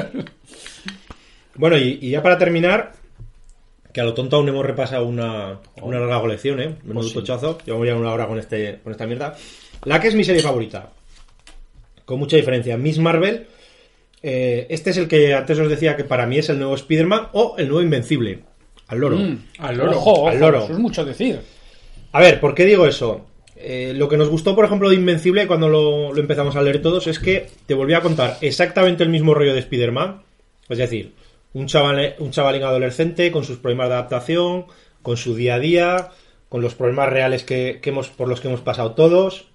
Bueno, 1.56 1.78
y, 1.78 2.00
y 2.02 2.12
ya 2.12 2.24
para 2.24 2.38
terminar, 2.38 2.94
que 3.92 4.00
a 4.00 4.06
lo 4.06 4.14
tonto 4.14 4.38
aún 4.38 4.48
hemos 4.48 4.66
repasado 4.66 5.06
una, 5.06 5.60
una 5.82 6.00
larga 6.00 6.22
colección, 6.22 6.62
¿eh? 6.62 6.76
Menudo 6.86 7.12
tochazo. 7.12 7.58
Llevamos 7.66 7.86
ya 7.86 7.96
una 7.96 8.14
hora 8.14 8.28
con, 8.28 8.40
este, 8.40 8.80
con 8.82 8.94
esta 8.94 9.06
mierda. 9.06 9.36
La 9.84 10.00
que 10.00 10.08
es 10.08 10.16
mi 10.16 10.24
serie 10.24 10.42
favorita. 10.42 10.90
Con 12.10 12.18
mucha 12.18 12.38
diferencia. 12.38 12.76
Miss 12.76 12.98
Marvel. 12.98 13.46
eh, 14.24 14.66
este 14.72 14.90
es 14.90 14.98
el 14.98 15.08
que 15.08 15.36
antes 15.36 15.60
os 15.60 15.70
decía 15.70 15.96
que 15.96 16.04
para 16.04 16.26
mí 16.26 16.40
es 16.40 16.50
el 16.50 16.58
nuevo 16.58 16.74
Spider-Man 16.74 17.28
o 17.34 17.54
el 17.60 17.68
nuevo 17.68 17.84
Invencible. 17.84 18.40
Al 18.88 18.98
loro. 18.98 19.18
Mm. 19.18 19.38
Al 19.60 19.78
loro. 19.78 19.92
Ojo, 19.92 20.12
ojo, 20.14 20.30
Al 20.30 20.40
loro. 20.40 20.64
Eso 20.64 20.74
es 20.74 20.80
mucho 20.80 21.06
decir. 21.06 21.40
A 22.12 22.20
ver, 22.20 22.40
¿por 22.40 22.56
qué 22.56 22.66
digo 22.66 22.88
eso? 22.88 23.28
Eh, 23.56 23.94
lo 23.96 24.10
que 24.10 24.18
nos 24.18 24.28
gustó, 24.28 24.56
por 24.56 24.66
ejemplo, 24.66 24.90
de 24.90 24.96
Invencible 24.96 25.46
cuando 25.46 25.70
lo, 25.70 26.12
lo 26.12 26.20
empezamos 26.20 26.56
a 26.56 26.64
leer 26.64 26.82
todos 26.82 27.06
es 27.06 27.20
que 27.20 27.46
te 27.68 27.76
volvía 27.76 28.00
a 28.00 28.02
contar 28.02 28.38
exactamente 28.42 29.04
el 29.04 29.10
mismo 29.10 29.36
rollo 29.36 29.54
de 29.54 29.60
Spider-Man. 29.60 30.24
Es 30.68 30.80
decir, 30.80 31.14
un, 31.54 31.68
chaval, 31.68 32.16
un 32.18 32.32
chavalín 32.32 32.64
adolescente 32.64 33.32
con 33.32 33.44
sus 33.44 33.58
problemas 33.58 33.90
de 33.90 33.94
adaptación, 33.94 34.66
con 35.04 35.16
su 35.16 35.36
día 35.36 35.54
a 35.54 35.60
día, 35.60 36.10
con 36.50 36.64
los 36.64 36.74
problemas 36.74 37.10
reales 37.10 37.44
que, 37.44 37.78
que 37.84 37.92
hemos, 37.92 38.10
por 38.10 38.28
los 38.28 38.42
que 38.42 38.48
hemos 38.48 38.62
pasado 38.62 38.94
todos. 38.94 39.46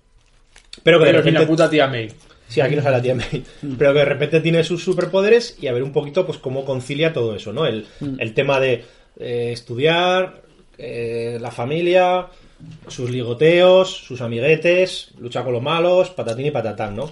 Pero 0.84 1.00
que 1.00 1.06
de 1.06 1.10
Pero 1.10 1.18
repente... 1.18 1.40
la 1.40 1.46
puta 1.48 1.68
tía 1.68 1.88
May. 1.88 2.12
Sí, 2.54 2.60
aquí 2.60 2.76
no 2.76 2.82
sale 2.82 2.98
la 2.98 3.02
tía 3.02 3.16
May. 3.16 3.42
Pero 3.76 3.92
que 3.92 3.98
de 3.98 4.04
repente 4.04 4.40
tiene 4.40 4.62
sus 4.62 4.84
superpoderes 4.84 5.58
y 5.60 5.66
a 5.66 5.72
ver 5.72 5.82
un 5.82 5.90
poquito 5.90 6.24
pues 6.24 6.38
cómo 6.38 6.64
concilia 6.64 7.12
todo 7.12 7.34
eso, 7.34 7.52
¿no? 7.52 7.66
El, 7.66 7.84
el 8.20 8.32
tema 8.32 8.60
de 8.60 8.84
eh, 9.18 9.50
estudiar, 9.52 10.42
eh, 10.78 11.38
la 11.40 11.50
familia, 11.50 12.28
sus 12.86 13.10
ligoteos, 13.10 13.90
sus 13.90 14.20
amiguetes, 14.20 15.10
lucha 15.18 15.42
con 15.42 15.52
los 15.52 15.62
malos, 15.62 16.10
patatín 16.10 16.46
y 16.46 16.50
patatán, 16.52 16.94
¿no? 16.94 17.10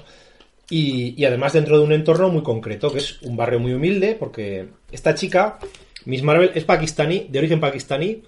Y, 0.70 1.20
y 1.20 1.24
además 1.24 1.54
dentro 1.54 1.76
de 1.76 1.84
un 1.84 1.92
entorno 1.92 2.28
muy 2.28 2.44
concreto, 2.44 2.92
que 2.92 2.98
es 2.98 3.20
un 3.22 3.36
barrio 3.36 3.58
muy 3.58 3.72
humilde, 3.72 4.16
porque 4.16 4.68
esta 4.92 5.16
chica, 5.16 5.58
Miss 6.04 6.22
Marvel, 6.22 6.52
es 6.54 6.62
pakistaní, 6.62 7.26
de 7.28 7.40
origen 7.40 7.58
pakistaní, 7.58 8.22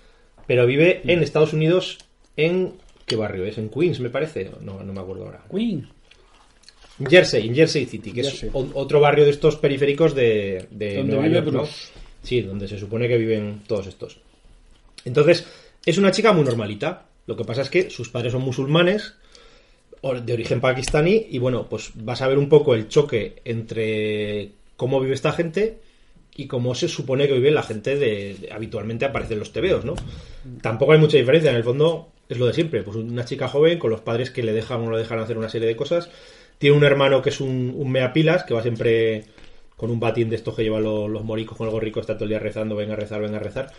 pero 0.48 0.66
vive 0.66 1.00
en 1.04 1.22
Estados 1.22 1.52
Unidos, 1.52 1.98
en... 2.36 2.72
¿Qué 3.06 3.14
barrio 3.14 3.44
es? 3.44 3.56
En 3.58 3.68
Queens, 3.68 4.00
me 4.00 4.10
parece. 4.10 4.50
No, 4.62 4.82
no 4.82 4.92
me 4.92 5.00
acuerdo 5.00 5.26
ahora. 5.26 5.44
Jersey, 7.08 7.48
en 7.48 7.54
Jersey 7.54 7.86
City, 7.86 8.12
que 8.12 8.22
Jersey. 8.22 8.48
es 8.48 8.54
otro 8.54 9.00
barrio 9.00 9.24
de 9.24 9.30
estos 9.32 9.56
periféricos 9.56 10.14
de, 10.14 10.66
de 10.70 11.02
Nueva 11.02 11.26
York, 11.28 11.46
¿no? 11.52 11.62
Sí, 12.22 12.40
donde 12.42 12.68
se 12.68 12.78
supone 12.78 13.08
que 13.08 13.18
viven 13.18 13.62
todos 13.66 13.86
estos. 13.86 14.18
Entonces, 15.04 15.46
es 15.84 15.98
una 15.98 16.10
chica 16.12 16.32
muy 16.32 16.44
normalita. 16.44 17.06
Lo 17.26 17.36
que 17.36 17.44
pasa 17.44 17.62
es 17.62 17.70
que 17.70 17.90
sus 17.90 18.08
padres 18.10 18.32
son 18.32 18.42
musulmanes, 18.42 19.14
de 20.02 20.32
origen 20.34 20.60
pakistaní, 20.60 21.26
y 21.30 21.38
bueno, 21.38 21.66
pues 21.68 21.90
vas 21.94 22.20
a 22.22 22.28
ver 22.28 22.36
un 22.38 22.48
poco 22.48 22.74
el 22.74 22.88
choque 22.88 23.36
entre 23.44 24.50
cómo 24.76 25.00
vive 25.00 25.14
esta 25.14 25.32
gente 25.32 25.78
y 26.36 26.46
cómo 26.46 26.74
se 26.74 26.88
supone 26.88 27.26
que 27.26 27.32
vive 27.34 27.50
la 27.50 27.62
gente 27.62 27.96
de, 27.96 28.34
de- 28.34 28.52
habitualmente 28.52 29.06
aparece 29.06 29.32
en 29.32 29.38
los 29.38 29.52
tebeos, 29.52 29.84
¿no? 29.84 29.94
Tampoco 30.60 30.92
hay 30.92 30.98
mucha 30.98 31.16
diferencia, 31.16 31.50
en 31.50 31.56
el 31.56 31.64
fondo 31.64 32.10
es 32.28 32.38
lo 32.38 32.46
de 32.46 32.52
siempre, 32.52 32.82
pues 32.82 32.96
una 32.98 33.24
chica 33.24 33.48
joven 33.48 33.78
con 33.78 33.90
los 33.90 34.00
padres 34.02 34.30
que 34.30 34.42
le 34.42 34.52
dejan 34.52 34.80
o 34.82 34.84
no 34.86 34.92
le 34.92 34.98
dejan 34.98 35.20
hacer 35.20 35.38
una 35.38 35.48
serie 35.48 35.68
de 35.68 35.76
cosas, 35.76 36.10
tiene 36.58 36.76
un 36.76 36.84
hermano 36.84 37.22
que 37.22 37.30
es 37.30 37.40
un, 37.40 37.72
un 37.76 37.90
meapilas, 37.90 38.44
que 38.44 38.54
va 38.54 38.62
siempre 38.62 39.24
con 39.76 39.90
un 39.90 40.00
batín 40.00 40.30
de 40.30 40.36
estos 40.36 40.54
que 40.54 40.62
llevan 40.62 40.82
los, 40.82 41.10
los 41.10 41.24
moricos 41.24 41.58
con 41.58 41.66
el 41.66 41.72
gorrico, 41.72 42.00
está 42.00 42.14
todo 42.14 42.24
el 42.24 42.30
día 42.30 42.38
rezando, 42.38 42.76
venga 42.76 42.94
a 42.94 42.96
rezar, 42.96 43.20
venga 43.20 43.36
a 43.36 43.40
rezar. 43.40 43.72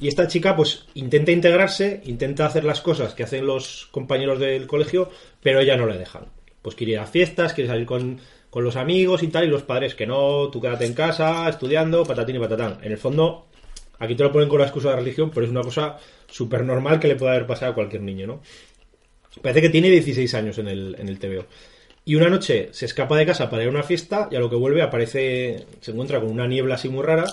Y 0.00 0.08
esta 0.08 0.26
chica, 0.26 0.56
pues, 0.56 0.86
intenta 0.94 1.30
integrarse, 1.30 2.00
intenta 2.06 2.46
hacer 2.46 2.64
las 2.64 2.80
cosas 2.80 3.14
que 3.14 3.22
hacen 3.22 3.46
los 3.46 3.88
compañeros 3.90 4.38
del 4.38 4.66
colegio, 4.66 5.10
pero 5.42 5.60
ella 5.60 5.76
no 5.76 5.86
le 5.86 5.98
dejan. 5.98 6.26
Pues 6.60 6.74
quiere 6.74 6.92
ir 6.92 6.98
a 6.98 7.06
fiestas, 7.06 7.54
quiere 7.54 7.68
salir 7.68 7.86
con, 7.86 8.20
con 8.50 8.64
los 8.64 8.76
amigos 8.76 9.22
y 9.22 9.28
tal, 9.28 9.44
y 9.44 9.48
los 9.48 9.62
padres 9.62 9.94
que 9.94 10.06
no, 10.06 10.48
tú 10.50 10.60
quédate 10.60 10.86
en 10.86 10.94
casa, 10.94 11.48
estudiando, 11.48 12.04
patatín 12.04 12.36
y 12.36 12.38
patatán. 12.38 12.78
En 12.82 12.92
el 12.92 12.98
fondo, 12.98 13.46
aquí 13.98 14.14
te 14.14 14.24
lo 14.24 14.32
ponen 14.32 14.48
con 14.48 14.58
la 14.58 14.66
excusa 14.66 14.88
de 14.88 14.94
la 14.94 15.00
religión, 15.00 15.30
pero 15.30 15.44
es 15.44 15.52
una 15.52 15.62
cosa 15.62 15.98
súper 16.28 16.64
normal 16.64 16.98
que 16.98 17.08
le 17.08 17.16
puede 17.16 17.32
haber 17.32 17.46
pasado 17.46 17.72
a 17.72 17.74
cualquier 17.74 18.02
niño, 18.02 18.26
¿no? 18.26 18.42
Parece 19.40 19.62
que 19.62 19.70
tiene 19.70 19.88
16 19.88 20.34
años 20.34 20.58
en 20.58 20.68
el, 20.68 20.96
en 20.98 21.08
el 21.08 21.18
TVO. 21.18 21.46
Y 22.04 22.16
una 22.16 22.28
noche 22.28 22.68
se 22.72 22.86
escapa 22.86 23.16
de 23.16 23.26
casa 23.26 23.48
para 23.48 23.62
ir 23.62 23.68
a 23.68 23.72
una 23.72 23.84
fiesta 23.84 24.28
y 24.30 24.36
a 24.36 24.40
lo 24.40 24.50
que 24.50 24.56
vuelve 24.56 24.82
aparece, 24.82 25.66
se 25.80 25.92
encuentra 25.92 26.20
con 26.20 26.30
una 26.30 26.48
niebla 26.48 26.74
así 26.74 26.88
muy 26.88 27.04
rara, 27.04 27.24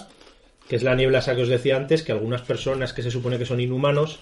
que 0.67 0.75
es 0.75 0.83
la 0.83 0.95
niebla 0.95 1.19
esa 1.19 1.35
que 1.35 1.41
os 1.41 1.49
decía 1.49 1.75
antes, 1.75 2.03
que 2.03 2.11
algunas 2.11 2.43
personas 2.43 2.93
que 2.93 3.01
se 3.01 3.09
supone 3.09 3.39
que 3.39 3.45
son 3.45 3.59
inhumanos, 3.59 4.19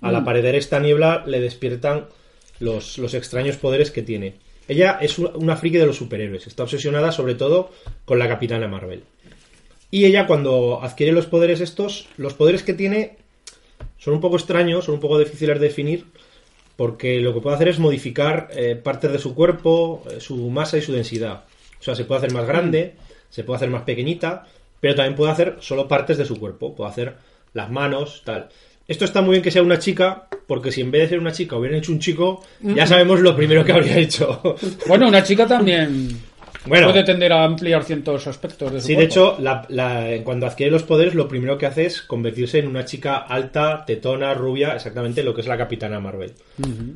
al 0.00 0.14
aparecer 0.14 0.54
esta 0.54 0.78
niebla 0.78 1.24
le 1.26 1.40
despiertan 1.40 2.06
los, 2.60 2.98
los 2.98 3.14
extraños 3.14 3.56
poderes 3.56 3.90
que 3.90 4.02
tiene. 4.02 4.34
Ella 4.68 4.98
es 5.00 5.18
una, 5.18 5.30
una 5.30 5.56
friki 5.56 5.78
de 5.78 5.86
los 5.86 5.96
superhéroes, 5.96 6.46
está 6.46 6.62
obsesionada 6.62 7.10
sobre 7.10 7.34
todo 7.34 7.72
con 8.04 8.20
la 8.20 8.28
Capitana 8.28 8.68
Marvel. 8.68 9.02
Y 9.90 10.04
ella 10.04 10.28
cuando 10.28 10.80
adquiere 10.82 11.10
los 11.10 11.26
poderes 11.26 11.60
estos, 11.60 12.08
los 12.16 12.34
poderes 12.34 12.62
que 12.62 12.74
tiene 12.74 13.16
son 13.98 14.14
un 14.14 14.20
poco 14.20 14.36
extraños, 14.36 14.84
son 14.84 14.94
un 14.94 15.00
poco 15.00 15.18
difíciles 15.18 15.58
de 15.58 15.66
definir, 15.66 16.06
porque 16.80 17.20
lo 17.20 17.34
que 17.34 17.42
puede 17.42 17.56
hacer 17.56 17.68
es 17.68 17.78
modificar 17.78 18.48
eh, 18.52 18.74
partes 18.74 19.12
de 19.12 19.18
su 19.18 19.34
cuerpo, 19.34 20.02
eh, 20.10 20.18
su 20.18 20.48
masa 20.48 20.78
y 20.78 20.80
su 20.80 20.94
densidad. 20.94 21.44
O 21.78 21.82
sea, 21.82 21.94
se 21.94 22.06
puede 22.06 22.20
hacer 22.20 22.32
más 22.32 22.46
grande, 22.46 22.94
se 23.28 23.44
puede 23.44 23.58
hacer 23.58 23.68
más 23.68 23.82
pequeñita, 23.82 24.46
pero 24.80 24.94
también 24.94 25.14
puede 25.14 25.30
hacer 25.30 25.58
solo 25.60 25.86
partes 25.86 26.16
de 26.16 26.24
su 26.24 26.40
cuerpo, 26.40 26.74
puede 26.74 26.88
hacer 26.88 27.16
las 27.52 27.70
manos, 27.70 28.22
tal. 28.24 28.48
Esto 28.88 29.04
está 29.04 29.20
muy 29.20 29.32
bien 29.32 29.42
que 29.42 29.50
sea 29.50 29.62
una 29.62 29.78
chica, 29.78 30.26
porque 30.46 30.72
si 30.72 30.80
en 30.80 30.90
vez 30.90 31.02
de 31.02 31.08
ser 31.10 31.18
una 31.18 31.32
chica 31.32 31.54
hubieran 31.54 31.80
hecho 31.80 31.92
un 31.92 31.98
chico, 31.98 32.42
ya 32.62 32.86
sabemos 32.86 33.20
lo 33.20 33.36
primero 33.36 33.62
que 33.62 33.72
habría 33.72 33.98
hecho. 33.98 34.40
Bueno, 34.88 35.06
una 35.06 35.22
chica 35.22 35.46
también 35.46 36.18
Bueno. 36.66 36.88
puede 36.90 37.04
tender 37.04 37.32
a 37.32 37.44
ampliar 37.44 37.82
ciertos 37.84 38.26
aspectos 38.26 38.70
de 38.72 38.80
su 38.80 38.86
Sí, 38.88 38.94
de 38.94 39.04
hecho, 39.04 39.36
la- 39.40 39.64
la- 39.70 40.18
cuando 40.24 40.46
adquiere 40.46 40.70
los 40.70 40.82
poderes, 40.82 41.14
lo 41.14 41.26
primero 41.26 41.56
que 41.56 41.64
hace 41.66 41.86
es 41.86 42.02
convertirse 42.02 42.58
en 42.58 42.66
una 42.66 42.84
chica 42.84 43.16
alta, 43.16 43.84
tetona, 43.86 44.34
rubia, 44.34 44.74
exactamente 44.74 45.22
lo 45.22 45.34
que 45.34 45.40
es 45.40 45.46
la 45.46 45.56
capitana 45.56 46.00
Marvel. 46.00 46.32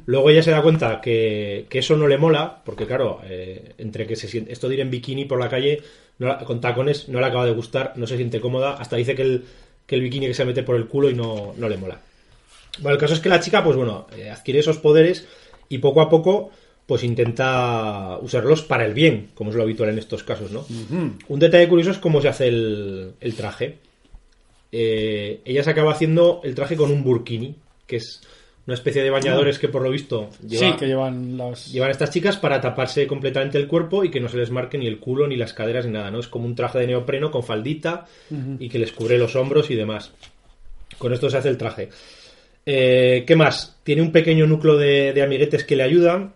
Luego 0.05 0.29
ella 0.29 0.43
se 0.43 0.51
da 0.51 0.61
cuenta 0.61 1.01
que, 1.01 1.65
que 1.71 1.79
eso 1.79 1.97
no 1.97 2.07
le 2.09 2.19
mola, 2.19 2.61
porque 2.65 2.87
claro, 2.87 3.21
eh, 3.25 3.73
entre 3.79 4.07
que 4.07 4.17
se 4.17 4.29
siente, 4.29 4.53
esto 4.53 4.69
de 4.69 4.75
ir 4.75 4.81
en 4.81 4.91
bikini 4.91 5.25
por 5.25 5.41
la 5.41 5.49
calle 5.49 5.83
no 6.19 6.39
con 6.45 6.61
tacones 6.61 7.09
no 7.09 7.19
le 7.21 7.27
acaba 7.27 7.47
de 7.47 7.53
gustar, 7.53 7.95
no 7.97 8.07
se 8.07 8.17
siente 8.17 8.41
cómoda, 8.41 8.75
hasta 8.75 8.97
dice 8.97 9.15
que 9.15 9.23
el, 9.23 9.45
que 9.87 9.95
el 9.97 10.03
bikini 10.03 10.27
que 10.27 10.35
se 10.35 10.45
mete 10.45 10.63
por 10.63 10.77
el 10.77 10.87
culo 10.87 11.09
y 11.11 11.15
no, 11.15 11.55
no 11.57 11.69
le 11.69 11.77
mola. 11.79 11.99
Bueno, 12.81 12.95
el 12.97 13.01
caso 13.01 13.15
es 13.15 13.21
que 13.21 13.29
la 13.31 13.41
chica, 13.41 13.65
pues 13.65 13.77
bueno, 13.77 14.07
eh, 14.17 14.31
adquiere 14.31 14.61
esos 14.61 14.77
poderes 14.79 15.27
y 15.69 15.79
poco 15.79 16.01
a 16.03 16.09
poco 16.11 16.51
pues 16.87 17.03
intenta 17.05 18.19
usarlos 18.21 18.63
para 18.63 18.85
el 18.85 18.93
bien, 18.95 19.29
como 19.35 19.51
es 19.51 19.57
lo 19.57 19.63
habitual 19.63 19.91
en 19.91 19.99
estos 19.99 20.23
casos, 20.23 20.51
¿no? 20.51 20.67
Un 21.29 21.39
detalle 21.41 21.69
curioso 21.69 21.91
es 21.93 21.99
cómo 21.99 22.21
se 22.21 22.29
hace 22.29 22.49
el, 22.49 23.13
el 23.21 23.35
traje. 23.35 23.79
Eh, 24.73 25.41
ella 25.45 25.63
se 25.63 25.71
acaba 25.71 25.93
haciendo 25.93 26.41
el 26.45 26.55
traje 26.55 26.77
con 26.77 26.91
un 26.91 27.03
burkini, 27.05 27.55
que 27.87 27.97
es 27.97 28.21
una 28.67 28.75
especie 28.75 29.03
de 29.03 29.11
bañadores 29.11 29.59
que 29.59 29.69
por 29.69 29.83
lo 29.83 29.91
visto 29.91 30.31
lleva- 30.47 30.73
Sí, 30.73 30.77
que 30.79 30.87
llevan 30.87 31.37
las... 31.37 31.71
llevan 31.71 31.91
estas 31.91 32.11
chicas 32.11 32.37
para 32.39 32.61
taparse 32.61 33.07
completamente 33.07 33.59
el 33.59 33.69
cuerpo 33.69 34.05
y 34.05 34.11
que 34.11 34.21
no 34.21 34.29
se 34.29 34.39
les 34.39 34.51
marque 34.51 34.79
ni 34.79 34.87
el 34.87 34.99
culo, 34.99 35.27
ni 35.27 35.37
las 35.37 35.53
caderas, 35.53 35.87
ni 35.87 35.93
nada, 35.93 36.11
¿no? 36.11 36.19
Es 36.19 36.29
como 36.29 36.47
un 36.47 36.55
traje 36.55 36.79
de 36.81 36.87
neopreno 36.89 37.31
con 37.31 37.43
faldita 37.45 38.07
y 38.59 38.69
que 38.69 38.79
les 38.79 38.91
cubre 38.93 39.19
los 39.19 39.37
hombros 39.37 39.71
y 39.71 39.75
demás. 39.75 40.13
Con 40.99 41.13
esto 41.13 41.29
se 41.31 41.37
hace 41.37 41.49
el 41.51 41.59
traje. 41.59 41.91
Eh, 42.67 43.25
¿Qué 43.27 43.37
más? 43.37 43.77
Tiene 43.85 44.01
un 44.03 44.13
pequeño 44.13 44.47
núcleo 44.47 44.77
de, 44.77 45.13
de 45.13 45.23
amiguetes 45.23 45.65
que 45.65 45.77
le 45.77 45.83
ayudan. 45.83 46.33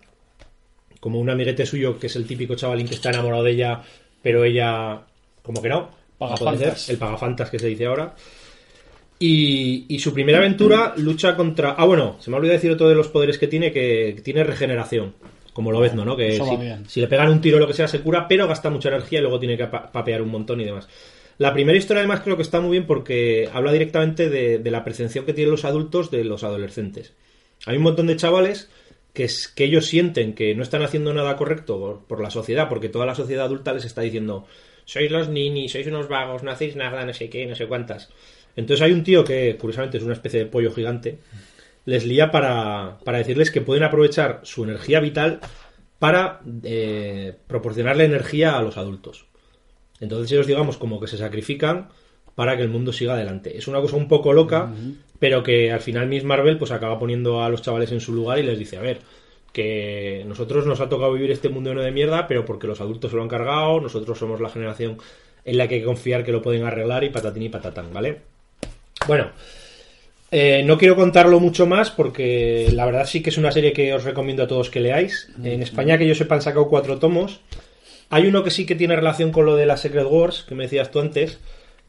Como 1.09 1.21
un 1.21 1.31
amiguete 1.31 1.65
suyo, 1.65 1.99
que 1.99 2.09
es 2.09 2.17
el 2.17 2.27
típico 2.27 2.55
chavalín 2.55 2.87
que 2.87 2.95
está 2.95 3.09
enamorado 3.09 3.43
de 3.45 3.53
ella, 3.53 3.81
pero 4.23 4.45
ella, 4.45 5.01
como 5.43 5.63
que 5.63 5.71
no. 5.71 5.89
Pagafantas. 6.19 6.91
El 6.91 6.99
pagafantas 6.99 7.49
que 7.49 7.59
se 7.59 7.67
dice 7.69 7.87
ahora. 7.87 8.15
Y, 9.19 9.87
y 9.89 9.99
su 10.01 10.13
primera 10.13 10.37
aventura 10.37 10.93
lucha 10.99 11.35
contra. 11.35 11.71
Ah, 11.79 11.87
bueno, 11.87 12.17
se 12.21 12.29
me 12.31 12.37
ha 12.37 12.41
olvidado 12.41 12.59
decir 12.59 12.71
otro 12.71 12.91
de 12.91 12.95
los 12.95 13.09
poderes 13.09 13.39
que 13.39 13.49
tiene, 13.49 13.73
que 13.73 14.21
tiene 14.23 14.45
regeneración. 14.45 15.15
Como 15.55 15.73
lo 15.73 15.81
ves, 15.81 15.95
¿no? 15.95 16.05
Que 16.15 16.33
si, 16.87 17.01
le 17.01 17.09
pegan 17.09 17.31
un 17.31 17.41
tiro 17.41 17.57
o 17.57 17.61
lo 17.61 17.67
que 17.67 17.73
sea, 17.73 17.89
se 17.89 18.01
cura, 18.01 18.29
pero 18.29 18.47
gasta 18.47 18.69
mucha 18.69 18.91
energía 18.91 19.21
y 19.21 19.23
luego 19.23 19.39
tiene 19.41 19.57
que 19.57 19.67
pa- 19.67 19.91
papear 19.91 20.21
un 20.21 20.29
montón 20.29 20.61
y 20.61 20.65
demás. 20.67 20.87
La 21.39 21.55
primera 21.55 21.79
historia, 21.79 22.01
además, 22.01 22.21
creo 22.21 22.37
que 22.37 22.43
está 22.43 22.61
muy 22.61 22.73
bien 22.73 22.87
porque 22.87 23.49
habla 23.51 23.73
directamente 23.73 24.29
de, 24.29 24.59
de 24.59 24.71
la 24.71 24.85
percepción 24.85 25.25
que 25.25 25.33
tienen 25.33 25.53
los 25.53 25.65
adultos 25.65 26.11
de 26.11 26.23
los 26.25 26.45
adolescentes. 26.45 27.15
Hay 27.65 27.79
un 27.79 27.83
montón 27.83 28.07
de 28.09 28.17
chavales 28.17 28.69
que, 29.13 29.25
es, 29.25 29.49
que 29.49 29.65
ellos 29.65 29.87
sienten 29.87 30.35
que 30.35 30.55
no 30.55 30.63
están 30.63 30.83
haciendo 30.83 31.13
nada 31.13 31.37
correcto 31.37 32.05
por, 32.07 32.21
la 32.21 32.31
sociedad, 32.31 32.69
porque 32.69 32.89
toda 32.89 33.07
la 33.07 33.15
sociedad 33.15 33.47
adulta 33.47 33.73
les 33.73 33.85
está 33.85 34.03
diciendo 34.03 34.47
sois 34.85 35.11
los 35.11 35.29
ninis, 35.29 35.73
sois 35.73 35.87
unos 35.87 36.09
vagos, 36.09 36.43
no 36.43 36.51
hacéis 36.51 36.75
nada, 36.77 37.05
no 37.05 37.13
sé 37.13 37.29
qué, 37.29 37.45
no 37.47 37.55
sé 37.55 37.67
cuántas. 37.67 38.09
Entonces 38.57 38.83
hay 38.85 38.93
un 38.93 39.05
tío 39.05 39.23
que, 39.23 39.57
curiosamente, 39.57 39.99
es 39.99 40.05
una 40.05 40.15
especie 40.15 40.41
de 40.41 40.47
pollo 40.47 40.73
gigante, 40.73 41.19
les 41.85 42.07
lía 42.07 42.31
para, 42.31 42.99
para 43.05 43.19
decirles 43.19 43.51
que 43.51 43.61
pueden 43.61 43.83
aprovechar 43.83 44.41
su 44.45 44.65
energía 44.65 45.01
vital 45.01 45.41
para 45.99 46.41
eh, 46.63 47.35
proporcionarle 47.47 48.05
energía 48.05 48.57
a 48.57 48.63
los 48.63 48.77
adultos. 48.77 49.27
Entonces 50.01 50.31
ellos, 50.33 50.47
digamos, 50.47 50.77
como 50.77 51.01
que 51.01 51.07
se 51.07 51.19
sacrifican 51.19 51.89
para 52.39 52.57
que 52.57 52.63
el 52.63 52.69
mundo 52.69 52.93
siga 52.93 53.15
adelante. 53.15 53.59
Es 53.59 53.67
una 53.67 53.81
cosa 53.81 53.97
un 53.97 54.07
poco 54.07 54.33
loca, 54.33 54.71
pero 55.19 55.43
que 55.43 55.73
al 55.73 55.81
final 55.81 56.07
Miss 56.07 56.23
Marvel 56.23 56.57
pues 56.57 56.71
acaba 56.71 56.97
poniendo 56.97 57.43
a 57.43 57.49
los 57.49 57.63
chavales 57.63 57.91
en 57.91 57.99
su 57.99 58.15
lugar 58.15 58.39
y 58.39 58.45
les 58.45 58.57
dice, 58.57 58.77
a 58.77 58.81
ver, 58.81 59.01
que 59.53 60.23
nosotros 60.25 60.65
nos 60.65 60.81
ha 60.81 60.89
tocado 60.89 61.13
vivir 61.13 61.33
este 61.33 61.49
mundo 61.49 61.71
lleno 61.71 61.83
de 61.83 61.91
mierda, 61.91 62.29
pero 62.29 62.45
porque 62.45 62.69
los 62.69 62.81
adultos 62.81 63.11
se 63.11 63.17
lo 63.17 63.25
han 63.25 63.29
cargado, 63.29 63.81
nosotros 63.81 64.17
somos 64.17 64.41
la 64.41 64.51
generación 64.51 64.99
en 65.45 65.59
la 65.59 65.67
que 65.67 65.75
hay 65.75 65.81
que 65.81 65.87
confiar 65.87 66.23
que 66.23 66.31
lo 66.31 66.41
pueden 66.41 66.63
arreglar 66.63 67.03
y 67.03 67.11
patatín 67.11 67.43
y 67.43 67.49
patatán, 67.49 67.93
¿vale? 67.93 68.19
Bueno, 69.09 69.33
eh, 70.31 70.63
no 70.65 70.79
quiero 70.79 70.95
contarlo 70.95 71.41
mucho 71.41 71.67
más 71.67 71.91
porque 71.91 72.69
la 72.73 72.87
verdad 72.87 73.05
sí 73.05 73.21
que 73.21 73.31
es 73.31 73.39
una 73.39 73.51
serie 73.51 73.73
que 73.73 73.93
os 73.95 74.05
recomiendo 74.05 74.45
a 74.45 74.47
todos 74.47 74.71
que 74.71 74.79
leáis. 74.79 75.29
En 75.43 75.61
España, 75.61 75.99
que 75.99 76.07
yo 76.07 76.15
sepa, 76.15 76.37
han 76.37 76.43
sacado 76.43 76.69
cuatro 76.69 77.01
tomos. 77.01 77.41
Hay 78.11 78.29
uno 78.29 78.45
que 78.45 78.53
sí 78.53 78.65
que 78.65 78.77
tiene 78.77 78.95
relación 78.95 79.33
con 79.33 79.45
lo 79.45 79.57
de 79.57 79.67
las 79.67 79.81
Secret 79.81 80.07
Wars, 80.09 80.45
que 80.49 80.55
me 80.55 80.63
decías 80.63 80.93
tú 80.93 81.01
antes, 81.01 81.41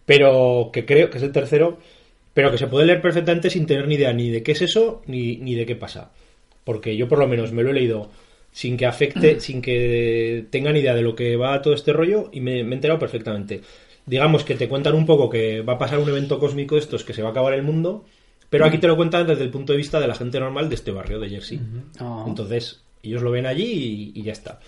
pero 0.10 0.72
que 0.74 0.88
creo 0.88 1.12
que 1.12 1.20
es 1.20 1.24
el 1.24 1.32
tercero, 1.32 1.78
pero 2.34 2.50
que 2.50 2.58
se 2.58 2.66
puede 2.66 2.88
leer 2.88 3.00
perfectamente 3.00 3.52
sin 3.52 3.68
tener 3.68 3.88
ni 3.88 3.94
idea 3.94 4.12
ni 4.12 4.32
de 4.32 4.42
qué 4.42 4.54
es 4.54 4.64
eso 4.64 5.04
ni, 5.06 5.38
ni 5.38 5.54
de 5.54 5.68
qué 5.68 5.76
pasa. 5.76 6.10
Porque 6.64 6.98
yo 6.98 7.08
por 7.08 7.20
lo 7.20 7.28
menos 7.28 7.52
me 7.52 7.62
lo 7.62 7.70
he 7.70 7.74
leído 7.74 8.10
sin 8.52 8.76
que 8.76 8.88
afecte, 8.88 9.40
sin 9.40 9.62
que 9.62 10.48
tenga 10.50 10.72
ni 10.72 10.80
idea 10.80 10.96
de 10.96 11.04
lo 11.04 11.14
que 11.14 11.36
va 11.36 11.62
todo 11.62 11.76
este 11.76 11.94
rollo 11.94 12.32
y 12.34 12.42
me, 12.42 12.64
me 12.64 12.72
he 12.72 12.74
enterado 12.74 12.98
perfectamente. 12.98 13.62
Digamos 14.08 14.44
que 14.44 14.56
te 14.56 14.68
cuentan 14.68 14.96
un 14.96 15.06
poco 15.06 15.30
que 15.30 15.62
va 15.62 15.74
a 15.74 15.78
pasar 15.78 16.00
un 16.00 16.10
evento 16.10 16.40
cósmico 16.40 16.74
de 16.74 16.82
estos, 16.82 17.04
que 17.04 17.14
se 17.14 17.22
va 17.22 17.28
a 17.28 17.32
acabar 17.32 17.54
el 17.54 17.62
mundo, 17.62 18.04
pero 18.50 18.66
aquí 18.66 18.80
te 18.80 18.88
lo 18.88 18.96
cuentan 18.96 19.28
desde 19.28 19.44
el 19.44 19.52
punto 19.52 19.74
de 19.74 19.78
vista 19.78 20.00
de 20.00 20.08
la 20.08 20.16
gente 20.16 20.40
normal 20.40 20.70
de 20.70 20.76
este 20.76 20.90
barrio 20.90 21.20
de 21.20 21.30
Jersey. 21.30 21.60
Ah. 22.00 22.26
Entonces, 22.28 22.82
ellos 23.04 23.22
lo 23.22 23.30
ven 23.30 23.46
allí 23.46 24.12
y, 24.16 24.20
y 24.20 24.24
ya 24.24 24.32
está. 24.32 24.60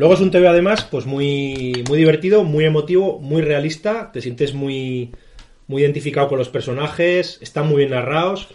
Luego 0.00 0.14
es 0.14 0.20
un 0.20 0.30
TV 0.30 0.48
además, 0.48 0.88
pues 0.90 1.04
muy, 1.04 1.84
muy 1.86 1.98
divertido, 1.98 2.42
muy 2.42 2.64
emotivo, 2.64 3.18
muy 3.18 3.42
realista. 3.42 4.10
Te 4.10 4.22
sientes 4.22 4.54
muy, 4.54 5.10
muy 5.66 5.82
identificado 5.82 6.26
con 6.26 6.38
los 6.38 6.48
personajes, 6.48 7.36
están 7.42 7.68
muy 7.68 7.80
bien 7.80 7.90
narrados. 7.90 8.48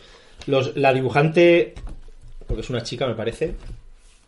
La 0.48 0.92
dibujante, 0.92 1.76
porque 2.48 2.62
es 2.62 2.70
una 2.72 2.82
chica 2.82 3.06
me 3.06 3.14
parece, 3.14 3.54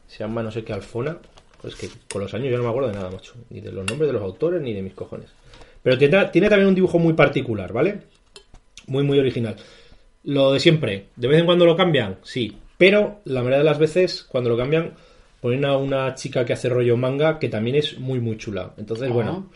se 0.05 0.19
llama 0.19 0.43
no 0.43 0.51
sé 0.51 0.63
qué 0.63 0.73
Alfona. 0.73 1.17
Es 1.63 1.73
que 1.73 1.89
con 2.07 2.21
los 2.21 2.35
años 2.35 2.51
yo 2.51 2.57
no 2.57 2.65
me 2.65 2.69
acuerdo 2.69 2.89
de 2.89 2.95
nada, 2.95 3.09
macho. 3.09 3.33
Ni 3.49 3.61
de 3.61 3.71
los 3.71 3.87
nombres 3.87 4.09
de 4.09 4.13
los 4.13 4.21
autores, 4.21 4.61
ni 4.61 4.75
de 4.75 4.83
mis 4.83 4.93
cojones. 4.93 5.31
Pero 5.81 5.97
tiene 5.97 6.49
también 6.49 6.67
un 6.67 6.75
dibujo 6.75 6.99
muy 6.99 7.13
particular, 7.13 7.73
¿vale? 7.73 8.01
Muy, 8.85 9.03
muy 9.03 9.17
original. 9.17 9.55
Lo 10.23 10.53
de 10.53 10.59
siempre, 10.59 11.07
¿de 11.15 11.27
vez 11.27 11.39
en 11.39 11.47
cuando 11.47 11.65
lo 11.65 11.75
cambian? 11.75 12.19
Sí. 12.21 12.59
Pero 12.77 13.21
la 13.25 13.39
mayoría 13.39 13.57
de 13.57 13.63
las 13.63 13.79
veces, 13.79 14.21
cuando 14.21 14.51
lo 14.51 14.57
cambian, 14.57 14.93
ponen 15.41 15.65
a 15.65 15.77
una 15.77 16.15
chica 16.15 16.43
que 16.45 16.53
hace 16.53 16.69
rollo 16.69 16.97
manga 16.97 17.39
que 17.39 17.49
también 17.49 17.75
es 17.77 17.99
muy, 17.99 18.19
muy 18.19 18.37
chula. 18.37 18.71
Entonces, 18.77 19.09
Ah. 19.09 19.13
bueno, 19.13 19.49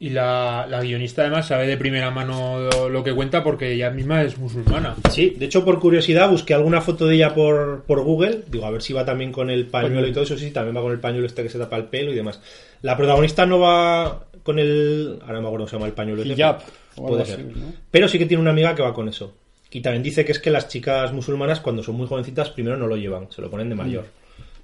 Y 0.00 0.10
la, 0.10 0.66
la 0.68 0.82
guionista 0.82 1.22
además 1.22 1.46
sabe 1.46 1.66
de 1.66 1.76
primera 1.78 2.10
mano 2.10 2.58
lo, 2.58 2.88
lo 2.90 3.04
que 3.04 3.14
cuenta 3.14 3.42
porque 3.42 3.72
ella 3.72 3.90
misma 3.90 4.22
es 4.22 4.36
musulmana. 4.36 4.96
Sí, 5.08 5.30
de 5.38 5.46
hecho, 5.46 5.64
por 5.64 5.78
curiosidad, 5.78 6.28
busqué 6.28 6.52
alguna 6.52 6.80
foto 6.82 7.06
de 7.06 7.14
ella 7.14 7.32
por, 7.32 7.84
por 7.84 8.02
Google. 8.02 8.40
Digo, 8.50 8.66
a 8.66 8.70
ver 8.70 8.82
si 8.82 8.92
va 8.92 9.04
también 9.04 9.32
con 9.32 9.48
el 9.50 9.66
pañuelo 9.66 10.06
y 10.06 10.12
todo 10.12 10.24
eso. 10.24 10.36
Sí, 10.36 10.50
también 10.50 10.76
va 10.76 10.82
con 10.82 10.92
el 10.92 10.98
pañuelo 11.00 11.26
este 11.26 11.42
que 11.44 11.48
se 11.48 11.58
tapa 11.58 11.76
el 11.76 11.84
pelo 11.84 12.12
y 12.12 12.16
demás. 12.16 12.40
La 12.82 12.96
protagonista 12.96 13.46
no 13.46 13.60
va 13.60 14.24
con 14.42 14.58
el. 14.58 15.18
Ahora 15.22 15.40
me 15.40 15.46
acuerdo 15.46 15.58
cómo 15.64 15.68
se 15.68 15.76
llama 15.76 15.86
el 15.86 15.92
pañuelo. 15.94 16.22
Hijab, 16.24 16.58
algo 16.96 17.08
Puede 17.08 17.22
así, 17.22 17.32
ser. 17.32 17.44
¿no? 17.56 17.72
Pero 17.90 18.08
sí 18.08 18.18
que 18.18 18.26
tiene 18.26 18.42
una 18.42 18.50
amiga 18.50 18.74
que 18.74 18.82
va 18.82 18.92
con 18.92 19.08
eso. 19.08 19.32
Y 19.70 19.80
también 19.80 20.02
dice 20.02 20.24
que 20.24 20.32
es 20.32 20.38
que 20.40 20.50
las 20.50 20.68
chicas 20.68 21.12
musulmanas, 21.12 21.60
cuando 21.60 21.82
son 21.82 21.94
muy 21.94 22.06
jovencitas, 22.08 22.50
primero 22.50 22.76
no 22.76 22.88
lo 22.88 22.96
llevan, 22.96 23.30
se 23.30 23.40
lo 23.40 23.48
ponen 23.48 23.68
de 23.70 23.74
mayor. 23.76 24.04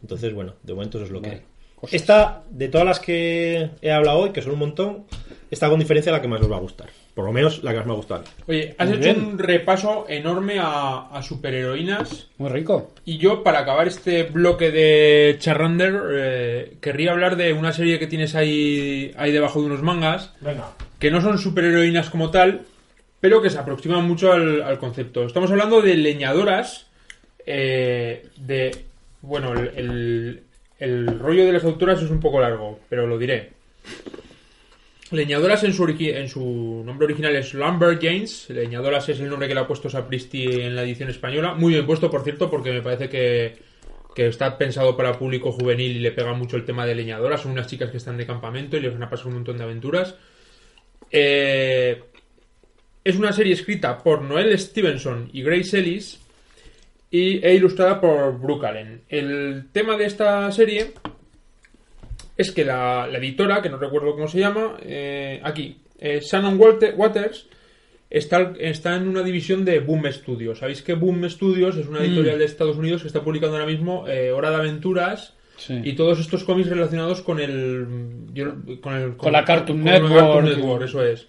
Entonces, 0.03 0.33
bueno, 0.35 0.55
de 0.63 0.75
momento 0.75 0.99
eso 0.99 1.07
es 1.07 1.13
lo 1.13 1.21
que 1.23 1.31
hay. 1.31 1.43
Cosas. 1.77 1.95
Esta, 1.95 2.43
de 2.51 2.69
todas 2.69 2.87
las 2.87 3.01
que 3.01 3.71
he 3.81 3.91
hablado 3.91 4.19
hoy, 4.19 4.31
que 4.33 4.43
son 4.43 4.53
un 4.53 4.59
montón, 4.59 5.05
está 5.51 5.71
con 5.71 5.79
diferencia 5.81 6.13
la 6.13 6.21
que 6.21 6.29
más 6.29 6.41
os 6.43 6.51
va 6.51 6.57
a 6.57 6.61
gustar. 6.61 6.89
Por 7.15 7.25
lo 7.25 7.33
menos 7.33 7.63
la 7.65 7.73
que 7.73 7.79
más 7.79 7.87
me 7.87 7.93
ha 7.93 7.97
gustado. 7.97 8.25
Oye, 8.47 8.75
has 8.79 8.87
Muy 8.89 8.99
hecho 8.99 9.15
bien. 9.15 9.25
un 9.27 9.39
repaso 9.39 10.05
enorme 10.09 10.59
a, 10.59 11.09
a 11.09 11.23
superheroínas 11.23 12.29
Muy 12.39 12.51
rico. 12.51 12.93
y 13.07 13.17
yo, 13.19 13.43
para 13.43 13.61
acabar 13.61 13.89
este 13.89 14.25
bloque 14.25 14.71
de 14.71 15.37
Charrander, 15.39 15.95
eh, 16.13 16.77
querría 16.83 17.13
hablar 17.13 17.37
de 17.37 17.53
una 17.55 17.73
serie 17.73 17.99
que 17.99 18.07
tienes 18.07 18.35
ahí, 18.35 19.13
ahí 19.17 19.33
debajo 19.33 19.61
de 19.61 19.67
unos 19.67 19.83
mangas, 19.83 20.33
Venga. 20.41 20.73
que 20.99 21.11
no 21.11 21.21
son 21.23 21.39
superheroínas 21.39 22.11
como 22.11 22.31
tal, 22.31 22.63
pero 23.21 23.41
que 23.41 23.49
se 23.51 23.59
aproximan 23.59 24.07
mucho 24.07 24.33
al, 24.33 24.63
al 24.63 24.79
concepto. 24.79 25.25
Estamos 25.25 25.51
hablando 25.51 25.81
de 25.81 25.95
leñadoras, 25.97 26.87
eh, 27.47 28.29
de... 28.37 28.85
Bueno, 29.23 29.53
el, 29.55 31.19
rollo 31.19 31.45
de 31.45 31.53
las 31.53 31.65
autoras 31.65 32.03
es 32.03 32.11
un 32.11 32.21
poco 32.21 32.41
largo, 32.41 32.81
pero 32.89 33.07
lo 33.07 33.19
diré. 33.19 33.51
Leñadoras 35.11 35.65
en 35.65 35.73
su, 35.73 35.85
en 35.89 36.29
su 36.29 36.83
nombre 36.85 37.07
original 37.07 37.35
es 37.37 37.53
Lumberjanes. 37.53 38.49
Leñadoras 38.51 39.09
es 39.09 39.21
el 39.21 39.29
nombre 39.29 39.49
que 39.49 39.55
le 39.55 39.61
ha 39.61 39.67
puesto 39.67 39.91
Sapristi 39.91 40.45
en 40.63 40.77
la 40.77 40.85
edición 40.85 41.11
española. 41.11 41.55
Muy 41.55 41.73
bien 41.73 41.87
puesto, 41.87 42.11
por 42.11 42.23
cierto, 42.23 42.49
porque 42.49 42.73
me 42.73 42.81
parece 42.81 43.09
que, 43.09 43.59
que 44.15 44.29
está 44.29 44.57
pensado 44.57 44.97
para 44.97 45.19
público 45.19 45.53
juvenil 45.53 45.97
y 45.97 45.99
le 46.01 46.13
pega 46.13 46.33
mucho 46.33 46.57
el 46.57 46.65
tema 46.65 46.87
de 46.87 46.95
leñadoras. 46.95 47.43
Son 47.43 47.53
unas 47.53 47.67
chicas 47.67 47.91
que 47.91 47.97
están 47.97 48.17
de 48.17 48.27
campamento 48.27 48.77
y 48.77 48.81
les 48.81 48.93
van 48.93 49.03
a 49.03 49.11
pasar 49.11 49.27
un 49.27 49.35
montón 49.35 49.59
de 49.59 49.65
aventuras. 49.65 50.15
Eh, 51.11 52.01
es 53.03 53.17
una 53.17 53.33
serie 53.33 53.55
escrita 53.55 53.99
por 53.99 54.23
Noel 54.23 54.57
Stevenson 54.59 55.29
y 55.33 55.43
Grace 55.43 55.79
Ellis 55.79 56.20
y, 57.11 57.45
e 57.45 57.55
ilustrada 57.55 58.01
por 58.01 58.39
Brooke 58.39 58.67
Allen. 58.67 59.03
El 59.09 59.67
tema 59.73 59.97
de 59.97 60.05
esta 60.07 60.51
serie 60.53 60.93
es 62.37 62.53
que 62.53 62.65
la, 62.65 63.07
la 63.07 63.19
editora, 63.19 63.61
que 63.61 63.69
no 63.69 63.77
recuerdo 63.77 64.13
cómo 64.13 64.29
se 64.29 64.39
llama, 64.39 64.77
eh, 64.83 65.41
aquí, 65.43 65.79
eh, 65.99 66.21
Shannon 66.23 66.59
Walter- 66.59 66.95
Waters, 66.97 67.49
está, 68.09 68.55
está 68.59 68.97
en 68.97 69.09
una 69.09 69.23
división 69.23 69.65
de 69.65 69.81
Boom 69.81 70.05
Studios. 70.11 70.59
Sabéis 70.61 70.83
que 70.83 70.95
Boom 70.95 71.29
Studios 71.29 71.77
es 71.77 71.87
una 71.87 72.01
editorial 72.01 72.39
de 72.39 72.45
Estados 72.47 72.77
Unidos 72.77 73.03
que 73.03 73.09
está 73.09 73.23
publicando 73.23 73.57
ahora 73.57 73.71
mismo 73.71 74.07
eh, 74.09 74.33
Hora 74.33 74.51
de 74.51 74.57
Aventuras 74.57 75.35
Sí. 75.57 75.79
y 75.85 75.93
todos 75.93 76.19
estos 76.19 76.43
cómics 76.45 76.71
relacionados 76.71 77.21
con 77.21 77.39
el 77.39 77.87
con, 78.81 78.95
el, 78.97 79.17
Con 79.19 79.31
la 79.31 79.45
Cartoon 79.45 79.85
Network. 79.85 80.15
Cartoon 80.15 80.45
Network, 80.47 80.85
eso 80.85 81.05
es. 81.05 81.27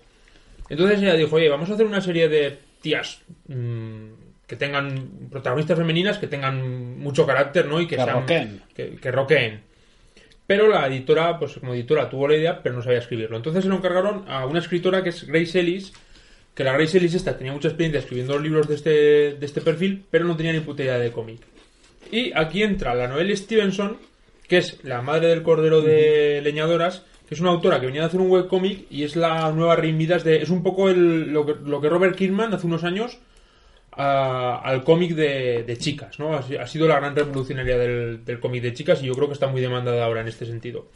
Entonces 0.70 1.02
ella 1.02 1.16
dijo, 1.16 1.36
oye, 1.36 1.50
vamos 1.50 1.70
a 1.70 1.74
hacer 1.74 1.86
una 1.86 2.00
serie 2.00 2.30
de 2.30 2.58
tías 2.82 3.22
mm, 3.50 4.06
que 4.52 4.58
tengan 4.58 5.30
protagonistas 5.32 5.78
femeninas, 5.78 6.18
que 6.18 6.28
tengan 6.28 7.00
mucho 7.00 7.26
carácter, 7.26 7.68
¿no? 7.68 7.80
Y 7.80 7.88
que, 7.88 7.96
Que 7.96 8.04
sean- 8.04 8.20
roqueen. 8.20 8.62
Que, 8.76 8.96
que 8.98 9.10
roqueen. 9.10 9.62
Pero 10.46 10.68
la 10.68 10.86
editora, 10.88 11.40
pues 11.40 11.54
como 11.54 11.74
editora 11.74 12.10
tuvo 12.10 12.28
la 12.28 12.36
idea, 12.36 12.62
pero 12.62 12.76
no 12.76 12.82
sabía 12.82 13.00
escribirlo. 13.00 13.38
Entonces 13.38 13.64
se 13.64 13.70
lo 13.70 13.78
encargaron 13.78 14.26
a 14.28 14.46
una 14.46 14.60
escritora 14.60 15.04
que 15.04 15.10
es 15.12 15.26
Grace 15.26 15.58
Ellis, 15.58 15.94
que 16.54 16.66
la 16.66 16.74
Grace 16.74 16.98
Ellis 16.98 17.14
esta 17.16 17.38
tenía 17.38 17.54
mucha 17.54 17.70
experiencia 17.70 18.00
escribiendo 18.02 18.38
libros 18.38 18.68
de 18.68 18.76
este, 18.76 18.90
de 19.40 19.46
este 19.46 19.62
perfil, 19.62 20.04
pero 20.12 20.26
no 20.26 20.36
tenía 20.36 20.52
ni 20.52 20.60
puta 20.60 20.84
idea 20.84 21.00
de 21.00 21.14
cómic. 21.14 21.40
Y 22.12 22.34
aquí 22.36 22.62
entra 22.62 22.94
la 22.94 23.08
Noelle 23.08 23.38
Stevenson, 23.38 23.96
que 24.50 24.58
es 24.58 24.84
la 24.84 25.02
madre 25.02 25.28
del 25.28 25.44
cordero 25.44 25.80
de 25.82 26.42
leñadoras, 26.44 27.06
que 27.30 27.36
es 27.36 27.40
una 27.40 27.52
autora 27.52 27.80
que 27.80 27.86
venía 27.86 28.04
a 28.04 28.08
hacer 28.08 28.20
un 28.20 28.30
webcómic 28.30 28.88
y 28.90 29.04
es 29.04 29.16
la 29.16 29.50
nueva 29.54 29.78
Rain 29.78 29.96
Midas 29.96 30.26
de... 30.26 30.42
Es 30.42 30.50
un 30.50 30.62
poco 30.62 30.90
el- 30.90 31.32
lo, 31.32 31.46
que, 31.46 31.54
lo 31.66 31.80
que 31.80 31.88
Robert 31.88 32.18
Kirkman 32.18 32.54
hace 32.54 32.68
unos 32.68 32.84
años 32.84 33.18
a- 33.92 34.62
al 34.64 34.84
cómic 34.84 35.12
de, 35.16 35.64
de 35.64 35.78
chicas, 35.78 36.18
¿no? 36.20 36.34
Ha, 36.36 36.44
si- 36.44 36.56
ha 36.58 36.66
sido 36.68 36.88
la 36.88 37.00
gran 37.00 37.16
revolucionaria 37.16 37.78
del, 37.78 38.24
del 38.26 38.40
cómic 38.40 38.62
de 38.64 38.74
chicas 38.74 39.02
y 39.04 39.08
yo 39.08 39.14
creo 39.14 39.28
que 39.28 39.34
está 39.34 39.48
muy 39.48 39.62
demandada 39.62 40.06
ahora 40.06 40.22
en 40.22 40.28
este 40.28 40.46
sentido. 40.46 40.88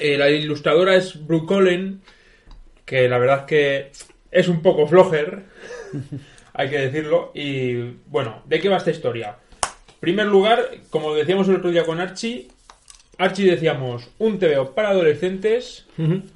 Eh, 0.00 0.18
la 0.18 0.28
ilustradora 0.30 0.96
es 0.96 1.24
Brooke 1.26 1.46
Cullen, 1.46 2.00
que 2.84 3.08
la 3.08 3.18
verdad 3.18 3.46
que 3.46 3.92
es 4.30 4.48
un 4.48 4.60
poco 4.62 4.86
flojer, 4.86 5.44
hay 6.52 6.68
que 6.68 6.78
decirlo. 6.78 7.30
Y 7.34 7.74
bueno, 8.06 8.42
¿de 8.46 8.60
qué 8.60 8.68
va 8.68 8.76
esta 8.78 8.90
historia? 8.90 9.36
En 9.88 10.00
primer 10.00 10.26
lugar, 10.26 10.68
como 10.90 11.14
decíamos 11.14 11.48
el 11.48 11.56
otro 11.56 11.70
día 11.70 11.84
con 11.86 12.00
Archie, 12.00 12.48
Archie 13.16 13.50
decíamos 13.50 14.08
un 14.18 14.38
TVO 14.38 14.74
para 14.74 14.90
adolescentes 14.90 15.86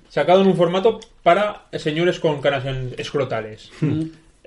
sacado 0.09 0.41
en 0.43 0.47
un 0.47 0.57
formato 0.57 1.01
para 1.25 1.67
señores 1.73 2.21
con 2.21 2.41
canas 2.41 2.65
escrotales. 2.97 3.71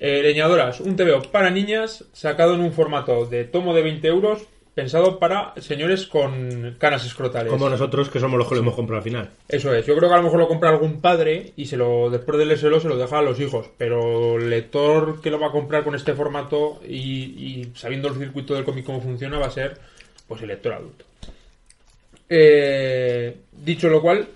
Eh, 0.03 0.23
leñadoras, 0.23 0.79
un 0.79 0.95
TVO 0.95 1.21
para 1.31 1.51
niñas 1.51 2.05
sacado 2.11 2.55
en 2.55 2.61
un 2.61 2.73
formato 2.73 3.27
de 3.27 3.43
tomo 3.43 3.75
de 3.75 3.83
20 3.83 4.07
euros 4.07 4.47
pensado 4.73 5.19
para 5.19 5.53
señores 5.61 6.07
con 6.07 6.75
canas 6.79 7.05
escrotales. 7.05 7.51
Como 7.51 7.69
nosotros, 7.69 8.09
que 8.09 8.19
somos 8.19 8.39
los 8.39 8.49
que 8.49 8.55
lo 8.55 8.61
hemos 8.61 8.73
comprado 8.73 8.97
al 8.97 9.03
final. 9.03 9.29
Eso 9.47 9.71
es, 9.75 9.85
yo 9.85 9.95
creo 9.95 10.09
que 10.09 10.15
a 10.15 10.17
lo 10.17 10.23
mejor 10.23 10.39
lo 10.39 10.47
compra 10.47 10.71
algún 10.71 11.01
padre 11.01 11.53
y 11.55 11.67
se 11.67 11.77
lo 11.77 12.09
después 12.09 12.39
de 12.39 12.47
leérselo 12.47 12.79
se 12.79 12.87
lo 12.87 12.97
deja 12.97 13.19
a 13.19 13.21
los 13.21 13.39
hijos, 13.39 13.69
pero 13.77 14.39
el 14.39 14.49
lector 14.49 15.21
que 15.21 15.29
lo 15.29 15.39
va 15.39 15.49
a 15.49 15.51
comprar 15.51 15.83
con 15.83 15.93
este 15.93 16.15
formato 16.15 16.81
y, 16.83 16.95
y 16.97 17.71
sabiendo 17.75 18.07
el 18.07 18.15
circuito 18.15 18.55
del 18.55 18.63
cómic 18.63 18.83
cómo 18.83 19.01
funciona 19.01 19.37
va 19.37 19.45
a 19.45 19.51
ser 19.51 19.77
pues 20.27 20.41
el 20.41 20.47
lector 20.47 20.73
adulto. 20.73 21.05
Eh, 22.27 23.35
dicho 23.51 23.87
lo 23.87 24.01
cual, 24.01 24.27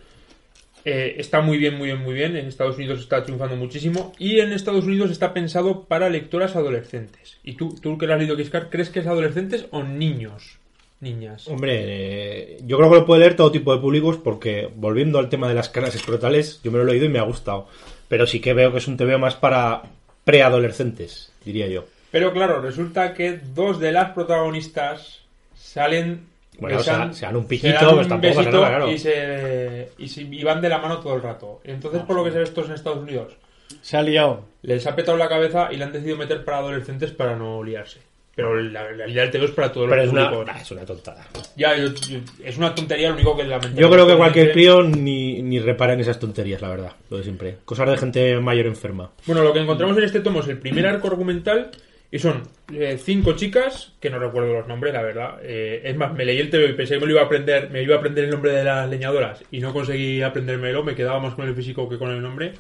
eh, 0.86 1.16
está 1.18 1.42
muy 1.42 1.58
bien, 1.58 1.78
muy 1.78 1.88
bien, 1.88 2.02
muy 2.02 2.14
bien. 2.14 2.38
En 2.38 2.46
Estados 2.46 2.78
Unidos 2.78 3.00
está 3.00 3.24
triunfando 3.24 3.56
muchísimo 3.56 4.14
y 4.20 4.40
en 4.40 4.54
Estados 4.54 4.86
Unidos 4.86 5.10
está 5.10 5.34
pensado 5.34 5.86
para 5.86 6.10
lectoras 6.10 6.56
adolescentes. 6.56 7.38
¿Y 7.44 7.56
tú, 7.56 7.76
tú 7.82 7.98
que 7.98 8.06
lo 8.06 8.14
has 8.14 8.20
leído, 8.20 8.38
Kiskar, 8.38 8.70
crees 8.70 8.92
que 8.92 9.00
es 9.00 9.08
adolescentes 9.08 9.66
o 9.72 9.84
niños? 9.84 10.60
Niñas. 11.02 11.48
Hombre, 11.48 11.82
eh, 11.84 12.58
yo 12.66 12.78
creo 12.78 12.90
que 12.90 12.96
lo 12.96 13.06
puede 13.06 13.22
leer 13.22 13.36
todo 13.36 13.52
tipo 13.52 13.76
de 13.76 13.82
públicos 13.82 14.18
porque, 14.18 14.70
volviendo 14.76 15.20
al 15.20 15.30
tema 15.30 15.48
de 15.48 15.54
las 15.54 15.70
caras 15.70 15.94
escrotales, 15.94 16.62
yo 16.64 16.72
me 16.72 16.78
lo 16.78 16.84
he 16.84 16.88
leído 16.88 17.06
y 17.06 17.10
me 17.10 17.20
ha 17.20 17.24
gustado. 17.24 17.68
Pero 18.08 18.26
sí 18.28 18.40
que 18.40 18.54
veo 18.54 18.72
que 18.72 18.78
es 18.78 18.88
un 18.88 18.96
TV 18.96 19.18
más 19.18 19.36
para 19.36 19.82
preadolescentes, 20.24 21.32
diría 21.44 21.68
yo. 21.68 21.86
Pero 22.12 22.32
claro, 22.32 22.62
resulta 22.62 23.14
que 23.14 23.40
dos 23.54 23.80
de 23.80 23.92
las 23.92 24.12
protagonistas 24.12 25.22
salen. 25.56 26.28
Bueno, 26.60 26.80
se- 26.80 26.86
se 27.14 27.26
dan 27.26 27.36
un 27.36 27.44
se 27.44 27.48
piquito, 27.50 27.74
dan 27.86 27.96
pues 27.96 28.08
tampoco 28.08 28.36
pasa 28.36 28.52
nada, 28.52 28.68
claro. 28.70 28.92
y, 28.92 28.98
se, 28.98 29.90
y, 29.98 30.08
se- 30.08 30.22
y 30.24 30.44
van 30.44 30.62
de 30.62 30.70
la 30.70 30.78
mano 30.80 31.00
todo 31.00 31.16
el 31.16 31.22
rato. 31.22 31.62
Entonces, 31.64 32.02
por 32.04 32.16
lo 32.16 32.24
que 32.24 32.32
se 32.32 32.38
ve 32.38 32.44
esto 32.44 32.64
en 32.66 32.72
Estados 32.74 33.00
Unidos, 33.00 33.34
Se 33.82 33.98
ha 33.98 34.02
liado. 34.02 34.46
les 34.62 34.86
ha 34.88 34.96
petado 34.96 35.18
la 35.18 35.28
cabeza 35.30 35.70
y 35.72 35.78
le 35.78 35.84
han 35.86 35.92
decidido 35.92 36.18
meter 36.18 36.44
para 36.46 36.58
adolescentes 36.60 37.12
para 37.12 37.36
no 37.36 37.64
liarse. 37.64 38.00
Pero 38.36 38.60
la 38.62 38.84
realidad 38.86 39.22
del 39.24 39.32
TV 39.32 39.46
es 39.46 39.52
para 39.52 39.72
todos 39.72 39.88
Pero 39.88 39.96
los 40.02 40.08
es 40.08 40.12
una, 40.12 40.30
públicos. 40.30 40.54
ah, 40.58 40.62
es 40.62 40.72
una 40.72 40.86
tontada. 40.86 41.26
Ya, 41.56 41.78
yo- 41.78 41.94
yo- 41.94 42.20
es 42.44 42.58
una 42.58 42.76
tontería 42.76 43.08
lo 43.08 43.16
único 43.16 43.34
que 43.34 43.44
lamentablemente. 43.44 43.82
Yo 43.82 43.90
creo 43.90 44.06
que 44.06 44.18
cualquier 44.18 44.52
crío 44.52 44.84
ni, 44.84 45.42
ni 45.42 45.58
repara 45.60 45.94
en 45.94 46.02
esas 46.02 46.20
tonterías, 46.20 46.62
la 46.62 46.68
verdad. 46.68 46.92
Lo 47.10 47.16
de 47.18 47.24
siempre. 47.24 47.60
Cosas 47.64 47.90
de 47.90 47.98
gente 47.98 48.38
mayor 48.42 48.66
enferma. 48.66 49.10
Bueno, 49.26 49.42
lo 49.42 49.54
que 49.54 49.60
encontramos 49.62 49.98
en 49.98 50.04
este 50.04 50.20
tomo 50.20 50.42
es 50.42 50.50
el 50.50 50.58
primer 50.58 50.86
arco 50.86 51.08
argumental 51.08 51.72
y 52.12 52.20
son 52.20 52.44
eh, 52.74 53.00
cinco 53.02 53.34
chicas, 53.34 53.94
que 54.00 54.10
no 54.10 54.20
recuerdo 54.20 54.54
los 54.54 54.68
nombres, 54.68 54.94
la 54.94 55.02
verdad. 55.02 55.40
Eh, 55.42 55.82
es 55.84 55.96
más, 55.96 56.14
me 56.14 56.26
leí 56.26 56.40
el 56.40 56.50
TV 56.50 56.70
y 56.70 56.74
pensé 56.74 56.96
que 56.96 57.00
me 57.02 57.08
lo 57.08 57.14
iba 57.14 57.22
a 57.22 57.26
aprender, 57.26 57.70
me 57.72 57.82
iba 57.82 57.96
a 57.96 58.00
aprender 58.00 58.26
el 58.26 58.32
nombre 58.32 58.52
de 58.52 58.64
las 58.64 58.90
leñadoras 58.90 59.44
y 59.52 59.60
no 59.60 59.74
conseguí 59.74 60.22
aprendérmelo, 60.22 60.84
me 60.84 60.96
quedaba 60.96 61.20
más 61.20 61.34
con 61.36 61.48
el 61.48 61.56
físico 61.56 61.90
que 61.90 61.98
con 61.98 62.12
el 62.12 62.22
nombre. 62.22 62.54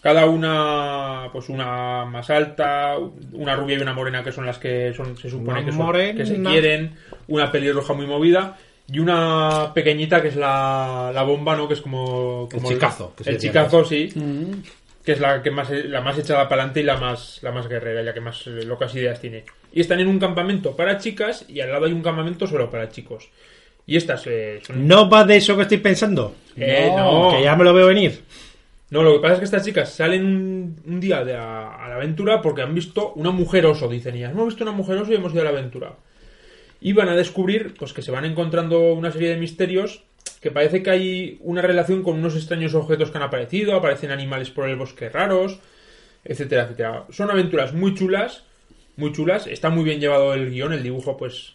Cada 0.00 0.26
una, 0.26 1.28
pues 1.32 1.48
una 1.48 2.04
más 2.04 2.30
alta, 2.30 2.96
una 3.32 3.56
rubia 3.56 3.76
y 3.78 3.82
una 3.82 3.92
morena 3.92 4.22
que 4.22 4.32
son 4.32 4.46
las 4.46 4.58
que 4.58 4.94
son, 4.94 5.16
se 5.16 5.28
supone 5.28 5.64
que, 5.64 5.72
son, 5.72 5.92
que 6.16 6.24
se 6.24 6.40
quieren, 6.40 6.94
una 7.26 7.50
pelirroja 7.50 7.94
muy 7.94 8.06
movida 8.06 8.56
y 8.90 9.00
una 9.00 9.72
pequeñita 9.74 10.22
que 10.22 10.28
es 10.28 10.36
la, 10.36 11.10
la 11.12 11.22
bomba, 11.24 11.56
¿no? 11.56 11.66
Que 11.66 11.74
es 11.74 11.82
como... 11.82 12.48
como 12.50 12.68
chicazo, 12.68 13.12
que 13.16 13.24
se 13.24 13.30
El 13.30 13.38
chicazo, 13.38 13.84
sí 13.84 14.12
que 15.08 15.12
es 15.12 15.20
la 15.20 15.42
que 15.42 15.50
más 15.50 15.70
la 15.70 16.02
más 16.02 16.18
echada 16.18 16.50
para 16.50 16.64
adelante 16.64 16.80
y 16.80 16.82
la 16.82 16.98
más 16.98 17.38
la 17.40 17.50
más 17.50 17.66
guerrera 17.66 18.02
la 18.02 18.12
que 18.12 18.20
más 18.20 18.46
eh, 18.46 18.62
locas 18.66 18.94
ideas 18.94 19.18
tiene. 19.18 19.42
Y 19.72 19.80
están 19.80 20.00
en 20.00 20.06
un 20.06 20.18
campamento 20.18 20.76
para 20.76 20.98
chicas 20.98 21.46
y 21.48 21.60
al 21.60 21.72
lado 21.72 21.86
hay 21.86 21.92
un 21.92 22.02
campamento 22.02 22.46
solo 22.46 22.70
para 22.70 22.90
chicos. 22.90 23.30
Y 23.86 23.96
estas 23.96 24.26
eh, 24.26 24.60
son 24.62 24.86
¿No 24.86 25.08
va 25.08 25.24
de 25.24 25.36
eso 25.36 25.56
que 25.56 25.62
estoy 25.62 25.78
pensando? 25.78 26.34
Eh, 26.58 26.92
No, 26.94 27.30
no, 27.30 27.34
Que 27.34 27.42
ya 27.42 27.56
me 27.56 27.64
lo 27.64 27.72
veo 27.72 27.86
venir. 27.86 28.20
no 28.90 29.02
lo 29.02 29.14
que 29.14 29.20
pasa 29.20 29.32
es 29.32 29.38
que 29.38 29.44
estas 29.46 29.64
chicas 29.64 29.90
salen 29.90 30.26
un, 30.26 30.76
un 30.84 31.00
día 31.00 31.24
de 31.24 31.34
a, 31.34 31.86
a 31.86 31.88
la 31.88 31.94
aventura 31.94 32.42
porque 32.42 32.60
han 32.60 32.74
visto 32.74 33.14
una 33.14 33.30
mujer 33.30 33.64
oso 33.64 33.88
dicen 33.88 34.14
ellas. 34.14 34.32
Hemos 34.32 34.48
visto 34.48 34.62
una 34.62 34.72
mujer 34.72 34.98
oso 34.98 35.10
y 35.10 35.14
hemos 35.14 35.32
ido 35.32 35.40
a 35.40 35.44
la 35.44 35.50
aventura. 35.56 35.94
Y 36.82 36.92
van 36.92 37.08
a 37.08 37.16
descubrir 37.16 37.72
pues 37.78 37.94
que 37.94 38.02
se 38.02 38.10
van 38.10 38.26
encontrando 38.26 38.92
una 38.92 39.10
serie 39.10 39.30
de 39.30 39.38
misterios 39.38 40.02
que 40.40 40.50
parece 40.50 40.82
que 40.82 40.90
hay 40.90 41.38
una 41.40 41.62
relación 41.62 42.02
con 42.02 42.18
unos 42.18 42.36
extraños 42.36 42.74
objetos 42.74 43.10
que 43.10 43.18
han 43.18 43.24
aparecido, 43.24 43.74
aparecen 43.74 44.10
animales 44.10 44.50
por 44.50 44.68
el 44.68 44.76
bosque 44.76 45.08
raros, 45.08 45.60
etcétera, 46.24 46.64
etcétera. 46.64 47.04
Son 47.10 47.30
aventuras 47.30 47.72
muy 47.72 47.94
chulas, 47.94 48.44
muy 48.96 49.12
chulas, 49.12 49.46
está 49.46 49.70
muy 49.70 49.84
bien 49.84 50.00
llevado 50.00 50.34
el 50.34 50.50
guion, 50.50 50.72
el 50.72 50.82
dibujo 50.82 51.16
pues 51.16 51.54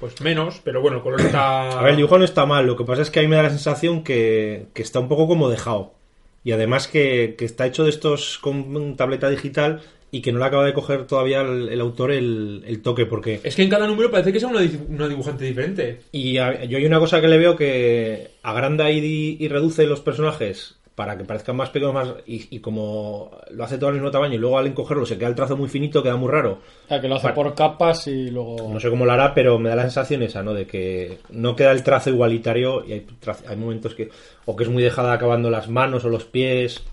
pues 0.00 0.20
menos, 0.20 0.60
pero 0.64 0.82
bueno, 0.82 0.98
el 0.98 1.02
color 1.02 1.20
está 1.20 1.78
A 1.78 1.82
ver, 1.82 1.92
el 1.92 1.96
dibujo 1.96 2.18
no 2.18 2.24
está 2.24 2.46
mal. 2.46 2.66
Lo 2.66 2.76
que 2.76 2.84
pasa 2.84 3.02
es 3.02 3.10
que 3.10 3.20
a 3.20 3.22
mí 3.22 3.28
me 3.28 3.36
da 3.36 3.44
la 3.44 3.50
sensación 3.50 4.02
que, 4.02 4.66
que 4.74 4.82
está 4.82 4.98
un 4.98 5.08
poco 5.08 5.28
como 5.28 5.48
dejado. 5.48 5.94
Y 6.42 6.52
además 6.52 6.88
que, 6.88 7.36
que 7.38 7.44
está 7.44 7.66
hecho 7.66 7.84
de 7.84 7.90
estos 7.90 8.38
con 8.38 8.96
tableta 8.96 9.30
digital 9.30 9.82
y 10.16 10.22
que 10.22 10.32
no 10.32 10.38
le 10.38 10.44
acaba 10.44 10.64
de 10.64 10.72
coger 10.72 11.06
todavía 11.06 11.40
el, 11.40 11.68
el 11.68 11.80
autor 11.80 12.12
el, 12.12 12.62
el 12.66 12.82
toque. 12.82 13.04
Porque 13.06 13.40
Es 13.42 13.56
que 13.56 13.62
en 13.64 13.68
cada 13.70 13.86
número 13.88 14.10
parece 14.10 14.32
que 14.32 14.38
sea 14.38 14.48
una, 14.48 14.60
di- 14.60 14.78
una 14.88 15.08
dibujante 15.08 15.44
diferente. 15.44 16.02
Y 16.12 16.36
a- 16.38 16.64
yo 16.64 16.78
hay 16.78 16.86
una 16.86 17.00
cosa 17.00 17.20
que 17.20 17.28
le 17.28 17.38
veo 17.38 17.56
que 17.56 18.28
agranda 18.42 18.90
y, 18.90 19.48
reduce 19.48 19.86
los 19.86 20.00
personajes 20.00 20.76
para 20.94 21.18
que 21.18 21.24
parezcan 21.24 21.56
más 21.56 21.70
pequeños 21.70 21.92
más 21.92 22.08
y, 22.24 22.46
y 22.54 22.60
como 22.60 23.32
lo 23.50 23.64
hace 23.64 23.78
todo 23.78 23.88
al 23.88 23.94
mismo 23.94 24.12
tamaño 24.12 24.34
y 24.34 24.38
luego 24.38 24.58
al 24.58 24.68
encogerlo 24.68 25.04
se 25.04 25.18
queda 25.18 25.26
el 25.28 25.34
trazo 25.34 25.56
muy 25.56 25.68
finito, 25.68 26.04
queda 26.04 26.14
muy 26.16 26.30
raro. 26.30 26.60
O 26.84 26.88
sea, 26.88 27.00
que 27.00 27.08
lo 27.08 27.16
hace 27.16 27.30
por 27.30 27.52
capas 27.56 28.06
y 28.06 28.30
luego... 28.30 28.70
No 28.72 28.78
sé 28.78 28.90
cómo 28.90 29.04
lo 29.04 29.10
hará, 29.10 29.34
pero 29.34 29.58
me 29.58 29.70
da 29.70 29.74
la 29.74 29.82
sensación 29.82 30.22
esa, 30.22 30.44
¿no? 30.44 30.54
De 30.54 30.68
que 30.68 31.18
no 31.30 31.56
queda 31.56 31.72
el 31.72 31.82
trazo 31.82 32.10
igualitario 32.10 32.84
y 32.86 32.92
hay, 32.92 33.06
trazo- 33.20 33.42
hay 33.48 33.56
momentos 33.56 33.96
que 33.96 34.10
o 34.44 34.54
que 34.54 34.62
es 34.62 34.70
muy 34.70 34.84
dejada 34.84 35.12
acabando 35.12 35.50
las 35.50 35.68
manos 35.68 36.04
o 36.04 36.08
los 36.08 36.24
pies. 36.26 36.84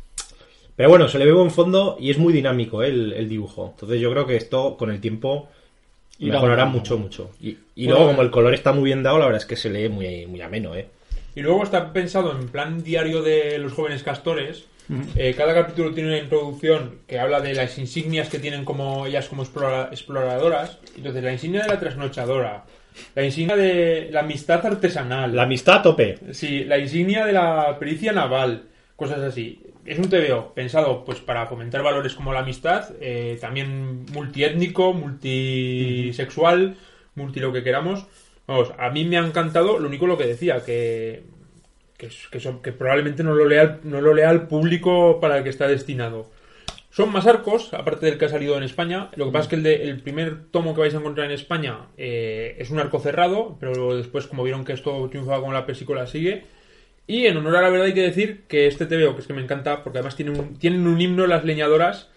Pero 0.81 0.89
bueno, 0.89 1.07
se 1.07 1.19
le 1.19 1.25
ve 1.25 1.31
buen 1.31 1.51
fondo 1.51 1.95
y 1.99 2.09
es 2.09 2.17
muy 2.17 2.33
dinámico 2.33 2.81
¿eh? 2.81 2.87
el, 2.87 3.13
el 3.13 3.29
dibujo. 3.29 3.69
Entonces 3.75 4.01
yo 4.01 4.09
creo 4.09 4.25
que 4.25 4.35
esto 4.35 4.77
con 4.77 4.89
el 4.89 4.99
tiempo 4.99 5.47
mejorará 6.17 6.65
mucho, 6.65 6.97
mucho. 6.97 7.29
Y, 7.39 7.49
y 7.75 7.85
Bueno, 7.85 7.91
luego 7.99 8.07
como 8.07 8.21
el 8.23 8.31
color 8.31 8.55
está 8.55 8.73
muy 8.73 8.85
bien 8.85 9.03
dado, 9.03 9.19
la 9.19 9.25
verdad 9.25 9.41
es 9.41 9.45
que 9.45 9.55
se 9.55 9.69
lee 9.69 9.89
muy, 9.89 10.25
muy 10.25 10.41
ameno, 10.41 10.73
¿eh? 10.75 10.87
Y 11.35 11.41
luego 11.41 11.61
está 11.61 11.93
pensado 11.93 12.31
en 12.31 12.47
plan 12.47 12.81
diario 12.83 13.21
de 13.21 13.59
los 13.59 13.73
jóvenes 13.73 14.01
castores. 14.01 14.65
Eh, 15.15 15.35
cada 15.37 15.53
capítulo 15.53 15.93
tiene 15.93 16.09
una 16.09 16.17
introducción 16.17 16.95
que 17.07 17.19
habla 17.19 17.41
de 17.41 17.53
las 17.53 17.77
insignias 17.77 18.27
que 18.27 18.39
tienen 18.39 18.65
como 18.65 19.05
ellas 19.05 19.29
como 19.29 19.43
explora- 19.43 19.87
exploradoras. 19.91 20.79
Entonces, 20.97 21.23
la 21.23 21.31
insignia 21.31 21.61
de 21.61 21.67
la 21.69 21.79
trasnochadora, 21.79 22.63
la 23.13 23.23
insignia 23.23 23.55
de 23.55 24.09
la 24.11 24.21
amistad 24.21 24.65
artesanal, 24.65 25.35
La 25.35 25.43
amistad 25.43 25.75
a 25.75 25.81
tope. 25.83 26.17
sí, 26.31 26.63
la 26.65 26.79
insignia 26.79 27.23
de 27.23 27.33
la 27.33 27.77
pericia 27.77 28.11
naval, 28.11 28.63
cosas 29.01 29.19
así. 29.21 29.61
es 29.85 29.97
un 29.99 30.09
TVO 30.09 30.53
pensado 30.53 31.03
pues 31.05 31.19
para 31.19 31.47
fomentar 31.47 31.81
valores 31.83 32.13
como 32.13 32.33
la 32.33 32.39
amistad, 32.41 32.89
eh, 33.01 33.37
también 33.41 34.05
multiétnico, 34.13 34.93
multisexual, 34.93 36.77
multi 37.15 37.39
lo 37.39 37.51
que 37.51 37.63
queramos. 37.63 38.05
Vamos, 38.47 38.71
a 38.77 38.89
mí 38.89 39.05
me 39.05 39.17
ha 39.17 39.25
encantado, 39.25 39.79
lo 39.79 39.87
único 39.87 40.07
lo 40.07 40.17
que 40.17 40.27
decía, 40.27 40.63
que, 40.63 41.23
que, 41.97 42.39
son- 42.39 42.61
que 42.61 42.71
probablemente 42.73 43.23
no 43.23 43.33
lo, 43.33 43.45
lea, 43.45 43.79
no 43.83 44.01
lo 44.01 44.13
lea 44.13 44.31
el 44.31 44.43
público 44.43 45.19
para 45.19 45.37
el 45.37 45.43
que 45.43 45.49
está 45.49 45.67
destinado. 45.67 46.29
Son 46.89 47.11
más 47.11 47.25
arcos, 47.25 47.73
aparte 47.73 48.05
del 48.05 48.17
que 48.17 48.25
ha 48.25 48.29
salido 48.29 48.57
en 48.57 48.63
España. 48.63 49.09
Lo 49.15 49.25
que 49.25 49.31
pasa 49.31 49.43
es 49.43 49.49
que 49.49 49.55
el, 49.55 49.63
de- 49.63 49.83
el 49.89 50.01
primer 50.01 50.45
tomo 50.51 50.73
que 50.75 50.81
vais 50.81 50.93
a 50.93 50.97
encontrar 50.97 51.25
en 51.27 51.31
España 51.31 51.87
eh, 51.97 52.55
es 52.59 52.69
un 52.69 52.79
arco 52.79 52.99
cerrado, 52.99 53.57
pero 53.59 53.95
después, 53.95 54.27
como 54.27 54.43
vieron 54.43 54.65
que 54.65 54.73
esto 54.73 55.07
triunfaba 55.09 55.41
con 55.43 55.53
la 55.53 55.65
pesicola, 55.65 56.05
sigue. 56.05 56.43
Y 57.11 57.27
en 57.27 57.35
honor 57.35 57.57
a 57.57 57.61
la 57.61 57.69
verdad 57.69 57.87
hay 57.87 57.93
que 57.93 58.03
decir 58.03 58.43
que 58.47 58.67
este 58.67 58.85
TVO, 58.85 59.15
que 59.15 59.21
es 59.21 59.27
que 59.27 59.33
me 59.33 59.41
encanta, 59.41 59.83
porque 59.83 59.99
además 59.99 60.15
tiene 60.15 60.31
un- 60.31 60.55
tienen 60.57 60.87
un 60.87 61.01
himno 61.01 61.27
las 61.27 61.43
leñadoras. 61.43 62.07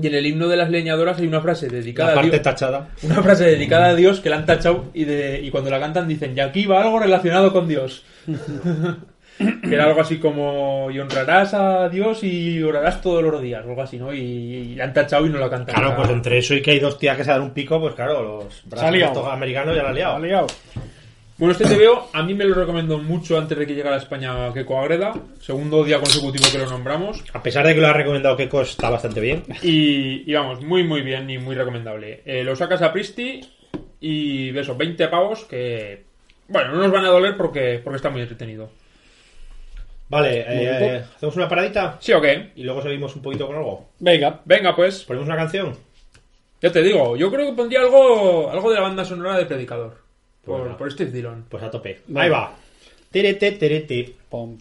Y 0.00 0.06
en 0.08 0.14
el 0.14 0.26
himno 0.26 0.46
de 0.48 0.56
las 0.56 0.70
leñadoras 0.70 1.18
hay 1.18 1.26
una 1.26 1.40
frase 1.40 1.68
dedicada 1.68 2.08
La 2.08 2.12
a 2.12 2.14
parte 2.16 2.30
Dios, 2.30 2.42
tachada. 2.42 2.88
una 3.02 3.22
frase 3.22 3.44
dedicada 3.44 3.86
a 3.86 3.94
Dios 3.94 4.20
que 4.20 4.30
la 4.30 4.36
han 4.36 4.46
tachado 4.46 4.86
y, 4.94 5.04
de, 5.04 5.40
y 5.42 5.50
cuando 5.50 5.70
la 5.70 5.80
cantan 5.80 6.06
dicen, 6.06 6.36
y 6.36 6.40
aquí 6.40 6.66
va 6.66 6.82
algo 6.82 6.98
relacionado 7.00 7.52
con 7.52 7.66
Dios. 7.68 8.04
que 9.38 9.74
era 9.74 9.84
algo 9.86 10.00
así 10.00 10.18
como, 10.18 10.88
y 10.92 10.98
honrarás 11.00 11.54
a 11.54 11.88
Dios 11.88 12.22
y 12.22 12.62
orarás 12.62 13.00
todos 13.00 13.22
los 13.24 13.42
días, 13.42 13.64
algo 13.64 13.82
así, 13.82 13.98
¿no? 13.98 14.14
Y, 14.14 14.20
y 14.20 14.74
la 14.76 14.84
han 14.84 14.92
tachado 14.92 15.26
y 15.26 15.30
no 15.30 15.38
la 15.38 15.50
cantan. 15.50 15.74
Claro, 15.74 15.96
pues 15.96 16.10
entre 16.10 16.38
eso 16.38 16.54
y 16.54 16.62
que 16.62 16.72
hay 16.72 16.78
dos 16.78 16.98
tías 16.98 17.16
que 17.16 17.24
se 17.24 17.30
dan 17.30 17.42
un 17.42 17.50
pico, 17.50 17.80
pues 17.80 17.94
claro, 17.94 18.22
los 18.22 18.62
estos 18.62 19.26
americanos 19.26 19.74
ya 19.74 19.82
la 19.82 19.88
han 19.88 19.94
liado. 19.96 20.14
Ha 20.16 20.20
liado. 20.20 20.46
Bueno, 21.36 21.50
este 21.50 21.64
TVO 21.64 22.10
a 22.12 22.22
mí 22.22 22.32
me 22.32 22.44
lo 22.44 22.54
recomiendo 22.54 22.98
mucho 22.98 23.36
antes 23.36 23.58
de 23.58 23.66
que 23.66 23.74
llegara 23.74 23.96
a 23.96 23.98
España 23.98 24.52
Keiko 24.52 24.78
Agreda. 24.78 25.14
Segundo 25.40 25.82
día 25.82 25.98
consecutivo 25.98 26.44
que 26.52 26.58
lo 26.58 26.70
nombramos. 26.70 27.24
A 27.32 27.42
pesar 27.42 27.66
de 27.66 27.74
que 27.74 27.80
lo 27.80 27.88
ha 27.88 27.92
recomendado 27.92 28.36
Keiko, 28.36 28.62
está 28.62 28.88
bastante 28.88 29.20
bien. 29.20 29.42
Y, 29.62 30.30
y 30.30 30.34
vamos, 30.34 30.62
muy 30.62 30.84
muy 30.84 31.02
bien 31.02 31.28
y 31.28 31.38
muy 31.38 31.56
recomendable. 31.56 32.22
Eh, 32.24 32.44
lo 32.44 32.54
sacas 32.54 32.82
a 32.82 32.92
Pristi 32.92 33.40
y 33.98 34.52
de 34.52 34.60
esos 34.60 34.78
20 34.78 35.08
pavos 35.08 35.44
que, 35.44 36.04
bueno, 36.46 36.70
no 36.70 36.78
nos 36.78 36.92
van 36.92 37.04
a 37.04 37.10
doler 37.10 37.36
porque, 37.36 37.80
porque 37.82 37.96
está 37.96 38.10
muy 38.10 38.20
entretenido. 38.20 38.70
Vale, 40.08 40.44
eh, 40.46 41.02
hacemos 41.16 41.34
una 41.34 41.48
paradita 41.48 41.96
¿Sí 41.98 42.12
o 42.12 42.20
qué? 42.20 42.52
y 42.54 42.62
luego 42.62 42.80
seguimos 42.80 43.16
un 43.16 43.22
poquito 43.22 43.48
con 43.48 43.56
algo. 43.56 43.88
Venga. 43.98 44.40
Venga, 44.44 44.76
pues, 44.76 45.02
¿Ponemos 45.02 45.26
una 45.26 45.36
canción? 45.36 45.76
ya 46.62 46.70
te 46.70 46.82
digo, 46.82 47.16
yo 47.16 47.30
creo 47.30 47.50
que 47.50 47.56
pondría 47.56 47.80
algo, 47.80 48.50
algo 48.50 48.70
de 48.70 48.76
la 48.76 48.82
banda 48.82 49.04
sonora 49.04 49.36
de 49.36 49.46
Predicador. 49.46 50.03
Por, 50.44 50.60
Bueno. 50.60 50.76
por 50.76 50.92
Steve 50.92 51.10
Dillon. 51.10 51.44
Pues 51.48 51.62
a 51.62 51.70
tope. 51.70 52.00
Ahí 52.14 52.28
va. 52.30 52.54
Terete, 53.10 53.52
terete. 53.52 54.14
Pom. 54.28 54.58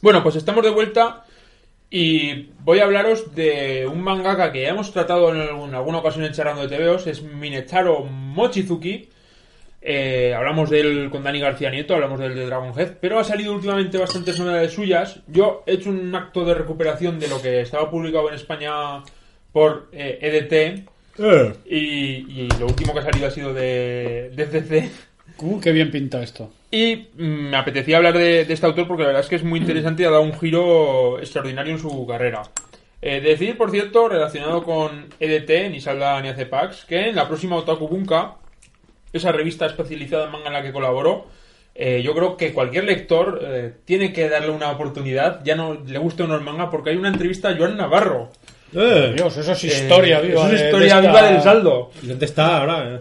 Bueno, 0.00 0.22
pues 0.22 0.36
estamos 0.36 0.62
de 0.64 0.70
vuelta 0.70 1.24
y 1.90 2.50
voy 2.60 2.78
a 2.80 2.84
hablaros 2.84 3.34
de 3.34 3.86
un 3.90 4.00
mangaka 4.02 4.52
que 4.52 4.62
ya 4.62 4.68
hemos 4.70 4.92
tratado 4.92 5.34
en, 5.34 5.40
algún- 5.40 5.70
en 5.70 5.74
alguna 5.74 5.98
ocasión 5.98 6.24
en 6.24 6.32
Charlando 6.32 6.66
de 6.66 6.76
TVOs, 6.76 7.06
es 7.06 7.22
Minetaro 7.22 8.04
Mochizuki. 8.04 9.08
Eh, 9.80 10.34
hablamos 10.36 10.70
de 10.70 10.80
él 10.80 11.08
con 11.10 11.22
Dani 11.22 11.40
García 11.40 11.70
Nieto, 11.70 11.94
hablamos 11.94 12.18
del 12.20 12.34
de 12.34 12.46
Dragon 12.46 12.78
Head, 12.78 12.94
pero 13.00 13.18
ha 13.18 13.24
salido 13.24 13.54
últimamente 13.54 13.96
bastantes 13.96 14.38
novedades 14.38 14.72
suyas. 14.72 15.20
Yo 15.28 15.62
he 15.66 15.74
hecho 15.74 15.90
un 15.90 16.14
acto 16.14 16.44
de 16.44 16.54
recuperación 16.54 17.18
de 17.18 17.28
lo 17.28 17.40
que 17.40 17.60
estaba 17.60 17.90
publicado 17.90 18.28
en 18.28 18.34
España 18.34 19.02
por 19.52 19.88
eh, 19.92 20.18
EDT 20.20 20.84
Eh. 21.20 21.52
y, 21.66 22.42
y 22.42 22.48
lo 22.60 22.66
último 22.66 22.92
que 22.92 23.00
ha 23.00 23.02
salido 23.04 23.26
ha 23.26 23.30
sido 23.30 23.52
de, 23.54 24.30
de 24.34 24.46
CC. 24.46 24.90
Uh, 25.40 25.60
qué 25.60 25.72
bien 25.72 25.90
pinta 25.90 26.22
esto. 26.22 26.50
Y 26.70 27.08
me 27.16 27.56
apetecía 27.56 27.96
hablar 27.96 28.16
de, 28.18 28.44
de 28.44 28.52
este 28.52 28.66
autor 28.66 28.86
porque 28.86 29.02
la 29.02 29.08
verdad 29.08 29.22
es 29.22 29.28
que 29.28 29.36
es 29.36 29.44
muy 29.44 29.58
interesante 29.60 30.02
y 30.02 30.06
ha 30.06 30.10
dado 30.10 30.22
un 30.22 30.38
giro 30.38 31.18
extraordinario 31.18 31.72
en 31.72 31.78
su 31.78 32.06
carrera. 32.06 32.42
Eh, 33.00 33.20
decir, 33.20 33.56
por 33.56 33.70
cierto, 33.70 34.08
relacionado 34.08 34.62
con 34.64 35.06
EDT, 35.18 35.70
ni 35.70 35.80
Salda 35.80 36.20
ni 36.20 36.28
hace 36.28 36.46
packs, 36.46 36.84
que 36.84 37.08
en 37.08 37.16
la 37.16 37.26
próxima 37.28 37.56
Otaku 37.56 37.88
Bunka, 37.88 38.34
esa 39.12 39.32
revista 39.32 39.66
especializada 39.66 40.26
en 40.26 40.32
manga 40.32 40.48
en 40.48 40.52
la 40.52 40.62
que 40.62 40.72
colaboró, 40.72 41.26
eh, 41.74 42.02
yo 42.04 42.12
creo 42.14 42.36
que 42.36 42.52
cualquier 42.52 42.84
lector 42.84 43.40
eh, 43.42 43.72
tiene 43.84 44.12
que 44.12 44.28
darle 44.28 44.50
una 44.50 44.70
oportunidad, 44.72 45.42
ya 45.44 45.54
no 45.54 45.74
le 45.86 45.98
guste 45.98 46.24
o 46.24 46.26
no 46.26 46.34
el 46.34 46.42
manga, 46.42 46.68
porque 46.70 46.90
hay 46.90 46.96
una 46.96 47.08
entrevista 47.08 47.48
a 47.50 47.56
Joan 47.56 47.76
Navarro. 47.76 48.30
Eh. 48.74 49.12
Dios, 49.16 49.34
eso 49.38 49.52
es 49.52 49.64
historia 49.64 50.18
Eh, 50.18 50.26
viva. 50.26 50.40
eso 50.44 50.52
es 50.54 50.60
de- 50.60 50.66
historia 50.66 50.94
de 51.00 51.06
esta- 51.06 51.12
viva 51.20 51.32
del 51.32 51.40
saldo. 51.42 51.90
¿Y 52.02 52.06
¿Dónde 52.08 52.24
está 52.26 52.58
ahora? 52.58 53.00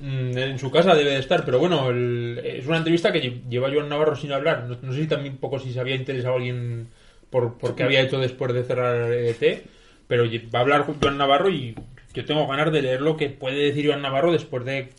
Mm, 0.00 0.38
En 0.38 0.58
su 0.58 0.70
casa 0.70 0.94
debe 0.94 1.10
de 1.10 1.18
estar, 1.18 1.44
pero 1.44 1.58
bueno, 1.58 1.90
el- 1.90 2.40
es 2.44 2.66
una 2.66 2.76
entrevista 2.78 3.12
que 3.12 3.20
lle- 3.22 3.48
lleva 3.48 3.70
Joan 3.72 3.88
Navarro 3.88 4.14
sin 4.16 4.32
hablar. 4.32 4.64
No, 4.82 4.92
sé 4.92 5.00
si 5.02 5.08
también 5.08 5.38
poco 5.38 5.58
si 5.58 5.72
se 5.72 5.80
había 5.80 5.96
interesado 5.96 6.36
alguien 6.36 6.88
por, 7.30 7.58
por 7.58 7.74
qué 7.74 7.82
había 7.82 8.00
hecho 8.02 8.18
después 8.20 8.52
de 8.54 8.62
cerrar 8.64 9.12
ET, 9.12 9.64
pero 10.06 10.24
va 10.54 10.58
a 10.60 10.62
hablar 10.62 10.86
con 10.86 11.00
Joan 11.00 11.18
Navarro 11.18 11.50
y 11.50 11.74
yo 12.14 12.24
tengo 12.24 12.46
ganas 12.46 12.72
de 12.72 12.82
leer 12.82 13.00
lo 13.02 13.16
que 13.16 13.28
puede 13.28 13.56
decir 13.58 13.84
Iván 13.86 14.02
Navarro 14.02 14.32
después 14.32 14.64
de 14.64 14.90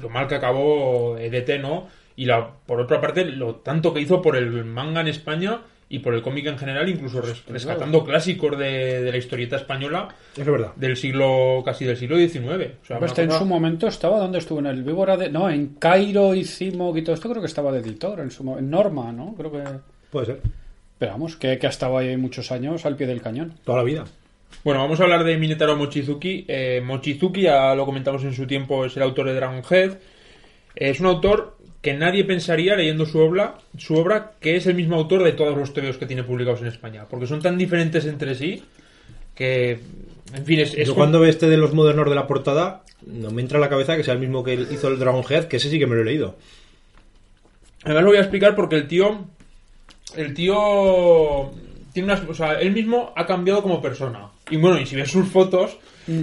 lo 0.00 0.08
mal 0.08 0.26
que 0.28 0.34
acabó 0.36 1.18
EDT, 1.18 1.58
¿no? 1.58 1.88
Y 2.16 2.24
la, 2.26 2.50
por 2.66 2.80
otra 2.80 3.00
parte, 3.00 3.24
lo 3.24 3.56
tanto 3.56 3.92
que 3.94 4.00
hizo 4.00 4.22
por 4.22 4.36
el 4.36 4.64
manga 4.64 5.00
en 5.02 5.08
España 5.08 5.60
y 5.92 5.98
por 6.00 6.14
el 6.14 6.22
cómic 6.22 6.46
en 6.46 6.58
general, 6.58 6.88
incluso 6.88 7.20
res- 7.20 7.44
rescatando 7.46 8.02
clásicos 8.04 8.58
de, 8.58 9.02
de 9.02 9.10
la 9.12 9.18
historieta 9.18 9.56
española 9.56 10.08
Es 10.36 10.44
verdad. 10.46 10.72
del 10.74 10.96
siglo, 10.96 11.62
casi 11.64 11.84
del 11.84 11.96
siglo 11.96 12.16
XIX. 12.16 12.46
O 12.82 12.86
sea, 12.86 12.98
Pues 12.98 13.16
en 13.18 13.30
su 13.30 13.44
momento 13.44 13.86
estaba 13.86 14.18
donde 14.18 14.38
estuvo 14.38 14.58
en 14.60 14.66
el 14.66 14.82
Víbora 14.82 15.16
de 15.16 15.28
no 15.30 15.48
en 15.50 15.74
Cairo 15.74 16.34
y 16.34 16.44
Cimoc 16.44 16.96
y 16.96 17.02
todo 17.02 17.14
esto 17.14 17.28
creo 17.28 17.42
que 17.42 17.46
estaba 17.46 17.70
de 17.70 17.80
editor 17.80 18.20
en 18.20 18.30
su 18.30 18.42
en 18.58 18.70
Norma 18.70 19.12
no 19.12 19.34
creo 19.36 19.52
que 19.52 19.62
Puede 20.10 20.26
ser. 20.26 20.40
pero 20.98 21.12
vamos 21.12 21.36
que, 21.36 21.58
que 21.58 21.66
ha 21.66 21.70
estado 21.70 21.98
ahí 21.98 22.16
muchos 22.16 22.50
años 22.50 22.84
al 22.86 22.96
pie 22.96 23.06
del 23.06 23.20
cañón 23.22 23.54
Toda 23.64 23.78
la 23.78 23.84
vida. 23.84 24.04
Bueno, 24.64 24.80
vamos 24.80 25.00
a 25.00 25.04
hablar 25.04 25.24
de 25.24 25.36
Minetaro 25.38 25.76
Mochizuki. 25.76 26.44
Eh, 26.48 26.82
Mochizuki, 26.84 27.42
ya 27.42 27.74
lo 27.74 27.84
comentamos 27.86 28.22
en 28.24 28.32
su 28.34 28.46
tiempo, 28.46 28.84
es 28.84 28.96
el 28.96 29.02
autor 29.02 29.26
de 29.26 29.34
Dragon 29.34 29.62
Head. 29.68 29.98
Es 30.74 31.00
un 31.00 31.06
autor 31.06 31.56
que 31.82 31.94
nadie 31.94 32.24
pensaría 32.24 32.76
leyendo 32.76 33.04
su 33.04 33.18
obra, 33.18 33.56
su 33.76 33.96
obra 33.96 34.32
que 34.40 34.56
es 34.56 34.66
el 34.66 34.74
mismo 34.74 34.96
autor 34.96 35.24
de 35.24 35.32
todos 35.32 35.56
los 35.56 35.74
TVOs 35.74 35.98
que 35.98 36.06
tiene 36.06 36.22
publicados 36.22 36.60
en 36.62 36.68
España, 36.68 37.06
porque 37.10 37.26
son 37.26 37.42
tan 37.42 37.58
diferentes 37.58 38.06
entre 38.06 38.36
sí 38.36 38.62
que, 39.34 39.80
en 40.32 40.44
fin, 40.44 40.60
es, 40.60 40.74
es 40.74 40.88
Yo 40.88 40.94
cuando 40.94 41.18
ve 41.18 41.28
este 41.28 41.48
de 41.48 41.56
los 41.56 41.74
modernos 41.74 42.08
de 42.08 42.14
la 42.14 42.28
portada, 42.28 42.84
no 43.04 43.32
me 43.32 43.42
entra 43.42 43.58
en 43.58 43.62
la 43.62 43.68
cabeza 43.68 43.96
que 43.96 44.04
sea 44.04 44.14
el 44.14 44.20
mismo 44.20 44.44
que 44.44 44.54
hizo 44.54 44.88
el 44.88 44.98
Dragon 44.98 45.24
Head, 45.28 45.46
que 45.46 45.56
ese 45.56 45.70
sí 45.70 45.78
que 45.80 45.86
me 45.86 45.96
lo 45.96 46.02
he 46.02 46.04
leído. 46.04 46.36
Además 47.84 48.04
lo 48.04 48.10
voy 48.10 48.18
a 48.18 48.22
explicar 48.22 48.54
porque 48.54 48.76
el 48.76 48.86
tío, 48.86 49.26
el 50.14 50.34
tío 50.34 51.52
tiene 51.92 52.12
unas, 52.12 52.28
o 52.28 52.34
sea, 52.34 52.60
él 52.60 52.72
mismo 52.72 53.12
ha 53.16 53.26
cambiado 53.26 53.60
como 53.60 53.82
persona. 53.82 54.28
Y 54.50 54.56
bueno, 54.56 54.78
y 54.78 54.86
si 54.86 54.94
ves 54.94 55.10
sus 55.10 55.28
fotos, 55.28 55.78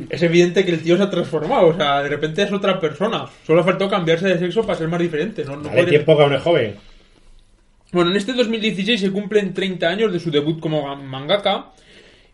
es 0.09 0.21
evidente 0.23 0.65
que 0.65 0.71
el 0.71 0.81
tío 0.81 0.97
se 0.97 1.03
ha 1.03 1.09
transformado. 1.09 1.67
O 1.67 1.75
sea, 1.75 2.01
de 2.03 2.09
repente 2.09 2.43
es 2.43 2.51
otra 2.51 2.79
persona. 2.79 3.25
Solo 3.45 3.61
ha 3.61 3.63
faltado 3.63 3.89
cambiarse 3.89 4.27
de 4.27 4.37
sexo 4.39 4.61
para 4.63 4.77
ser 4.77 4.87
más 4.87 4.99
diferente. 4.99 5.43
No, 5.45 5.55
no 5.55 5.63
Dale 5.63 5.75
puede- 5.77 5.89
tiempo 5.89 6.15
que 6.17 6.23
aún 6.23 6.33
es 6.33 6.41
joven. 6.41 6.75
Bueno, 7.91 8.11
en 8.11 8.17
este 8.17 8.33
2016 8.33 9.01
se 9.01 9.11
cumplen 9.11 9.53
30 9.53 9.87
años 9.89 10.11
de 10.13 10.19
su 10.19 10.29
debut 10.31 10.59
como 10.59 10.83
ga- 10.87 11.01
mangaka. 11.01 11.71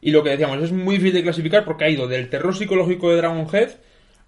Y 0.02 0.12
lo 0.12 0.24
que 0.24 0.32
decíamos, 0.32 0.62
es 0.62 0.72
muy 0.72 0.96
difícil 0.96 1.16
de 1.16 1.24
clasificar 1.24 1.66
porque 1.66 1.86
ha 1.86 1.90
ido 1.90 2.08
del 2.08 2.30
terror 2.30 2.56
psicológico 2.56 3.10
de 3.10 3.18
Dragon 3.18 3.48
Head 3.52 3.70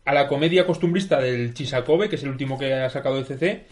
a 0.06 0.14
la 0.14 0.27
comedia 0.27 0.65
costumbrista 0.65 1.19
del 1.19 1.53
Chisakobe, 1.53 2.07
que 2.10 2.15
es 2.15 2.23
el 2.23 2.30
último 2.30 2.57
que 2.57 2.73
ha 2.73 2.89
sacado 2.89 3.18
de 3.18 3.26
CC. 3.26 3.65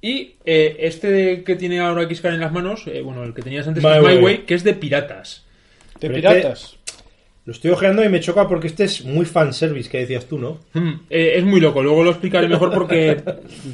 Y 0.00 0.36
eh, 0.44 0.76
este 0.80 1.44
que 1.44 1.54
tiene 1.56 1.80
ahora 1.80 2.08
Xcar 2.08 2.32
en 2.32 2.40
las 2.40 2.52
manos, 2.52 2.84
eh, 2.86 3.02
bueno, 3.02 3.22
el 3.24 3.34
que 3.34 3.42
tenías 3.42 3.66
antes, 3.68 3.82
My 3.84 3.90
que 3.90 3.96
es 3.96 4.02
My 4.02 4.08
Way. 4.14 4.22
Way, 4.24 4.38
que 4.38 4.54
es 4.54 4.64
de 4.64 4.74
piratas. 4.74 5.44
de 6.00 6.08
Pero 6.08 6.14
piratas 6.14 6.75
Lo 7.46 7.52
estoy 7.52 7.70
ojeando 7.70 8.04
y 8.04 8.08
me 8.08 8.20
choca 8.20 8.46
porque 8.48 8.66
este 8.66 8.84
es 8.84 9.04
muy 9.04 9.24
fanservice, 9.24 9.88
que 9.88 9.98
decías 9.98 10.26
tú, 10.26 10.36
¿no? 10.38 10.58
Mm, 10.74 11.00
eh, 11.08 11.34
es 11.36 11.44
muy 11.44 11.60
loco, 11.60 11.80
luego 11.82 12.02
lo 12.04 12.10
explicaré 12.10 12.48
mejor 12.48 12.74
porque, 12.74 13.22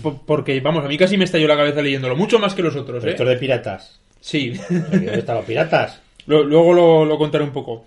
po- 0.02 0.22
porque, 0.26 0.60
vamos, 0.60 0.84
a 0.84 0.88
mí 0.88 0.96
casi 0.98 1.16
me 1.16 1.24
estalló 1.24 1.48
la 1.48 1.56
cabeza 1.56 1.80
leyéndolo, 1.82 2.14
mucho 2.14 2.38
más 2.38 2.54
que 2.54 2.62
los 2.62 2.76
otros, 2.76 2.98
Pero 3.00 3.08
¿eh? 3.10 3.14
esto 3.14 3.22
es 3.24 3.28
de 3.30 3.36
piratas. 3.36 3.98
Sí. 4.20 4.52
¿Dónde 4.70 5.18
están 5.18 5.36
los 5.36 5.44
piratas? 5.46 6.02
Lo- 6.26 6.44
Luego 6.44 6.74
lo, 6.74 7.04
lo 7.06 7.16
contaré 7.18 7.42
un 7.44 7.50
poco. 7.52 7.86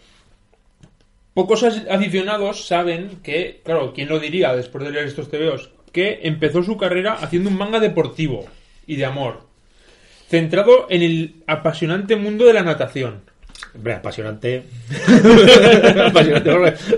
Pocos 1.34 1.64
aficionados 1.64 2.66
saben 2.66 3.20
que, 3.22 3.62
claro, 3.64 3.94
¿quién 3.94 4.08
lo 4.10 4.20
diría 4.20 4.56
después 4.56 4.84
de 4.86 4.92
leer 4.92 5.06
estos 5.06 5.30
TVOs? 5.30 5.70
Que 5.92 6.22
empezó 6.24 6.64
su 6.64 6.78
carrera 6.78 7.14
haciendo 7.14 7.50
un 7.50 7.58
manga 7.58 7.80
deportivo 7.80 8.46
y 8.88 8.96
de 8.96 9.06
amor, 9.06 9.42
centrado 10.30 10.88
en 10.90 11.02
el 11.04 11.36
apasionante 11.46 12.16
mundo 12.16 12.46
de 12.46 12.54
la 12.54 12.64
natación. 12.64 13.22
Hombre, 13.74 13.94
apasionante. 13.94 14.64
apasionante 16.08 16.52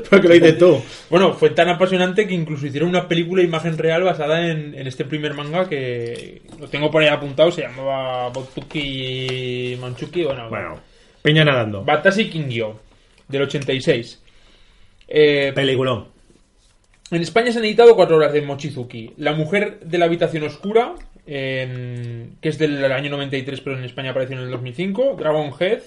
porque, 0.10 0.28
lo 0.28 0.34
dices 0.34 0.58
tú. 0.58 0.82
Bueno, 1.10 1.34
fue 1.34 1.50
tan 1.52 1.70
apasionante 1.70 2.28
que 2.28 2.34
incluso 2.34 2.68
hicieron 2.68 2.90
una 2.90 3.08
película 3.08 3.42
de 3.42 3.48
imagen 3.48 3.78
real 3.78 4.04
basada 4.04 4.50
en, 4.50 4.76
en 4.76 4.88
este 4.88 5.06
primer 5.06 5.34
manga 5.34 5.68
que 5.68 6.42
lo 6.60 6.68
tengo 6.68 6.92
por 6.92 7.02
ahí 7.02 7.10
apuntado, 7.10 7.52
se 7.52 7.62
llamaba 7.62 8.30
Botuki 8.30 9.78
Manchuki, 9.80 10.24
bueno, 10.24 10.50
Bueno, 10.50 10.80
Peña 11.22 11.44
nadando. 11.44 11.84
Batashi 11.84 12.30
Kingyo, 12.30 12.80
del 13.28 13.44
86. 13.44 14.24
Eh, 15.08 15.52
Peliculón. 15.56 16.08
En 17.10 17.22
España 17.22 17.52
se 17.52 17.60
han 17.60 17.66
editado 17.66 17.96
cuatro 17.96 18.18
obras 18.18 18.34
de 18.34 18.42
Mochizuki. 18.42 19.14
La 19.18 19.32
mujer 19.32 19.80
de 19.80 19.98
la 19.98 20.06
habitación 20.06 20.44
oscura, 20.44 20.96
que 21.26 22.30
es 22.42 22.58
del 22.58 22.84
año 22.92 23.10
93, 23.12 23.62
pero 23.62 23.78
en 23.78 23.86
España 23.86 24.12
apareció 24.12 24.38
en 24.38 24.44
el 24.44 24.52
2005. 24.52 25.16
Dragon 25.18 25.52
Head, 25.58 25.80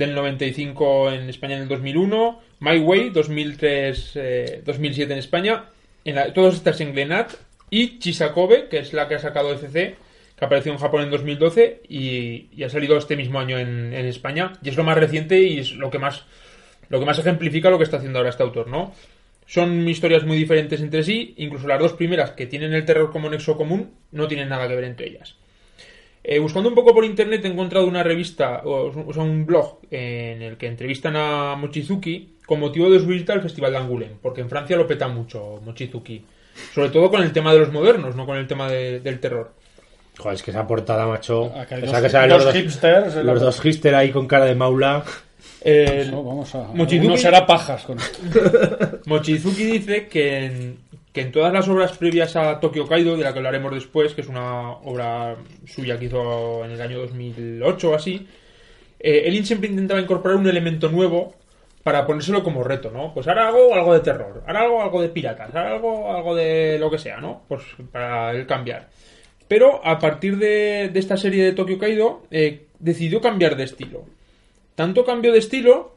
del 0.00 0.14
95 0.16 1.12
en 1.12 1.28
España 1.30 1.54
en 1.56 1.62
el 1.62 1.68
2001. 1.68 2.40
My 2.60 2.78
Way, 2.78 3.10
2003, 3.10 4.12
eh, 4.16 4.62
2007 4.64 5.12
en 5.12 5.18
España. 5.20 5.64
En 6.04 6.16
la- 6.16 6.32
todas 6.32 6.54
estas 6.54 6.80
en 6.80 6.92
Glenat. 6.92 7.34
Y 7.70 8.00
Chisakobe, 8.00 8.66
que 8.68 8.78
es 8.78 8.92
la 8.92 9.06
que 9.06 9.14
ha 9.14 9.18
sacado 9.20 9.52
FC, 9.52 9.94
que 10.36 10.44
apareció 10.44 10.72
en 10.72 10.78
Japón 10.78 11.02
en 11.02 11.10
2012 11.10 11.82
y, 11.88 12.48
y 12.56 12.64
ha 12.64 12.68
salido 12.70 12.96
este 12.96 13.14
mismo 13.16 13.38
año 13.38 13.58
en, 13.58 13.92
en 13.94 14.06
España. 14.06 14.54
Y 14.62 14.70
es 14.70 14.76
lo 14.76 14.82
más 14.82 14.96
reciente 14.98 15.40
y 15.40 15.60
es 15.60 15.72
lo 15.72 15.88
que 15.90 15.98
más, 16.00 16.24
lo 16.88 16.98
que 16.98 17.06
más 17.06 17.18
ejemplifica 17.20 17.70
lo 17.70 17.78
que 17.78 17.84
está 17.84 17.98
haciendo 17.98 18.18
ahora 18.18 18.30
este 18.30 18.42
autor, 18.42 18.66
¿no? 18.66 18.92
Son 19.46 19.88
historias 19.88 20.24
muy 20.24 20.36
diferentes 20.36 20.80
entre 20.80 21.02
sí, 21.04 21.34
incluso 21.36 21.66
las 21.68 21.78
dos 21.80 21.92
primeras 21.94 22.32
que 22.32 22.46
tienen 22.46 22.72
el 22.72 22.84
terror 22.84 23.10
como 23.12 23.28
nexo 23.30 23.56
común 23.56 23.90
no 24.12 24.26
tienen 24.28 24.48
nada 24.48 24.66
que 24.68 24.74
ver 24.76 24.84
entre 24.84 25.08
ellas. 25.08 25.36
Eh, 26.22 26.38
buscando 26.38 26.68
un 26.68 26.74
poco 26.74 26.92
por 26.94 27.04
internet 27.04 27.44
he 27.44 27.48
encontrado 27.48 27.86
una 27.86 28.02
revista, 28.02 28.60
o, 28.64 28.92
o 29.06 29.12
sea, 29.12 29.22
un 29.22 29.46
blog 29.46 29.78
en 29.90 30.42
el 30.42 30.56
que 30.58 30.66
entrevistan 30.66 31.16
a 31.16 31.56
Mochizuki 31.56 32.34
con 32.46 32.60
motivo 32.60 32.90
de 32.90 32.98
su 33.00 33.06
visita 33.06 33.32
al 33.32 33.40
Festival 33.42 33.72
de 33.72 33.78
Angoulême, 33.78 34.16
porque 34.20 34.40
en 34.42 34.48
Francia 34.50 34.76
lo 34.76 34.86
peta 34.86 35.08
mucho 35.08 35.60
Mochizuki. 35.64 36.22
Sobre 36.74 36.90
todo 36.90 37.08
con 37.10 37.22
el 37.22 37.32
tema 37.32 37.52
de 37.54 37.60
los 37.60 37.72
modernos, 37.72 38.16
no 38.16 38.26
con 38.26 38.36
el 38.36 38.46
tema 38.46 38.68
de- 38.70 39.00
del 39.00 39.18
terror. 39.18 39.52
Joder, 40.18 40.34
es 40.34 40.42
que 40.42 40.50
esa 40.50 40.66
portada, 40.66 41.06
macho. 41.06 41.50
Que 41.68 41.78
los 41.78 41.90
dos 41.92 42.44
dos 42.44 42.54
hipsters, 42.54 43.14
Los 43.24 43.40
dos 43.40 43.60
hipster 43.60 43.94
ahí 43.94 44.10
con 44.10 44.26
cara 44.26 44.44
de 44.44 44.54
maula. 44.54 45.02
Vamos 46.12 46.54
a 46.54 46.72
Mochizuki- 46.74 47.06
uno 47.06 47.16
será 47.16 47.46
pajas 47.46 47.84
con 47.84 47.98
esto. 48.00 48.18
Mochizuki 49.06 49.64
dice 49.64 50.06
que 50.08 50.44
en, 50.44 50.78
que 51.12 51.22
en 51.22 51.32
todas 51.32 51.52
las 51.52 51.68
obras 51.68 51.96
previas 51.96 52.36
a 52.36 52.60
Tokyo 52.60 52.86
Kaido, 52.86 53.16
de 53.16 53.24
la 53.24 53.32
que 53.32 53.38
hablaremos 53.38 53.74
después, 53.74 54.14
que 54.14 54.20
es 54.20 54.28
una 54.28 54.70
obra 54.70 55.36
suya 55.66 55.98
que 55.98 56.06
hizo 56.06 56.64
en 56.64 56.70
el 56.70 56.80
año 56.80 57.00
2008 57.00 57.90
o 57.90 57.94
así, 57.94 58.26
eh, 58.98 59.22
él 59.24 59.44
siempre 59.44 59.68
intentaba 59.68 60.00
incorporar 60.00 60.36
un 60.36 60.48
elemento 60.48 60.88
nuevo 60.88 61.34
para 61.82 62.06
ponérselo 62.06 62.44
como 62.44 62.62
reto, 62.62 62.90
¿no? 62.90 63.12
Pues 63.12 63.26
ahora 63.26 63.48
hago 63.48 63.74
algo 63.74 63.94
de 63.94 64.00
terror, 64.00 64.44
ahora 64.46 64.60
hago 64.60 64.82
algo 64.82 65.02
de 65.02 65.08
piratas, 65.08 65.54
ahora 65.54 65.72
algo, 65.72 66.14
algo 66.14 66.34
de 66.36 66.78
lo 66.78 66.90
que 66.90 66.98
sea, 66.98 67.20
¿no? 67.20 67.42
Pues 67.48 67.62
para 67.90 68.32
él 68.32 68.46
cambiar. 68.46 68.88
Pero 69.48 69.84
a 69.84 69.98
partir 69.98 70.36
de, 70.38 70.90
de 70.92 71.00
esta 71.00 71.16
serie 71.16 71.42
de 71.42 71.52
Tokyo 71.52 71.78
Kaido, 71.78 72.22
eh, 72.30 72.66
decidió 72.78 73.20
cambiar 73.20 73.56
de 73.56 73.64
estilo. 73.64 74.04
Tanto 74.76 75.04
cambió 75.04 75.32
de 75.32 75.38
estilo 75.38 75.96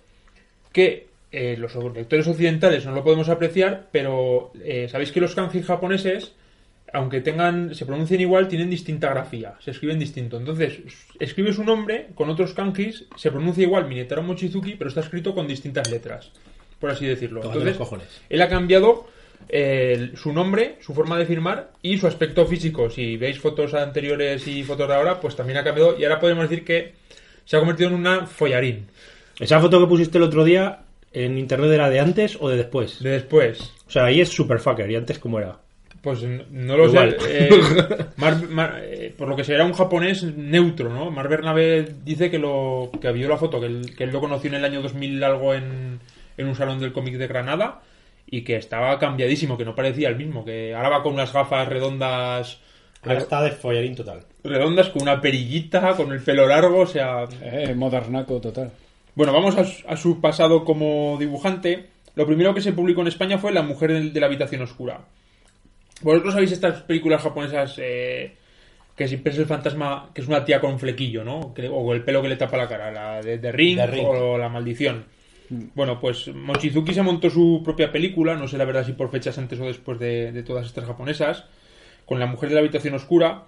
que 0.71 1.07
eh, 1.33 1.57
los 1.57 1.73
lectores 1.95 2.27
occidentales 2.27 2.85
no 2.85 2.91
lo 2.91 3.03
podemos 3.03 3.27
apreciar, 3.27 3.87
pero 3.91 4.51
eh, 4.63 4.87
sabéis 4.87 5.11
que 5.11 5.19
los 5.19 5.33
kanji 5.33 5.63
japoneses, 5.63 6.33
aunque 6.93 7.21
tengan 7.21 7.73
se 7.73 7.87
pronuncien 7.87 8.21
igual, 8.21 8.47
tienen 8.47 8.69
distinta 8.69 9.09
grafía, 9.09 9.55
se 9.59 9.71
escriben 9.71 9.97
distinto. 9.97 10.37
Entonces, 10.37 10.81
escribe 11.19 11.51
su 11.51 11.63
nombre 11.63 12.09
con 12.13 12.29
otros 12.29 12.53
kanjis, 12.53 13.05
se 13.15 13.31
pronuncia 13.31 13.63
igual 13.63 13.87
Minetaro 13.87 14.21
Mochizuki, 14.21 14.75
pero 14.75 14.89
está 14.89 15.01
escrito 15.01 15.33
con 15.33 15.47
distintas 15.47 15.89
letras, 15.89 16.31
por 16.79 16.91
así 16.91 17.07
decirlo. 17.07 17.41
Entonces, 17.43 17.79
él 18.29 18.39
ha 18.39 18.47
cambiado 18.47 19.07
eh, 19.49 20.11
su 20.13 20.33
nombre, 20.33 20.77
su 20.81 20.93
forma 20.93 21.17
de 21.17 21.25
firmar 21.25 21.71
y 21.81 21.97
su 21.97 22.05
aspecto 22.05 22.45
físico. 22.45 22.91
Si 22.91 23.17
veis 23.17 23.39
fotos 23.39 23.73
anteriores 23.73 24.47
y 24.47 24.61
fotos 24.61 24.87
de 24.87 24.93
ahora, 24.93 25.19
pues 25.19 25.35
también 25.35 25.57
ha 25.57 25.63
cambiado 25.63 25.97
y 25.97 26.03
ahora 26.03 26.19
podemos 26.19 26.47
decir 26.47 26.63
que 26.63 26.93
se 27.43 27.57
ha 27.57 27.59
convertido 27.59 27.89
en 27.89 27.95
una 27.95 28.27
follarín. 28.27 28.85
Esa 29.39 29.59
foto 29.59 29.79
que 29.79 29.87
pusiste 29.87 30.19
el 30.19 30.25
otro 30.25 30.43
día 30.43 30.83
en 31.13 31.37
internet 31.37 31.71
era 31.71 31.89
de 31.89 31.99
antes 31.99 32.37
o 32.39 32.49
de 32.49 32.57
después. 32.57 33.01
De 33.01 33.11
después, 33.11 33.71
O 33.87 33.91
sea, 33.91 34.05
ahí 34.05 34.19
es 34.21 34.29
super 34.29 34.59
fucker. 34.59 34.89
¿Y 34.89 34.95
antes 34.95 35.19
cómo 35.19 35.39
era? 35.39 35.57
Pues 36.01 36.21
no 36.23 36.75
lo 36.75 36.87
Igual. 36.87 37.15
sé. 37.21 37.47
eh, 37.47 37.49
Mar- 38.17 38.49
Mar- 38.49 38.81
eh, 38.83 39.13
por 39.17 39.29
lo 39.29 39.35
que 39.37 39.43
será 39.45 39.63
un 39.63 39.71
japonés 39.73 40.23
neutro, 40.23 40.89
¿no? 40.89 41.09
Mar 41.11 41.29
Bernabé 41.29 41.85
dice 42.03 42.29
que 42.29 42.39
lo 42.39 42.91
que 42.99 43.11
vio 43.13 43.29
la 43.29 43.37
foto, 43.37 43.59
que 43.61 43.67
él, 43.67 43.95
que 43.95 44.03
él 44.03 44.11
lo 44.11 44.19
conoció 44.19 44.49
en 44.49 44.55
el 44.55 44.65
año 44.65 44.81
2000 44.81 45.23
algo 45.23 45.53
en, 45.53 45.99
en 46.37 46.47
un 46.47 46.55
salón 46.55 46.79
del 46.79 46.91
cómic 46.91 47.15
de 47.15 47.27
Granada 47.27 47.81
y 48.29 48.41
que 48.41 48.57
estaba 48.57 48.99
cambiadísimo, 48.99 49.57
que 49.57 49.63
no 49.65 49.75
parecía 49.75 50.09
el 50.09 50.17
mismo, 50.17 50.43
que 50.43 50.73
ahora 50.75 50.89
va 50.89 51.03
con 51.03 51.13
unas 51.13 51.31
gafas 51.31 51.67
redondas 51.69 52.59
Ahora 53.05 53.19
está 53.19 53.41
de 53.43 53.51
follarín 53.51 53.95
total. 53.95 54.21
redondas 54.43 54.89
con 54.89 55.03
una 55.03 55.21
perillita, 55.21 55.93
con 55.95 56.11
el 56.11 56.21
pelo 56.21 56.47
largo, 56.47 56.79
o 56.79 56.87
sea, 56.87 57.25
Eh, 57.41 57.73
modernaco 57.75 58.39
total. 58.41 58.71
Bueno, 59.15 59.33
vamos 59.33 59.57
a, 59.57 59.63
su- 59.65 59.87
a 59.87 59.95
su 59.97 60.19
pasado 60.21 60.63
como 60.65 61.17
dibujante. 61.19 61.87
Lo 62.15 62.25
primero 62.25 62.53
que 62.53 62.61
se 62.61 62.73
publicó 62.73 63.01
en 63.01 63.07
España 63.07 63.37
fue 63.37 63.51
La 63.51 63.61
mujer 63.63 64.11
de 64.11 64.19
la 64.19 64.27
habitación 64.27 64.61
oscura. 64.61 65.01
Vosotros 66.01 66.33
sabéis 66.33 66.51
estas 66.51 66.81
películas 66.81 67.21
japonesas 67.21 67.75
eh, 67.81 68.35
que 68.95 69.07
siempre 69.07 69.31
es 69.31 69.39
el 69.39 69.45
fantasma, 69.45 70.09
que 70.13 70.21
es 70.21 70.27
una 70.27 70.43
tía 70.45 70.59
con 70.59 70.79
flequillo, 70.79 71.23
¿no? 71.23 71.53
Que- 71.53 71.69
o 71.69 71.93
el 71.93 72.03
pelo 72.03 72.21
que 72.21 72.27
le 72.29 72.35
tapa 72.35 72.57
la 72.57 72.67
cara, 72.67 72.91
la 72.91 73.21
de, 73.21 73.37
de 73.37 73.51
Ring, 73.51 73.77
The 73.77 73.87
Ring. 73.87 74.05
o 74.07 74.37
La 74.37 74.49
maldición. 74.49 75.05
Bueno, 75.75 75.99
pues 75.99 76.29
Mochizuki 76.33 76.93
se 76.93 77.03
montó 77.03 77.29
su 77.29 77.61
propia 77.63 77.91
película, 77.91 78.35
no 78.35 78.47
sé 78.47 78.57
la 78.57 78.65
verdad 78.65 78.85
si 78.85 78.93
por 78.93 79.11
fechas 79.11 79.37
antes 79.37 79.59
o 79.59 79.65
después 79.65 79.99
de, 79.99 80.31
de 80.31 80.41
todas 80.43 80.65
estas 80.65 80.85
japonesas, 80.85 81.45
con 82.05 82.19
La 82.19 82.25
mujer 82.25 82.49
de 82.49 82.55
la 82.55 82.61
habitación 82.61 82.95
oscura. 82.95 83.43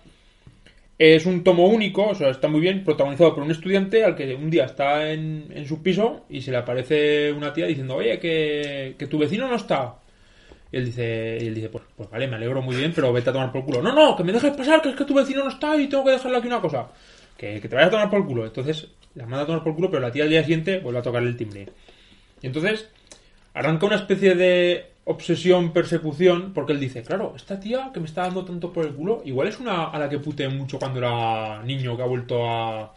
Es 0.97 1.25
un 1.25 1.43
tomo 1.43 1.67
único, 1.67 2.07
o 2.07 2.15
sea, 2.15 2.29
está 2.29 2.47
muy 2.47 2.61
bien, 2.61 2.85
protagonizado 2.85 3.35
por 3.35 3.43
un 3.43 3.51
estudiante 3.51 4.05
al 4.05 4.15
que 4.15 4.33
un 4.33 4.49
día 4.49 4.63
está 4.65 5.11
en, 5.11 5.47
en 5.53 5.67
su 5.67 5.83
piso 5.83 6.25
y 6.29 6.41
se 6.41 6.51
le 6.51 6.57
aparece 6.57 7.33
una 7.33 7.51
tía 7.51 7.65
diciendo, 7.65 7.95
oye, 7.95 8.17
que, 8.17 8.95
que 8.97 9.07
tu 9.07 9.17
vecino 9.17 9.47
no 9.47 9.55
está. 9.55 9.95
Y 10.71 10.77
él 10.77 10.85
dice, 10.85 11.37
él 11.37 11.53
dice 11.53 11.69
pues, 11.69 11.83
pues 11.95 12.09
vale, 12.09 12.27
me 12.27 12.37
alegro 12.37 12.61
muy 12.61 12.77
bien, 12.77 12.93
pero 12.95 13.11
vete 13.11 13.29
a 13.29 13.33
tomar 13.33 13.51
por 13.51 13.65
culo. 13.65 13.81
No, 13.81 13.93
no, 13.93 14.15
que 14.15 14.23
me 14.23 14.31
dejes 14.31 14.55
pasar, 14.55 14.81
que 14.81 14.89
es 14.89 14.95
que 14.95 15.05
tu 15.05 15.13
vecino 15.13 15.43
no 15.43 15.49
está 15.49 15.75
y 15.75 15.87
tengo 15.87 16.05
que 16.05 16.11
dejarle 16.11 16.37
aquí 16.37 16.47
una 16.47 16.61
cosa. 16.61 16.87
Que, 17.37 17.59
que 17.59 17.67
te 17.67 17.75
vayas 17.75 17.89
a 17.89 17.91
tomar 17.91 18.09
por 18.09 18.25
culo. 18.25 18.45
Entonces, 18.45 18.87
la 19.15 19.25
manda 19.25 19.41
a 19.41 19.45
tomar 19.45 19.63
por 19.63 19.75
culo, 19.75 19.89
pero 19.89 20.01
la 20.01 20.11
tía 20.11 20.23
al 20.23 20.29
día 20.29 20.41
siguiente 20.43 20.79
vuelve 20.79 20.99
a 20.99 21.03
tocarle 21.03 21.29
el 21.29 21.37
timbre. 21.37 21.67
Y 22.41 22.47
entonces, 22.47 22.89
arranca 23.53 23.85
una 23.85 23.95
especie 23.97 24.35
de 24.35 24.94
obsesión, 25.05 25.71
persecución, 25.71 26.51
porque 26.53 26.73
él 26.73 26.79
dice, 26.79 27.03
claro, 27.03 27.33
esta 27.35 27.59
tía 27.59 27.91
que 27.93 27.99
me 27.99 28.07
está 28.07 28.23
dando 28.23 28.43
tanto 28.45 28.73
por 28.73 28.85
el 28.85 28.93
culo, 28.93 29.21
igual 29.25 29.47
es 29.47 29.59
una 29.59 29.85
a 29.85 29.99
la 29.99 30.09
que 30.09 30.19
puteé 30.19 30.49
mucho 30.49 30.79
cuando 30.79 30.99
era 30.99 31.61
niño, 31.63 31.95
que 31.95 32.03
ha 32.03 32.07
vuelto 32.07 32.49
a 32.49 32.91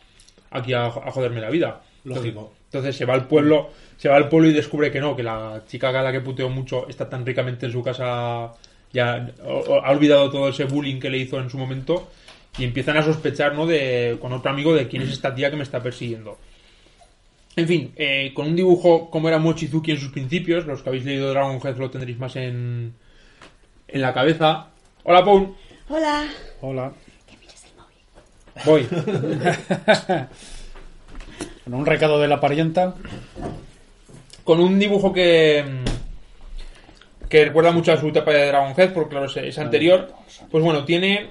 aquí 0.51 0.73
a, 0.73 0.87
a 0.87 1.11
joderme 1.13 1.41
la 1.41 1.51
vida. 1.51 1.83
Lógico. 2.05 2.53
Entonces 2.67 2.97
se 2.97 3.05
va 3.05 3.15
al 3.15 3.27
pueblo, 3.27 3.71
se 3.97 4.09
va 4.09 4.17
al 4.17 4.29
pueblo 4.29 4.49
y 4.49 4.53
descubre 4.53 4.91
que 4.91 5.01
no, 5.01 5.15
que 5.17 5.23
la 5.23 5.63
chica 5.67 5.89
a 5.91 6.03
la 6.03 6.13
que 6.13 6.21
puteó 6.21 6.49
mucho 6.49 6.89
está 6.89 7.09
tan 7.09 7.25
ricamente 7.27 7.67
en 7.67 7.73
su 7.73 7.83
casa, 7.83 8.53
ya 8.93 9.31
o- 9.45 9.81
ha 9.85 9.91
olvidado 9.91 10.31
todo 10.31 10.49
ese 10.49 10.65
bullying 10.65 11.01
que 11.01 11.11
le 11.11 11.19
hizo 11.19 11.39
en 11.39 11.51
su 11.51 11.59
momento 11.59 12.09
y 12.59 12.65
empiezan 12.65 12.97
a 12.97 13.03
sospechar, 13.03 13.55
¿no? 13.55 13.67
De, 13.67 14.17
con 14.21 14.33
otro 14.33 14.51
amigo 14.51 14.75
de 14.75 14.89
quién 14.89 15.03
es 15.03 15.11
esta 15.11 15.35
tía 15.35 15.51
que 15.51 15.57
me 15.57 15.63
está 15.63 15.83
persiguiendo. 15.83 16.39
En 17.59 17.67
fin, 17.67 17.93
eh, 17.97 18.31
con 18.35 18.47
un 18.47 18.55
dibujo 18.55 19.11
como 19.11 19.27
era 19.27 19.41
Mochizuki 19.41 19.91
en 19.91 19.99
sus 19.99 20.13
principios, 20.13 20.65
los 20.65 20.81
que 20.81 20.91
habéis 20.91 21.05
leído 21.05 21.31
Dragon 21.31 21.57
Head 21.57 21.77
lo 21.77 21.91
tendréis 21.91 22.17
más 22.17 22.37
en, 22.37 22.95
en 23.89 24.01
la 24.01 24.15
cabeza. 24.15 24.69
Hola, 25.03 25.25
Paul. 25.25 25.57
Hola. 25.89 26.29
Hola. 26.61 26.93
Voy. 28.65 28.85
Con 31.65 31.75
un 31.75 31.85
recado 31.85 32.21
de 32.21 32.29
la 32.29 32.39
parienta. 32.39 32.95
con 34.45 34.61
un 34.61 34.79
dibujo 34.79 35.13
que 35.13 35.65
que 37.29 37.45
recuerda 37.45 37.73
mucho 37.73 37.93
a 37.93 37.97
su 37.97 38.07
etapa 38.07 38.35
de 38.35 38.47
Dragon 38.47 38.73
Head, 38.77 38.93
porque 38.93 39.11
claro, 39.11 39.27
es, 39.27 39.37
es 39.37 39.59
anterior. 39.59 40.13
Pues 40.49 40.63
bueno, 40.63 40.85
tiene 40.85 41.31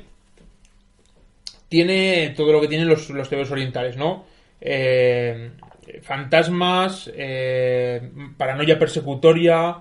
tiene 1.69 2.33
todo 2.35 2.51
lo 2.51 2.59
que 2.59 2.67
tienen 2.67 2.89
los, 2.89 3.09
los 3.11 3.29
TVs 3.29 3.49
orientales, 3.49 3.95
¿no? 3.95 4.25
Eh, 4.59 5.51
fantasmas, 6.01 7.09
eh, 7.15 8.09
paranoia 8.37 8.77
persecutoria, 8.79 9.77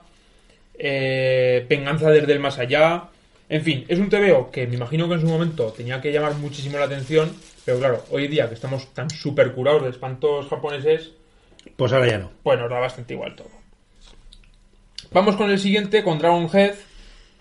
eh, 0.78 1.66
venganza 1.68 2.10
desde 2.10 2.32
el 2.32 2.40
más 2.40 2.58
allá. 2.58 3.08
En 3.48 3.62
fin, 3.62 3.84
es 3.88 3.98
un 3.98 4.08
TVO 4.08 4.50
que 4.50 4.66
me 4.66 4.74
imagino 4.74 5.08
que 5.08 5.14
en 5.14 5.20
su 5.20 5.26
momento 5.28 5.72
tenía 5.72 6.00
que 6.00 6.12
llamar 6.12 6.34
muchísimo 6.34 6.78
la 6.78 6.86
atención, 6.86 7.32
pero 7.64 7.78
claro, 7.78 8.04
hoy 8.10 8.26
día 8.28 8.48
que 8.48 8.54
estamos 8.54 8.92
tan 8.92 9.08
super 9.08 9.52
curados 9.52 9.84
de 9.84 9.90
espantos 9.90 10.48
japoneses, 10.48 11.12
Pues 11.76 11.92
ahora 11.92 12.08
ya 12.08 12.18
no. 12.18 12.30
pues 12.42 12.58
nos 12.58 12.70
da 12.70 12.78
bastante 12.80 13.14
igual 13.14 13.34
todo. 13.36 13.50
Vamos 15.12 15.36
con 15.36 15.50
el 15.50 15.58
siguiente, 15.58 16.02
con 16.02 16.18
Dragon 16.18 16.48
Head. 16.52 16.74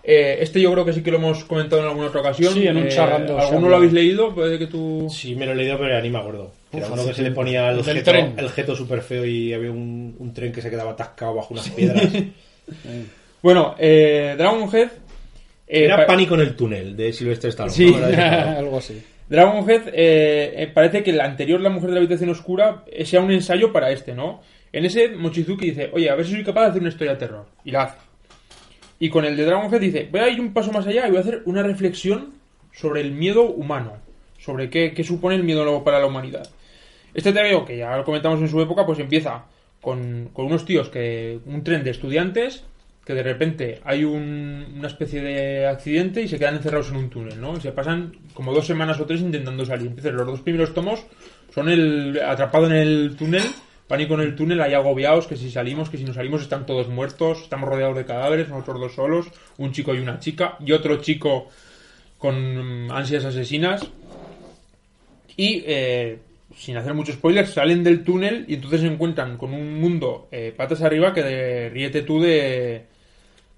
Eh, 0.08 0.38
este 0.40 0.60
yo 0.60 0.70
creo 0.72 0.84
que 0.84 0.92
sí 0.92 1.02
que 1.02 1.10
lo 1.10 1.16
hemos 1.16 1.44
comentado 1.44 1.82
en 1.82 1.88
alguna 1.88 2.06
otra 2.06 2.20
ocasión. 2.20 2.54
Sí, 2.54 2.64
en 2.66 2.76
un 2.76 2.86
Eh, 2.86 2.96
¿Alguno 2.96 3.68
lo 3.68 3.76
habéis 3.76 3.92
leído? 3.92 4.32
Puede 4.32 4.56
que 4.56 4.68
tú... 4.68 5.08
Sí, 5.10 5.34
me 5.34 5.44
lo 5.46 5.50
he 5.52 5.56
leído, 5.56 5.76
pero 5.78 5.90
ya 5.90 6.00
ni 6.00 6.10
me 6.10 6.18
acuerdo. 6.18 6.52
Era 6.72 6.86
uno 6.86 7.04
que 7.04 7.12
se 7.14 7.22
le 7.22 7.32
ponía 7.32 7.70
el 7.70 7.82
jeto, 7.82 8.10
tren. 8.12 8.34
el 8.36 8.48
jeto 8.50 8.76
súper 8.76 9.00
feo 9.00 9.24
y 9.26 9.52
había 9.52 9.70
un, 9.72 10.14
un 10.18 10.32
tren 10.32 10.52
que 10.52 10.62
se 10.62 10.70
quedaba 10.70 10.92
atascado 10.92 11.34
bajo 11.34 11.54
unas 11.54 11.68
piedras. 11.70 12.08
Bueno, 13.42 13.74
eh, 13.78 14.34
Dragon 14.36 14.68
Head... 14.74 14.88
eh, 15.68 15.84
Era 15.84 16.06
Pánico 16.06 16.34
en 16.34 16.40
el 16.40 16.56
túnel 16.56 16.96
de 16.96 17.12
Silvestre 17.12 17.50
Stallone. 17.50 17.74
Sí. 17.74 17.90
¿no? 17.92 18.06
Era. 18.06 18.52
Algo 18.58 18.78
así. 18.78 19.00
Dragon 19.28 19.68
Head 19.68 19.88
eh, 19.92 20.54
eh, 20.62 20.70
parece 20.72 21.02
que 21.02 21.10
el 21.10 21.20
anterior, 21.20 21.60
La 21.60 21.70
Mujer 21.70 21.90
de 21.90 21.94
la 21.94 22.00
Habitación 22.00 22.30
Oscura, 22.30 22.82
eh, 22.86 23.04
sea 23.04 23.20
un 23.20 23.30
ensayo 23.30 23.72
para 23.72 23.90
este, 23.90 24.14
¿no? 24.14 24.40
En 24.72 24.84
ese, 24.84 25.08
Mochizuki 25.10 25.66
dice, 25.70 25.90
oye, 25.92 26.10
a 26.10 26.14
ver 26.16 26.26
si 26.26 26.32
soy 26.32 26.44
capaz 26.44 26.62
de 26.62 26.68
hacer 26.68 26.80
una 26.80 26.90
historia 26.90 27.12
de 27.14 27.18
terror. 27.18 27.46
Y 27.64 27.70
la 27.70 27.82
hace. 27.84 27.96
Y 28.98 29.10
con 29.10 29.24
el 29.24 29.36
de 29.36 29.44
Dragon 29.44 29.72
Head 29.72 29.80
dice, 29.80 30.08
voy 30.10 30.20
a 30.20 30.28
ir 30.28 30.40
un 30.40 30.52
paso 30.52 30.72
más 30.72 30.86
allá 30.86 31.06
y 31.06 31.10
voy 31.10 31.18
a 31.18 31.20
hacer 31.20 31.42
una 31.44 31.62
reflexión 31.62 32.34
sobre 32.72 33.00
el 33.02 33.12
miedo 33.12 33.42
humano. 33.44 33.94
Sobre 34.38 34.70
qué, 34.70 34.92
qué 34.94 35.04
supone 35.04 35.34
el 35.36 35.44
miedo 35.44 35.82
para 35.84 35.98
la 35.98 36.06
humanidad. 36.06 36.48
Este 37.14 37.32
TVO, 37.32 37.64
que 37.64 37.76
ya 37.78 37.96
lo 37.96 38.04
comentamos 38.04 38.40
en 38.40 38.48
su 38.48 38.60
época, 38.60 38.84
pues 38.86 38.98
empieza 38.98 39.44
con, 39.80 40.30
con 40.32 40.46
unos 40.46 40.64
tíos 40.64 40.88
que... 40.88 41.40
Un 41.46 41.64
tren 41.64 41.82
de 41.84 41.90
estudiantes 41.90 42.64
que 43.04 43.14
de 43.14 43.22
repente 43.22 43.80
hay 43.84 44.02
un- 44.04 44.66
una 44.78 44.88
especie 44.88 45.20
de 45.22 45.66
accidente 45.66 46.22
y 46.22 46.28
se 46.28 46.38
quedan 46.38 46.56
encerrados 46.56 46.90
en 46.90 46.96
un 46.96 47.08
túnel, 47.08 47.40
¿no? 47.40 47.60
Se 47.60 47.70
pasan 47.72 48.12
como 48.34 48.52
dos 48.52 48.66
semanas 48.66 48.98
o 48.98 49.06
tres 49.06 49.20
intentando 49.20 49.64
salir. 49.64 49.86
Entonces 49.88 50.12
los 50.12 50.26
dos 50.26 50.40
primeros 50.40 50.74
tomos 50.74 51.06
son 51.54 51.68
el 51.68 52.20
atrapado 52.20 52.66
en 52.66 52.72
el 52.72 53.14
túnel, 53.16 53.42
pánico 53.88 54.14
en 54.14 54.20
el 54.20 54.34
túnel, 54.34 54.60
ahí 54.60 54.74
agobiados, 54.74 55.26
que 55.26 55.36
si 55.36 55.50
salimos, 55.50 55.90
que 55.90 55.98
si 55.98 56.04
no 56.04 56.12
salimos 56.12 56.42
están 56.42 56.66
todos 56.66 56.88
muertos, 56.88 57.42
estamos 57.42 57.68
rodeados 57.68 57.96
de 57.96 58.04
cadáveres, 58.04 58.48
nosotros 58.48 58.80
dos 58.80 58.94
solos, 58.94 59.26
un 59.58 59.72
chico 59.72 59.94
y 59.94 59.98
una 59.98 60.18
chica, 60.18 60.56
y 60.60 60.72
otro 60.72 60.96
chico 60.96 61.48
con 62.18 62.86
mm, 62.86 62.90
ansias 62.90 63.24
asesinas. 63.24 63.86
Y 65.36 65.62
eh, 65.66 66.18
sin 66.56 66.76
hacer 66.76 66.94
muchos 66.94 67.16
spoilers, 67.16 67.50
salen 67.50 67.84
del 67.84 68.02
túnel 68.02 68.44
y 68.48 68.54
entonces 68.54 68.80
se 68.80 68.86
encuentran 68.86 69.36
con 69.36 69.52
un 69.52 69.80
mundo 69.80 70.28
eh, 70.32 70.52
patas 70.56 70.82
arriba 70.82 71.12
que 71.12 71.22
de, 71.22 71.68
ríete 71.68 72.02
tú 72.02 72.20
de, 72.20 72.86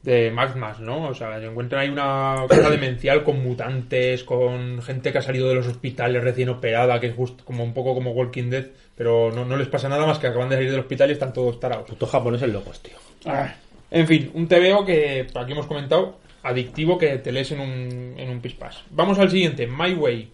de 0.02 0.30
Max 0.30 0.54
Max, 0.56 0.80
¿no? 0.80 1.08
O 1.08 1.14
sea, 1.14 1.38
se 1.40 1.46
encuentran 1.46 1.82
ahí 1.82 1.88
una 1.88 2.44
cosa 2.48 2.70
demencial 2.70 3.24
con 3.24 3.42
mutantes, 3.42 4.24
con 4.24 4.80
gente 4.82 5.12
que 5.12 5.18
ha 5.18 5.22
salido 5.22 5.48
de 5.48 5.56
los 5.56 5.66
hospitales 5.66 6.22
recién 6.22 6.48
operada, 6.48 7.00
que 7.00 7.08
es 7.08 7.14
justo 7.14 7.44
como 7.44 7.64
un 7.64 7.74
poco 7.74 7.94
como 7.94 8.12
Walking 8.12 8.50
Dead, 8.50 8.66
pero 8.96 9.30
no, 9.32 9.44
no 9.44 9.56
les 9.56 9.68
pasa 9.68 9.88
nada 9.88 10.06
más 10.06 10.18
que 10.18 10.28
acaban 10.28 10.48
de 10.48 10.56
salir 10.56 10.70
del 10.70 10.80
hospital 10.80 11.10
y 11.10 11.12
están 11.14 11.32
todos 11.32 11.58
tarados. 11.58 11.88
Putos 11.88 12.10
japoneses 12.10 12.48
locos, 12.48 12.80
tío. 12.80 12.96
Ah, 13.26 13.54
En 13.90 14.06
fin, 14.06 14.30
un 14.34 14.46
TVO 14.46 14.84
que, 14.84 15.26
por 15.32 15.42
aquí 15.42 15.52
hemos 15.52 15.66
comentado, 15.66 16.18
adictivo 16.42 16.96
que 16.96 17.18
te 17.18 17.32
lees 17.32 17.50
en 17.52 17.60
un, 17.60 18.14
en 18.16 18.30
un 18.30 18.40
pispás. 18.40 18.82
Vamos 18.90 19.18
al 19.18 19.30
siguiente, 19.30 19.66
My 19.66 19.94
Way. 19.94 20.30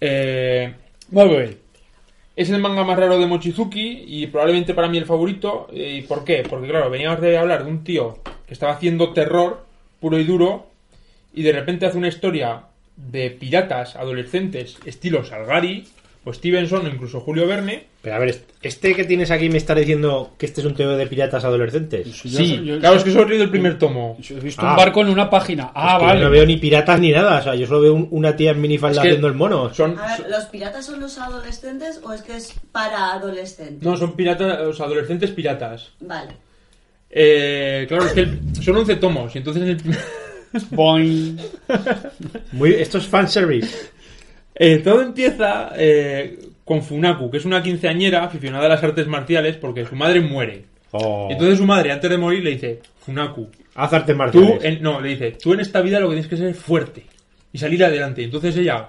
Eh, 0.00 0.74
muy 1.10 1.28
bien. 1.28 1.63
Es 2.36 2.50
el 2.50 2.60
manga 2.60 2.84
más 2.84 2.98
raro 2.98 3.18
de 3.18 3.26
Mochizuki 3.26 4.04
y 4.06 4.26
probablemente 4.26 4.74
para 4.74 4.88
mí 4.88 4.98
el 4.98 5.06
favorito. 5.06 5.68
¿Y 5.72 6.02
por 6.02 6.24
qué? 6.24 6.44
Porque 6.48 6.68
claro, 6.68 6.90
veníamos 6.90 7.20
de 7.20 7.38
hablar 7.38 7.64
de 7.64 7.70
un 7.70 7.84
tío 7.84 8.18
que 8.46 8.54
estaba 8.54 8.72
haciendo 8.72 9.12
terror 9.12 9.64
puro 10.00 10.18
y 10.18 10.24
duro 10.24 10.66
y 11.32 11.42
de 11.42 11.52
repente 11.52 11.86
hace 11.86 11.98
una 11.98 12.08
historia 12.08 12.64
de 12.96 13.30
piratas 13.30 13.96
adolescentes 13.96 14.78
estilo 14.84 15.24
Salgari 15.24 15.86
o 16.26 16.32
Stevenson 16.32 16.86
o 16.86 16.88
incluso 16.88 17.20
Julio 17.20 17.46
Verne. 17.46 17.84
Pero 18.02 18.16
a 18.16 18.18
ver, 18.18 18.42
este 18.62 18.94
que 18.94 19.04
tienes 19.04 19.30
aquí 19.30 19.48
me 19.48 19.58
está 19.58 19.74
diciendo 19.74 20.32
que 20.38 20.46
este 20.46 20.60
es 20.60 20.66
un 20.66 20.74
TV 20.74 20.96
de 20.96 21.06
piratas 21.06 21.44
adolescentes. 21.44 22.06
Yo- 22.22 22.38
sí, 22.38 22.62
yo- 22.64 22.78
claro, 22.80 22.96
es 22.96 23.04
que 23.04 23.10
solo 23.12 23.24
he 23.26 23.28
leído 23.30 23.44
el 23.44 23.50
primer 23.50 23.78
tomo. 23.78 24.16
Yo 24.20 24.36
he 24.36 24.40
visto 24.40 24.62
Ah. 24.64 24.70
un 24.70 24.76
barco 24.76 25.00
en 25.02 25.08
una 25.08 25.28
página. 25.30 25.70
Ah, 25.74 25.94
Es 25.94 25.98
que 26.00 26.06
vale. 26.06 26.18
yo 26.20 26.24
no 26.26 26.30
veo 26.30 26.46
ni 26.46 26.56
piratas 26.56 27.00
ni 27.00 27.10
nada. 27.12 27.38
O 27.38 27.42
sea, 27.42 27.54
yo 27.54 27.66
solo 27.66 27.80
veo 27.82 27.94
un- 27.94 28.08
una 28.10 28.36
tía 28.36 28.50
en 28.52 28.60
minifalda 28.60 28.96
Es 28.96 29.02
que 29.02 29.08
haciendo 29.08 29.28
el 29.28 29.34
mono. 29.34 29.72
Son, 29.72 29.98
A 29.98 30.16
ver, 30.18 30.28
¿los 30.30 30.44
piratas 30.46 30.84
son 30.86 31.00
los 31.00 31.18
adolescentes 31.18 32.00
o 32.02 32.12
es 32.12 32.22
que 32.22 32.36
es 32.36 32.54
para 32.72 33.12
adolescentes? 33.12 33.82
no, 33.82 33.96
son 33.96 34.14
piratas, 34.16 34.76
sea, 34.76 34.86
adolescentes 34.86 35.30
piratas. 35.30 35.90
Vale. 36.00 36.32
Eh, 37.10 37.84
claro, 37.88 38.06
es 38.06 38.12
que 38.12 38.20
el- 38.20 38.40
son 38.62 38.76
11 38.76 38.96
tomos 38.96 39.34
y 39.34 39.38
entonces 39.38 39.62
en 39.62 39.68
el 39.68 39.76
primer- 39.76 40.00
Boing. 40.70 41.36
Muy, 42.52 42.74
esto 42.74 42.98
es 42.98 43.06
fanservice. 43.06 43.88
Eh, 44.54 44.78
todo 44.78 45.02
empieza 45.02 45.72
eh, 45.76 46.38
con 46.64 46.82
Funaku, 46.82 47.30
que 47.30 47.38
es 47.38 47.44
una 47.44 47.62
quinceañera 47.62 48.24
aficionada 48.24 48.66
a 48.66 48.68
las 48.68 48.82
artes 48.82 49.06
marciales 49.06 49.56
porque 49.56 49.84
su 49.84 49.96
madre 49.96 50.20
muere. 50.20 50.64
Oh. 50.92 51.28
Entonces 51.30 51.58
su 51.58 51.66
madre, 51.66 51.90
antes 51.90 52.08
de 52.08 52.16
morir, 52.16 52.44
le 52.44 52.50
dice, 52.50 52.80
Funaku, 53.00 53.48
Haz 53.74 53.92
artes 53.92 54.14
tú, 54.14 54.18
marciales. 54.18 54.64
en- 54.64 54.82
no, 54.82 55.00
le 55.00 55.08
dice, 55.10 55.32
tú 55.32 55.52
en 55.54 55.60
esta 55.60 55.80
vida 55.80 55.98
lo 55.98 56.08
que 56.08 56.14
tienes 56.14 56.28
que 56.30 56.36
ser 56.36 56.48
es 56.48 56.56
fuerte 56.58 57.04
y 57.52 57.58
salir 57.58 57.84
adelante. 57.84 58.22
Entonces 58.22 58.56
ella, 58.56 58.88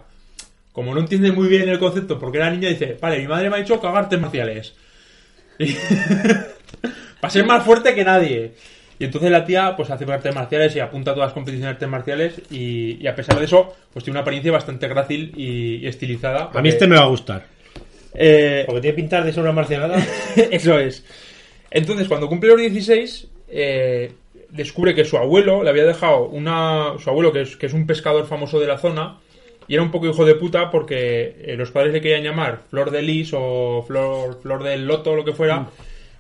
como 0.72 0.94
no 0.94 1.00
entiende 1.00 1.32
muy 1.32 1.48
bien 1.48 1.68
el 1.68 1.80
concepto 1.80 2.20
porque 2.20 2.38
era 2.38 2.52
niña, 2.52 2.70
dice, 2.70 2.96
vale, 3.02 3.20
mi 3.20 3.28
madre 3.28 3.50
me 3.50 3.56
ha 3.56 3.60
dicho 3.60 3.82
que 3.82 3.88
haga 3.88 4.00
artes 4.00 4.20
marciales. 4.22 4.76
Para 7.20 7.32
ser 7.32 7.46
más 7.46 7.64
fuerte 7.64 7.96
que 7.96 8.04
nadie. 8.04 8.54
Y 8.98 9.06
entonces 9.06 9.30
la 9.30 9.44
tía 9.44 9.76
pues 9.76 9.90
hace 9.90 10.06
artes 10.12 10.34
marciales 10.34 10.76
y 10.76 10.80
apunta 10.80 11.12
a 11.12 11.14
todas 11.14 11.28
las 11.28 11.34
competiciones 11.34 11.68
de 11.68 11.74
artes 11.74 11.90
marciales 11.90 12.42
y, 12.50 13.04
y 13.04 13.08
a 13.08 13.16
pesar 13.16 13.38
de 13.38 13.46
eso 13.46 13.76
pues 13.92 14.06
tiene 14.06 14.16
una 14.16 14.22
apariencia 14.22 14.52
bastante 14.52 14.88
grácil 14.88 15.34
y, 15.36 15.78
y 15.78 15.88
estilizada. 15.88 16.50
A 16.54 16.62
mí 16.62 16.70
este 16.70 16.88
me 16.88 16.96
va 16.96 17.04
a 17.04 17.08
gustar. 17.08 17.56
Eh, 18.18 18.64
Porque 18.66 18.82
tiene 18.82 18.96
pintar 18.96 19.24
de 19.24 19.34
ser 19.34 19.44
una 19.44 19.52
marcianada. 19.52 19.98
eso 20.52 20.80
es. 20.80 21.04
Entonces, 21.70 22.08
cuando 22.08 22.28
cumple 22.28 22.50
los 22.50 22.60
16, 22.60 23.28
eh, 23.50 24.14
descubre 24.50 24.96
que 24.96 25.06
su 25.06 25.18
abuelo 25.18 25.64
le 25.64 25.70
había 25.70 25.86
dejado 25.86 26.26
una. 26.26 26.94
Su 27.00 27.10
abuelo, 27.10 27.32
que 27.32 27.42
es, 27.42 27.58
que 27.58 27.66
es 27.66 27.74
un 27.74 27.86
pescador 27.86 28.26
famoso 28.26 28.60
de 28.60 28.68
la 28.68 28.78
zona, 28.78 29.20
Y 29.68 29.74
era 29.74 29.84
un 29.84 29.92
poco 29.92 30.08
hijo 30.08 30.26
de 30.26 30.36
puta 30.36 30.72
porque 30.72 31.36
eh, 31.42 31.56
los 31.58 31.72
padres 31.72 31.94
le 31.94 32.02
querían 32.02 32.24
llamar 32.24 32.62
Flor 32.70 32.92
de 32.92 33.02
Lis 33.02 33.32
o 33.34 33.84
Flor, 33.86 34.40
Flor 34.42 34.64
del 34.64 34.88
Loto 34.88 35.12
o 35.12 35.16
lo 35.16 35.26
que 35.26 35.34
fuera. 35.34 35.68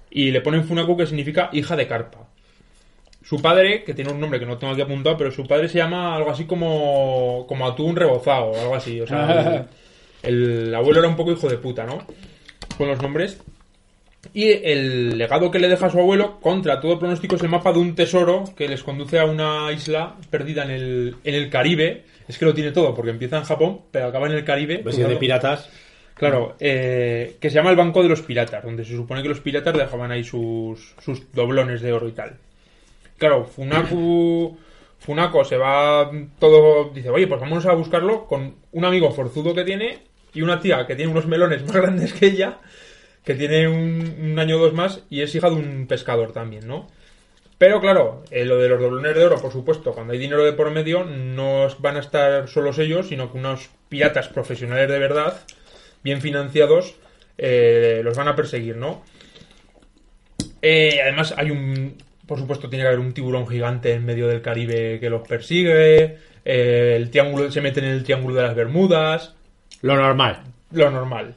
Y 0.10 0.32
le 0.32 0.42
ponen 0.42 0.64
Funaku 0.64 0.98
que 0.98 1.08
significa 1.08 1.50
hija 1.54 1.76
de 1.76 1.88
carpa. 1.88 2.28
Su 3.26 3.42
padre, 3.42 3.84
que 3.84 3.96
tiene 3.96 4.12
un 4.12 4.20
nombre 4.20 4.40
que 4.40 4.46
no 4.46 4.60
tengo 4.60 4.74
aquí 4.74 4.84
apuntado, 4.84 5.18
pero 5.18 5.32
su 5.32 5.48
padre 5.48 5.68
se 5.68 5.80
llama 5.80 6.16
algo 6.16 6.30
así 6.30 6.46
como, 6.46 7.46
como 7.48 7.66
atún 7.66 7.96
rebozado 7.96 8.52
o 8.52 8.60
algo 8.60 8.76
así. 8.76 9.02
O 9.02 9.08
sea, 9.08 9.66
el, 10.22 10.68
el 10.68 10.76
abuelo 10.76 11.00
era 11.00 11.10
un 11.10 11.16
poco 11.16 11.32
hijo 11.32 11.50
de 11.50 11.58
puta, 11.58 11.86
¿no? 11.86 12.06
Con 12.78 12.88
los 12.88 13.02
nombres. 13.02 13.42
Y 14.32 14.50
el 14.50 15.18
legado 15.18 15.50
que 15.50 15.58
le 15.58 15.68
deja 15.68 15.88
a 15.88 15.90
su 15.90 16.00
abuelo, 16.00 16.40
contra 16.40 16.80
todo 16.80 17.00
pronóstico, 17.00 17.36
es 17.36 17.42
el 17.42 17.50
mapa 17.50 17.74
de 17.74 17.80
un 17.80 17.96
tesoro 17.96 18.44
que 18.56 18.68
les 18.68 18.84
conduce 18.84 19.18
a 19.18 19.26
una 19.26 19.72
isla 19.72 20.16
perdida 20.30 20.64
en 20.64 20.72
el, 20.72 21.16
en 21.24 21.36
el 21.36 21.50
Caribe. 21.50 22.04
Es 22.28 22.38
que 22.38 22.46
lo 22.46 22.54
tiene 22.54 22.72
todo, 22.72 22.94
porque 22.94 23.10
empieza 23.12 23.38
en 23.38 23.44
Japón, 23.44 23.82
pero 23.90 24.08
acaba 24.08 24.28
en 24.28 24.34
el 24.34 24.46
Caribe. 24.46 24.84
Versión 24.84 25.10
de 25.10 25.16
piratas. 25.16 25.70
Claro, 26.14 26.56
eh, 26.60 27.38
que 27.40 27.50
se 27.50 27.56
llama 27.56 27.72
el 27.72 27.76
Banco 27.76 28.02
de 28.02 28.08
los 28.08 28.22
Piratas, 28.22 28.64
donde 28.64 28.86
se 28.86 28.96
supone 28.96 29.22
que 29.22 29.28
los 29.28 29.42
piratas 29.42 29.76
dejaban 29.76 30.12
ahí 30.12 30.24
sus, 30.24 30.96
sus 31.02 31.30
doblones 31.34 31.82
de 31.82 31.92
oro 31.92 32.08
y 32.08 32.14
tal. 32.14 32.38
Claro, 33.18 33.46
Funaku, 33.46 34.58
Funako 35.00 35.46
se 35.46 35.58
va 35.58 36.12
todo, 36.40 36.92
dice, 36.94 37.10
oye, 37.10 37.28
pues 37.28 37.40
vámonos 37.40 37.66
a 37.66 37.74
buscarlo 37.74 38.26
con 38.26 38.56
un 38.72 38.86
amigo 38.86 39.12
forzudo 39.12 39.54
que 39.54 39.64
tiene 39.64 40.00
y 40.34 40.42
una 40.42 40.60
tía 40.60 40.86
que 40.86 40.96
tiene 40.96 41.12
unos 41.12 41.28
melones 41.28 41.64
más 41.64 41.76
grandes 41.82 42.14
que 42.14 42.28
ella, 42.28 42.60
que 43.24 43.36
tiene 43.36 43.68
un, 43.68 44.16
un 44.22 44.40
año 44.40 44.58
o 44.58 44.60
dos 44.60 44.74
más 44.74 45.04
y 45.10 45.22
es 45.22 45.34
hija 45.34 45.50
de 45.50 45.56
un 45.56 45.88
pescador 45.88 46.34
también, 46.34 46.68
¿no? 46.68 46.88
Pero 47.58 47.80
claro, 47.80 48.24
eh, 48.32 48.44
lo 48.44 48.58
de 48.58 48.68
los 48.68 48.82
doblones 48.82 49.16
de 49.16 49.24
oro, 49.24 49.40
por 49.42 49.52
supuesto, 49.52 49.94
cuando 49.94 50.14
hay 50.14 50.20
dinero 50.20 50.44
de 50.44 50.52
por 50.54 50.72
medio, 50.72 51.06
no 51.06 51.68
van 51.80 51.96
a 51.96 52.02
estar 52.02 52.50
solos 52.50 52.78
ellos, 52.80 53.08
sino 53.08 53.32
que 53.32 53.38
unos 53.38 53.70
piratas 53.88 54.28
profesionales 54.28 54.90
de 54.90 55.00
verdad, 55.00 55.40
bien 56.04 56.20
financiados, 56.20 56.96
eh, 57.38 58.02
los 58.04 58.18
van 58.18 58.28
a 58.28 58.36
perseguir, 58.36 58.76
¿no? 58.76 59.04
Eh, 60.62 61.00
además, 61.02 61.34
hay 61.38 61.52
un. 61.52 61.96
Por 62.28 62.40
supuesto, 62.40 62.70
tiene 62.70 62.84
que 62.84 62.88
haber 62.88 63.00
un 63.00 63.14
tiburón 63.14 63.48
gigante 63.48 63.94
en 63.94 64.06
medio 64.06 64.28
del 64.28 64.42
Caribe 64.42 65.00
que 65.00 65.10
los 65.10 65.28
persigue. 65.28 66.18
eh, 66.48 66.94
el 66.96 67.10
triángulo 67.10 67.50
se 67.52 67.62
mete 67.62 67.80
en 67.80 67.88
el 67.88 68.04
triángulo 68.04 68.36
de 68.36 68.44
las 68.44 68.56
Bermudas 68.56 69.34
Lo 69.82 69.96
normal. 69.96 70.42
lo 70.72 70.90
normal. 70.92 71.34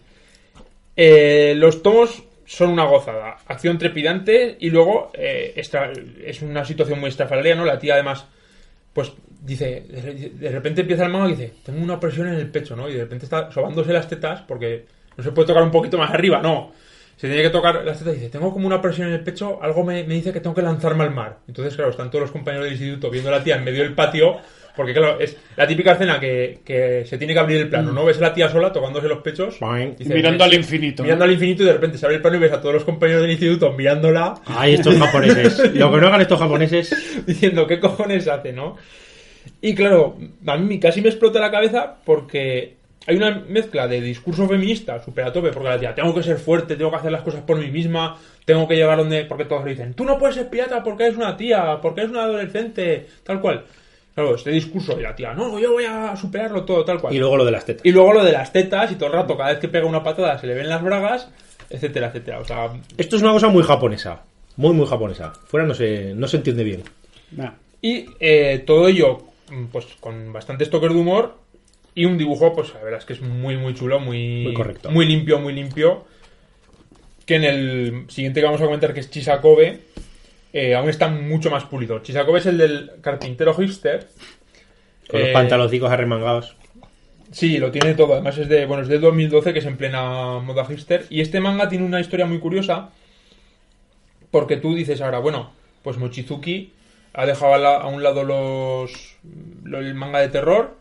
Eh, 0.96 1.54
los 1.56 1.82
tomos 1.82 2.22
son 2.44 2.70
una 2.70 2.84
gozada. 2.84 3.36
Acción 3.46 3.78
trepidante 3.78 4.56
y 4.58 4.70
luego 4.70 5.10
eh, 5.14 5.52
esta- 5.56 5.92
es 6.24 6.42
una 6.42 6.64
situación 6.64 6.98
muy 7.00 7.10
estrafalaria, 7.10 7.54
¿no? 7.54 7.64
La 7.64 7.78
tía 7.78 7.94
además, 7.94 8.26
pues 8.92 9.12
dice, 9.42 9.84
de, 9.88 10.30
de 10.30 10.50
repente 10.50 10.80
empieza 10.82 11.04
el 11.04 11.12
manga 11.12 11.28
y 11.28 11.32
dice, 11.36 11.52
tengo 11.64 11.82
una 11.82 12.00
presión 12.00 12.28
en 12.28 12.34
el 12.34 12.48
pecho, 12.50 12.74
¿no? 12.74 12.88
Y 12.88 12.94
de 12.94 13.02
repente 13.02 13.26
está 13.26 13.50
sobándose 13.52 13.92
las 13.92 14.08
tetas 14.08 14.40
porque 14.42 14.86
no 15.16 15.22
se 15.24 15.32
puede 15.32 15.48
tocar 15.48 15.62
un 15.62 15.70
poquito 15.70 15.98
más 15.98 16.10
arriba, 16.10 16.40
no. 16.42 16.72
Se 17.18 17.26
tiene 17.26 17.42
que 17.42 17.50
tocar 17.50 17.84
las 17.84 17.98
tetas 17.98 18.14
y 18.14 18.16
dice, 18.18 18.30
tengo 18.30 18.52
como 18.52 18.66
una 18.66 18.80
presión 18.80 19.08
en 19.08 19.14
el 19.14 19.20
pecho, 19.24 19.58
algo 19.62 19.84
me, 19.84 20.04
me 20.04 20.14
dice 20.14 20.32
que 20.32 20.40
tengo 20.40 20.54
que 20.54 20.62
lanzarme 20.62 21.02
al 21.04 21.10
mar. 21.12 21.38
Entonces, 21.48 21.74
claro, 21.74 21.90
están 21.90 22.10
todos 22.10 22.22
los 22.22 22.30
compañeros 22.30 22.64
del 22.64 22.74
instituto 22.74 23.10
viendo 23.10 23.28
a 23.28 23.32
la 23.38 23.44
tía 23.44 23.56
en 23.56 23.64
medio 23.64 23.82
del 23.82 23.92
patio, 23.92 24.36
porque 24.76 24.92
claro, 24.94 25.18
es 25.18 25.36
la 25.56 25.66
típica 25.66 25.92
escena 25.94 26.20
que, 26.20 26.60
que 26.64 27.04
se 27.04 27.18
tiene 27.18 27.32
que 27.34 27.40
abrir 27.40 27.56
el 27.62 27.68
plano, 27.68 27.90
¿no? 27.92 28.04
Ves 28.04 28.18
a 28.18 28.20
la 28.20 28.32
tía 28.32 28.48
sola 28.48 28.72
tocándose 28.72 29.08
los 29.08 29.18
pechos. 29.18 29.56
Dice, 29.98 30.14
Mirando 30.14 30.38
"Me- 30.38 30.44
al 30.44 30.54
infinito. 30.54 31.02
Mirando 31.02 31.24
al 31.24 31.32
infinito 31.32 31.64
y 31.64 31.66
de 31.66 31.72
repente 31.72 31.98
se 31.98 32.06
abre 32.06 32.14
el 32.16 32.22
plano 32.22 32.36
y 32.36 32.40
ves 32.40 32.52
a 32.52 32.60
todos 32.60 32.74
los 32.76 32.84
compañeros 32.84 33.22
del 33.22 33.32
instituto 33.32 33.72
mirándola, 33.72 34.34
Ay, 34.46 34.74
estos 34.74 34.96
japoneses. 34.98 35.74
Lo 35.74 35.90
que 35.92 36.00
no 36.00 36.06
hagan 36.06 36.20
estos 36.20 36.38
japoneses. 36.38 37.24
diciendo 37.26 37.66
qué 37.66 37.80
cojones 37.80 38.28
hace, 38.28 38.52
¿no? 38.52 38.76
Y 39.60 39.74
claro, 39.74 40.16
a 40.46 40.56
mí 40.56 40.78
casi 40.78 41.00
me 41.02 41.08
explota 41.08 41.40
la 41.40 41.50
cabeza 41.50 41.96
porque 42.04 42.76
hay 43.08 43.16
una 43.16 43.42
mezcla 43.48 43.88
de 43.88 44.02
discurso 44.02 44.46
feminista 44.46 45.02
súper 45.02 45.24
a 45.24 45.32
tope, 45.32 45.50
porque 45.50 45.70
la 45.70 45.80
tía, 45.80 45.94
tengo 45.94 46.14
que 46.14 46.22
ser 46.22 46.36
fuerte, 46.36 46.76
tengo 46.76 46.90
que 46.90 46.98
hacer 46.98 47.10
las 47.10 47.22
cosas 47.22 47.40
por 47.40 47.58
mí 47.58 47.70
misma, 47.70 48.18
tengo 48.44 48.68
que 48.68 48.76
llegar 48.76 48.98
donde... 48.98 49.24
Porque 49.24 49.46
todos 49.46 49.64
le 49.64 49.70
dicen, 49.70 49.94
tú 49.94 50.04
no 50.04 50.18
puedes 50.18 50.36
ser 50.36 50.50
pirata 50.50 50.82
porque 50.82 51.04
eres 51.04 51.16
una 51.16 51.34
tía, 51.34 51.78
porque 51.80 52.02
eres 52.02 52.10
una 52.10 52.24
adolescente, 52.24 53.06
tal 53.24 53.40
cual. 53.40 53.64
Claro, 54.14 54.34
este 54.34 54.50
discurso 54.50 55.00
y 55.00 55.02
la 55.02 55.16
tía, 55.16 55.32
no, 55.32 55.58
yo 55.58 55.72
voy 55.72 55.86
a 55.86 56.14
superarlo 56.16 56.66
todo, 56.66 56.84
tal 56.84 57.00
cual. 57.00 57.14
Y 57.14 57.18
luego 57.18 57.38
lo 57.38 57.46
de 57.46 57.50
las 57.50 57.64
tetas. 57.64 57.86
Y 57.86 57.92
luego 57.92 58.12
lo 58.12 58.22
de 58.22 58.32
las 58.32 58.52
tetas 58.52 58.92
y 58.92 58.96
todo 58.96 59.06
el 59.06 59.14
rato, 59.14 59.38
cada 59.38 59.52
vez 59.52 59.58
que 59.58 59.68
pega 59.68 59.86
una 59.86 60.02
patada 60.02 60.38
se 60.38 60.46
le 60.46 60.52
ven 60.52 60.68
las 60.68 60.82
bragas, 60.82 61.30
etcétera, 61.70 62.08
etcétera. 62.08 62.40
O 62.40 62.44
sea, 62.44 62.68
Esto 62.98 63.16
es 63.16 63.22
una 63.22 63.32
cosa 63.32 63.48
muy 63.48 63.62
japonesa. 63.62 64.20
Muy, 64.56 64.74
muy 64.74 64.86
japonesa. 64.86 65.32
Fuera 65.46 65.66
no 65.66 65.72
se, 65.72 66.12
no 66.14 66.28
se 66.28 66.36
entiende 66.36 66.62
bien. 66.62 66.82
Nah. 67.30 67.52
Y 67.80 68.04
eh, 68.20 68.64
todo 68.66 68.86
ello, 68.86 69.22
mm, 69.50 69.64
pues 69.72 69.86
con 69.98 70.30
bastantes 70.30 70.68
toques 70.68 70.92
de 70.92 70.98
humor 70.98 71.47
y 72.00 72.04
un 72.04 72.16
dibujo, 72.18 72.54
pues 72.54 72.72
la 72.74 72.82
verdad 72.82 73.00
es 73.00 73.04
que 73.04 73.12
es 73.14 73.20
muy, 73.20 73.56
muy 73.56 73.74
chulo, 73.74 73.98
muy, 74.00 74.44
Muy 74.44 74.54
correcto. 74.54 74.90
muy 74.90 75.06
limpio, 75.06 75.38
muy 75.40 75.52
limpio. 75.52 76.04
Que 77.26 77.34
en 77.36 77.44
el 77.44 78.04
siguiente 78.08 78.40
que 78.40 78.46
vamos 78.46 78.60
a 78.60 78.64
comentar, 78.64 78.94
que 78.94 79.00
es 79.00 79.10
Chisakobe, 79.10 79.80
eh, 80.52 80.74
aún 80.74 80.88
está 80.88 81.08
mucho 81.08 81.50
más 81.50 81.64
pulido. 81.64 81.98
Chisakobe 81.98 82.38
es 82.38 82.46
el 82.46 82.56
del 82.58 82.90
carpintero 83.02 83.52
hipster. 83.54 84.08
Con 85.10 85.20
los 85.20 85.28
Eh, 85.30 85.32
pantaloncicos 85.32 85.90
arremangados. 85.90 86.56
Sí, 87.30 87.58
lo 87.58 87.70
tiene 87.70 87.92
todo. 87.94 88.14
Además 88.14 88.38
es 88.38 88.48
de, 88.48 88.64
bueno, 88.64 88.82
es 88.84 88.88
de 88.88 88.98
2012, 88.98 89.52
que 89.52 89.58
es 89.58 89.66
en 89.66 89.76
plena 89.76 90.38
moda 90.38 90.64
hipster. 90.64 91.04
Y 91.10 91.20
este 91.20 91.40
manga 91.40 91.68
tiene 91.68 91.84
una 91.84 92.00
historia 92.00 92.24
muy 92.24 92.38
curiosa. 92.38 92.90
Porque 94.30 94.56
tú 94.56 94.74
dices 94.74 95.00
ahora, 95.02 95.18
bueno, 95.18 95.52
pues 95.82 95.98
Mochizuki 95.98 96.72
ha 97.12 97.26
dejado 97.26 97.52
a, 97.54 97.58
la- 97.58 97.76
a 97.76 97.86
un 97.88 98.02
lado 98.02 98.24
los, 98.24 99.16
lo- 99.64 99.80
el 99.80 99.94
manga 99.94 100.20
de 100.20 100.28
terror, 100.28 100.77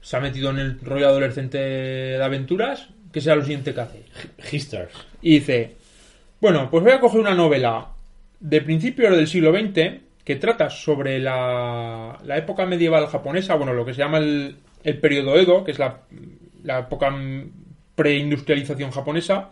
se 0.00 0.16
ha 0.16 0.20
metido 0.20 0.50
en 0.50 0.58
el 0.58 0.80
rollo 0.80 1.08
adolescente 1.08 1.58
de 1.58 2.22
aventuras, 2.22 2.88
que 3.12 3.20
será 3.20 3.36
lo 3.36 3.42
siguiente 3.42 3.74
que 3.74 3.80
hace. 3.80 4.04
Histers. 4.50 4.92
Y 5.22 5.38
dice, 5.38 5.76
bueno, 6.40 6.68
pues 6.70 6.84
voy 6.84 6.92
a 6.92 7.00
coger 7.00 7.20
una 7.20 7.34
novela 7.34 7.88
de 8.40 8.60
principios 8.60 9.16
del 9.16 9.26
siglo 9.26 9.52
XX 9.52 10.00
que 10.24 10.36
trata 10.36 10.68
sobre 10.70 11.18
la, 11.18 12.18
la 12.24 12.36
época 12.36 12.66
medieval 12.66 13.06
japonesa, 13.06 13.54
bueno, 13.54 13.72
lo 13.72 13.84
que 13.84 13.94
se 13.94 14.00
llama 14.00 14.18
el, 14.18 14.56
el 14.84 14.98
periodo 14.98 15.38
Edo, 15.38 15.64
que 15.64 15.70
es 15.70 15.78
la, 15.78 16.02
la 16.62 16.80
época 16.80 17.10
preindustrialización 17.94 18.90
japonesa, 18.90 19.50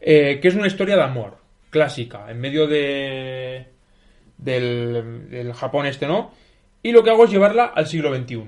eh, 0.00 0.38
que 0.40 0.48
es 0.48 0.54
una 0.54 0.68
historia 0.68 0.96
de 0.96 1.02
amor, 1.02 1.38
clásica, 1.70 2.30
en 2.30 2.40
medio 2.40 2.66
de, 2.66 3.66
del, 4.38 5.28
del 5.28 5.52
Japón 5.52 5.86
este, 5.86 6.06
¿no? 6.06 6.32
Y 6.82 6.92
lo 6.92 7.02
que 7.02 7.10
hago 7.10 7.24
es 7.24 7.30
llevarla 7.30 7.64
al 7.64 7.86
siglo 7.86 8.14
XXI. 8.14 8.44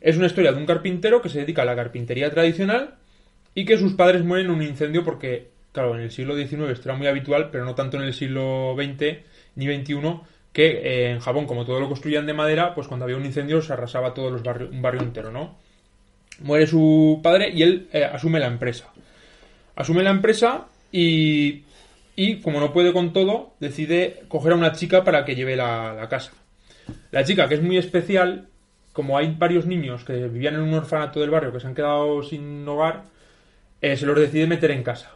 Es 0.00 0.16
una 0.16 0.26
historia 0.26 0.52
de 0.52 0.58
un 0.58 0.66
carpintero 0.66 1.20
que 1.20 1.28
se 1.28 1.40
dedica 1.40 1.62
a 1.62 1.64
la 1.64 1.74
carpintería 1.74 2.30
tradicional 2.30 2.94
y 3.54 3.64
que 3.64 3.78
sus 3.78 3.94
padres 3.94 4.24
mueren 4.24 4.46
en 4.46 4.52
un 4.52 4.62
incendio 4.62 5.04
porque, 5.04 5.48
claro, 5.72 5.94
en 5.96 6.02
el 6.02 6.10
siglo 6.10 6.36
XIX 6.36 6.70
esto 6.70 6.88
era 6.88 6.96
muy 6.96 7.06
habitual, 7.06 7.50
pero 7.50 7.64
no 7.64 7.74
tanto 7.74 7.96
en 7.96 8.04
el 8.04 8.14
siglo 8.14 8.76
XX 8.76 9.18
ni 9.56 9.66
XXI, 9.66 10.20
que 10.52 10.66
eh, 10.66 11.10
en 11.10 11.20
Japón, 11.20 11.46
como 11.46 11.64
todo 11.64 11.80
lo 11.80 11.88
construían 11.88 12.26
de 12.26 12.32
madera, 12.32 12.74
pues 12.74 12.86
cuando 12.86 13.04
había 13.04 13.16
un 13.16 13.24
incendio 13.24 13.60
se 13.60 13.72
arrasaba 13.72 14.14
todo 14.14 14.30
los 14.30 14.42
barrios, 14.42 14.70
un 14.70 14.82
barrio 14.82 15.02
entero, 15.02 15.32
¿no? 15.32 15.56
Muere 16.40 16.66
su 16.66 17.20
padre 17.22 17.50
y 17.50 17.62
él 17.62 17.88
eh, 17.92 18.04
asume 18.04 18.38
la 18.38 18.46
empresa. 18.46 18.92
Asume 19.74 20.04
la 20.04 20.10
empresa 20.10 20.66
y, 20.92 21.64
y, 22.14 22.36
como 22.36 22.60
no 22.60 22.72
puede 22.72 22.92
con 22.92 23.12
todo, 23.12 23.54
decide 23.58 24.22
coger 24.28 24.52
a 24.52 24.56
una 24.56 24.72
chica 24.72 25.02
para 25.02 25.24
que 25.24 25.34
lleve 25.34 25.56
la, 25.56 25.92
la 25.94 26.08
casa. 26.08 26.32
La 27.10 27.24
chica, 27.24 27.48
que 27.48 27.54
es 27.54 27.62
muy 27.62 27.76
especial, 27.76 28.48
como 28.94 29.18
hay 29.18 29.34
varios 29.36 29.66
niños 29.66 30.04
que 30.04 30.14
vivían 30.14 30.54
en 30.54 30.62
un 30.62 30.72
orfanato 30.72 31.20
del 31.20 31.28
barrio 31.28 31.52
que 31.52 31.60
se 31.60 31.66
han 31.66 31.74
quedado 31.74 32.22
sin 32.22 32.66
hogar, 32.66 33.02
eh, 33.82 33.98
se 33.98 34.06
los 34.06 34.18
decide 34.18 34.46
meter 34.46 34.70
en 34.70 34.84
casa. 34.84 35.10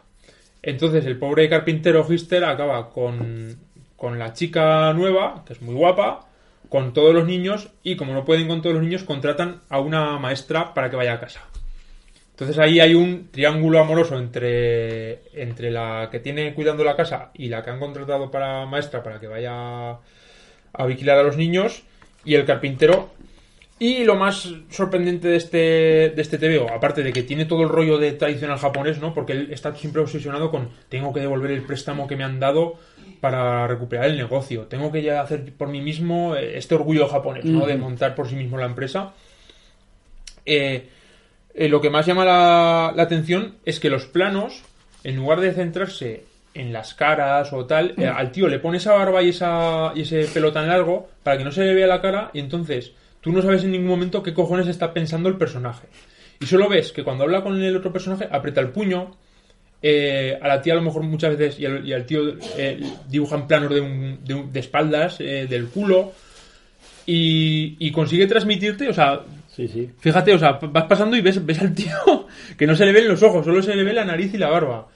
Entonces 0.61 1.05
el 1.05 1.17
pobre 1.17 1.49
carpintero 1.49 2.05
Hister 2.07 2.43
acaba 2.43 2.91
con, 2.91 3.57
con 3.95 4.19
la 4.19 4.33
chica 4.33 4.93
nueva, 4.93 5.43
que 5.47 5.53
es 5.53 5.61
muy 5.61 5.73
guapa, 5.73 6.27
con 6.67 6.93
todos 6.93 7.15
los 7.15 7.25
niños 7.25 7.69
y 7.81 7.95
como 7.95 8.13
no 8.13 8.25
pueden 8.25 8.49
con 8.49 8.61
todos 8.61 8.75
los 8.75 8.83
niños, 8.83 9.03
contratan 9.03 9.61
a 9.69 9.79
una 9.79 10.19
maestra 10.19 10.73
para 10.73 10.89
que 10.89 10.97
vaya 10.97 11.13
a 11.13 11.19
casa. 11.19 11.41
Entonces 12.31 12.57
ahí 12.59 12.81
hay 12.81 12.95
un 12.95 13.29
triángulo 13.31 13.79
amoroso 13.79 14.17
entre, 14.17 15.21
entre 15.33 15.71
la 15.71 16.09
que 16.11 16.19
tiene 16.19 16.53
cuidando 16.53 16.83
la 16.83 16.97
casa 16.97 17.31
y 17.33 17.47
la 17.47 17.63
que 17.63 17.69
han 17.69 17.79
contratado 17.79 18.29
para 18.29 18.65
maestra 18.65 19.03
para 19.03 19.21
que 19.21 19.27
vaya 19.27 19.91
a 20.73 20.85
vigilar 20.85 21.17
a 21.17 21.23
los 21.23 21.37
niños 21.37 21.83
y 22.25 22.35
el 22.35 22.45
carpintero. 22.45 23.09
Y 23.79 24.03
lo 24.03 24.15
más 24.15 24.49
sorprendente 24.69 25.29
de 25.29 25.37
este, 25.37 25.57
de 26.09 26.21
este 26.21 26.37
TVO, 26.37 26.69
aparte 26.69 27.01
de 27.01 27.13
que 27.13 27.23
tiene 27.23 27.45
todo 27.45 27.63
el 27.63 27.69
rollo 27.69 27.97
de 27.97 28.11
tradicional 28.11 28.57
japonés, 28.57 28.99
¿no? 28.99 29.13
Porque 29.13 29.33
él 29.33 29.47
está 29.51 29.73
siempre 29.73 30.01
obsesionado 30.01 30.51
con 30.51 30.69
tengo 30.89 31.13
que 31.13 31.21
devolver 31.21 31.51
el 31.51 31.61
préstamo 31.61 32.05
que 32.05 32.17
me 32.17 32.25
han 32.25 32.39
dado 32.39 32.75
para 33.21 33.67
recuperar 33.67 34.05
el 34.05 34.17
negocio. 34.17 34.63
Tengo 34.63 34.91
que 34.91 35.01
ya 35.01 35.21
hacer 35.21 35.53
por 35.53 35.69
mí 35.69 35.81
mismo 35.81 36.35
eh, 36.35 36.57
este 36.57 36.75
orgullo 36.75 37.07
japonés, 37.07 37.45
¿no? 37.45 37.65
De 37.65 37.77
montar 37.77 38.15
por 38.15 38.27
sí 38.27 38.35
mismo 38.35 38.57
la 38.57 38.65
empresa. 38.65 39.13
Eh, 40.45 40.89
eh, 41.53 41.69
lo 41.69 41.79
que 41.79 41.89
más 41.89 42.05
llama 42.05 42.25
la, 42.25 42.93
la 42.95 43.03
atención 43.03 43.55
es 43.65 43.79
que 43.79 43.89
los 43.89 44.05
planos, 44.05 44.63
en 45.03 45.15
lugar 45.15 45.39
de 45.39 45.53
centrarse 45.53 46.23
en 46.53 46.73
las 46.73 46.93
caras 46.93 47.53
o 47.53 47.65
tal, 47.65 47.93
eh, 47.97 48.07
al 48.07 48.31
tío 48.31 48.47
le 48.47 48.59
pone 48.59 48.77
esa 48.77 48.93
barba 48.93 49.21
y, 49.21 49.29
esa, 49.29 49.91
y 49.95 50.01
ese 50.01 50.25
pelo 50.25 50.51
tan 50.51 50.67
largo 50.67 51.09
para 51.23 51.37
que 51.37 51.43
no 51.43 51.51
se 51.51 51.63
le 51.63 51.73
vea 51.73 51.87
la 51.87 52.01
cara 52.01 52.31
y 52.33 52.39
entonces 52.39 52.91
tú 53.21 53.31
no 53.31 53.41
sabes 53.41 53.63
en 53.63 53.71
ningún 53.71 53.87
momento 53.89 54.21
qué 54.23 54.33
cojones 54.33 54.67
está 54.67 54.93
pensando 54.93 55.29
el 55.29 55.37
personaje. 55.37 55.87
Y 56.39 56.45
solo 56.45 56.69
ves 56.69 56.91
que 56.91 57.03
cuando 57.03 57.23
habla 57.25 57.43
con 57.43 57.61
el 57.61 57.75
otro 57.75 57.91
personaje, 57.91 58.27
aprieta 58.31 58.61
el 58.61 58.69
puño. 58.69 59.11
eh, 59.81 60.37
a 60.41 60.47
la 60.49 60.61
tía 60.61 60.73
a 60.73 60.75
lo 60.75 60.81
mejor 60.81 61.03
muchas 61.03 61.37
veces 61.37 61.57
y 61.59 61.65
al, 61.65 61.87
y 61.87 61.93
al 61.93 62.05
tío 62.05 62.21
eh, 62.57 62.81
dibujan 63.07 63.47
planos 63.47 63.69
de, 63.73 63.79
un- 63.79 64.19
de, 64.25 64.33
un- 64.33 64.51
de 64.51 64.59
espaldas, 64.59 65.17
eh, 65.21 65.47
del 65.49 65.67
culo. 65.67 66.11
Y, 67.05 67.75
y 67.79 67.91
consigue 67.91 68.27
transmitirte, 68.27 68.87
o 68.89 68.93
sea, 68.93 69.21
Sí, 69.55 69.67
sí. 69.67 69.89
Fíjate, 69.99 70.33
o 70.33 70.39
sea, 70.39 70.53
vas 70.53 70.85
pasando 70.85 71.17
y 71.17 71.21
ves, 71.21 71.45
ves 71.45 71.59
al 71.59 71.73
tío 71.73 72.27
que 72.57 72.65
no 72.67 72.75
se 72.75 72.85
le 72.85 72.93
ven 72.93 73.07
los 73.09 73.21
ojos, 73.23 73.43
solo 73.45 73.61
se 73.61 73.75
le 73.75 73.83
ve 73.83 73.91
la 73.93 74.05
nariz 74.05 74.33
y 74.33 74.37
la 74.37 74.49
barba. 74.49 74.87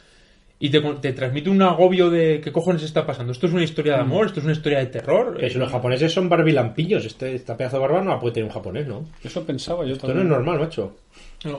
Y 0.65 0.69
te, 0.69 0.79
te 0.79 1.11
transmite 1.11 1.49
un 1.49 1.61
agobio 1.61 2.09
de 2.09 2.39
qué 2.41 2.53
cojones 2.53 2.83
está 2.83 3.05
pasando. 3.05 3.33
Esto 3.33 3.47
es 3.47 3.51
una 3.53 3.65
historia 3.65 3.95
de 3.95 3.99
amor, 3.99 4.27
esto 4.27 4.39
es 4.39 4.45
una 4.45 4.53
historia 4.53 4.79
de 4.79 4.85
terror. 4.85 5.37
Si 5.51 5.57
los 5.57 5.69
japoneses 5.69 6.13
son 6.13 6.29
barbilampillos, 6.29 7.03
este, 7.03 7.35
esta 7.35 7.57
pedazo 7.57 7.75
de 7.75 7.81
barba 7.81 8.01
no 8.01 8.11
la 8.11 8.19
puede 8.21 8.35
tener 8.35 8.47
un 8.47 8.53
japonés, 8.53 8.87
¿no? 8.87 9.03
Eso 9.21 9.43
pensaba 9.45 9.85
yo 9.85 9.91
Esto 9.95 10.07
no 10.07 10.13
es 10.13 10.19
también. 10.19 10.29
normal, 10.29 10.59
macho. 10.61 10.95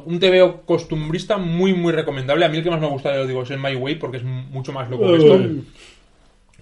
Un 0.06 0.18
TVO 0.18 0.62
costumbrista 0.62 1.36
muy, 1.36 1.74
muy 1.74 1.92
recomendable. 1.92 2.46
A 2.46 2.48
mí 2.48 2.56
el 2.56 2.62
que 2.64 2.70
más 2.70 2.80
me 2.80 2.86
gusta, 2.88 3.10
ya 3.10 3.18
lo 3.18 3.26
digo, 3.26 3.42
es 3.42 3.50
el 3.50 3.58
My 3.58 3.74
Way 3.76 3.96
porque 3.96 4.16
es 4.16 4.24
mucho 4.24 4.72
más 4.72 4.88
loco 4.88 5.06
que 5.12 5.16
esto. 5.18 5.38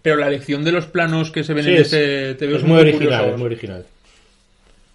Pero 0.02 0.16
la 0.16 0.26
elección 0.26 0.64
de 0.64 0.72
los 0.72 0.86
planos 0.86 1.30
que 1.30 1.44
se 1.44 1.54
ven 1.54 1.62
Sí, 1.64 1.70
en 1.70 1.76
es, 1.76 1.92
este 1.92 2.34
TVO 2.34 2.56
es 2.56 2.64
muy 2.64 2.80
original, 2.80 2.98
curiosos. 3.06 3.28
es 3.34 3.36
muy 3.38 3.46
original. 3.46 3.86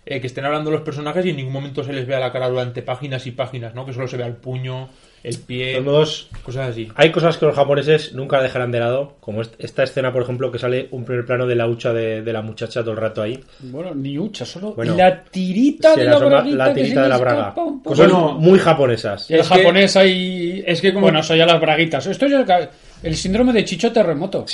Eh, 0.10 0.22
que 0.22 0.28
estén 0.28 0.46
hablando 0.46 0.72
los 0.72 0.82
personajes 0.84 1.26
y 1.26 1.32
en 1.32 1.36
ningún 1.36 1.52
momento 1.52 1.84
se 1.84 1.92
les 1.92 2.08
vea 2.08 2.18
la 2.20 2.32
cara 2.32 2.48
durante 2.48 2.82
páginas 2.82 3.28
y 3.28 3.32
páginas, 3.32 3.76
¿no? 3.76 3.86
Que 3.86 3.92
solo 3.92 4.08
se 4.08 4.16
vea 4.16 4.26
el 4.28 4.36
puño, 4.38 4.88
el 5.22 5.34
De 5.36 5.40
pie, 5.40 5.72
todos 5.74 5.84
modos, 5.86 6.30
cosas 6.44 6.70
así. 6.70 6.88
hay 6.96 7.12
cosas 7.12 7.36
que 7.38 7.46
los 7.46 7.54
japoneses 7.56 8.14
nunca 8.14 8.42
dejarán 8.42 8.72
de 8.72 8.80
lado, 8.80 9.18
como 9.20 9.42
est- 9.42 9.56
esta 9.60 9.84
escena, 9.84 10.14
por 10.14 10.22
ejemplo, 10.22 10.50
que 10.50 10.60
sale 10.60 10.88
un 10.92 11.04
primer 11.04 11.26
plano 11.26 11.46
de 11.46 11.56
la 11.56 11.68
hucha 11.68 11.92
de, 11.92 12.22
de 12.22 12.32
la 12.32 12.42
muchacha 12.42 12.80
todo 12.82 12.92
el 12.92 12.98
rato 12.98 13.22
ahí. 13.22 13.38
Bueno, 13.60 13.94
ni 13.94 14.18
hucha, 14.18 14.46
solo 14.46 14.74
Bueno, 14.76 14.96
la 14.96 15.24
tirita 15.26 15.94
de 15.94 16.06
la 16.06 16.12
asoma 16.12 16.30
braguita 16.30 16.56
la 16.68 16.74
tirita 16.74 17.04
de 17.04 17.10
la 17.10 17.18
braga. 17.18 17.54
Cosas 17.84 18.10
Bueno. 18.10 18.38
muy 18.40 18.60
japonesas. 18.60 19.30
Y 19.30 19.34
el 19.34 19.40
Es 19.42 19.50
que- 19.50 19.56
japonés 19.58 19.98
ahí... 19.98 20.64
es 20.66 20.80
que 20.80 20.94
como- 20.94 21.08
Bueno, 21.08 21.20
eso 21.20 21.36
ya 21.36 21.46
las 21.46 21.60
braguitas. 21.60 22.06
Esto 22.08 22.28
es 22.28 22.32
el, 22.32 22.46
el 23.04 23.16
síndrome 23.18 23.52
de 23.52 23.66
Chicho 23.66 23.92
Terremoto. 23.92 24.46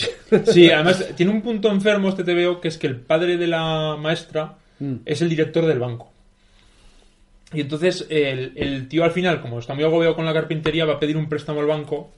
Sí, 0.48 0.72
además 0.72 1.06
tiene 1.16 1.32
un 1.32 1.44
punto 1.44 1.70
enfermo 1.70 2.10
este 2.10 2.24
TVO 2.24 2.60
que 2.60 2.70
es 2.70 2.78
que 2.80 2.88
el 2.88 2.96
padre 2.96 3.38
de 3.38 3.46
la 3.46 3.96
maestra 4.00 4.56
Mm. 4.84 4.96
es 5.06 5.22
el 5.22 5.30
director 5.30 5.66
del 5.66 5.80
banco. 5.80 6.12
Y 7.54 7.62
entonces 7.62 8.06
el, 8.10 8.88
tío 8.90 9.06
al 9.06 9.12
final, 9.12 9.40
como 9.42 9.60
está 9.60 9.74
muy 9.74 9.86
agobiado 9.86 10.14
con 10.16 10.26
la 10.26 10.34
carpintería, 10.34 10.84
va 10.84 10.96
a 10.96 11.00
pedir 11.00 11.16
un 11.16 11.30
préstamo 11.30 11.62
al 11.62 11.68
banco 11.68 12.12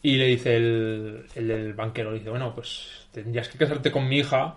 y 0.00 0.16
le 0.16 0.26
dice 0.26 0.54
el, 0.54 1.24
el 1.34 1.74
banquero, 1.74 2.12
dice, 2.12 2.30
bueno, 2.30 2.54
pues 2.54 3.06
tendrías 3.10 3.48
que 3.48 3.58
casarte 3.58 3.90
con 3.90 4.08
mi 4.08 4.18
hija 4.18 4.56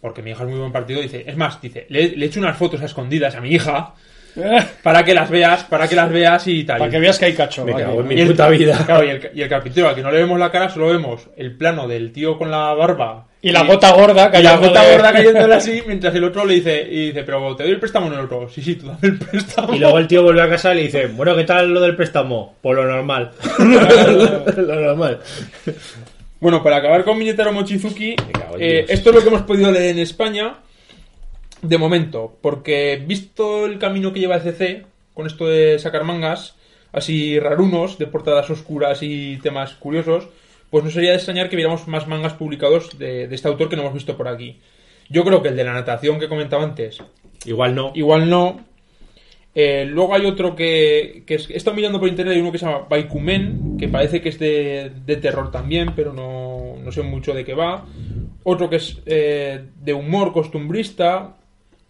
porque 0.00 0.22
mi 0.22 0.30
hija 0.30 0.44
es 0.44 0.50
muy 0.50 0.58
buen 0.60 0.70
partido. 0.70 1.00
Dice, 1.00 1.24
es 1.26 1.36
más, 1.36 1.60
dice, 1.60 1.86
le, 1.88 2.16
le 2.16 2.30
unas 2.38 2.56
fotos 2.56 2.80
a 2.80 2.84
escondidas 2.84 3.34
a 3.34 3.40
mi 3.40 3.50
hija 3.50 3.94
para 4.82 5.04
que 5.04 5.14
las 5.14 5.28
veas, 5.30 5.64
para 5.64 5.86
que 5.88 5.96
las 5.96 6.10
veas 6.10 6.46
y 6.46 6.64
tal. 6.64 6.78
Para 6.78 6.90
que 6.90 6.98
veas 6.98 7.18
que 7.18 7.24
hay 7.26 7.34
cacho. 7.34 7.64
Me 7.64 7.72
vale. 7.72 7.84
cago 7.84 8.00
en 8.00 8.08
mi 8.08 8.14
Y 8.14 8.20
el- 8.20 8.28
puta 8.28 8.48
vida. 8.48 8.78
Claro, 8.86 9.04
y 9.04 9.10
el, 9.10 9.30
y 9.34 9.42
el 9.42 9.48
carpintero, 9.48 9.88
al 9.88 9.94
que 9.94 10.02
no 10.02 10.10
le 10.10 10.18
vemos 10.18 10.38
la 10.38 10.50
cara, 10.50 10.68
solo 10.68 10.88
vemos 10.88 11.28
el 11.36 11.56
plano 11.56 11.86
del 11.88 12.12
tío 12.12 12.36
con 12.38 12.50
la 12.50 12.72
barba. 12.74 13.26
Y 13.40 13.52
la 13.52 13.62
gota 13.62 13.92
gorda 13.92 14.32
y 14.36 14.42
la 14.42 14.56
gota 14.56 14.82
de- 14.82 14.92
gorda 14.96 15.12
cayéndole 15.12 15.54
así, 15.54 15.80
mientras 15.86 16.12
el 16.12 16.24
otro 16.24 16.44
le 16.44 16.54
dice, 16.54 16.88
y 16.90 17.06
dice, 17.08 17.22
pero 17.22 17.54
te 17.54 17.62
doy 17.62 17.72
el 17.72 17.78
préstamo 17.78 18.08
en 18.08 18.14
el 18.14 18.20
otro. 18.20 18.48
Sí, 18.48 18.60
sí, 18.62 18.74
tú 18.74 18.86
dame 18.88 18.98
el 19.02 19.16
préstamo. 19.18 19.74
Y 19.74 19.78
luego 19.78 19.98
el 19.98 20.08
tío 20.08 20.24
vuelve 20.24 20.42
a 20.42 20.48
casa 20.48 20.72
y 20.72 20.76
le 20.78 20.82
dice, 20.84 21.06
bueno, 21.06 21.36
¿qué 21.36 21.44
tal 21.44 21.72
lo 21.72 21.80
del 21.80 21.94
préstamo? 21.94 22.56
Por 22.60 22.74
lo 22.74 22.84
normal. 22.84 23.30
lo 24.56 24.74
normal. 24.80 25.20
Bueno, 26.40 26.62
para 26.62 26.76
acabar 26.76 27.04
con 27.04 27.18
Minetaro 27.18 27.52
Mochizuki, 27.52 28.14
eh, 28.58 28.86
esto 28.88 29.10
es 29.10 29.16
lo 29.16 29.22
que 29.22 29.28
hemos 29.28 29.42
podido 29.42 29.70
leer 29.72 29.90
en 29.90 29.98
España 30.00 30.54
de 31.62 31.78
momento, 31.78 32.36
porque 32.40 33.02
visto 33.06 33.66
el 33.66 33.78
camino 33.78 34.12
que 34.12 34.20
lleva 34.20 34.36
ECC 34.36 34.86
con 35.14 35.26
esto 35.26 35.46
de 35.46 35.78
sacar 35.78 36.04
mangas 36.04 36.54
así 36.92 37.38
rarunos, 37.38 37.98
de 37.98 38.06
portadas 38.06 38.50
oscuras 38.50 39.02
y 39.02 39.36
temas 39.38 39.74
curiosos, 39.74 40.28
pues 40.70 40.84
no 40.84 40.90
sería 40.90 41.10
de 41.10 41.16
extrañar 41.16 41.48
que 41.48 41.56
viéramos 41.56 41.86
más 41.88 42.06
mangas 42.06 42.34
publicados 42.34 42.98
de, 42.98 43.28
de 43.28 43.34
este 43.34 43.48
autor 43.48 43.68
que 43.68 43.76
no 43.76 43.82
hemos 43.82 43.94
visto 43.94 44.16
por 44.16 44.28
aquí. 44.28 44.60
Yo 45.08 45.24
creo 45.24 45.42
que 45.42 45.48
el 45.48 45.56
de 45.56 45.64
la 45.64 45.72
natación 45.72 46.18
que 46.18 46.28
comentaba 46.28 46.64
antes, 46.64 47.02
Igual 47.44 47.74
no. 47.74 47.92
igual 47.94 48.28
no. 48.28 48.64
Eh, 49.54 49.86
luego 49.86 50.14
hay 50.14 50.26
otro 50.26 50.54
que, 50.54 51.24
que 51.26 51.36
es, 51.36 51.50
he 51.50 51.56
estado 51.56 51.74
mirando 51.74 51.98
por 51.98 52.08
internet, 52.08 52.34
hay 52.34 52.40
uno 52.40 52.52
que 52.52 52.58
se 52.58 52.66
llama 52.66 52.86
Baikumen, 52.88 53.76
que 53.78 53.88
parece 53.88 54.20
que 54.20 54.28
es 54.28 54.38
de, 54.38 54.92
de 55.04 55.16
terror 55.16 55.50
también, 55.50 55.94
pero 55.96 56.12
no, 56.12 56.76
no 56.82 56.92
sé 56.92 57.02
mucho 57.02 57.34
de 57.34 57.44
qué 57.44 57.54
va. 57.54 57.84
Otro 58.44 58.70
que 58.70 58.76
es 58.76 58.98
eh, 59.06 59.64
de 59.82 59.94
humor 59.94 60.32
costumbrista. 60.32 61.37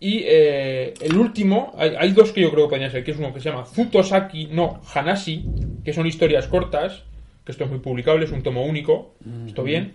Y 0.00 0.22
eh, 0.24 0.94
el 1.00 1.16
último, 1.16 1.74
hay, 1.76 1.94
hay 1.98 2.12
dos 2.12 2.32
que 2.32 2.40
yo 2.40 2.50
creo 2.50 2.66
que 2.66 2.70
podrían 2.70 2.90
ser, 2.90 3.02
que 3.02 3.10
es 3.10 3.18
uno 3.18 3.34
que 3.34 3.40
se 3.40 3.50
llama 3.50 3.64
Futosaki 3.64 4.46
no 4.46 4.80
Hanashi, 4.94 5.44
que 5.84 5.92
son 5.92 6.06
historias 6.06 6.46
cortas, 6.46 7.02
que 7.44 7.52
esto 7.52 7.64
es 7.64 7.70
muy 7.70 7.80
publicable, 7.80 8.24
es 8.24 8.30
un 8.30 8.42
tomo 8.42 8.64
único, 8.64 9.14
esto 9.46 9.64
bien. 9.64 9.94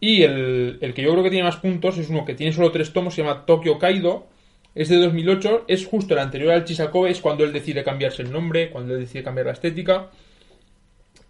Y 0.00 0.22
el, 0.22 0.78
el 0.80 0.94
que 0.94 1.02
yo 1.02 1.12
creo 1.12 1.22
que 1.22 1.30
tiene 1.30 1.44
más 1.44 1.56
puntos 1.56 1.98
es 1.98 2.08
uno 2.08 2.24
que 2.24 2.34
tiene 2.34 2.52
solo 2.52 2.72
tres 2.72 2.92
tomos, 2.92 3.14
se 3.14 3.22
llama 3.22 3.46
Tokyo 3.46 3.78
Kaido, 3.78 4.26
es 4.74 4.88
de 4.88 4.96
2008, 4.96 5.64
es 5.68 5.86
justo 5.86 6.14
el 6.14 6.20
anterior 6.20 6.52
al 6.52 6.64
Chisakobe, 6.64 7.10
es 7.10 7.20
cuando 7.20 7.44
él 7.44 7.52
decide 7.52 7.84
cambiarse 7.84 8.22
el 8.22 8.32
nombre, 8.32 8.70
cuando 8.70 8.94
él 8.94 9.00
decide 9.00 9.22
cambiar 9.22 9.46
la 9.46 9.52
estética. 9.52 10.10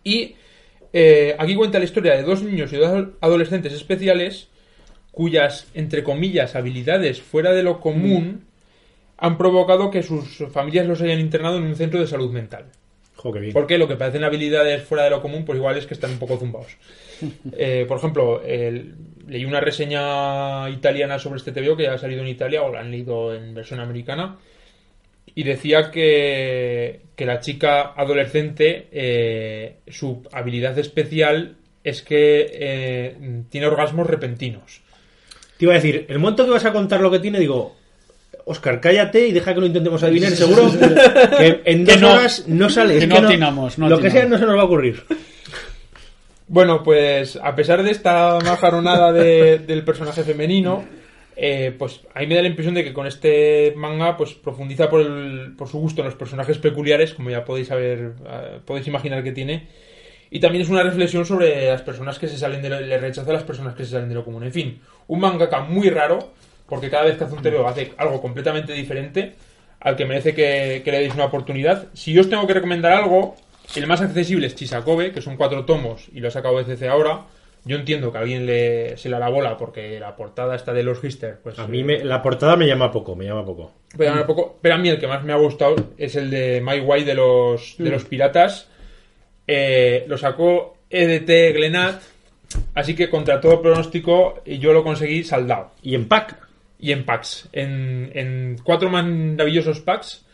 Y 0.04 0.34
eh, 0.92 1.36
aquí 1.38 1.54
cuenta 1.54 1.78
la 1.78 1.84
historia 1.84 2.14
de 2.14 2.22
dos 2.22 2.42
niños 2.42 2.72
y 2.72 2.76
dos 2.76 3.08
adolescentes 3.20 3.72
especiales 3.72 4.48
cuyas, 5.18 5.66
entre 5.74 6.04
comillas, 6.04 6.54
habilidades 6.54 7.20
fuera 7.20 7.50
de 7.52 7.64
lo 7.64 7.80
común 7.80 8.44
han 9.16 9.36
provocado 9.36 9.90
que 9.90 10.04
sus 10.04 10.44
familias 10.52 10.86
los 10.86 11.02
hayan 11.02 11.18
internado 11.18 11.56
en 11.56 11.64
un 11.64 11.74
centro 11.74 11.98
de 11.98 12.06
salud 12.06 12.30
mental. 12.30 12.66
Jo, 13.16 13.32
qué 13.32 13.40
bien. 13.40 13.52
Porque 13.52 13.78
lo 13.78 13.88
que 13.88 13.96
parecen 13.96 14.22
habilidades 14.22 14.84
fuera 14.84 15.02
de 15.02 15.10
lo 15.10 15.20
común, 15.20 15.44
pues 15.44 15.56
igual 15.58 15.76
es 15.76 15.86
que 15.86 15.94
están 15.94 16.12
un 16.12 16.18
poco 16.20 16.36
zumbados. 16.38 16.76
Eh, 17.56 17.84
por 17.88 17.98
ejemplo, 17.98 18.40
el- 18.44 18.94
leí 19.26 19.44
una 19.44 19.58
reseña 19.60 20.70
italiana 20.70 21.18
sobre 21.18 21.38
este 21.38 21.50
TVO 21.50 21.76
que 21.76 21.82
ya 21.82 21.94
ha 21.94 21.98
salido 21.98 22.20
en 22.22 22.28
Italia 22.28 22.62
o 22.62 22.72
la 22.72 22.78
han 22.78 22.92
leído 22.92 23.34
en 23.34 23.54
versión 23.54 23.80
americana 23.80 24.36
y 25.34 25.42
decía 25.42 25.90
que, 25.90 27.00
que 27.16 27.26
la 27.26 27.40
chica 27.40 27.92
adolescente, 27.96 28.86
eh, 28.92 29.78
su 29.88 30.22
habilidad 30.30 30.78
especial 30.78 31.56
es 31.82 32.02
que 32.02 32.46
eh, 32.52 33.16
tiene 33.50 33.66
orgasmos 33.66 34.06
repentinos. 34.06 34.80
Te 35.58 35.64
iba 35.64 35.72
a 35.72 35.76
decir, 35.76 36.06
el 36.08 36.18
momento 36.18 36.44
que 36.44 36.50
vas 36.52 36.64
a 36.64 36.72
contar 36.72 37.00
lo 37.00 37.10
que 37.10 37.18
tiene, 37.18 37.38
digo, 37.40 37.74
Oscar, 38.44 38.80
cállate 38.80 39.28
y 39.28 39.32
deja 39.32 39.52
que 39.54 39.60
lo 39.60 39.66
intentemos 39.66 40.02
adivinar, 40.02 40.30
seguro 40.32 40.70
que 41.38 41.60
en 41.64 41.84
Que 41.84 41.92
dos 41.92 42.00
no- 42.00 42.12
horas 42.12 42.44
no 42.48 42.70
sale. 42.70 42.94
que 42.98 43.04
es 43.04 43.08
no 43.08 43.16
atinamos, 43.18 43.76
no 43.78 43.88
lo 43.88 43.98
que 44.00 44.10
sea 44.10 44.24
no 44.26 44.38
se 44.38 44.46
nos 44.46 44.56
va 44.56 44.62
a 44.62 44.64
ocurrir. 44.64 45.02
Bueno, 46.46 46.82
pues 46.82 47.36
a 47.36 47.54
pesar 47.54 47.82
de 47.82 47.90
esta 47.90 48.38
majaronada 48.44 49.12
de- 49.12 49.58
del 49.58 49.84
personaje 49.84 50.22
femenino, 50.22 50.84
eh, 51.36 51.74
pues 51.78 52.00
a 52.14 52.20
mí 52.20 52.26
me 52.26 52.36
da 52.36 52.42
la 52.42 52.48
impresión 52.48 52.74
de 52.74 52.84
que 52.84 52.94
con 52.94 53.06
este 53.06 53.74
manga 53.76 54.16
pues 54.16 54.32
profundiza 54.32 54.88
por, 54.88 55.02
el- 55.02 55.54
por 55.58 55.68
su 55.68 55.78
gusto 55.78 56.00
en 56.00 56.06
los 56.06 56.14
personajes 56.14 56.56
peculiares, 56.58 57.12
como 57.12 57.28
ya 57.30 57.44
podéis 57.44 57.68
saber, 57.68 58.12
eh, 58.26 58.60
podéis 58.64 58.86
imaginar 58.88 59.22
que 59.22 59.32
tiene. 59.32 59.68
Y 60.30 60.40
también 60.40 60.62
es 60.62 60.68
una 60.68 60.82
reflexión 60.82 61.24
sobre 61.24 61.68
las 61.68 61.82
personas 61.82 62.18
que 62.18 62.28
se 62.28 62.36
salen 62.36 62.60
de 62.62 62.68
lo, 62.68 62.80
le 62.80 62.98
rechaza 62.98 63.30
a 63.30 63.34
las 63.34 63.42
personas 63.44 63.74
que 63.74 63.84
se 63.84 63.92
salen 63.92 64.08
de 64.08 64.14
lo 64.14 64.24
común. 64.24 64.44
En 64.44 64.52
fin, 64.52 64.80
un 65.06 65.20
mangaka 65.20 65.60
muy 65.60 65.88
raro, 65.90 66.32
porque 66.68 66.90
cada 66.90 67.04
vez 67.04 67.16
que 67.16 67.24
hace 67.24 67.34
un 67.34 67.42
TVO 67.42 67.66
hace 67.66 67.92
algo 67.96 68.20
completamente 68.20 68.72
diferente, 68.74 69.34
al 69.80 69.96
que 69.96 70.04
merece 70.04 70.34
que, 70.34 70.82
que 70.84 70.90
le 70.92 70.98
deis 70.98 71.14
una 71.14 71.24
oportunidad. 71.26 71.86
Si 71.94 72.12
yo 72.12 72.20
os 72.20 72.28
tengo 72.28 72.46
que 72.46 72.54
recomendar 72.54 72.92
algo, 72.92 73.36
el 73.76 73.86
más 73.86 74.00
accesible 74.02 74.46
es 74.46 74.54
Chisakobe, 74.54 75.12
que 75.12 75.22
son 75.22 75.36
cuatro 75.36 75.64
tomos 75.64 76.08
y 76.12 76.20
lo 76.20 76.28
ha 76.28 76.30
sacado 76.30 76.60
ECC 76.60 76.82
ahora. 76.88 77.22
Yo 77.64 77.76
entiendo 77.76 78.12
que 78.12 78.18
a 78.18 78.20
alguien 78.22 78.46
le, 78.46 78.96
se 78.96 79.08
le 79.08 79.18
la 79.18 79.28
bola 79.28 79.56
porque 79.56 79.98
la 80.00 80.14
portada 80.16 80.54
está 80.54 80.72
de 80.72 80.82
los 80.84 81.02
Hister. 81.02 81.38
Pues, 81.42 81.58
A 81.58 81.66
mí 81.66 81.82
me- 81.84 82.02
la 82.04 82.22
portada 82.22 82.56
me 82.56 82.66
llama 82.66 82.90
poco, 82.92 83.14
me 83.16 83.24
llama 83.24 83.44
poco. 83.44 83.72
pero, 83.96 84.26
poco- 84.26 84.58
pero 84.62 84.76
a 84.76 84.78
mí 84.78 84.88
el 84.88 84.98
que 84.98 85.06
más 85.06 85.22
me 85.24 85.32
ha 85.32 85.36
gustado 85.36 85.74
es 85.98 86.16
el 86.16 86.30
de 86.30 86.60
My 86.64 86.80
Way 86.80 87.04
de 87.04 87.14
los, 87.14 87.74
de 87.78 87.90
los 87.90 88.04
piratas. 88.04 88.68
Eh, 89.48 90.04
lo 90.06 90.16
sacó 90.18 90.76
EDT 90.90 91.54
Glenat, 91.56 92.02
así 92.74 92.94
que 92.94 93.08
contra 93.10 93.40
todo 93.40 93.60
pronóstico 93.62 94.42
yo 94.46 94.72
lo 94.72 94.84
conseguí 94.84 95.24
saldado. 95.24 95.70
Y 95.82 95.94
en 95.94 96.06
pack, 96.06 96.36
Y 96.80 96.92
en 96.92 97.04
packs, 97.04 97.48
en, 97.52 98.10
en 98.14 98.56
cuatro 98.62 98.88
maravillosos 98.88 99.80
packs 99.80 100.24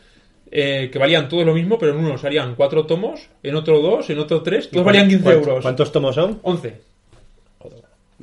eh, 0.51 0.89
que 0.91 0.99
valían 0.99 1.27
todos 1.27 1.43
lo 1.45 1.55
mismo, 1.55 1.77
pero 1.79 1.93
en 1.93 1.97
uno 2.05 2.17
salían 2.19 2.53
cuatro 2.55 2.85
tomos, 2.85 3.29
en 3.41 3.55
otro 3.55 3.79
dos, 3.79 4.09
en 4.11 4.19
otro 4.19 4.43
tres, 4.43 4.69
todos 4.69 4.85
valían 4.85 5.07
15 5.09 5.23
¿cuántos- 5.23 5.47
euros. 5.47 5.61
¿Cuántos 5.63 5.91
tomos 5.91 6.13
son? 6.15 6.39
11. 6.43 6.81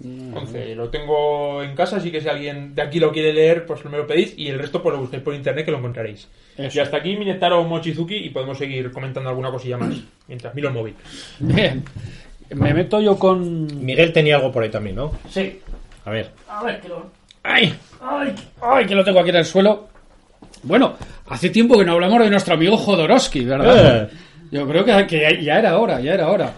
11. 0.04 0.74
Lo 0.74 0.88
tengo 0.88 1.62
en 1.62 1.74
casa, 1.74 1.96
así 1.96 2.10
que 2.10 2.20
si 2.20 2.28
alguien 2.28 2.74
de 2.74 2.82
aquí 2.82 2.98
lo 2.98 3.12
quiere 3.12 3.32
leer, 3.32 3.66
pues 3.66 3.84
me 3.84 3.96
lo 3.96 4.06
pedís 4.06 4.34
y 4.36 4.48
el 4.48 4.58
resto 4.58 4.82
pues 4.82 4.94
lo 4.94 5.00
busquéis 5.00 5.22
por 5.22 5.34
internet 5.34 5.64
que 5.64 5.70
lo 5.70 5.78
encontraréis. 5.78 6.28
Eso. 6.56 6.78
Y 6.78 6.80
hasta 6.82 6.96
aquí 6.96 7.16
Minetaro 7.16 7.62
Mochizuki 7.64 8.16
y 8.16 8.30
podemos 8.30 8.58
seguir 8.58 8.90
comentando 8.90 9.30
alguna 9.30 9.50
cosilla 9.50 9.78
más 9.78 9.94
mientras 10.28 10.54
miro 10.54 10.68
el 10.68 10.74
móvil. 10.74 10.94
Bien. 11.38 11.84
Me 12.50 12.74
meto 12.74 13.00
yo 13.00 13.18
con... 13.18 13.84
Miguel 13.84 14.12
tenía 14.12 14.36
algo 14.36 14.52
por 14.52 14.62
ahí 14.62 14.70
también, 14.70 14.96
¿no? 14.96 15.12
Sí. 15.30 15.60
A 16.04 16.10
ver. 16.10 16.30
A 16.48 16.62
ver, 16.62 16.80
que 16.80 16.88
lo... 16.88 17.10
¡Ay! 17.42 17.72
¡Ay! 18.00 18.34
¡Ay! 18.60 18.86
Que 18.86 18.94
lo 18.94 19.04
tengo 19.04 19.20
aquí 19.20 19.30
en 19.30 19.36
el 19.36 19.44
suelo. 19.44 19.88
Bueno, 20.64 20.94
hace 21.28 21.50
tiempo 21.50 21.78
que 21.78 21.84
no 21.84 21.92
hablamos 21.92 22.20
de 22.20 22.30
nuestro 22.30 22.54
amigo 22.54 22.76
Jodorowsky, 22.76 23.44
¿verdad? 23.44 24.04
Eh. 24.04 24.08
Yo 24.50 24.68
creo 24.68 24.84
que, 24.84 25.06
que 25.06 25.42
ya 25.42 25.58
era 25.58 25.78
hora, 25.78 25.98
ya 26.00 26.12
era 26.12 26.28
hora. 26.28 26.52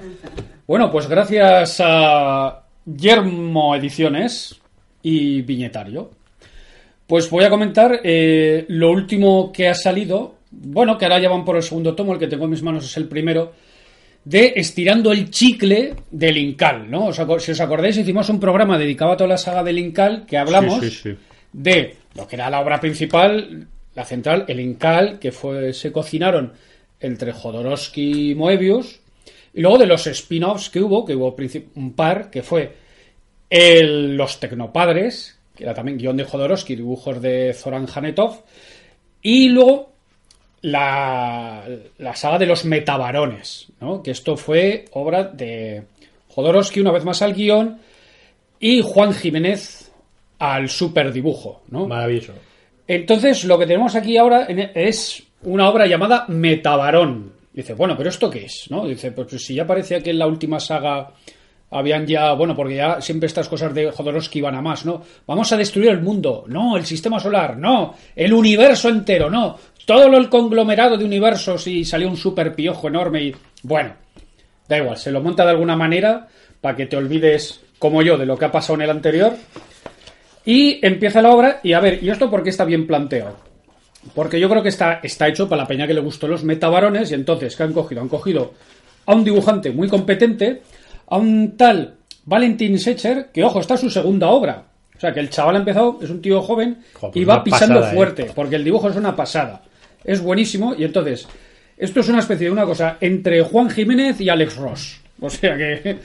Bueno, 0.66 0.90
pues 0.90 1.06
gracias 1.08 1.80
a 1.84 2.64
Yermo 2.86 3.74
Ediciones 3.77 4.61
y 5.02 5.43
Viñetario, 5.43 6.11
pues 7.06 7.28
voy 7.31 7.44
a 7.44 7.51
comentar 7.51 8.01
eh, 8.02 8.65
lo 8.69 8.90
último 8.90 9.52
que 9.52 9.69
ha 9.69 9.74
salido. 9.74 10.36
Bueno, 10.51 10.97
que 10.97 11.05
ahora 11.05 11.20
ya 11.20 11.28
van 11.28 11.44
por 11.44 11.56
el 11.56 11.62
segundo 11.62 11.94
tomo, 11.94 12.12
el 12.12 12.19
que 12.19 12.28
tengo 12.28 12.44
en 12.44 12.51
mis 12.51 12.62
manos 12.62 12.85
es 12.85 12.97
el 12.97 13.09
primero. 13.09 13.52
De 14.24 14.55
Estirando 14.56 15.12
el 15.12 15.31
chicle 15.31 15.94
del 16.11 16.39
Incal, 16.39 16.90
¿no? 16.90 17.12
Si 17.12 17.51
os 17.51 17.61
acordáis, 17.61 17.98
hicimos 17.98 18.31
un 18.31 18.40
programa 18.40 18.78
dedicado 18.78 19.12
a 19.12 19.16
toda 19.16 19.28
la 19.28 19.36
saga 19.36 19.62
del 19.62 19.78
Incal 19.78 20.24
que 20.27 20.39
hablamos 20.39 20.81
Sí, 20.81 20.90
sí, 20.90 21.11
sí. 21.11 21.16
de 21.52 21.97
lo 22.15 22.27
que 22.27 22.36
era 22.36 22.48
la 22.48 22.61
obra 22.61 22.81
principal, 22.81 23.66
la 23.94 24.05
central, 24.06 24.47
el 24.48 24.61
Incal, 24.61 25.19
que 25.19 25.31
fue, 25.31 25.74
se 25.74 25.93
cocinaron 25.93 26.52
entre 27.01 27.32
Jodorowsky 27.32 28.31
y 28.31 28.35
Moebius, 28.35 29.01
y 29.55 29.60
luego 29.60 29.78
de 29.78 29.86
los 29.86 30.06
spin-offs 30.06 30.68
que 30.70 30.81
hubo, 30.81 31.05
que 31.05 31.14
hubo 31.14 31.35
un 31.76 31.93
par, 31.94 32.31
que 32.31 32.43
fue 32.43 32.74
el- 33.48 34.16
Los 34.16 34.40
Tecnopadres, 34.40 35.39
que 35.55 35.62
era 35.64 35.74
también 35.74 35.97
guion 35.98 36.16
de 36.16 36.24
Jodorowsky, 36.24 36.74
dibujos 36.76 37.22
de 37.22 37.52
Zoran 37.55 37.86
Janetov, 37.86 38.43
y 39.22 39.48
luego 39.48 39.93
la, 40.62 41.64
la 41.98 42.16
saga 42.16 42.39
de 42.39 42.47
los 42.47 42.64
metabarones, 42.64 43.68
¿no? 43.81 44.02
que 44.02 44.10
esto 44.12 44.36
fue 44.36 44.86
obra 44.93 45.24
de 45.24 45.82
Jodorowsky 46.28 46.81
una 46.81 46.90
vez 46.93 47.05
más 47.05 47.22
al 47.22 47.35
guion 47.35 47.78
y 48.59 48.82
Juan 48.82 49.12
Jiménez 49.12 49.93
al 50.39 50.68
superdibujo. 50.68 51.62
¿no? 51.68 51.86
Maravilloso. 51.86 52.32
Entonces, 52.89 53.44
lo 53.44 53.59
que 53.59 53.66
tenemos 53.66 53.94
aquí 53.94 54.16
ahora 54.16 54.47
en- 54.48 54.70
es 54.74 55.22
una 55.43 55.68
obra 55.68 55.86
llamada 55.86 56.24
Metabarón. 56.28 57.34
Dice, 57.55 57.74
bueno, 57.74 57.97
pero 57.97 58.10
¿esto 58.10 58.28
qué 58.28 58.47
es? 58.47 58.66
¿No? 58.68 58.85
Dice, 58.85 59.12
pues, 59.12 59.28
pues 59.31 59.47
si 59.47 59.55
ya 59.55 59.64
parecía 59.64 60.01
que 60.01 60.10
en 60.10 60.18
la 60.18 60.26
última 60.26 60.59
saga 60.59 61.12
habían 61.70 62.05
ya, 62.05 62.32
bueno, 62.32 62.55
porque 62.55 62.74
ya 62.74 63.01
siempre 63.01 63.28
estas 63.28 63.48
cosas 63.48 63.72
de 63.72 63.93
Jodorowsky 63.93 64.40
van 64.40 64.56
a 64.56 64.60
más, 64.60 64.85
¿no? 64.85 65.02
Vamos 65.26 65.52
a 65.52 65.56
destruir 65.56 65.90
el 65.90 66.02
mundo, 66.02 66.44
no, 66.48 66.76
el 66.76 66.85
sistema 66.85 67.20
solar, 67.20 67.56
no, 67.56 67.94
el 68.14 68.32
universo 68.32 68.89
entero, 68.89 69.31
no, 69.31 69.56
todo 69.86 70.16
el 70.16 70.28
conglomerado 70.28 70.97
de 70.97 71.05
universos 71.05 71.66
y 71.68 71.85
salió 71.85 72.09
un 72.09 72.16
super 72.16 72.55
piojo 72.55 72.89
enorme 72.89 73.22
y, 73.22 73.36
bueno, 73.62 73.94
da 74.68 74.78
igual, 74.78 74.97
se 74.97 75.12
lo 75.12 75.20
monta 75.20 75.44
de 75.44 75.51
alguna 75.51 75.76
manera 75.76 76.26
para 76.60 76.76
que 76.76 76.86
te 76.86 76.97
olvides, 76.97 77.60
como 77.78 78.02
yo, 78.02 78.18
de 78.18 78.26
lo 78.26 78.36
que 78.36 78.47
ha 78.47 78.52
pasado 78.52 78.74
en 78.74 78.82
el 78.82 78.90
anterior. 78.90 79.32
Y 80.44 80.85
empieza 80.85 81.22
la 81.22 81.31
obra, 81.31 81.60
y 81.62 81.72
a 81.72 81.81
ver, 81.81 82.02
¿y 82.02 82.10
esto 82.10 82.31
por 82.31 82.43
qué 82.43 82.51
está 82.51 82.64
bien 82.64 82.86
planteado? 82.86 83.53
Porque 84.14 84.39
yo 84.39 84.48
creo 84.48 84.62
que 84.62 84.68
está, 84.68 85.01
está 85.02 85.28
hecho 85.28 85.48
para 85.48 85.62
la 85.62 85.68
peña 85.68 85.86
que 85.86 85.94
le 85.94 86.01
gustó 86.01 86.28
los 86.28 86.44
metabarones, 86.44 87.10
y 87.10 87.14
entonces, 87.14 87.56
¿qué 87.56 87.62
han 87.62 87.72
cogido? 87.72 88.01
Han 88.01 88.09
cogido 88.09 88.52
a 89.06 89.14
un 89.14 89.24
dibujante 89.24 89.70
muy 89.70 89.89
competente, 89.89 90.62
a 91.09 91.16
un 91.16 91.56
tal 91.56 91.94
Valentin 92.24 92.78
Secher, 92.78 93.31
que 93.32 93.44
ojo, 93.44 93.60
está 93.60 93.76
su 93.76 93.90
segunda 93.90 94.28
obra. 94.28 94.64
O 94.97 95.01
sea, 95.01 95.12
que 95.12 95.20
el 95.20 95.31
chaval 95.31 95.56
ha 95.56 95.59
empezado, 95.59 95.98
es 96.02 96.10
un 96.10 96.22
tío 96.22 96.40
joven, 96.43 96.78
Jo, 96.94 97.10
pues 97.10 97.16
y 97.16 97.24
va 97.24 97.43
pisando 97.43 97.76
pasada, 97.76 97.93
¿eh? 97.93 97.97
fuerte, 97.97 98.31
porque 98.35 98.56
el 98.56 98.64
dibujo 98.64 98.89
es 98.89 98.97
una 98.97 99.16
pasada. 99.16 99.62
Es 100.05 100.20
buenísimo, 100.20 100.74
y 100.76 100.85
entonces, 100.85 101.26
esto 101.76 102.01
es 102.01 102.09
una 102.09 102.20
especie 102.20 102.47
de 102.47 102.52
una 102.52 102.64
cosa 102.64 102.98
entre 103.01 103.43
Juan 103.43 103.70
Jiménez 103.70 104.20
y 104.20 104.28
Alex 104.28 104.56
Ross. 104.56 105.01
O 105.20 105.31
sea 105.31 105.56
que, 105.56 105.98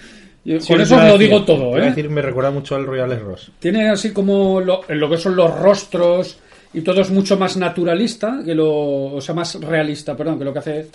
Sí, 0.45 0.57
con 0.67 0.81
eso 0.81 0.97
lo 0.99 1.17
digo 1.17 1.43
todo, 1.43 1.77
¿eh? 1.77 1.81
decir, 1.81 2.09
me 2.09 2.21
recuerda 2.21 2.49
mucho 2.49 2.75
al 2.75 2.85
Royal 2.85 3.19
Ross. 3.19 3.51
Tiene 3.59 3.89
así 3.89 4.11
como 4.11 4.61
lo, 4.61 4.81
lo 4.87 5.09
que 5.09 5.17
son 5.17 5.35
los 5.35 5.53
rostros 5.59 6.39
y 6.73 6.81
todo 6.81 7.01
es 7.01 7.09
mucho 7.09 7.37
más 7.37 7.57
naturalista, 7.57 8.41
que 8.45 8.53
lo, 8.53 9.13
o 9.13 9.21
sea, 9.21 9.35
más 9.35 9.55
realista, 9.59 10.15
perdón, 10.15 10.37
que 10.37 10.45
lo 10.45 10.53
que 10.53 10.59
hace 10.59 10.87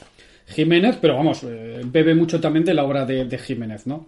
Jiménez, 0.47 0.99
pero 1.01 1.17
vamos, 1.17 1.43
eh, 1.45 1.81
bebe 1.85 2.15
mucho 2.15 2.41
también 2.41 2.65
de 2.65 2.75
la 2.75 2.85
obra 2.85 3.05
de, 3.05 3.39
Jiménez, 3.39 3.87
¿no? 3.87 4.07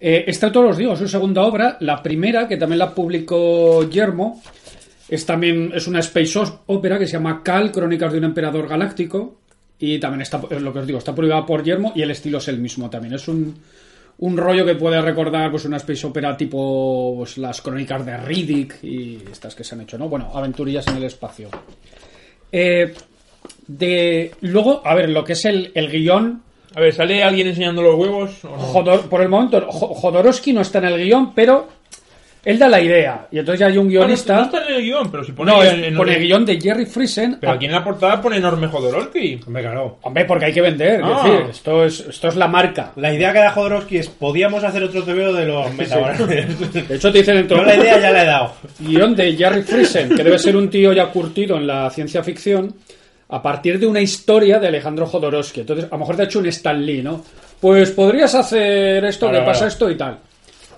Eh, 0.00 0.24
esta, 0.26 0.52
todos 0.52 0.72
os 0.72 0.76
digo, 0.76 0.92
es 0.92 0.98
su 0.98 1.08
segunda 1.08 1.42
obra, 1.42 1.76
la 1.80 2.02
primera, 2.02 2.46
que 2.46 2.56
también 2.56 2.78
la 2.78 2.94
publicó 2.94 3.88
Yermo, 3.88 4.42
es 5.08 5.24
también 5.26 5.72
es 5.74 5.86
una 5.86 6.00
space 6.00 6.38
opera 6.66 6.98
que 6.98 7.06
se 7.06 7.14
llama 7.14 7.42
Cal, 7.42 7.72
Crónicas 7.72 8.12
de 8.12 8.18
un 8.18 8.24
Emperador 8.24 8.68
Galáctico, 8.68 9.38
y 9.78 9.98
también 9.98 10.22
está, 10.22 10.40
es 10.50 10.62
lo 10.62 10.72
que 10.72 10.78
os 10.80 10.86
digo, 10.86 10.98
está 10.98 11.14
publicada 11.14 11.44
por 11.44 11.62
Yermo 11.62 11.92
y 11.94 12.02
el 12.02 12.10
estilo 12.10 12.38
es 12.38 12.48
el 12.48 12.58
mismo 12.58 12.88
también. 12.88 13.14
Es 13.14 13.28
un, 13.28 13.54
un 14.18 14.36
rollo 14.36 14.64
que 14.64 14.74
puede 14.76 15.00
recordar 15.02 15.50
pues 15.50 15.64
una 15.64 15.76
space 15.78 16.06
opera 16.06 16.36
tipo 16.36 17.14
pues, 17.16 17.36
las 17.38 17.60
crónicas 17.60 18.04
de 18.06 18.16
Riddick 18.16 18.82
y 18.84 19.18
estas 19.30 19.54
que 19.54 19.64
se 19.64 19.74
han 19.74 19.80
hecho, 19.82 19.98
¿no? 19.98 20.08
Bueno, 20.08 20.30
aventurillas 20.34 20.86
en 20.88 20.96
el 20.96 21.04
espacio. 21.04 21.48
Eh, 22.52 22.94
de 23.66 24.32
luego, 24.42 24.82
a 24.84 24.94
ver, 24.94 25.10
lo 25.10 25.24
que 25.24 25.32
es 25.32 25.44
el, 25.44 25.72
el 25.74 25.90
guion, 25.90 26.42
A 26.76 26.80
ver, 26.80 26.94
¿sale 26.94 27.22
alguien 27.22 27.46
enseñando 27.48 27.82
los 27.82 27.94
huevos? 27.96 28.44
o 28.44 28.48
no? 28.50 28.58
Jodor- 28.58 29.08
por 29.08 29.20
el 29.20 29.28
momento, 29.28 29.64
Jo- 29.68 29.94
Jodorowsky 29.94 30.52
no 30.52 30.60
está 30.62 30.78
en 30.78 30.84
el 30.86 31.04
guion, 31.04 31.34
pero 31.34 31.68
él 32.44 32.58
da 32.58 32.68
la 32.68 32.80
idea. 32.80 33.26
Y 33.30 33.38
entonces 33.38 33.60
ya 33.60 33.66
hay 33.66 33.78
un 33.78 33.84
no, 33.86 33.90
guionista. 33.90 34.36
no 34.36 34.42
está 34.42 34.66
en 34.68 34.74
el 34.74 34.82
guion, 34.82 35.10
pero 35.10 35.24
si 35.24 35.32
pone, 35.32 35.50
No, 35.52 35.62
en- 35.64 35.84
en- 35.84 35.96
pone 35.96 36.18
guion 36.18 36.44
de 36.44 36.60
Jerry 36.60 36.86
Friesen. 36.86 37.38
Pero 37.40 37.52
aquí 37.52 37.66
en 37.66 37.72
la 37.72 37.82
portada 37.82 38.20
pone 38.20 38.36
enorme 38.36 38.66
Jodorowsky. 38.66 39.40
Hombre, 39.46 39.62
claro. 39.62 39.98
Hombre, 40.02 40.24
porque 40.24 40.44
hay 40.46 40.52
que 40.52 40.60
vender. 40.60 41.00
es 41.00 41.06
Ah. 41.06 41.22
decir, 41.24 41.46
esto 41.50 41.84
es, 41.84 42.00
esto 42.00 42.28
es 42.28 42.36
la 42.36 42.48
marca. 42.48 42.92
La 42.96 43.12
idea 43.12 43.32
que 43.32 43.38
da 43.38 43.50
Jodorowsky 43.52 43.96
es, 43.98 44.08
podíamos 44.08 44.62
hacer 44.64 44.82
otro 44.82 45.02
TVO 45.02 45.32
de 45.32 45.46
los 45.46 45.72
metabarones. 45.74 46.72
De 46.88 46.96
hecho, 46.96 47.10
te 47.12 47.18
dicen 47.18 47.36
dentro. 47.36 47.56
Yo 47.58 47.64
la 47.64 47.74
idea 47.76 47.98
ya 48.00 48.10
la 48.10 48.22
he 48.22 48.26
dado. 48.26 48.52
guion 48.80 49.14
de 49.16 49.36
Jerry 49.36 49.62
Friesen, 49.62 50.10
que 50.10 50.22
debe 50.24 50.38
ser 50.38 50.56
un 50.56 50.68
tío 50.68 50.92
ya 50.92 51.06
curtido 51.06 51.56
en 51.56 51.66
la 51.66 51.88
ciencia 51.90 52.22
ficción, 52.22 52.74
a 53.28 53.42
partir 53.42 53.78
de 53.78 53.86
una 53.86 54.00
historia 54.00 54.58
de 54.58 54.68
Alejandro 54.68 55.06
Jodorowsky. 55.06 55.60
Entonces, 55.60 55.86
a 55.86 55.94
lo 55.94 55.98
mejor 55.98 56.16
te 56.16 56.22
ha 56.22 56.24
hecho 56.26 56.38
un 56.38 56.46
Stan 56.46 56.84
Lee, 56.84 57.02
¿no? 57.02 57.24
Pues 57.60 57.90
podrías 57.92 58.34
hacer 58.34 59.02
esto, 59.06 59.30
que 59.32 59.40
pasa 59.40 59.66
esto 59.66 59.90
y 59.90 59.96
tal. 59.96 60.18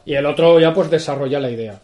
Y 0.07 0.15
el 0.15 0.24
otro 0.24 0.59
ya 0.59 0.73
pues 0.73 0.91
desarrolla 0.91 1.41
la 1.41 1.51
idea. 1.51 1.81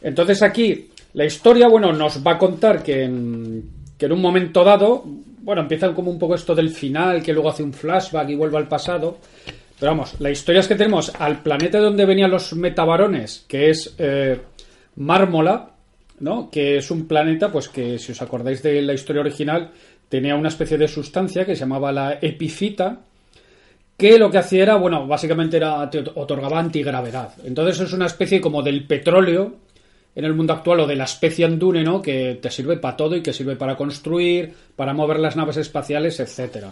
Entonces 0.00 0.42
aquí, 0.42 0.88
la 1.12 1.26
historia, 1.26 1.68
bueno, 1.68 1.92
nos 1.92 2.24
va 2.26 2.32
a 2.32 2.38
contar 2.38 2.82
que 2.82 3.02
en, 3.02 3.64
que 3.98 4.06
en 4.06 4.12
un 4.12 4.20
momento 4.20 4.64
dado, 4.64 5.04
bueno, 5.42 5.62
empieza 5.62 5.92
como 5.92 6.10
un 6.10 6.18
poco 6.18 6.34
esto 6.34 6.54
del 6.54 6.70
final, 6.70 7.22
que 7.22 7.32
luego 7.32 7.50
hace 7.50 7.62
un 7.62 7.72
flashback 7.72 8.30
y 8.30 8.34
vuelve 8.36 8.56
al 8.56 8.68
pasado. 8.68 9.18
Pero 9.78 9.92
vamos, 9.92 10.14
la 10.20 10.30
historia 10.30 10.60
es 10.60 10.68
que 10.68 10.76
tenemos 10.76 11.12
al 11.18 11.42
planeta 11.42 11.78
donde 11.78 12.04
venían 12.04 12.30
los 12.30 12.52
metabarones, 12.54 13.44
que 13.48 13.70
es 13.70 13.94
eh, 13.98 14.38
Mármola, 14.96 15.70
¿no? 16.20 16.50
Que 16.50 16.76
es 16.76 16.90
un 16.90 17.08
planeta, 17.08 17.50
pues 17.50 17.68
que 17.68 17.98
si 17.98 18.12
os 18.12 18.22
acordáis 18.22 18.62
de 18.62 18.82
la 18.82 18.92
historia 18.92 19.22
original, 19.22 19.70
tenía 20.08 20.34
una 20.34 20.48
especie 20.48 20.76
de 20.76 20.86
sustancia 20.86 21.44
que 21.46 21.54
se 21.54 21.60
llamaba 21.60 21.92
la 21.92 22.18
epifita, 22.20 23.00
que 24.00 24.18
lo 24.18 24.30
que 24.30 24.38
hacía 24.38 24.62
era, 24.62 24.76
bueno, 24.76 25.06
básicamente 25.06 25.58
era, 25.58 25.88
te 25.90 25.98
otorgaba 25.98 26.58
antigravedad. 26.58 27.34
Entonces 27.44 27.78
es 27.80 27.92
una 27.92 28.06
especie 28.06 28.40
como 28.40 28.62
del 28.62 28.84
petróleo 28.86 29.56
en 30.16 30.24
el 30.24 30.34
mundo 30.34 30.52
actual 30.54 30.80
o 30.80 30.86
de 30.86 30.96
la 30.96 31.04
especie 31.04 31.44
andune, 31.44 31.84
¿no? 31.84 32.00
Que 32.02 32.38
te 32.42 32.50
sirve 32.50 32.78
para 32.78 32.96
todo 32.96 33.14
y 33.14 33.22
que 33.22 33.32
sirve 33.32 33.54
para 33.56 33.76
construir, 33.76 34.52
para 34.74 34.92
mover 34.94 35.20
las 35.20 35.36
naves 35.36 35.56
espaciales, 35.58 36.18
etcétera. 36.18 36.70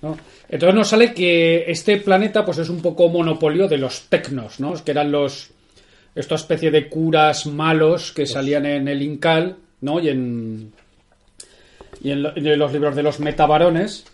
¿no? 0.00 0.16
Entonces 0.48 0.74
nos 0.74 0.88
sale 0.88 1.12
que 1.14 1.64
este 1.70 1.96
planeta 1.98 2.44
pues 2.44 2.58
es 2.58 2.68
un 2.68 2.80
poco 2.80 3.08
monopolio 3.08 3.68
de 3.68 3.78
los 3.78 4.08
tecnos, 4.08 4.58
¿no? 4.58 4.72
Que 4.84 4.90
eran 4.92 5.12
los 5.12 5.50
esta 6.14 6.34
especie 6.34 6.70
de 6.70 6.88
curas 6.88 7.46
malos 7.46 8.12
que 8.12 8.26
salían 8.26 8.66
en 8.66 8.86
el 8.88 9.00
Incal, 9.02 9.56
¿no? 9.80 10.00
Y 10.00 10.08
en 10.08 10.72
y 12.02 12.10
en, 12.10 12.22
lo- 12.22 12.36
en 12.36 12.58
los 12.58 12.72
libros 12.72 12.96
de 12.96 13.02
los 13.02 13.20
metabarones 13.20 14.04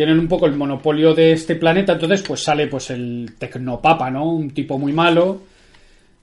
tienen 0.00 0.18
un 0.18 0.28
poco 0.28 0.46
el 0.46 0.56
monopolio 0.56 1.12
de 1.12 1.32
este 1.32 1.56
planeta, 1.56 1.92
entonces 1.92 2.22
pues 2.22 2.42
sale 2.42 2.68
pues 2.68 2.88
el 2.88 3.34
tecnopapa, 3.38 4.10
¿no? 4.10 4.32
Un 4.32 4.48
tipo 4.48 4.78
muy 4.78 4.94
malo, 4.94 5.42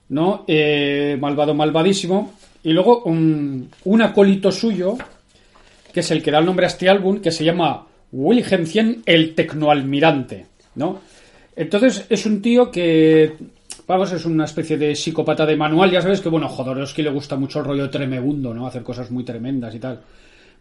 ¿no? 0.08 0.44
Eh, 0.48 1.16
malvado, 1.20 1.54
malvadísimo. 1.54 2.32
Y 2.64 2.72
luego 2.72 3.04
un, 3.04 3.70
un 3.84 4.02
acólito 4.02 4.50
suyo, 4.50 4.98
que 5.92 6.00
es 6.00 6.10
el 6.10 6.24
que 6.24 6.32
da 6.32 6.40
el 6.40 6.46
nombre 6.46 6.66
a 6.66 6.70
este 6.70 6.88
álbum, 6.88 7.20
que 7.20 7.30
se 7.30 7.44
llama 7.44 7.86
Wilhelmchen 8.10 9.04
el 9.06 9.36
Tecnoalmirante, 9.36 10.46
¿no? 10.74 10.98
Entonces 11.54 12.04
es 12.08 12.26
un 12.26 12.42
tío 12.42 12.72
que, 12.72 13.32
vamos, 13.86 14.10
es 14.10 14.24
una 14.24 14.46
especie 14.46 14.76
de 14.76 14.96
psicópata 14.96 15.46
de 15.46 15.54
manual. 15.54 15.92
Ya 15.92 16.02
sabes 16.02 16.20
que, 16.20 16.30
bueno, 16.30 16.48
Jodorowsky 16.48 17.02
le 17.02 17.10
gusta 17.10 17.36
mucho 17.36 17.60
el 17.60 17.64
rollo 17.64 17.88
tremebundo, 17.88 18.52
¿no? 18.52 18.66
Hacer 18.66 18.82
cosas 18.82 19.12
muy 19.12 19.22
tremendas 19.22 19.72
y 19.72 19.78
tal. 19.78 20.00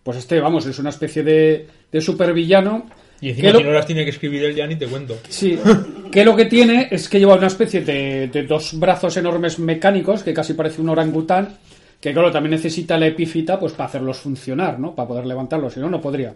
Pues 0.03 0.19
este, 0.19 0.39
vamos, 0.39 0.68
es 0.68 0.77
una 0.77 0.91
especie 0.91 1.23
de, 1.23 1.68
de 1.91 1.99
supervillano. 1.99 2.85
Y 3.19 3.27
que 3.34 3.48
encima, 3.48 3.52
lo- 3.53 3.57
si 3.60 3.64
no 3.65 3.72
las 3.72 3.85
tiene 3.85 4.03
que 4.03 4.11
escribir 4.11 4.44
él, 4.44 4.56
ya 4.56 4.68
ni 4.68 4.76
te 4.76 4.85
cuento. 4.88 5.18
Sí, 5.30 5.57
que 6.11 6.23
lo 6.23 6.35
que 6.35 6.45
tiene 6.45 6.88
es 6.91 7.10
que 7.10 7.19
lleva 7.19 7.35
una 7.35 7.48
especie 7.48 7.81
de, 7.81 8.27
de 8.27 8.44
dos 8.44 8.77
brazos 8.80 9.18
enormes 9.18 9.57
mecánicos, 9.60 10.23
que 10.23 10.34
casi 10.34 10.53
parece 10.53 10.81
un 10.81 10.89
orangután, 10.89 11.57
que 11.99 12.14
claro, 12.14 12.31
también 12.31 12.52
necesita 12.52 12.98
la 12.98 13.07
epífita 13.07 13.60
pues 13.60 13.73
para 13.73 13.89
hacerlos 13.89 14.18
funcionar, 14.18 14.80
¿no? 14.80 14.94
Para 14.94 15.07
poder 15.07 15.26
levantarlos, 15.26 15.73
si 15.73 15.80
no, 15.80 15.89
no 15.89 15.99
podría. 15.99 16.34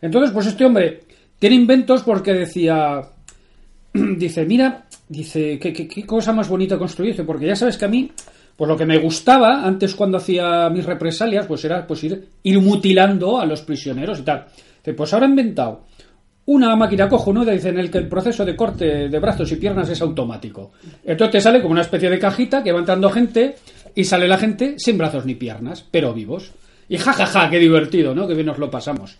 Entonces, 0.00 0.30
pues 0.32 0.46
este 0.46 0.64
hombre 0.64 1.00
tiene 1.38 1.56
inventos 1.56 2.02
porque 2.02 2.32
decía, 2.32 3.02
dice, 3.92 4.44
mira, 4.44 4.84
dice, 5.08 5.58
¿qué, 5.58 5.72
qué, 5.72 5.86
qué 5.86 6.04
cosa 6.06 6.32
más 6.32 6.48
bonita 6.48 6.78
construirse, 6.78 7.24
porque 7.24 7.46
ya 7.46 7.56
sabes 7.56 7.76
que 7.76 7.84
a 7.84 7.88
mí, 7.88 8.10
Pues 8.56 8.68
lo 8.68 8.76
que 8.76 8.86
me 8.86 8.98
gustaba 8.98 9.64
antes 9.66 9.94
cuando 9.94 10.18
hacía 10.18 10.70
mis 10.70 10.86
represalias, 10.86 11.44
pues 11.46 11.64
era 11.64 11.86
pues 11.86 12.02
ir, 12.04 12.28
ir 12.44 12.60
mutilando 12.60 13.38
a 13.40 13.44
los 13.46 13.62
prisioneros 13.62 14.20
y 14.20 14.22
tal. 14.22 14.46
Dice, 14.78 14.94
Pues 14.94 15.12
ahora 15.12 15.26
he 15.26 15.30
inventado 15.30 15.86
una 16.46 16.76
máquina 16.76 17.08
cojonuda, 17.08 17.52
dice, 17.52 17.70
en 17.70 17.78
el 17.78 17.90
que 17.90 17.98
el 17.98 18.08
proceso 18.08 18.44
de 18.44 18.54
corte 18.54 19.08
de 19.08 19.18
brazos 19.18 19.50
y 19.52 19.56
piernas 19.56 19.88
es 19.88 20.00
automático. 20.02 20.72
Entonces 21.04 21.32
te 21.32 21.40
sale 21.40 21.62
como 21.62 21.72
una 21.72 21.80
especie 21.80 22.10
de 22.10 22.18
cajita 22.18 22.62
que 22.62 22.72
va 22.72 22.80
entrando 22.80 23.10
gente 23.10 23.56
y 23.94 24.04
sale 24.04 24.28
la 24.28 24.36
gente 24.36 24.74
sin 24.78 24.98
brazos 24.98 25.24
ni 25.24 25.34
piernas, 25.34 25.84
pero 25.90 26.12
vivos. 26.12 26.52
Y 26.88 26.98
jajaja, 26.98 27.48
qué 27.48 27.58
divertido, 27.58 28.14
¿no? 28.14 28.28
Que 28.28 28.34
bien 28.34 28.46
nos 28.46 28.58
lo 28.58 28.70
pasamos. 28.70 29.16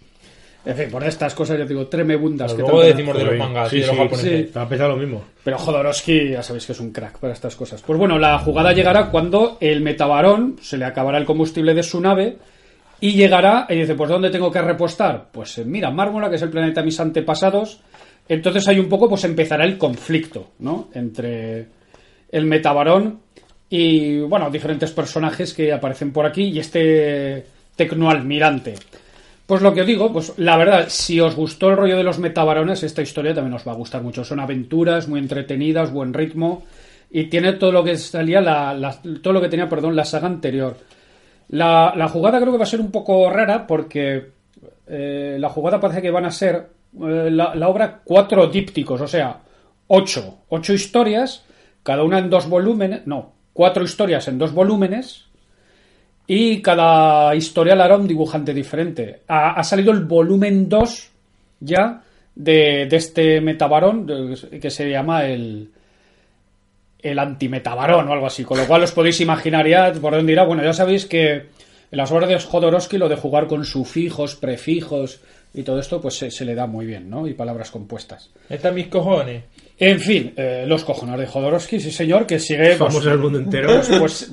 En 0.67 0.77
fin, 0.77 0.89
por 0.91 1.05
estas 1.05 1.35
cosas, 1.35 1.59
yo 1.59 1.67
digo, 1.67 1.87
tremebundas. 1.87 2.55
que 2.55 2.63
Luego 2.63 2.83
decimos 2.83 3.19
de 3.19 3.25
los 3.25 3.37
mangas 3.37 3.73
y 3.73 3.81
de 3.81 3.87
los 3.87 3.97
japoneses. 3.97 4.51
Sí. 4.53 4.77
Lo 4.79 4.97
mismo. 4.97 5.25
Pero 5.43 5.59
Jodorowsky 5.59 6.31
ya 6.31 6.43
sabéis 6.43 6.65
que 6.65 6.73
es 6.73 6.81
un 6.81 6.91
crack 6.91 7.19
para 7.19 7.35
estas 7.35 7.55
cosas. 7.55 7.83
Pues 7.83 7.99
bueno, 7.99 8.19
la 8.19 8.39
jugada 8.39 8.73
llegará 8.73 9.11
cuando 9.11 9.59
el 9.61 9.83
metabarón 9.83 10.57
se 10.63 10.79
le 10.79 10.87
acabará 10.87 11.19
el 11.19 11.27
combustible 11.27 11.75
de 11.75 11.83
su 11.83 12.01
nave 12.01 12.39
y 13.09 13.13
llegará 13.13 13.67
y 13.69 13.75
dice, 13.77 13.95
pues 13.95 14.09
¿dónde 14.09 14.31
tengo 14.31 14.51
que 14.51 14.63
repostar? 14.63 15.29
Pues 15.31 15.59
eh, 15.59 15.65
mira, 15.65 15.91
Mármola, 15.91 16.31
que 16.31 16.37
es 16.37 16.43
el 16.43 16.49
planeta 16.51 16.81
de 16.81 16.87
mis 16.87 16.99
antepasados. 17.01 17.81
Entonces 18.29 18.67
hay 18.69 18.79
un 18.79 18.89
poco, 18.89 19.09
pues 19.09 19.25
empezará 19.25 19.65
el 19.65 19.77
conflicto, 19.77 20.53
¿no? 20.61 20.89
Entre 20.95 21.67
el 22.33 22.47
metabarón 22.47 23.21
y, 23.69 24.21
bueno, 24.21 24.49
diferentes 24.51 24.91
personajes 24.93 25.53
que 25.53 25.73
aparecen 25.73 26.13
por 26.13 26.25
aquí 26.25 26.45
y 26.45 26.59
este 26.59 27.45
tecnoalmirante. 27.77 28.75
Pues 29.47 29.61
lo 29.61 29.75
que 29.75 29.83
os 29.83 29.87
digo, 29.87 30.11
pues 30.11 30.33
la 30.39 30.57
verdad, 30.57 30.87
si 30.89 31.21
os 31.21 31.37
gustó 31.37 31.69
el 31.69 31.77
rollo 31.77 31.99
de 31.99 32.05
los 32.05 32.19
metabarones, 32.19 32.83
esta 32.83 33.03
historia 33.03 33.35
también 33.35 33.53
os 33.55 33.69
va 33.69 33.73
a 33.73 33.77
gustar 33.77 34.03
mucho. 34.03 34.25
Son 34.25 34.41
aventuras 34.41 35.07
muy 35.09 35.21
entretenidas, 35.21 35.93
buen 35.93 36.15
ritmo 36.15 36.63
y 37.11 37.25
tiene 37.25 37.53
todo 37.53 37.71
lo 37.71 37.85
que 37.85 37.99
salía 37.99 38.41
la, 38.41 38.73
la- 38.73 38.99
todo 39.23 39.35
lo 39.35 39.43
que 39.43 39.51
tenía, 39.51 39.69
perdón, 39.69 39.95
la 39.95 40.07
saga 40.07 40.27
anterior. 40.29 40.79
La, 41.49 41.93
la 41.97 42.09
jugada 42.09 42.41
creo 42.41 42.53
que 42.53 42.59
va 42.59 42.65
a 42.65 42.67
ser 42.69 42.81
un 42.81 42.91
poco 42.91 43.29
rara 43.31 43.67
porque 43.67 44.31
eh, 44.87 45.37
la 45.39 45.49
jugada 45.49 45.81
parece 45.81 46.03
que 46.03 46.11
van 46.11 46.25
a 46.25 46.31
ser 46.31 46.69
eh, 47.03 47.31
la, 47.31 47.69
obra 47.69 48.01
cuatro 48.05 48.47
dípticos, 48.49 49.01
o 49.01 49.07
sea, 49.09 49.39
ocho, 49.89 50.39
ocho 50.49 50.73
historias, 50.73 51.45
cada 51.83 52.03
una 52.03 52.19
en 52.19 52.31
dos 52.31 52.49
volúmenes, 52.49 53.07
no, 53.07 53.33
cuatro 53.53 53.85
historias 53.85 54.27
en 54.29 54.39
dos 54.39 54.53
volúmenes 54.53 55.27
y 56.27 56.63
cada 56.63 57.35
historia 57.35 57.75
la 57.77 57.85
hará 57.85 57.97
un 57.99 58.09
dibujante 58.09 58.55
diferente. 58.55 59.21
Ha, 59.29 59.53
ha 59.53 59.65
salido 59.65 59.93
el 59.93 60.05
volumen 60.05 60.69
2 60.69 61.11
ya 61.61 62.03
de, 62.35 62.87
de 62.89 62.97
este 62.97 63.41
metabarón 63.41 64.07
de- 64.07 64.59
que 64.61 64.71
se 64.71 64.91
llama 64.91 65.27
el 65.27 65.71
el 67.05 67.19
antimetabarón 67.21 68.09
o 68.09 68.13
algo 68.13 68.27
así, 68.27 68.43
con 68.45 68.59
lo 68.59 68.67
cual 68.67 68.83
os 68.83 68.93
podéis 68.93 69.21
imaginar 69.21 69.69
ya 69.69 69.93
por 69.93 70.15
dónde 70.15 70.33
irá. 70.33 70.45
Bueno, 70.45 70.65
ya 70.65 70.73
sabéis 70.73 71.07
que 71.07 71.33
en 71.35 71.47
las 71.99 72.11
obras 72.11 72.29
de 72.29 72.39
Jodorowsky 72.41 72.99
lo 72.99 73.09
de 73.09 73.17
jugar 73.17 73.47
con 73.47 73.65
sufijos, 73.65 74.35
prefijos 74.35 75.21
y 75.53 75.63
todo 75.63 75.79
esto 75.79 76.01
pues 76.01 76.15
se, 76.17 76.31
se 76.33 76.45
le 76.45 76.55
da 76.57 76.67
muy 76.67 76.87
bien, 76.87 77.09
¿no? 77.09 77.29
Y 77.29 77.35
palabras 77.35 77.71
compuestas. 77.71 78.31
Están 78.49 78.75
mis 78.75 78.89
cojones. 78.89 79.45
En 79.79 80.01
fin, 80.01 80.33
eh, 80.37 80.65
los 80.67 80.83
cojones 80.85 81.19
de 81.21 81.27
Jodorowsky, 81.27 81.79
sí 81.79 81.91
señor, 81.93 82.27
que 82.27 82.39
sigue... 82.41 82.77
pues, 82.77 82.79
Famoso 82.79 83.07
en 83.09 83.13
el 83.13 83.19
mundo 83.21 83.39
entero. 83.39 83.69
pues, 83.69 83.89
pues, 83.99 84.33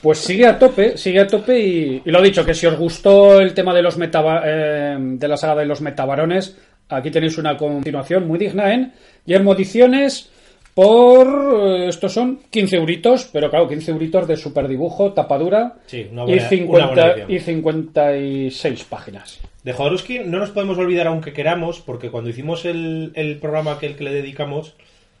pues 0.00 0.18
sigue 0.18 0.46
a 0.46 0.58
tope, 0.58 0.96
sigue 0.96 1.20
a 1.20 1.26
tope 1.26 1.58
y, 1.58 2.02
y 2.04 2.10
lo 2.10 2.22
dicho, 2.22 2.44
que 2.44 2.54
si 2.54 2.66
os 2.66 2.76
gustó 2.78 3.40
el 3.40 3.52
tema 3.54 3.74
de 3.74 3.82
los 3.82 3.98
metaba- 3.98 4.42
eh, 4.44 4.96
de 4.98 5.28
la 5.28 5.36
saga 5.36 5.56
de 5.60 5.66
los 5.66 5.80
metabarones, 5.80 6.56
aquí 6.88 7.10
tenéis 7.10 7.36
una 7.38 7.56
continuación 7.56 8.26
muy 8.26 8.38
digna 8.38 8.72
en 8.74 8.92
Yermo 9.26 9.54
Ediciones 9.54 10.30
por... 10.74 11.26
eh, 11.66 11.88
estos 11.88 12.12
son 12.12 12.40
15 12.50 12.76
euritos, 12.76 13.28
pero 13.32 13.50
claro, 13.50 13.68
15 13.68 13.90
euritos 13.90 14.26
de 14.26 14.36
superdibujo, 14.36 15.12
tapadura 15.12 15.76
Sí, 15.86 16.08
una 16.10 16.22
y, 16.22 16.26
buena- 16.26 16.40
una 16.42 16.48
50 16.48 17.06
buena 17.14 17.32
y 17.32 17.38
56 17.40 18.84
páginas. 18.84 19.40
De 19.64 19.72
Jodorowsky 19.72 20.20
no 20.20 20.38
nos 20.38 20.50
podemos 20.50 20.78
olvidar 20.78 21.06
aunque 21.06 21.32
queramos, 21.32 21.80
porque 21.80 22.10
cuando 22.10 22.30
hicimos 22.30 22.64
el, 22.64 23.12
el 23.14 23.38
programa 23.38 23.72
aquel 23.72 23.96
que 23.96 24.04
le 24.04 24.12
dedicamos, 24.12 24.74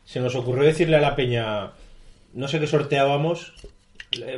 se 0.04 0.20
nos 0.20 0.34
ocurrió 0.34 0.64
decirle 0.64 0.96
a 0.96 1.00
la 1.00 1.14
peña, 1.14 1.70
no 2.34 2.48
sé 2.48 2.58
qué 2.58 2.66
sorteábamos, 2.66 3.52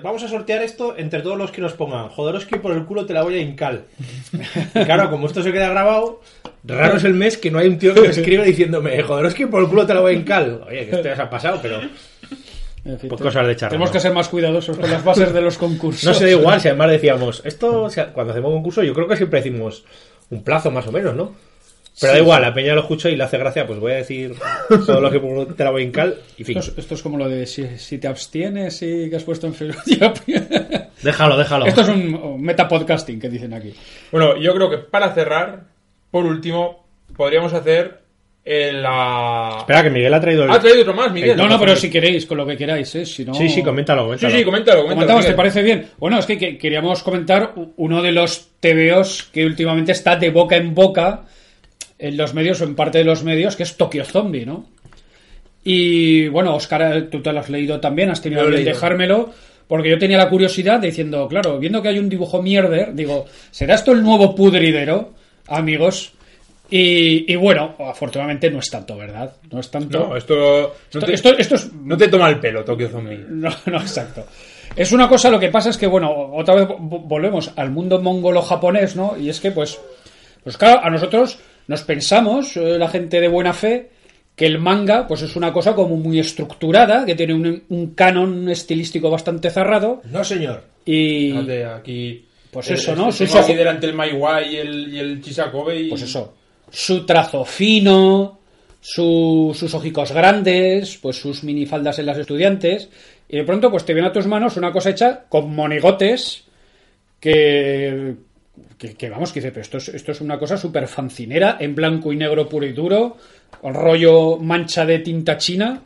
vamos 0.02 0.22
a 0.22 0.28
sortear 0.28 0.62
esto 0.62 0.94
entre 0.96 1.20
todos 1.20 1.36
los 1.36 1.50
que 1.50 1.60
nos 1.60 1.72
pongan, 1.72 2.08
Jodorowsky 2.08 2.58
por 2.58 2.72
el 2.72 2.84
culo 2.84 3.06
te 3.06 3.12
la 3.12 3.22
voy 3.22 3.36
a 3.36 3.40
hincal. 3.40 3.84
Claro, 4.72 5.10
como 5.10 5.26
esto 5.26 5.42
se 5.42 5.52
queda 5.52 5.68
grabado, 5.68 6.20
raro 6.64 6.96
es 6.96 7.04
el 7.04 7.14
mes 7.14 7.36
que 7.36 7.50
no 7.50 7.58
hay 7.58 7.68
un 7.68 7.78
tío 7.78 7.94
que 7.94 8.02
me 8.02 8.08
escribe 8.08 8.44
diciéndome, 8.44 9.02
Jodorowsky 9.02 9.46
por 9.46 9.62
el 9.62 9.68
culo 9.68 9.86
te 9.86 9.94
la 9.94 10.00
voy 10.00 10.14
a 10.14 10.16
hincal. 10.16 10.62
Oye, 10.66 10.86
que 10.86 10.96
esto 10.96 11.02
ya 11.02 11.16
se 11.16 11.22
ha 11.22 11.30
pasado, 11.30 11.58
pero... 11.62 11.80
Pues 12.84 13.22
cosas 13.22 13.46
de 13.46 13.56
charla, 13.56 13.70
Tenemos 13.70 13.90
que 13.90 13.98
ser 13.98 14.12
más 14.12 14.28
cuidadosos 14.28 14.76
con 14.76 14.90
las 14.90 15.02
bases 15.02 15.32
de 15.32 15.40
los 15.40 15.56
concursos. 15.56 16.04
No 16.04 16.12
se 16.12 16.24
da 16.24 16.30
igual, 16.32 16.60
si 16.60 16.68
además 16.68 16.90
decíamos, 16.90 17.40
esto, 17.46 17.88
cuando 18.12 18.32
hacemos 18.34 18.52
concurso, 18.52 18.82
yo 18.82 18.92
creo 18.92 19.08
que 19.08 19.16
siempre 19.16 19.40
decimos 19.40 19.84
un 20.28 20.44
plazo 20.44 20.70
más 20.70 20.86
o 20.86 20.92
menos, 20.92 21.14
¿no? 21.14 21.32
Pero 22.00 22.12
da 22.12 22.18
igual, 22.18 22.42
la 22.42 22.52
peña 22.52 22.74
lo 22.74 22.80
escucha 22.80 23.08
y 23.08 23.16
le 23.16 23.22
hace 23.22 23.38
gracia, 23.38 23.66
pues 23.66 23.78
voy 23.78 23.92
a 23.92 23.96
decir 23.96 24.34
todo 24.86 25.00
lo 25.00 25.10
que 25.10 25.20
te 25.54 25.64
la 25.64 25.70
voy 25.70 25.82
a 25.82 25.84
hincal 25.84 26.16
y 26.36 26.44
fin. 26.44 26.58
Esto 26.58 26.72
es, 26.72 26.78
esto 26.78 26.94
es 26.94 27.02
como 27.02 27.18
lo 27.18 27.28
de 27.28 27.46
si, 27.46 27.78
si 27.78 27.98
te 27.98 28.08
abstienes 28.08 28.82
y 28.82 29.08
que 29.08 29.16
has 29.16 29.22
puesto 29.22 29.46
en 29.46 29.54
Facebook. 29.54 29.82
Déjalo, 31.02 31.36
déjalo. 31.36 31.66
esto 31.66 31.82
es 31.82 31.88
un 31.88 32.40
metapodcasting 32.40 33.20
que 33.20 33.28
dicen 33.28 33.52
aquí. 33.52 33.74
Bueno, 34.10 34.36
yo 34.36 34.54
creo 34.54 34.70
que 34.70 34.78
para 34.78 35.12
cerrar, 35.12 35.64
por 36.10 36.24
último, 36.24 36.86
podríamos 37.14 37.52
hacer 37.52 38.00
eh, 38.44 38.72
la... 38.72 39.56
Espera, 39.58 39.82
que 39.82 39.90
Miguel 39.90 40.14
ha 40.14 40.20
traído 40.20 40.44
el... 40.44 40.50
¿Ha 40.50 40.58
traído 40.58 40.80
otro 40.80 40.94
más, 40.94 41.12
Miguel? 41.12 41.36
No, 41.36 41.46
no, 41.48 41.58
pero 41.60 41.76
si 41.76 41.90
queréis, 41.90 42.26
con 42.26 42.38
lo 42.38 42.46
que 42.46 42.56
queráis, 42.56 42.94
¿eh? 42.94 43.06
Si 43.06 43.24
no... 43.24 43.34
Sí, 43.34 43.48
sí, 43.48 43.62
coméntalo, 43.62 44.02
Sí, 44.02 44.06
coméntalo. 44.06 44.32
sí, 44.38 44.44
coméntalo, 44.44 44.82
coméntalo. 44.82 44.94
Comentamos, 44.94 45.26
¿te 45.26 45.34
parece 45.34 45.62
bien? 45.62 45.86
Bueno, 45.98 46.18
es 46.18 46.26
que, 46.26 46.38
que 46.38 46.58
queríamos 46.58 47.02
comentar 47.02 47.52
uno 47.76 48.02
de 48.02 48.12
los 48.12 48.48
TVOs 48.60 49.24
que 49.32 49.46
últimamente 49.46 49.92
está 49.92 50.16
de 50.16 50.30
boca 50.30 50.56
en 50.56 50.74
boca 50.74 51.24
en 52.08 52.16
los 52.16 52.34
medios 52.34 52.60
o 52.60 52.64
en 52.64 52.74
parte 52.74 52.98
de 52.98 53.04
los 53.04 53.22
medios, 53.24 53.56
que 53.56 53.62
es 53.62 53.76
Tokyo 53.76 54.04
Zombie, 54.04 54.44
¿no? 54.46 54.66
Y 55.64 56.28
bueno, 56.28 56.54
Oscar, 56.54 57.08
tú 57.10 57.22
te 57.22 57.32
lo 57.32 57.40
has 57.40 57.48
leído 57.48 57.80
también, 57.80 58.10
has 58.10 58.20
tenido 58.20 58.42
que 58.50 58.64
dejármelo, 58.64 59.30
porque 59.66 59.88
yo 59.90 59.98
tenía 59.98 60.18
la 60.18 60.28
curiosidad 60.28 60.80
diciendo, 60.80 61.26
claro, 61.28 61.58
viendo 61.58 61.80
que 61.80 61.88
hay 61.88 61.98
un 61.98 62.08
dibujo 62.10 62.42
mierder, 62.42 62.94
digo, 62.94 63.24
¿será 63.50 63.74
esto 63.74 63.92
el 63.92 64.02
nuevo 64.02 64.34
pudridero, 64.34 65.12
amigos? 65.48 66.12
Y, 66.70 67.30
y 67.32 67.36
bueno, 67.36 67.74
afortunadamente 67.78 68.50
no 68.50 68.58
es 68.58 68.70
tanto, 68.70 68.96
¿verdad? 68.96 69.32
No 69.50 69.60
es 69.60 69.70
tanto. 69.70 70.08
No, 70.08 70.16
esto... 70.16 70.34
No 70.92 71.00
esto, 71.00 71.06
te, 71.06 71.14
esto- 71.14 71.38
esto 71.38 71.54
es 71.54 71.72
no 71.72 71.96
te 71.96 72.08
toma 72.08 72.28
el 72.28 72.40
pelo, 72.40 72.64
Tokyo 72.64 72.88
Zombie. 72.88 73.24
no, 73.28 73.50
no, 73.66 73.80
exacto. 73.80 74.26
Es 74.76 74.90
una 74.92 75.08
cosa, 75.08 75.30
lo 75.30 75.38
que 75.40 75.48
pasa 75.50 75.70
es 75.70 75.76
que, 75.78 75.86
bueno, 75.86 76.10
otra 76.34 76.54
vez 76.56 76.66
vo- 76.68 77.02
volvemos 77.06 77.52
al 77.56 77.70
mundo 77.70 78.00
mongolo-japonés, 78.02 78.96
¿no? 78.96 79.16
Y 79.16 79.28
es 79.30 79.40
que, 79.40 79.50
pues, 79.50 79.78
pues 80.42 80.56
claro, 80.58 80.80
a 80.82 80.90
nosotros 80.90 81.38
nos 81.68 81.82
pensamos, 81.82 82.56
eh, 82.56 82.78
la 82.78 82.88
gente 82.88 83.20
de 83.20 83.28
buena 83.28 83.52
fe, 83.52 83.90
que 84.36 84.46
el 84.46 84.58
manga, 84.58 85.06
pues 85.06 85.22
es 85.22 85.36
una 85.36 85.52
cosa 85.52 85.74
como 85.74 85.96
muy 85.96 86.18
estructurada, 86.18 87.04
que 87.06 87.14
tiene 87.14 87.34
un, 87.34 87.62
un 87.68 87.94
canon 87.94 88.48
estilístico 88.48 89.08
bastante 89.10 89.50
cerrado, 89.50 90.02
No, 90.10 90.24
señor. 90.24 90.64
y... 90.84 91.30
Fíjate, 91.30 91.64
aquí... 91.66 92.24
Pues 92.50 92.68
el- 92.68 92.74
eso, 92.76 92.94
¿no? 92.94 93.08
ojos- 93.08 93.46
delante 93.46 93.86
el 93.86 93.94
Maiwai 93.94 94.54
y 94.54 94.56
el, 94.58 94.94
y 94.94 94.98
el 94.98 95.20
Chisakobe 95.22 95.80
y... 95.80 95.88
Pues 95.88 96.02
eso, 96.02 96.34
su 96.70 97.04
trazo 97.06 97.44
fino, 97.44 98.38
su- 98.80 99.52
sus 99.58 99.72
ojicos 99.74 100.12
grandes, 100.12 100.96
pues 100.98 101.16
sus 101.16 101.42
minifaldas 101.44 101.98
en 101.98 102.06
las 102.06 102.18
estudiantes, 102.18 102.90
y 103.28 103.36
de 103.38 103.44
pronto 103.44 103.70
pues 103.70 103.84
te 103.84 103.92
viene 103.94 104.08
a 104.08 104.12
tus 104.12 104.26
manos 104.26 104.56
una 104.56 104.70
cosa 104.72 104.90
hecha 104.90 105.24
con 105.28 105.54
monigotes 105.54 106.44
que, 107.20 108.14
que, 108.88 108.94
que, 108.94 109.10
vamos, 109.10 109.32
que 109.32 109.40
dice, 109.40 109.50
pero 109.50 109.62
esto 109.62 109.78
es, 109.78 109.88
esto 109.88 110.12
es 110.12 110.20
una 110.20 110.38
cosa 110.38 110.56
súper 110.56 110.86
fancinera, 110.88 111.56
en 111.60 111.74
blanco 111.74 112.12
y 112.12 112.16
negro 112.16 112.48
puro 112.48 112.66
y 112.66 112.72
duro, 112.72 113.16
con 113.60 113.74
rollo 113.74 114.36
mancha 114.38 114.84
de 114.84 114.98
tinta 114.98 115.38
china, 115.38 115.82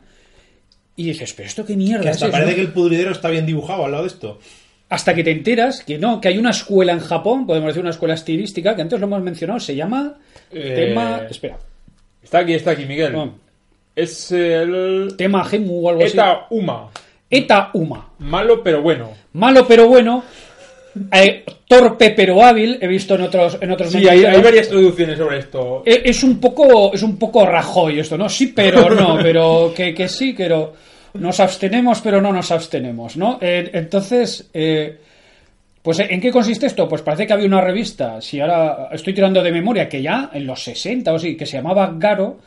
y 0.96 1.04
dices, 1.04 1.32
pero 1.34 1.46
esto 1.46 1.64
qué 1.64 1.76
mierda 1.76 2.02
Que 2.02 2.08
hasta 2.10 2.26
es, 2.26 2.32
parece 2.32 2.50
¿no? 2.50 2.56
que 2.56 2.62
el 2.62 2.72
pudridero 2.72 3.12
está 3.12 3.30
bien 3.30 3.46
dibujado 3.46 3.84
al 3.84 3.92
lado 3.92 4.02
de 4.02 4.08
esto. 4.08 4.40
Hasta 4.88 5.14
que 5.14 5.22
te 5.22 5.30
enteras 5.30 5.84
que 5.84 5.98
no, 5.98 6.20
que 6.20 6.28
hay 6.28 6.38
una 6.38 6.50
escuela 6.50 6.92
en 6.92 7.00
Japón, 7.00 7.46
podemos 7.46 7.68
decir 7.68 7.82
una 7.82 7.90
escuela 7.90 8.14
estilística, 8.14 8.74
que 8.74 8.82
antes 8.82 8.98
lo 8.98 9.06
hemos 9.06 9.22
mencionado, 9.22 9.60
se 9.60 9.76
llama 9.76 10.16
Eh, 10.50 10.74
tema... 10.74 11.26
Espera. 11.28 11.58
Está 12.22 12.38
aquí, 12.40 12.54
está 12.54 12.72
aquí, 12.72 12.84
Miguel. 12.84 13.12
No. 13.12 13.38
Es 13.94 14.32
el... 14.32 15.14
tema 15.16 15.44
Gemu 15.44 15.86
o 15.86 15.90
algo 15.90 16.04
así. 16.04 16.16
Eta 16.16 16.46
Uma. 16.50 16.90
Eta 17.30 17.70
Uma. 17.74 18.12
Malo, 18.18 18.62
pero 18.62 18.82
bueno. 18.82 19.12
Malo 19.32 19.66
pero 19.66 19.88
bueno. 19.88 20.24
Eh, 21.12 21.44
torpe 21.66 22.10
pero 22.10 22.42
hábil. 22.42 22.78
He 22.80 22.86
visto 22.86 23.14
en 23.14 23.22
otros 23.22 23.58
en 23.60 23.70
otros 23.70 23.90
Sí, 23.90 24.08
hay, 24.08 24.24
hay 24.24 24.40
varias 24.40 24.68
traducciones 24.68 25.18
sobre 25.18 25.38
esto. 25.38 25.82
Eh, 25.84 26.02
Es 26.04 26.22
un 26.22 26.38
poco 26.40 26.92
es 26.94 27.02
un 27.02 27.16
poco 27.18 27.44
Rajoy 27.46 28.00
esto, 28.00 28.16
¿no? 28.16 28.28
Sí, 28.28 28.48
pero 28.48 28.90
no, 28.94 29.18
pero 29.22 29.72
que, 29.74 29.94
que 29.94 30.08
sí, 30.08 30.34
pero 30.36 30.74
nos 31.14 31.40
abstenemos, 31.40 32.00
pero 32.00 32.20
no 32.20 32.32
nos 32.32 32.50
abstenemos, 32.50 33.16
¿no? 33.16 33.38
Eh, 33.40 33.70
entonces, 33.72 34.50
eh, 34.52 34.98
pues 35.82 36.00
¿en 36.00 36.20
qué 36.20 36.30
consiste 36.30 36.66
esto? 36.66 36.88
Pues 36.88 37.02
parece 37.02 37.26
que 37.26 37.32
había 37.32 37.46
una 37.46 37.60
revista, 37.60 38.20
si 38.20 38.40
ahora 38.40 38.88
estoy 38.92 39.14
tirando 39.14 39.42
de 39.42 39.50
memoria, 39.50 39.88
que 39.88 40.02
ya 40.02 40.30
en 40.32 40.46
los 40.46 40.62
60 40.62 41.12
o 41.12 41.16
así, 41.16 41.36
que 41.36 41.46
se 41.46 41.56
llamaba 41.56 41.94
Garo, 41.96 42.38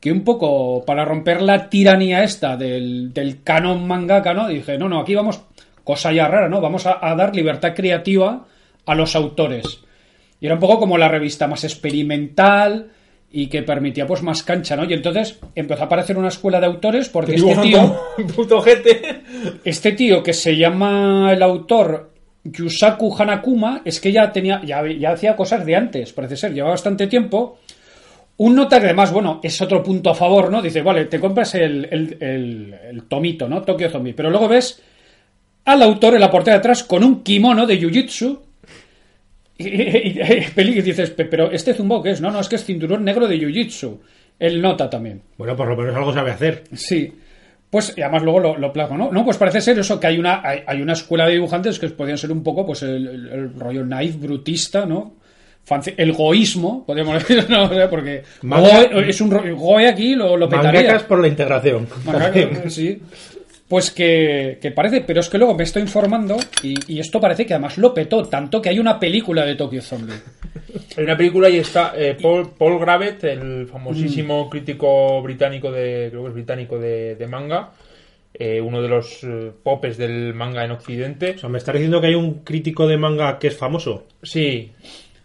que 0.00 0.10
un 0.12 0.22
poco 0.22 0.84
para 0.84 1.04
romper 1.04 1.42
la 1.42 1.68
tiranía 1.68 2.22
esta 2.22 2.56
del, 2.56 3.12
del 3.12 3.42
canon 3.42 3.86
mangaka, 3.86 4.32
¿no? 4.32 4.48
Dije, 4.48 4.78
no, 4.78 4.88
no, 4.88 5.00
aquí 5.00 5.14
vamos 5.14 5.40
cosa 5.88 6.12
ya 6.12 6.28
rara, 6.28 6.48
¿no? 6.50 6.60
Vamos 6.60 6.84
a, 6.86 6.98
a 7.00 7.14
dar 7.16 7.34
libertad 7.34 7.72
creativa 7.74 8.44
a 8.84 8.94
los 8.94 9.16
autores. 9.16 9.80
Y 10.40 10.46
era 10.46 10.54
un 10.54 10.60
poco 10.60 10.78
como 10.78 10.98
la 10.98 11.08
revista 11.08 11.46
más 11.48 11.64
experimental 11.64 12.90
y 13.30 13.46
que 13.48 13.62
permitía 13.62 14.06
pues 14.06 14.22
más 14.22 14.42
cancha, 14.42 14.76
¿no? 14.76 14.84
Y 14.84 14.92
entonces 14.92 15.38
empezó 15.54 15.82
a 15.82 15.86
aparecer 15.86 16.16
una 16.18 16.28
escuela 16.28 16.60
de 16.60 16.66
autores 16.66 17.08
porque 17.08 17.34
este 17.36 17.56
tío, 17.56 18.00
puto 18.36 18.60
gente. 18.60 19.00
este 19.64 19.92
tío 19.92 20.22
que 20.22 20.32
se 20.32 20.56
llama 20.56 21.30
el 21.32 21.42
autor 21.42 22.12
Yusaku 22.44 23.14
Hanakuma, 23.18 23.82
es 23.84 23.98
que 24.00 24.12
ya 24.12 24.30
tenía, 24.30 24.60
ya, 24.64 24.82
ya 24.86 25.10
hacía 25.12 25.36
cosas 25.36 25.64
de 25.66 25.74
antes, 25.76 26.12
parece 26.12 26.36
ser, 26.36 26.52
lleva 26.54 26.70
bastante 26.70 27.06
tiempo. 27.06 27.58
Un 28.38 28.54
nota 28.54 28.78
que 28.78 28.86
además, 28.86 29.12
bueno, 29.12 29.40
es 29.42 29.60
otro 29.60 29.82
punto 29.82 30.10
a 30.10 30.14
favor, 30.14 30.50
¿no? 30.50 30.62
Dice, 30.62 30.80
vale, 30.82 31.06
te 31.06 31.18
compras 31.18 31.54
el, 31.56 31.88
el, 31.90 32.16
el- 32.20 32.74
el 32.90 33.02
tomito, 33.08 33.48
¿no? 33.48 33.62
Tokyo 33.62 33.90
Zombie. 33.90 34.14
Pero 34.14 34.30
luego 34.30 34.46
ves 34.46 34.80
al 35.72 35.82
autor 35.82 36.14
en 36.14 36.20
la 36.20 36.30
portada 36.30 36.56
de 36.56 36.60
atrás 36.60 36.82
con 36.84 37.04
un 37.04 37.22
kimono 37.22 37.66
de 37.66 37.80
Jiu-Jitsu. 37.80 38.38
Y, 39.58 39.66
y- 39.68 40.20
y- 40.20 40.60
y 40.78 40.82
dices, 40.82 41.10
"Pe- 41.10 41.24
pero 41.24 41.50
este 41.50 41.74
zumbao 41.74 42.02
qué 42.02 42.10
es? 42.10 42.20
No, 42.20 42.30
no, 42.30 42.40
es 42.40 42.48
que 42.48 42.56
es 42.56 42.64
cinturón 42.64 43.04
negro 43.04 43.26
de 43.26 43.38
Jiu-Jitsu. 43.38 43.98
Él 44.38 44.62
nota 44.62 44.88
también. 44.88 45.20
Bueno, 45.36 45.56
por 45.56 45.66
lo 45.68 45.76
menos 45.76 45.96
algo 45.96 46.12
sabe 46.12 46.30
hacer. 46.30 46.64
Sí. 46.74 47.12
Pues, 47.68 47.92
y 47.96 48.00
además 48.02 48.22
luego 48.22 48.38
lo, 48.40 48.56
lo 48.56 48.72
plasma, 48.72 48.96
¿no? 48.96 49.10
No, 49.12 49.24
pues 49.24 49.36
parece 49.36 49.60
ser 49.60 49.78
eso, 49.78 49.98
que 50.00 50.06
hay 50.06 50.18
una, 50.18 50.40
hay, 50.42 50.60
hay 50.66 50.80
una 50.80 50.92
escuela 50.94 51.26
de 51.26 51.32
dibujantes 51.34 51.78
que 51.78 51.88
podrían 51.88 52.16
ser 52.16 52.30
un 52.32 52.42
poco, 52.42 52.64
pues, 52.64 52.82
el, 52.82 53.06
el- 53.08 53.28
el 53.28 53.54
rollo 53.60 53.84
naif 53.84 54.18
brutista, 54.18 54.86
¿no? 54.86 55.16
El 55.98 56.12
goísmo, 56.14 56.86
podríamos 56.86 57.14
decir, 57.18 57.44
¿no? 57.50 57.64
O 57.64 57.68
sea, 57.68 57.90
porque 57.90 58.22
Manga- 58.42 58.88
goe- 58.90 59.08
es 59.08 59.20
un 59.20 59.28
goe 59.54 59.86
aquí 59.86 60.14
lo, 60.14 60.34
lo 60.36 60.48
petaría. 60.48 60.98
Por 61.06 61.20
la 61.20 61.28
integración. 61.28 61.86
Mangaka, 62.06 62.70
sí. 62.70 63.02
Pues 63.68 63.90
que, 63.90 64.58
que 64.62 64.70
parece, 64.70 65.02
pero 65.02 65.20
es 65.20 65.28
que 65.28 65.36
luego 65.36 65.54
me 65.54 65.64
estoy 65.64 65.82
informando 65.82 66.38
y, 66.62 66.74
y 66.94 67.00
esto 67.00 67.20
parece 67.20 67.44
que 67.44 67.52
además 67.52 67.76
lo 67.76 67.92
petó, 67.92 68.24
tanto 68.24 68.62
que 68.62 68.70
hay 68.70 68.78
una 68.78 68.98
película 68.98 69.44
de 69.44 69.56
Tokyo 69.56 69.82
Zombie. 69.82 70.14
Hay 70.96 71.04
una 71.04 71.16
película 71.18 71.50
y 71.50 71.58
está 71.58 71.92
eh, 71.94 72.16
Paul, 72.20 72.52
Paul 72.56 72.78
Gravett, 72.78 73.24
el 73.24 73.64
Mm. 73.64 73.66
famosísimo 73.68 74.48
crítico 74.48 75.20
británico 75.20 75.70
de, 75.70 76.08
creo 76.10 76.22
que 76.22 76.28
es 76.28 76.34
británico 76.34 76.78
de, 76.78 77.14
de 77.16 77.26
manga, 77.26 77.72
eh, 78.32 78.58
uno 78.60 78.80
de 78.80 78.88
los 78.88 79.22
eh, 79.24 79.52
popes 79.62 79.98
del 79.98 80.32
manga 80.32 80.64
en 80.64 80.70
Occidente. 80.70 81.32
O 81.36 81.38
sea, 81.38 81.48
me 81.50 81.58
está 81.58 81.72
diciendo 81.72 82.00
que 82.00 82.06
hay 82.06 82.14
un 82.14 82.44
crítico 82.44 82.86
de 82.88 82.96
manga 82.96 83.38
que 83.38 83.48
es 83.48 83.56
famoso. 83.56 84.06
Sí, 84.22 84.72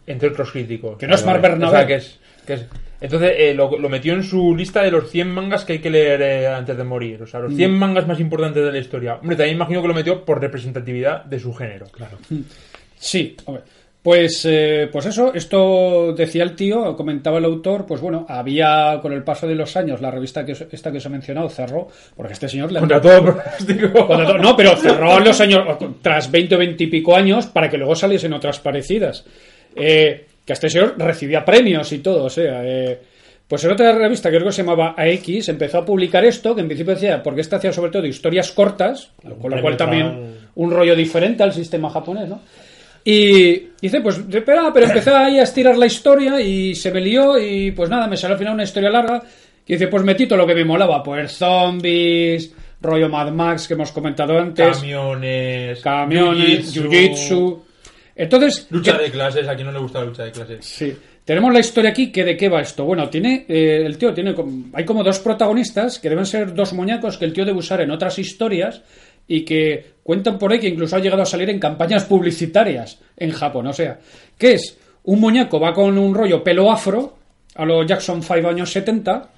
entre 0.06 0.30
otros 0.30 0.52
críticos. 0.52 0.98
Que 0.98 1.07
no 1.07 1.15
es 1.15 1.22
O 1.22 1.24
sea, 1.24 1.38
Bernabé. 1.38 1.88
que 1.88 1.95
es, 1.95 2.20
que 2.45 2.53
es- 2.56 2.65
Entonces 3.04 3.34
eh, 3.38 3.54
lo, 3.54 3.78
lo 3.78 3.90
metió 3.90 4.14
en 4.14 4.24
su 4.24 4.56
lista 4.56 4.82
de 4.82 4.90
los 4.90 5.12
100 5.12 5.30
mangas 5.30 5.66
que 5.66 5.74
hay 5.74 5.80
que 5.80 5.90
leer 5.92 6.22
eh, 6.22 6.48
antes 6.48 6.76
de 6.78 6.84
morir. 6.84 7.22
O 7.22 7.28
sea, 7.28 7.42
los 7.42 7.52
Mm. 7.54 7.58
100 7.58 7.72
mangas 7.74 8.08
más 8.08 8.20
importantes 8.20 8.64
de 8.66 8.72
la 8.72 8.78
historia. 8.80 9.16
Hombre, 9.16 9.36
también 9.36 9.58
imagino 9.58 9.82
que 9.82 9.88
lo 9.90 9.94
metió 9.94 10.24
por 10.26 10.40
representatividad 10.42 11.26
de 11.26 11.40
su 11.40 11.54
género. 11.54 11.86
Claro. 11.92 12.18
Sí, 12.98 13.36
hombre. 13.46 13.64
Pues, 14.02 14.46
eh, 14.50 14.90
pues 14.92 15.06
eso, 15.06 15.34
esto 15.34 16.14
decía 16.14 16.44
el 16.44 16.56
tío, 16.58 16.94
comentaba 16.98 17.38
el 17.38 17.46
autor, 17.46 17.86
pues 17.86 18.02
bueno, 18.02 18.26
había 18.28 19.00
con 19.02 19.14
el 19.14 19.24
paso 19.24 19.48
de 19.48 19.56
los 19.56 19.78
años 19.78 20.02
la 20.02 20.12
revista 20.12 20.46
que 20.46 20.52
os- 20.52 20.66
esta 20.72 20.92
que 20.92 20.98
os 20.98 21.06
he 21.06 21.10
mencionado 21.10 21.48
cerró, 21.48 21.88
porque 22.14 22.34
este 22.34 22.50
señor 22.50 22.70
le 22.74 22.80
Contra 22.82 23.00
todo 23.00 23.24
pronóstico. 23.24 23.94
Contra 24.08 24.26
todo- 24.28 24.38
No, 24.40 24.58
pero 24.58 24.76
cerró 24.76 25.18
en 25.20 25.24
los 25.24 25.40
años, 25.40 25.66
tras 26.02 26.30
20 26.30 26.56
o 26.56 26.58
20 26.58 26.84
y 26.84 26.88
pico 26.88 27.16
años, 27.16 27.46
para 27.46 27.70
que 27.70 27.78
luego 27.78 27.96
saliesen 27.96 28.34
otras 28.34 28.60
parecidas. 28.60 29.24
Eh, 29.74 30.26
que 30.45 30.53
este 30.53 30.70
señor 30.70 30.95
recibía 30.98 31.44
premios 31.45 31.91
y 31.91 31.99
todo, 31.99 32.26
o 32.26 32.30
sea. 32.30 32.61
eh, 32.65 32.99
pues 33.48 33.64
en 33.65 33.72
otra 33.72 33.91
revista 33.91 34.32
que 34.32 34.38
creo 34.38 34.48
que 34.48 34.53
se 34.53 34.64
llamaba 34.64 34.95
AX 34.98 35.49
empezó 35.49 35.80
a 35.80 35.86
publicar 35.86 36.24
esto, 36.26 36.56
que 36.56 36.61
en 36.61 36.68
principio 36.68 36.94
decía, 36.95 37.22
porque 37.22 37.41
esta 37.41 37.57
hacía 37.57 37.72
sobre 37.74 37.91
todo 37.91 38.06
historias 38.07 38.52
cortas, 38.52 39.11
con 39.22 39.52
lo 39.52 39.61
cual 39.61 39.74
también 39.78 40.06
un 40.56 40.72
rollo 40.72 40.95
diferente 40.95 41.44
al 41.44 41.53
sistema 41.53 41.90
japonés, 41.90 42.30
¿no? 42.30 42.41
Y 43.03 43.68
dice, 43.82 43.99
pues, 44.02 44.28
de- 44.30 44.41
pero, 44.41 44.72
pero 44.74 44.86
empezó 44.88 45.15
ahí 45.15 45.38
a 45.40 45.44
estirar 45.44 45.78
la 45.78 45.86
historia 45.86 46.40
y 46.40 46.74
se 46.74 46.90
me 46.91 47.02
lió 47.02 47.38
y 47.38 47.72
pues 47.72 47.90
nada, 47.90 48.07
me 48.07 48.15
salió 48.18 48.34
al 48.36 48.40
final 48.40 48.53
una 48.53 48.64
historia 48.64 48.90
larga. 48.90 49.22
Y 49.68 49.74
dice, 49.74 49.88
pues 49.88 50.03
metí 50.03 50.26
todo 50.26 50.38
lo 50.40 50.48
que 50.48 50.56
me 50.56 50.64
molaba, 50.65 51.03
pues 51.03 51.34
zombies, 51.38 52.53
rollo 52.82 53.10
Mad 53.10 53.32
Max 53.32 53.68
que 53.68 53.74
hemos 53.76 53.91
comentado 53.91 54.38
antes, 54.40 54.78
Camiones. 54.78 55.80
camiones, 55.82 56.74
jiu-jitsu. 56.74 57.60
Entonces, 58.15 58.68
Lucha 58.69 58.98
¿qué- 58.98 59.03
de 59.06 59.11
clases. 59.11 59.48
¿A 59.48 59.56
quién 59.56 59.68
no 59.68 59.73
le 59.73 59.80
gusta 59.80 59.99
la 59.99 60.06
lucha 60.06 60.23
de 60.23 60.31
clases? 60.31 60.65
Sí. 60.65 60.95
Tenemos 61.26 61.53
la 61.53 61.60
historia 61.60 61.91
aquí 61.91 62.11
que 62.11 62.23
de 62.26 62.35
qué 62.35 62.49
va 62.49 62.61
esto. 62.61 62.84
Bueno, 62.84 63.10
tiene 63.10 63.45
eh, 63.48 63.84
el 63.85 63.98
tío 63.98 64.14
tiene 64.14 64.35
hay 64.73 64.84
como 64.85 65.03
dos 65.03 65.19
protagonistas 65.19 65.98
que 65.99 66.10
deben 66.10 66.26
ser 66.26 66.53
dos 66.53 66.73
muñecos 66.73 67.18
que 67.18 67.26
el 67.26 67.31
tío 67.34 67.45
debe 67.45 67.60
usar 67.60 67.80
en 67.81 67.91
otras 67.91 68.19
historias 68.19 68.81
y 69.26 69.45
que 69.45 69.85
cuentan 70.03 70.38
por 70.38 70.52
ahí 70.52 70.60
que 70.60 70.68
incluso 70.68 70.98
ha 70.98 70.99
llegado 70.99 71.22
a 71.22 71.26
salir 71.26 71.49
en 71.49 71.60
campañas 71.60 72.03
publicitarias 72.03 72.99
en 73.15 73.31
Japón. 73.31 73.68
O 73.68 73.73
sea, 73.73 73.99
que 74.38 74.53
es 74.56 74.77
un 75.06 75.22
muñeco 75.22 75.60
va 75.61 75.73
con 75.73 75.98
un 75.98 76.14
rollo 76.14 76.44
pelo 76.44 76.69
afro 76.69 77.18
a 77.56 77.64
los 77.65 77.88
Jackson 77.88 78.22
5 78.22 78.48
años 78.49 78.69
70 78.72 79.30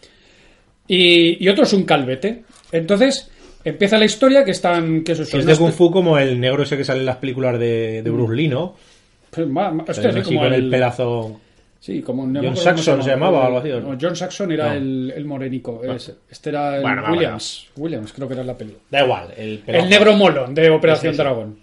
y, 0.87 1.43
y 1.43 1.49
otro 1.49 1.63
es 1.65 1.73
un 1.73 1.83
calvete. 1.83 2.43
Entonces 2.71 3.29
empieza 3.65 3.97
la 3.97 4.05
historia 4.05 4.45
que 4.45 4.51
están 4.51 5.03
que 5.03 5.11
eso 5.11 5.25
Que 5.29 5.39
es 5.39 5.45
de 5.45 5.55
Kung 5.57 5.73
Fu 5.73 5.91
como 5.91 6.17
el 6.17 6.39
negro 6.39 6.63
ese 6.63 6.77
que 6.77 6.85
sale 6.85 7.01
en 7.01 7.05
las 7.07 7.17
películas 7.17 7.59
de, 7.59 8.01
de 8.03 8.09
Bruce 8.09 8.33
Lee, 8.33 8.47
¿no? 8.47 8.75
pues, 9.31 9.45
ma- 9.47 9.71
ma- 9.71 9.83
este 9.87 10.07
es 10.07 10.15
Así 10.15 10.21
como 10.21 10.39
con 10.41 10.53
el 10.53 10.63
el- 10.65 10.69
pelazo. 10.69 11.41
Sí, 11.77 12.01
como 12.01 12.25
no 12.25 12.41
John 12.41 12.55
Saxon 12.57 13.03
se 13.03 13.09
llamaba 13.11 13.41
o 13.41 13.43
algo 13.45 13.57
así, 13.59 13.69
¿o 13.71 13.79
no? 13.79 13.95
John 14.01 14.15
Saxon 14.15 14.51
era 14.51 14.69
No. 14.69 14.73
el, 14.73 15.13
el 15.15 15.25
morenico. 15.25 15.81
ese. 15.83 16.15
Este 16.31 16.49
era 16.49 16.77
el 16.77 16.81
Bueno, 16.81 17.03
va, 17.03 17.11
Williams. 17.11 17.67
Williams, 17.75 18.11
creo 18.13 18.27
que 18.27 18.33
era 18.33 18.43
la 18.43 18.57
película. 18.57 18.81
Da 18.89 19.03
igual, 19.03 19.27
el. 19.37 19.61
El 19.67 19.87
negro 19.89 20.13
molón 20.13 20.55
de 20.55 20.69
Operación 20.71 21.13
Sí, 21.13 21.17
sí, 21.17 21.21
sí. 21.21 21.23
Dragón. 21.23 21.59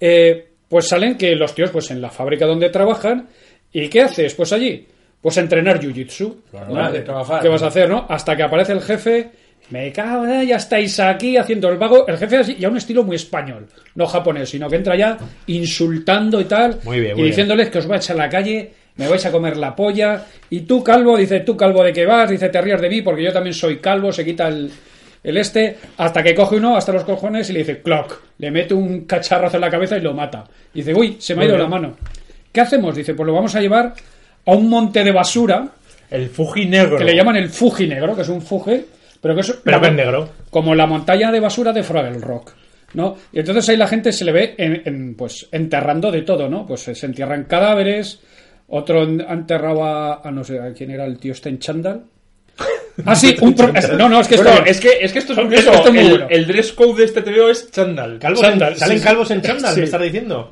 Eh, 0.00 0.48
pues 0.68 0.88
salen 0.88 1.16
que 1.16 1.34
los 1.34 1.54
tíos, 1.54 1.70
pues 1.70 1.90
en 1.90 2.00
la 2.02 2.10
fábrica 2.10 2.44
donde 2.46 2.68
trabajan, 2.68 3.28
¿y 3.72 3.88
qué 3.88 4.02
haces? 4.02 4.34
Pues 4.34 4.52
allí, 4.52 4.86
pues 5.22 5.36
entrenar 5.38 5.80
jiu-jitsu. 5.80 6.34
¿no? 6.52 6.74
vale, 6.74 7.00
trabajar. 7.00 7.40
¿Qué 7.40 7.48
vas 7.48 7.62
a 7.62 7.68
hacer, 7.68 7.88
no? 7.88 8.04
Hasta 8.08 8.36
que 8.36 8.42
aparece 8.42 8.72
el 8.72 8.82
jefe. 8.82 9.30
Me 9.70 9.92
cago, 9.92 10.26
en- 10.26 10.46
ya 10.46 10.56
estáis 10.56 10.98
aquí 11.00 11.36
haciendo 11.36 11.68
el 11.68 11.76
vago. 11.76 12.06
El 12.08 12.16
jefe 12.16 12.36
así, 12.38 12.56
y 12.58 12.64
a 12.64 12.68
un 12.70 12.76
estilo 12.78 13.04
muy 13.04 13.16
español, 13.16 13.66
no 13.94 14.06
japonés, 14.06 14.48
sino 14.50 14.68
que 14.68 14.76
entra 14.76 14.96
ya 14.96 15.18
insultando 15.46 16.40
y 16.40 16.44
tal. 16.44 16.78
Muy 16.84 17.00
bien, 17.00 17.10
y 17.12 17.14
muy 17.14 17.22
bien. 17.22 17.26
diciéndoles 17.30 17.68
que 17.70 17.78
os 17.78 17.86
voy 17.86 17.96
a 17.96 17.98
echar 17.98 18.16
a 18.16 18.24
la 18.24 18.28
calle, 18.28 18.70
me 18.96 19.08
vais 19.08 19.24
a 19.26 19.30
comer 19.30 19.56
la 19.56 19.74
polla. 19.76 20.24
Y 20.50 20.60
tú, 20.60 20.82
calvo, 20.82 21.16
dice, 21.16 21.40
tú, 21.40 21.56
calvo, 21.56 21.82
¿de 21.84 21.92
qué 21.92 22.06
vas? 22.06 22.30
Dice, 22.30 22.48
te 22.48 22.60
rías 22.60 22.80
de 22.80 22.88
mí 22.88 23.02
porque 23.02 23.22
yo 23.22 23.32
también 23.32 23.54
soy 23.54 23.78
calvo, 23.78 24.10
se 24.12 24.24
quita 24.24 24.48
el, 24.48 24.70
el 25.22 25.36
este, 25.36 25.76
hasta 25.98 26.22
que 26.22 26.34
coge 26.34 26.56
uno, 26.56 26.76
hasta 26.76 26.92
los 26.92 27.04
cojones, 27.04 27.50
y 27.50 27.52
le 27.52 27.58
dice, 27.60 27.82
clock. 27.82 28.20
Le 28.38 28.50
mete 28.50 28.72
un 28.74 29.02
cacharrazo 29.04 29.56
en 29.56 29.60
la 29.62 29.70
cabeza 29.70 29.96
y 29.98 30.00
lo 30.00 30.14
mata. 30.14 30.44
Y 30.72 30.78
dice, 30.78 30.94
uy, 30.94 31.16
se 31.18 31.34
me 31.34 31.42
ha 31.42 31.46
ido 31.46 31.58
la 31.58 31.66
mano. 31.66 31.96
¿Qué 32.52 32.60
hacemos? 32.60 32.94
Dice, 32.96 33.14
pues 33.14 33.26
lo 33.26 33.34
vamos 33.34 33.54
a 33.54 33.60
llevar 33.60 33.92
a 34.46 34.52
un 34.52 34.68
monte 34.70 35.04
de 35.04 35.12
basura 35.12 35.68
El 36.10 36.28
Fuji 36.30 36.64
negro. 36.66 36.96
que 36.96 37.04
le 37.04 37.14
llaman 37.14 37.36
el 37.36 37.50
Fuji 37.50 37.86
negro, 37.86 38.16
que 38.16 38.22
es 38.22 38.28
un 38.28 38.40
Fuji, 38.40 38.84
pero 39.20 39.34
que 39.34 39.40
es, 39.42 39.52
Pero 39.64 39.76
la- 39.76 39.82
que 39.82 39.88
es 39.88 39.94
negro. 39.94 40.28
como 40.50 40.74
la 40.74 40.86
montaña 40.86 41.30
de 41.32 41.40
basura 41.40 41.72
de 41.72 41.82
Fraggle 41.82 42.18
Rock. 42.18 42.52
¿no? 42.94 43.16
Y 43.32 43.40
entonces 43.40 43.68
ahí 43.68 43.76
la 43.76 43.86
gente 43.86 44.12
se 44.12 44.24
le 44.24 44.32
ve 44.32 44.54
en, 44.56 44.82
en, 44.86 45.14
pues 45.14 45.46
enterrando 45.52 46.10
de 46.10 46.22
todo, 46.22 46.48
¿no? 46.48 46.64
Pues 46.64 46.80
se 46.84 47.04
entierran 47.06 47.44
cadáveres, 47.44 48.20
otro 48.68 49.02
en- 49.02 49.20
ha 49.20 49.34
enterrado 49.34 49.84
a, 49.84 50.30
no 50.30 50.42
sé 50.42 50.58
a 50.58 50.72
quién 50.72 50.90
era 50.92 51.04
el 51.04 51.18
tío 51.18 51.32
este 51.32 51.50
en 51.50 51.58
chándal. 51.58 52.04
Ah, 53.04 53.14
sí, 53.14 53.36
un 53.42 53.54
pro- 53.54 53.72
no, 53.96 54.08
no, 54.08 54.20
es 54.20 54.26
que 54.26 54.36
Bueno, 54.36 54.50
esto 54.52 54.70
es 54.70 54.80
que, 54.80 54.88
es 55.04 55.12
que 55.12 55.18
esto 55.20 55.32
es 55.34 55.38
Esto- 55.58 55.72
esto 55.72 55.92
muy 55.92 55.98
el, 56.02 56.08
bueno. 56.10 56.26
el 56.30 56.46
dress 56.46 56.72
code 56.72 56.94
de 56.94 57.04
este 57.04 57.22
TVO 57.22 57.50
es 57.50 57.70
chándal. 57.70 58.18
Calvos 58.18 58.40
Chándal, 58.40 58.72
en- 58.72 58.78
¿Salen 58.78 58.98
sí, 58.98 59.04
calvos 59.04 59.30
en 59.30 59.42
chándal? 59.42 59.74
Sí. 59.74 59.80
¿Me 59.80 59.84
estás 59.84 60.02
diciendo? 60.02 60.50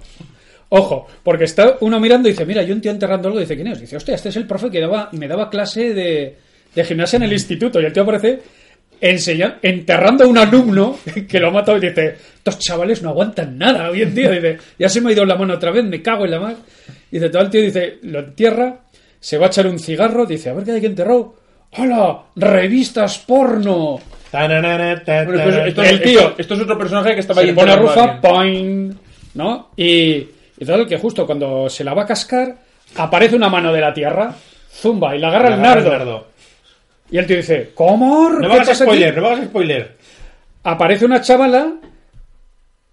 Ojo, 0.69 1.07
porque 1.23 1.45
está 1.45 1.77
uno 1.81 1.99
mirando 2.01 2.29
y 2.29 2.33
dice, 2.33 2.45
mira, 2.45 2.61
hay 2.61 2.71
un 2.71 2.81
tío 2.81 2.91
enterrando 2.91 3.29
algo, 3.29 3.41
y 3.41 3.45
dice, 3.45 3.55
¿quién 3.57 3.69
es? 3.69 3.81
Dice, 3.81 3.97
hostia, 3.97 4.15
este 4.15 4.29
es 4.29 4.37
el 4.37 4.47
profe 4.47 4.71
que 4.71 4.81
daba, 4.81 5.09
me 5.13 5.27
daba 5.27 5.49
clase 5.49 5.95
de, 5.95 6.37
de 6.75 6.85
gimnasia 6.85 7.17
en 7.17 7.23
el 7.25 7.33
instituto. 7.33 7.81
Y 7.81 7.85
el 7.87 7.93
tío 7.93 8.03
aparece 8.03 8.41
enseña- 9.01 9.59
enterrando 9.63 10.25
a 10.25 10.27
un 10.27 10.39
alumno 10.39 10.99
que 11.29 11.41
lo 11.41 11.49
ha 11.49 11.51
matado 11.51 11.79
y 11.79 11.81
dice, 11.89 12.17
estos 12.39 12.59
chavales 12.59 13.03
no 13.03 13.11
aguantan 13.11 13.57
nada 13.59 13.91
hoy 13.91 14.03
en 14.03 14.15
día. 14.15 14.31
Dice, 14.31 14.59
ya 14.79 14.89
se 14.89 15.01
me 15.01 15.11
ha 15.11 15.13
ido 15.13 15.25
la 15.25 15.37
mano 15.37 15.55
otra 15.55 15.71
vez, 15.71 15.85
me 15.85 16.03
cago 16.03 16.25
en 16.25 16.31
la 16.31 16.41
mar. 16.41 16.57
Dice, 17.11 17.29
todo 17.31 17.43
el 17.43 17.51
tío 17.51 17.63
dice, 17.63 17.99
lo 18.03 18.19
entierra, 18.21 18.79
se 19.21 19.39
va 19.39 19.47
a 19.47 19.49
echar 19.49 19.67
un 19.67 19.79
cigarro, 19.79 20.27
dice, 20.27 20.51
a 20.51 20.55
ver 20.55 20.65
qué 20.65 20.73
hay 20.73 20.81
que 20.81 20.87
enterrado. 20.87 21.35
¡Hola! 21.79 22.19
¡Revistas 22.37 23.19
porno! 23.19 23.99
Bueno, 25.27 25.43
esto, 25.49 25.61
es- 25.61 25.69
esto 25.69 25.83
es- 25.83 25.91
El 25.91 26.03
tío- 26.03 26.35
esto- 26.39 26.55
es 26.55 26.61
otro 26.61 26.79
personaje 26.79 27.15
que 27.15 27.21
estaba 27.21 27.43
se 27.43 27.49
ahí 27.49 27.55
pone 27.55 27.73
a 27.73 27.77
rufa. 27.77 28.21
¡poing! 28.21 28.93
¿no? 29.35 29.71
Y, 29.77 30.27
y 30.59 30.65
tal, 30.65 30.87
que 30.87 30.97
justo 30.99 31.27
cuando 31.27 31.69
se 31.69 31.85
la 31.85 31.93
va 31.95 32.03
a 32.03 32.07
cascar, 32.07 32.57
aparece 32.97 33.37
una 33.37 33.49
mano 33.49 33.73
de 33.73 33.81
la 33.81 33.93
tierra, 33.93 34.35
zumba, 34.73 35.15
y 35.15 35.19
la 35.19 35.29
agarra 35.29 35.49
el 35.49 35.55
Agarra 35.55 35.69
el 35.81 35.85
nardo. 35.85 35.99
nardo. 35.99 36.27
Y 37.11 37.19
el 37.19 37.27
tío 37.27 37.37
dice, 37.37 37.71
¿cómo? 37.75 38.29
No 38.31 38.41
¿Qué 38.41 38.47
me 38.49 38.55
hagas 38.55 38.69
pasa 38.69 38.85
aquí?". 38.85 38.93
spoiler, 38.93 39.17
no 39.17 39.23
me 39.23 39.29
hagas 39.29 39.45
spoiler. 39.47 39.97
Aparece 40.65 41.05
una 41.05 41.21
chavala 41.21 41.75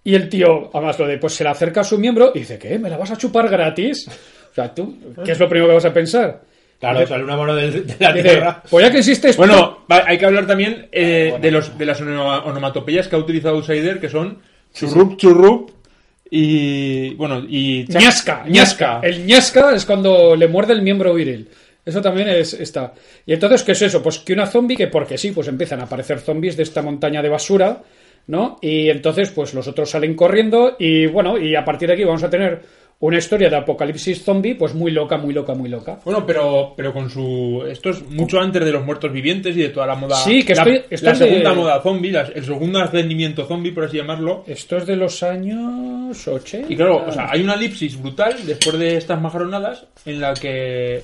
y 0.04 0.14
el 0.14 0.28
tío, 0.28 0.70
además 0.72 0.98
lo 0.98 1.06
de, 1.06 1.18
pues 1.18 1.34
se 1.34 1.44
le 1.44 1.50
acerca 1.50 1.80
a 1.80 1.84
su 1.84 1.98
miembro 1.98 2.30
y 2.34 2.40
dice, 2.40 2.58
¿qué? 2.58 2.78
¿Me 2.78 2.90
la 2.90 2.96
vas 2.96 3.10
a 3.10 3.16
chupar 3.16 3.48
gratis? 3.48 4.06
O 4.50 4.54
sea, 4.54 4.72
tú, 4.72 4.96
¿qué 5.24 5.32
es 5.32 5.38
lo 5.40 5.48
primero 5.48 5.68
que 5.70 5.74
vas 5.74 5.84
a 5.84 5.92
pensar? 5.92 6.42
Claro, 6.78 7.00
Dice- 7.00 7.08
sale 7.10 7.24
una 7.24 7.36
mano 7.36 7.54
del- 7.56 7.86
de 7.86 7.96
la 7.98 8.12
Dice, 8.12 8.28
tierra. 8.28 8.62
pues 8.70 8.84
ya 8.84 8.92
que 8.92 8.98
existe 8.98 9.30
esto... 9.30 9.40
Bueno, 9.42 9.78
va- 9.90 10.04
hay 10.06 10.18
que 10.18 10.26
hablar 10.26 10.46
también 10.46 10.88
eh, 10.92 11.36
de, 11.40 11.50
los, 11.50 11.76
de 11.78 11.86
las 11.86 12.00
onoma- 12.00 12.44
onomatopeyas 12.44 13.08
que 13.08 13.16
ha 13.16 13.18
utilizado 13.18 13.56
Outsider, 13.56 13.98
que 14.00 14.08
son 14.08 14.38
Churrup, 14.74 15.16
churrup. 15.16 15.70
Y 16.30 17.14
bueno, 17.14 17.44
y. 17.48 17.84
Ñasca, 17.88 18.44
ñasca. 18.48 19.00
El 19.02 19.24
ñasca 19.24 19.72
es 19.74 19.84
cuando 19.86 20.34
le 20.34 20.48
muerde 20.48 20.72
el 20.72 20.82
miembro 20.82 21.14
viril. 21.14 21.48
Eso 21.84 22.00
también 22.00 22.28
es 22.28 22.54
está. 22.54 22.92
Y 23.26 23.32
entonces, 23.34 23.62
¿qué 23.62 23.72
es 23.72 23.82
eso? 23.82 24.02
Pues 24.02 24.18
que 24.18 24.32
una 24.32 24.46
zombie, 24.46 24.76
que 24.76 24.88
porque 24.88 25.18
sí, 25.18 25.32
pues 25.32 25.48
empiezan 25.48 25.80
a 25.80 25.84
aparecer 25.84 26.20
zombies 26.20 26.56
de 26.56 26.62
esta 26.62 26.82
montaña 26.82 27.22
de 27.22 27.28
basura, 27.28 27.82
¿no? 28.26 28.58
Y 28.62 28.88
entonces, 28.88 29.30
pues 29.30 29.52
los 29.54 29.68
otros 29.68 29.90
salen 29.90 30.14
corriendo 30.14 30.76
y 30.78 31.06
bueno, 31.06 31.36
y 31.38 31.54
a 31.54 31.64
partir 31.64 31.88
de 31.88 31.94
aquí 31.94 32.04
vamos 32.04 32.22
a 32.22 32.30
tener 32.30 32.62
una 33.00 33.18
historia 33.18 33.50
de 33.50 33.56
apocalipsis 33.56 34.22
zombie, 34.24 34.54
pues 34.54 34.72
muy 34.74 34.90
loca, 34.90 35.18
muy 35.18 35.34
loca, 35.34 35.52
muy 35.54 35.68
loca. 35.68 35.98
Bueno, 36.04 36.24
pero, 36.26 36.72
pero 36.76 36.92
con 36.92 37.10
su. 37.10 37.62
Esto 37.68 37.90
es 37.90 38.02
mucho 38.08 38.40
antes 38.40 38.64
de 38.64 38.72
los 38.72 38.84
muertos 38.84 39.12
vivientes 39.12 39.54
y 39.56 39.60
de 39.60 39.68
toda 39.68 39.86
la 39.86 39.94
moda. 39.94 40.16
Sí, 40.16 40.42
que 40.42 40.54
la, 40.54 40.62
estoy- 40.62 40.82
la 41.02 41.14
segunda 41.14 41.52
moda 41.54 41.80
zombie, 41.82 42.12
la- 42.12 42.22
el 42.34 42.44
segundo 42.44 42.78
ascendimiento 42.80 43.44
zombie, 43.46 43.72
por 43.72 43.84
así 43.84 43.98
llamarlo. 43.98 44.44
Esto 44.46 44.78
es 44.78 44.86
de 44.86 44.96
los 44.96 45.22
años 45.22 46.26
80. 46.26 46.72
Y 46.72 46.76
claro, 46.76 47.04
o 47.06 47.12
sea, 47.12 47.28
hay 47.30 47.42
una 47.42 47.54
elipsis 47.54 48.00
brutal 48.00 48.36
después 48.46 48.78
de 48.78 48.96
estas 48.96 49.20
majaronadas 49.20 49.84
en 50.06 50.20
la 50.20 50.32
que 50.34 51.02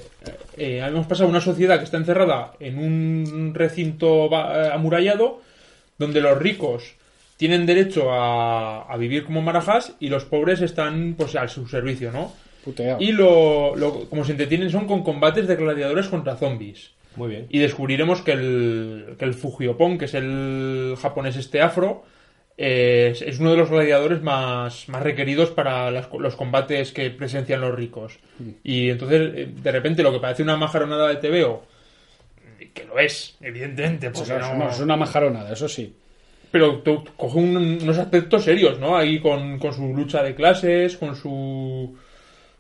eh, 0.56 0.82
hemos 0.86 1.06
pasado 1.06 1.28
una 1.28 1.40
sociedad 1.40 1.78
que 1.78 1.84
está 1.84 1.96
encerrada 1.98 2.52
en 2.60 2.78
un 2.78 3.52
recinto 3.54 4.26
eh, 4.32 4.70
amurallado 4.72 5.40
donde 5.98 6.20
los 6.20 6.38
ricos 6.38 6.94
tienen 7.40 7.64
derecho 7.64 8.12
a, 8.12 8.82
a 8.82 8.96
vivir 8.98 9.24
como 9.24 9.40
marajas 9.40 9.94
y 9.98 10.10
los 10.10 10.26
pobres 10.26 10.60
están 10.60 11.14
pues 11.16 11.34
al 11.36 11.48
su 11.48 11.66
servicio, 11.66 12.12
¿no? 12.12 12.32
Puteado. 12.62 13.00
Y 13.00 13.12
lo, 13.12 13.74
lo- 13.76 14.10
como 14.10 14.24
se 14.26 14.32
entretienen 14.32 14.68
son 14.68 14.86
con 14.86 15.02
combates 15.02 15.46
de 15.48 15.56
gladiadores 15.56 16.08
contra 16.08 16.36
zombies. 16.36 16.90
Muy 17.16 17.28
bien. 17.30 17.46
Y 17.48 17.58
descubriremos 17.58 18.20
que 18.20 18.32
el, 18.32 19.16
que 19.18 19.24
el 19.24 19.32
Fujiopon, 19.32 19.96
que 19.96 20.04
es 20.04 20.12
el 20.12 20.96
japonés 21.00 21.36
este 21.36 21.62
afro, 21.62 22.04
es, 22.58 23.22
es 23.22 23.38
uno 23.40 23.52
de 23.52 23.56
los 23.56 23.70
gladiadores 23.70 24.20
más, 24.20 24.86
más 24.90 25.02
requeridos 25.02 25.48
para 25.50 25.90
las- 25.90 26.10
los 26.12 26.36
combates 26.36 26.92
que 26.92 27.08
presencian 27.10 27.62
los 27.62 27.74
ricos. 27.74 28.18
Y 28.62 28.90
entonces, 28.90 29.32
eh, 29.34 29.48
de 29.50 29.72
repente, 29.72 30.02
lo 30.02 30.12
que 30.12 30.20
parece 30.20 30.42
una 30.42 30.58
majaronada 30.58 31.08
de 31.08 31.16
TVO, 31.16 31.64
que 32.74 32.84
lo 32.84 32.98
es, 32.98 33.38
evidentemente, 33.40 34.10
Pues 34.10 34.28
no, 34.28 34.68
es 34.70 34.78
una 34.80 34.96
majaronada, 34.96 35.54
eso 35.54 35.66
sí. 35.68 35.94
Pero 36.51 36.82
coge 37.16 37.39
un- 37.39 37.78
unos 37.82 37.98
aspectos 37.98 38.44
serios, 38.44 38.78
¿no? 38.78 38.97
Ahí 38.97 39.20
con, 39.20 39.59
con 39.59 39.72
su 39.72 39.94
lucha 39.94 40.22
de 40.22 40.35
clases, 40.35 40.97
con 40.97 41.14
su 41.16 41.97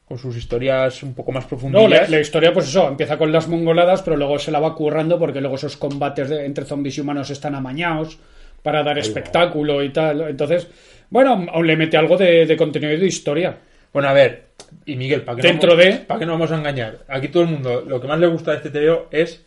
con 0.06 0.18
sus 0.18 0.36
historias 0.36 1.04
un 1.04 1.14
poco 1.14 1.30
más 1.30 1.44
No, 1.44 1.48
profundas. 1.50 1.88
la, 1.88 2.08
la 2.08 2.20
historia, 2.20 2.52
pues 2.52 2.66
eso, 2.66 2.88
empieza 2.88 3.16
con 3.16 3.30
las 3.30 3.46
mongoladas, 3.46 4.02
pero 4.02 4.16
luego 4.16 4.40
se 4.40 4.50
la 4.50 4.58
va 4.58 4.74
currando 4.74 5.20
porque 5.20 5.40
luego 5.40 5.54
esos 5.54 5.76
combates 5.76 6.28
de- 6.28 6.44
entre 6.46 6.64
zombies 6.64 6.98
y 6.98 7.00
humanos 7.00 7.30
están 7.30 7.54
amañados 7.54 8.18
para 8.60 8.82
dar 8.82 8.98
espectáculo 8.98 9.84
y 9.84 9.90
tal. 9.90 10.22
Entonces, 10.22 10.66
bueno, 11.10 11.46
aún 11.52 11.64
le 11.66 11.76
mete 11.76 11.96
algo 11.96 12.16
de, 12.16 12.44
de 12.44 12.56
contenido 12.56 12.92
y 12.92 12.96
de 12.98 13.06
historia. 13.06 13.56
Bueno, 13.92 14.08
a 14.08 14.12
ver, 14.12 14.46
y 14.84 14.96
Miguel, 14.96 15.22
¿para 15.22 15.36
qué, 15.36 15.42
Dentro 15.46 15.70
no, 15.70 15.76
vamos- 15.76 15.94
de- 15.94 16.00
¿para 16.04 16.18
qué 16.20 16.26
no 16.26 16.32
vamos 16.32 16.50
a 16.50 16.56
engañar? 16.58 16.98
Aquí 17.06 17.28
todo 17.28 17.44
el 17.44 17.48
mundo, 17.50 17.84
lo 17.86 18.00
que 18.00 18.08
más 18.08 18.18
le 18.18 18.26
gusta 18.26 18.50
de 18.50 18.56
este 18.56 18.70
TVO 18.70 19.06
es 19.12 19.44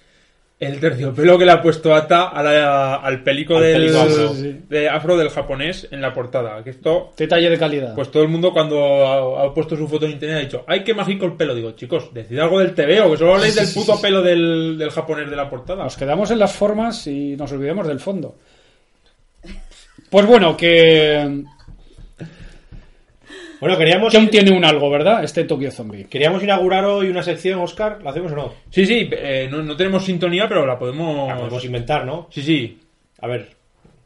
el 0.67 0.79
terciopelo 0.79 1.37
que 1.37 1.45
le 1.45 1.51
ha 1.51 1.61
puesto 1.61 1.93
Ata 1.95 2.29
a 2.29 2.41
la- 2.43 2.95
al 2.95 3.23
pelico 3.23 3.57
Al 3.57 3.63
del 3.63 4.67
de 4.69 4.89
afro 4.89 5.17
del 5.17 5.29
japonés 5.29 5.87
en 5.91 6.01
la 6.01 6.13
portada. 6.13 6.63
Que 6.63 6.71
esto, 6.71 7.11
Detalle 7.17 7.49
de 7.49 7.57
calidad. 7.57 7.93
pues 7.95 8.09
todo 8.11 8.23
el 8.23 8.29
mundo 8.29 8.51
cuando 8.53 9.05
ha, 9.07 9.45
ha 9.45 9.53
puesto 9.53 9.75
su 9.75 9.87
foto 9.87 10.05
en 10.05 10.11
internet 10.13 10.37
ha 10.37 10.41
dicho, 10.41 10.63
¡ay, 10.67 10.83
qué 10.83 10.93
mágico 10.93 11.25
el 11.25 11.33
pelo! 11.33 11.53
Digo, 11.55 11.71
chicos, 11.71 12.13
decid 12.13 12.39
algo 12.39 12.59
del 12.59 12.73
TVO, 12.73 13.11
que 13.11 13.17
solo 13.17 13.35
habláis 13.35 13.55
del 13.55 13.67
puto 13.73 13.99
pelo 14.01 14.21
del, 14.21 14.77
del 14.77 14.89
japonés 14.91 15.29
de 15.29 15.35
la 15.35 15.49
portada. 15.49 15.83
Nos 15.83 15.97
quedamos 15.97 16.31
en 16.31 16.39
las 16.39 16.53
formas 16.53 17.05
y 17.07 17.35
nos 17.35 17.51
olvidemos 17.51 17.87
del 17.87 17.99
fondo. 17.99 18.35
Pues 20.09 20.25
bueno, 20.25 20.55
que, 20.55 21.43
Bueno, 23.63 23.77
queríamos, 23.77 24.11
que 24.11 24.17
aún 24.17 24.27
tiene 24.27 24.51
un 24.51 24.65
algo, 24.65 24.89
¿verdad? 24.89 25.23
Este 25.23 25.45
Tokyo 25.45 25.71
Zombie. 25.71 26.03
queríamos 26.09 26.43
inaugurar 26.43 26.83
hoy 26.83 27.07
una 27.07 27.23
sección, 27.23 27.61
Oscar. 27.61 27.99
¿La 28.03 28.09
hacemos 28.09 28.33
o 28.33 28.35
no? 28.35 28.53
Sí, 28.69 28.85
sí, 28.85 29.07
eh, 29.09 29.47
no, 29.49 29.63
no 29.63 29.77
tenemos 29.77 30.03
sintonía, 30.03 30.49
pero 30.49 30.65
la 30.65 30.77
podemos... 30.77 31.29
La 31.29 31.37
podemos 31.37 31.63
inventar, 31.63 32.05
¿no? 32.05 32.27
Sí, 32.29 32.41
sí. 32.41 32.77
A 33.21 33.27
ver. 33.27 33.51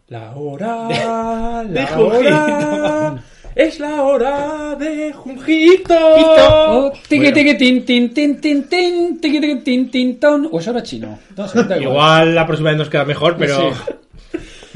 La 0.09 0.35
hora, 0.35 0.87
la 0.89 1.63
de 1.67 1.81
hora, 1.95 3.09
Junjito. 3.09 3.23
es 3.55 3.79
la 3.79 4.03
hora 4.03 4.75
de 4.75 5.11
Junjito. 5.13 5.95
Oh, 5.97 6.91
tiqui, 7.09 7.17
Bueno. 7.17 7.33
tiqui, 7.33 7.57
tin, 7.57 7.83
tin, 7.83 8.13
tin, 8.13 8.39
tin, 8.39 8.69
tin, 8.69 9.19
tiqui, 9.19 9.39
tiqui, 9.41 9.63
tin, 9.63 9.89
tin, 9.89 10.19
ton. 10.19 10.49
O 10.51 10.59
eso 10.59 10.69
era 10.69 10.83
chino. 10.83 11.17
No 11.35 11.47
sé, 11.47 11.61
igual. 11.61 11.81
Igual 11.81 12.35
la 12.35 12.45
próxima 12.45 12.69
vez 12.69 12.77
nos 12.77 12.89
queda 12.91 13.05
mejor, 13.05 13.37
pero... 13.39 13.71
Sí. 13.71 13.77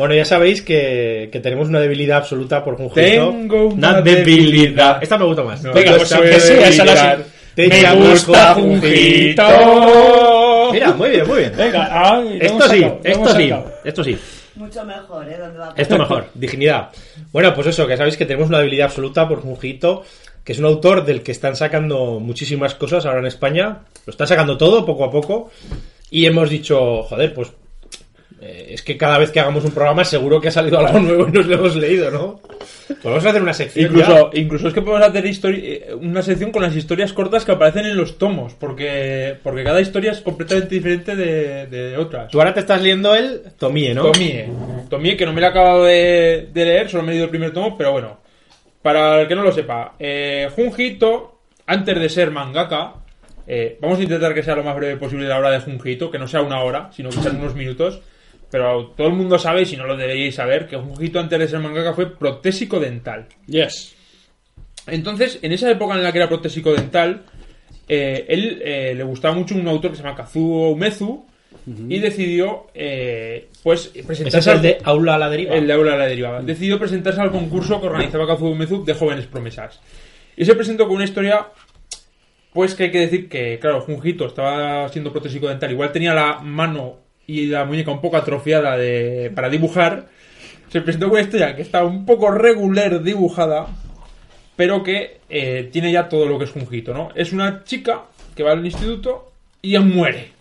Bueno, 0.02 0.16
ya 0.16 0.26
sabéis 0.26 0.64
que, 0.64 1.30
que 1.32 1.40
tenemos 1.42 1.70
una 1.70 1.80
debilidad 1.80 2.18
absoluta 2.18 2.64
por 2.64 2.76
Junjito. 2.76 2.96
Tengo 2.96 3.68
una 3.68 4.02
debilidad. 4.02 4.98
Esta 5.00 5.16
me 5.16 5.26
gusta 5.26 5.44
más. 5.44 5.62
No, 5.64 5.74
Venga, 5.74 5.96
pues 5.96 6.12
que 6.12 6.40
sí, 6.40 6.54
esa 6.54 6.86
la 6.86 7.18
sí. 7.18 7.24
Te 7.54 7.68
Me 7.68 7.82
llamo 7.84 8.10
gusta 8.10 8.56
Junjito. 8.56 9.44
Mira, 10.74 10.94
muy 10.94 11.10
bien, 11.12 11.28
muy 11.28 11.38
bien. 11.38 11.54
Venga, 11.56 11.88
ay, 11.92 12.40
Esto 12.42 12.68
sí, 12.68 12.80
sacado, 12.80 13.00
lo 13.04 13.12
hemos 13.12 13.30
esto 13.30 13.36
sí, 13.36 13.54
esto 13.84 14.04
sí. 14.04 14.18
Mucho 14.56 14.84
mejor, 14.86 15.30
¿eh? 15.30 15.38
¿Dónde 15.38 15.60
va? 15.60 15.74
Esto 15.78 15.98
mejor, 16.00 16.26
dignidad. 16.34 16.90
Bueno, 17.32 17.54
pues 17.54 17.68
eso, 17.68 17.86
que 17.86 17.96
sabéis 17.96 18.18
que 18.18 18.26
tenemos 18.26 18.50
una 18.50 18.58
debilidad 18.58 18.88
absoluta 18.88 19.28
por 19.30 19.42
Junjito, 19.44 20.04
que 20.44 20.54
es 20.54 20.58
un 20.58 20.66
autor 20.66 21.06
del 21.06 21.22
que 21.22 21.32
están 21.32 21.56
sacando 21.56 22.20
muchísimas 22.20 22.74
cosas 22.74 23.06
ahora 23.06 23.20
en 23.20 23.28
España. 23.28 23.82
Lo 24.08 24.12
están 24.12 24.26
sacando 24.26 24.58
todo, 24.58 24.84
poco 24.84 25.06
a 25.06 25.12
poco. 25.12 25.52
Y 26.10 26.26
hemos 26.26 26.50
dicho, 26.50 27.04
joder, 27.04 27.36
pues 27.36 27.52
eh, 28.42 28.74
es 28.74 28.82
que 28.82 28.98
cada 28.98 29.18
vez 29.20 29.30
que 29.30 29.40
hagamos 29.40 29.64
un 29.64 29.72
programa 29.72 30.04
seguro 30.04 30.42
que 30.42 30.48
ha 30.48 30.52
salido 30.52 30.80
algo 30.80 31.00
nuevo 31.00 31.28
y 31.28 31.32
nos 31.32 31.46
lo 31.46 31.56
hemos 31.56 31.76
leído, 31.76 32.10
¿no? 32.10 32.40
Podemos 33.02 33.26
hacer 33.26 33.42
una 33.42 33.54
sección 33.54 33.86
Incluso, 33.86 34.30
incluso 34.34 34.68
es 34.68 34.74
que 34.74 34.82
podemos 34.82 35.08
hacer 35.08 35.26
eh, 35.26 35.94
una 36.00 36.22
sección 36.22 36.52
con 36.52 36.64
las 36.64 36.76
historias 36.76 37.14
cortas 37.14 37.46
que 37.46 37.52
aparecen 37.52 37.86
en 37.86 37.96
los 37.96 38.18
tomos, 38.18 38.54
porque, 38.56 39.38
porque 39.44 39.64
cada 39.64 39.80
historia 39.80 40.12
es 40.12 40.22
completamente 40.22 40.76
diferente 40.76 41.16
de, 41.16 41.68
de 41.68 41.98
otras. 41.98 42.32
Tú 42.32 42.40
ahora 42.40 42.54
te 42.54 42.62
estás 42.62 42.82
leyendo 42.82 43.16
el 43.16 43.44
Tomie, 43.58 43.94
¿no? 43.94 44.12
Tomie. 44.12 44.50
Tomie, 44.90 45.16
que 45.16 45.26
no 45.26 45.34
me 45.34 45.42
lo 45.42 45.48
he 45.48 45.50
acabado 45.50 45.84
de, 45.86 46.50
de 46.52 46.66
leer, 46.66 46.90
solo 46.90 47.04
me 47.04 47.10
he 47.10 47.14
leído 47.14 47.26
el 47.26 47.32
primer 47.32 47.54
tomo, 47.54 47.78
pero 47.78 47.92
bueno. 47.92 48.20
Para 48.82 49.22
el 49.22 49.28
que 49.28 49.36
no 49.36 49.44
lo 49.44 49.52
sepa, 49.52 49.94
eh, 50.00 50.50
Junjito, 50.56 51.42
antes 51.68 52.00
de 52.00 52.10
ser 52.10 52.32
mangaka, 52.32 52.96
eh, 53.46 53.78
vamos 53.80 54.00
a 54.00 54.04
intentar 54.04 54.34
que 54.34 54.42
sea 54.42 54.56
lo 54.56 54.64
más 54.64 54.76
breve 54.76 54.98
posible 54.98 55.28
la 55.28 55.38
hora 55.38 55.52
de 55.52 55.60
Junjito, 55.60 56.10
que 56.10 56.18
no 56.18 56.28
sea 56.28 56.42
una 56.42 56.62
hora, 56.64 56.90
sino 56.92 57.10
que 57.10 57.18
sean 57.18 57.40
unos 57.40 57.54
minutos. 57.54 58.02
Pero 58.52 58.88
todo 58.98 59.08
el 59.08 59.14
mundo 59.14 59.40
sabe, 59.40 59.62
y 59.62 59.66
si 59.66 59.78
no 59.78 59.88
lo 59.88 59.96
deberíais 59.96 60.36
saber, 60.36 60.68
que 60.68 60.76
Junjito 60.76 61.20
antes 61.20 61.40
de 61.40 61.48
ser 61.48 61.60
mangaka 61.60 61.94
fue 61.94 62.14
protésico 62.18 62.80
dental. 62.80 63.28
Yes. 63.48 63.96
Entonces, 64.88 65.40
en 65.42 65.54
esa 65.54 65.72
época 65.72 65.96
en 65.96 66.04
la 66.04 66.12
que 66.12 66.18
era 66.18 66.28
protésico 66.28 66.74
dental, 66.74 67.24
eh, 67.88 68.26
él 68.28 68.62
eh, 68.64 68.94
le 68.96 69.04
gustaba 69.04 69.34
mucho 69.34 69.56
un 69.56 69.68
autor 69.68 69.92
que 69.92 69.98
se 69.98 70.04
llama 70.04 70.16
Kazuo 70.16 70.72
Umezu 70.72 71.26
y 71.88 72.00
decidió, 72.00 72.68
eh, 72.74 73.50
pues, 73.64 73.92
Ese 73.94 74.04
presentarse 74.04 74.50
es 74.50 74.56
el 74.56 74.62
de 74.62 74.78
Aula 74.84 75.16
a 75.16 75.18
la 75.20 75.30
deriva. 75.30 75.54
el 75.56 75.68
de 75.68 75.74
Aula 75.74 75.92
de 75.92 75.98
la 75.98 76.08
Derivada. 76.08 76.42
Decidió 76.42 76.80
presentarse 76.80 77.22
al 77.22 77.32
concurso 77.32 77.80
que 77.80 77.88
organizaba 77.88 78.28
Kazuo 78.28 78.52
Umezu 78.52 78.84
de 78.84 78.94
jóvenes 78.94 79.28
promesas. 79.28 79.80
Y 80.36 80.44
se 80.44 80.56
presentó 80.56 80.88
con 80.88 80.96
una 80.96 81.06
historia, 81.06 81.48
pues 82.52 82.74
que 82.74 82.86
hay 82.86 82.92
que 82.92 83.00
decir 83.00 83.30
que, 83.30 83.60
claro, 83.60 83.82
Junjito 83.82 84.26
estaba 84.26 84.90
siendo 84.90 85.12
protésico 85.12 85.48
dental, 85.48 85.72
igual 85.72 85.92
tenía 85.92 86.14
la 86.14 86.40
mano 86.40 87.11
y 87.32 87.48
la 87.48 87.64
muñeca 87.64 87.92
un 87.92 88.02
poco 88.02 88.18
atrofiada 88.18 88.78
de, 88.78 89.32
para 89.34 89.50
dibujar. 89.50 90.10
Se 90.70 90.82
presentó 90.82 91.08
con 91.08 91.14
una 91.14 91.24
historia 91.24 91.56
que 91.56 91.62
está 91.62 91.86
un 91.86 92.06
poco 92.06 92.30
regular 92.30 93.02
dibujada, 93.02 93.68
pero 94.58 94.84
que 94.84 95.22
eh, 95.30 95.70
tiene 95.72 95.92
ya 95.94 96.10
todo 96.10 96.26
lo 96.26 96.38
que 96.38 96.44
es 96.44 96.52
Junjito, 96.52 96.94
¿no? 96.94 97.10
Es 97.16 97.32
una 97.32 97.64
chica 97.64 98.04
que 98.36 98.44
va 98.44 98.52
al 98.52 98.66
instituto 98.66 99.32
y 99.62 99.72
ya 99.72 99.82
muere. 99.82 100.32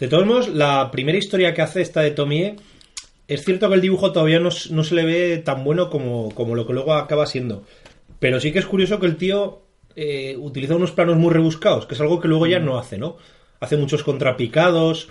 De 0.00 0.08
todos 0.08 0.26
modos, 0.26 0.48
la 0.48 0.90
primera 0.90 1.18
historia 1.18 1.52
que 1.52 1.62
hace 1.62 1.82
esta 1.82 2.00
de 2.00 2.10
Tomie, 2.10 2.56
es 3.28 3.44
cierto 3.44 3.68
que 3.68 3.74
el 3.74 3.80
dibujo 3.80 4.12
todavía 4.12 4.40
no, 4.40 4.48
no 4.70 4.84
se 4.84 4.94
le 4.94 5.04
ve 5.04 5.38
tan 5.38 5.62
bueno 5.62 5.90
como, 5.90 6.30
como 6.34 6.54
lo 6.54 6.66
que 6.66 6.72
luego 6.72 6.94
acaba 6.94 7.26
siendo. 7.26 7.64
Pero 8.18 8.40
sí 8.40 8.50
que 8.50 8.60
es 8.60 8.66
curioso 8.66 8.98
que 8.98 9.06
el 9.06 9.16
tío 9.16 9.62
eh, 9.94 10.36
utiliza 10.38 10.74
unos 10.74 10.92
planos 10.92 11.16
muy 11.16 11.32
rebuscados, 11.32 11.86
que 11.86 11.94
es 11.94 12.00
algo 12.00 12.20
que 12.20 12.28
luego 12.28 12.46
ya 12.46 12.60
no 12.60 12.78
hace, 12.78 12.96
¿no? 12.96 13.16
Hace 13.64 13.76
muchos 13.76 14.02
contrapicados, 14.04 15.08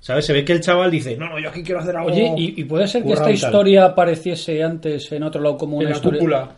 ¿sabes? 0.00 0.24
Se 0.26 0.32
ve 0.32 0.44
que 0.44 0.52
el 0.52 0.60
chaval 0.60 0.90
dice, 0.90 1.16
no, 1.16 1.28
no, 1.28 1.38
yo 1.38 1.50
aquí 1.50 1.62
quiero 1.62 1.80
hacer 1.80 1.96
algo... 1.96 2.10
Oye, 2.10 2.32
¿y, 2.36 2.60
y 2.60 2.64
puede 2.64 2.86
ser 2.88 3.02
que 3.04 3.12
esta 3.12 3.30
y 3.30 3.38
tal". 3.38 3.50
historia 3.50 3.84
apareciese 3.84 4.62
antes 4.62 5.10
en 5.12 5.22
otro 5.22 5.40
lado 5.40 5.56
como 5.56 5.76
En 5.76 5.86
una 5.86 5.90
la 5.90 5.96
historia? 5.96 6.18
cúpula. 6.18 6.56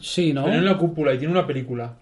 Sí, 0.00 0.32
¿no? 0.32 0.44
Pero 0.44 0.56
en 0.56 0.64
la 0.64 0.76
cúpula 0.78 1.14
y 1.14 1.18
tiene 1.18 1.32
una 1.32 1.46
película. 1.46 1.92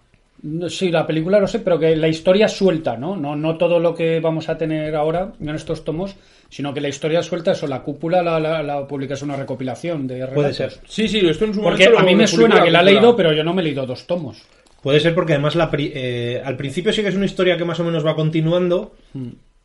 No, 0.43 0.67
Sí, 0.69 0.91
la 0.91 1.07
película 1.07 1.39
lo 1.39 1.47
sé, 1.47 1.59
pero 1.59 1.79
que 1.79 1.95
la 1.95 2.07
historia 2.09 2.47
suelta, 2.49 2.97
¿no? 2.97 3.15
No, 3.15 3.35
no 3.35 3.55
todo 3.57 3.79
lo 3.79 3.95
que 3.95 4.19
vamos 4.19 4.49
a 4.49 4.57
tener 4.57 4.93
ahora 4.95 5.31
en 5.39 5.49
estos 5.49 5.85
tomos, 5.85 6.15
sino 6.49 6.73
que 6.73 6.81
la 6.81 6.89
historia 6.89 7.23
suelta, 7.23 7.51
eso, 7.53 7.65
la 7.65 7.81
cúpula 7.81 8.21
la, 8.21 8.39
la, 8.41 8.61
la 8.61 8.85
publica 8.85 9.13
es 9.13 9.21
una 9.21 9.37
recopilación 9.37 10.05
de 10.05 10.15
relatos. 10.15 10.35
Puede 10.35 10.53
ser. 10.53 10.73
Sí, 10.85 11.07
sí, 11.07 11.19
esto 11.27 11.45
en 11.45 11.53
su 11.53 11.61
Porque 11.61 11.85
a 11.97 12.03
mí 12.03 12.13
me 12.15 12.27
suena 12.27 12.61
que 12.61 12.71
la 12.71 12.81
he 12.81 12.83
leído, 12.85 13.15
pero 13.15 13.31
yo 13.31 13.43
no 13.43 13.53
me 13.53 13.61
he 13.61 13.65
leído 13.65 13.85
dos 13.85 14.05
tomos. 14.05 14.43
Puede 14.83 14.99
ser 14.99 15.15
porque 15.15 15.33
además 15.33 15.55
la 15.55 15.71
pri- 15.71 15.91
eh, 15.95 16.41
al 16.43 16.57
principio 16.57 16.91
sí 16.93 17.01
que 17.01 17.07
es 17.07 17.15
una 17.15 17.25
historia 17.25 17.57
que 17.57 17.63
más 17.65 17.79
o 17.79 17.83
menos 17.85 18.05
va 18.05 18.15
continuando, 18.15 18.93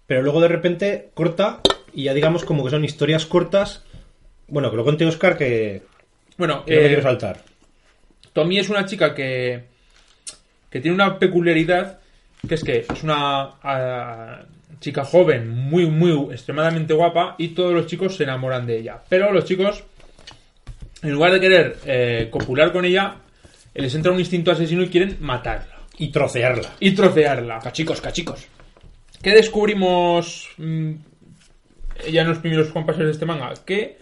pero 0.06 0.22
luego 0.22 0.40
de 0.40 0.48
repente 0.48 1.10
corta 1.12 1.60
y 1.92 2.04
ya 2.04 2.14
digamos 2.14 2.44
como 2.44 2.64
que 2.64 2.70
son 2.70 2.84
historias 2.84 3.26
cortas. 3.26 3.82
Bueno, 4.46 4.70
que 4.70 4.76
lo 4.76 4.84
cuente 4.84 5.04
Oscar 5.04 5.36
que, 5.36 5.82
Bueno, 6.36 6.64
Que 6.64 6.74
no 6.74 6.80
me 6.80 6.84
eh, 6.84 6.88
quiero 6.88 7.02
saltar. 7.02 7.40
Tommy 8.32 8.58
es 8.60 8.70
una 8.70 8.86
chica 8.86 9.14
que, 9.14 9.64
que 10.70 10.80
tiene 10.80 10.94
una 10.94 11.18
peculiaridad, 11.18 11.98
que 12.48 12.54
es 12.54 12.62
que 12.62 12.86
es 12.88 13.02
una 13.02 13.50
ah, 13.62 14.42
chica 14.78 15.04
joven, 15.04 15.48
muy, 15.48 15.86
muy 15.86 16.12
extremadamente 16.32 16.94
guapa, 16.94 17.34
y 17.38 17.48
todos 17.48 17.74
los 17.74 17.86
chicos 17.86 18.14
se 18.16 18.22
enamoran 18.22 18.66
de 18.66 18.78
ella. 18.78 19.00
Pero 19.08 19.32
los 19.32 19.44
chicos, 19.44 19.82
en 21.02 21.10
lugar 21.10 21.32
de 21.32 21.40
querer 21.40 21.76
eh, 21.84 22.28
copular 22.30 22.70
con 22.72 22.84
ella, 22.84 23.16
les 23.74 23.94
entra 23.94 24.12
un 24.12 24.18
instinto 24.18 24.50
asesino 24.50 24.82
y 24.82 24.88
quieren 24.88 25.16
matarla. 25.20 25.78
Y 25.98 26.08
trocearla. 26.10 26.76
Y 26.80 26.92
trocearla. 26.92 27.58
Cachicos, 27.58 28.00
cachicos. 28.00 28.46
¿Qué 29.22 29.30
descubrimos 29.30 30.48
mm, 30.58 30.92
ya 32.10 32.22
en 32.22 32.28
los 32.28 32.38
primeros 32.38 32.68
compases 32.68 33.04
de 33.04 33.10
este 33.10 33.26
manga? 33.26 33.52
Que 33.64 33.98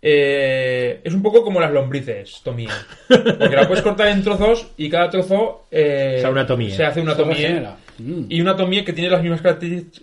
eh, 0.00 1.00
es 1.02 1.12
un 1.14 1.22
poco 1.22 1.42
como 1.42 1.60
las 1.60 1.72
lombrices, 1.72 2.40
Tomie. 2.42 2.68
Porque 3.08 3.56
la 3.56 3.66
puedes 3.66 3.82
cortar 3.82 4.08
en 4.08 4.22
trozos 4.22 4.68
y 4.76 4.88
cada 4.88 5.10
trozo 5.10 5.66
eh, 5.70 6.18
Se 6.20 6.26
hace 6.26 6.32
una 6.32 6.46
tomie. 6.46 6.70
se 6.70 6.84
hace 6.84 7.00
una 7.00 7.16
tomie. 7.16 7.62
Mm. 7.98 8.24
Y 8.28 8.40
una 8.40 8.56
tomie 8.56 8.84
que 8.84 8.92
tiene 8.92 9.10
las 9.10 9.22
mismas 9.22 9.40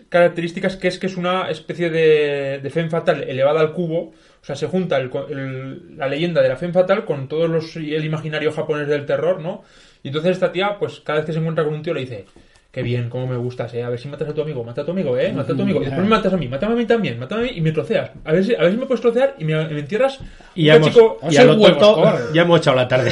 características, 0.09 0.77
que 0.77 0.87
es 0.87 0.97
que 0.99 1.07
es 1.07 1.17
una 1.17 1.49
especie 1.49 1.89
de, 1.89 2.59
de 2.61 2.69
fatal 2.89 3.23
elevada 3.23 3.61
al 3.61 3.73
cubo. 3.73 4.13
O 4.41 4.45
sea, 4.45 4.55
se 4.55 4.67
junta 4.67 4.97
el- 4.97 5.09
el- 5.29 5.97
la 5.97 6.07
leyenda 6.07 6.41
de 6.41 6.49
la 6.49 6.55
femme 6.57 6.73
fatal 6.73 7.05
con 7.05 7.27
todos 7.27 7.49
los 7.49 7.75
el 7.75 8.03
imaginario 8.03 8.51
japonés 8.51 8.87
del 8.87 9.05
terror, 9.05 9.39
¿no? 9.41 9.63
Y 10.03 10.07
entonces 10.09 10.31
esta 10.31 10.51
tía, 10.51 10.77
pues 10.79 10.99
cada 10.99 11.19
vez 11.19 11.25
que 11.27 11.33
se 11.33 11.39
encuentra 11.39 11.63
con 11.63 11.73
un 11.75 11.81
tío 11.81 11.93
le 11.93 12.01
dice, 12.01 12.25
qué 12.73 12.81
bien, 12.81 13.07
cómo 13.07 13.27
me 13.27 13.37
gustas, 13.37 13.71
eh, 13.75 13.83
a 13.83 13.89
ver 13.89 13.99
si 13.99 14.07
matas 14.07 14.27
a 14.27 14.33
tu 14.33 14.41
amigo, 14.41 14.63
mata 14.63 14.81
a 14.81 14.85
tu 14.85 14.89
amigo, 14.91 15.15
eh, 15.15 15.31
mata 15.31 15.53
a 15.53 15.55
tu 15.55 15.61
amigo, 15.61 15.79
y 15.79 15.85
después 15.85 16.01
me 16.03 16.09
matas 16.09 16.33
a 16.33 16.37
mí, 16.37 16.47
mátame 16.47 16.73
a 16.73 16.75
mí 16.75 16.85
también, 16.87 17.19
mátame 17.19 17.41
a 17.41 17.45
mí 17.45 17.51
y 17.57 17.61
me 17.61 17.71
troceas. 17.71 18.09
A 18.25 18.31
ver 18.31 18.43
si, 18.43 18.55
a 18.55 18.61
ver 18.61 18.71
si 18.71 18.77
me 18.77 18.87
puedes 18.87 19.01
trocear 19.01 19.35
y 19.37 19.45
me, 19.45 19.53
me 19.67 19.79
entierras 19.79 20.19
Y 20.55 20.61
un 20.61 20.65
ya 20.65 20.75
hemos, 20.77 20.87
cachico- 20.89 21.17
y 21.29 21.37
a 21.37 21.43
lo 21.43 21.53
huevos, 21.53 22.33
ya 22.33 22.41
hemos 22.41 22.59
echado 22.59 22.75
la 22.77 22.87
tarde. 22.87 23.11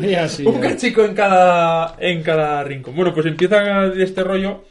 Y 0.02 0.14
así, 0.14 0.44
un 0.44 0.60
cachico 0.60 1.04
en 1.04 1.14
cada, 1.14 1.94
en 2.00 2.22
cada 2.24 2.64
rincón. 2.64 2.94
Bueno, 2.96 3.14
pues 3.14 3.26
empieza 3.26 3.86
este 3.96 4.22
rollo. 4.24 4.64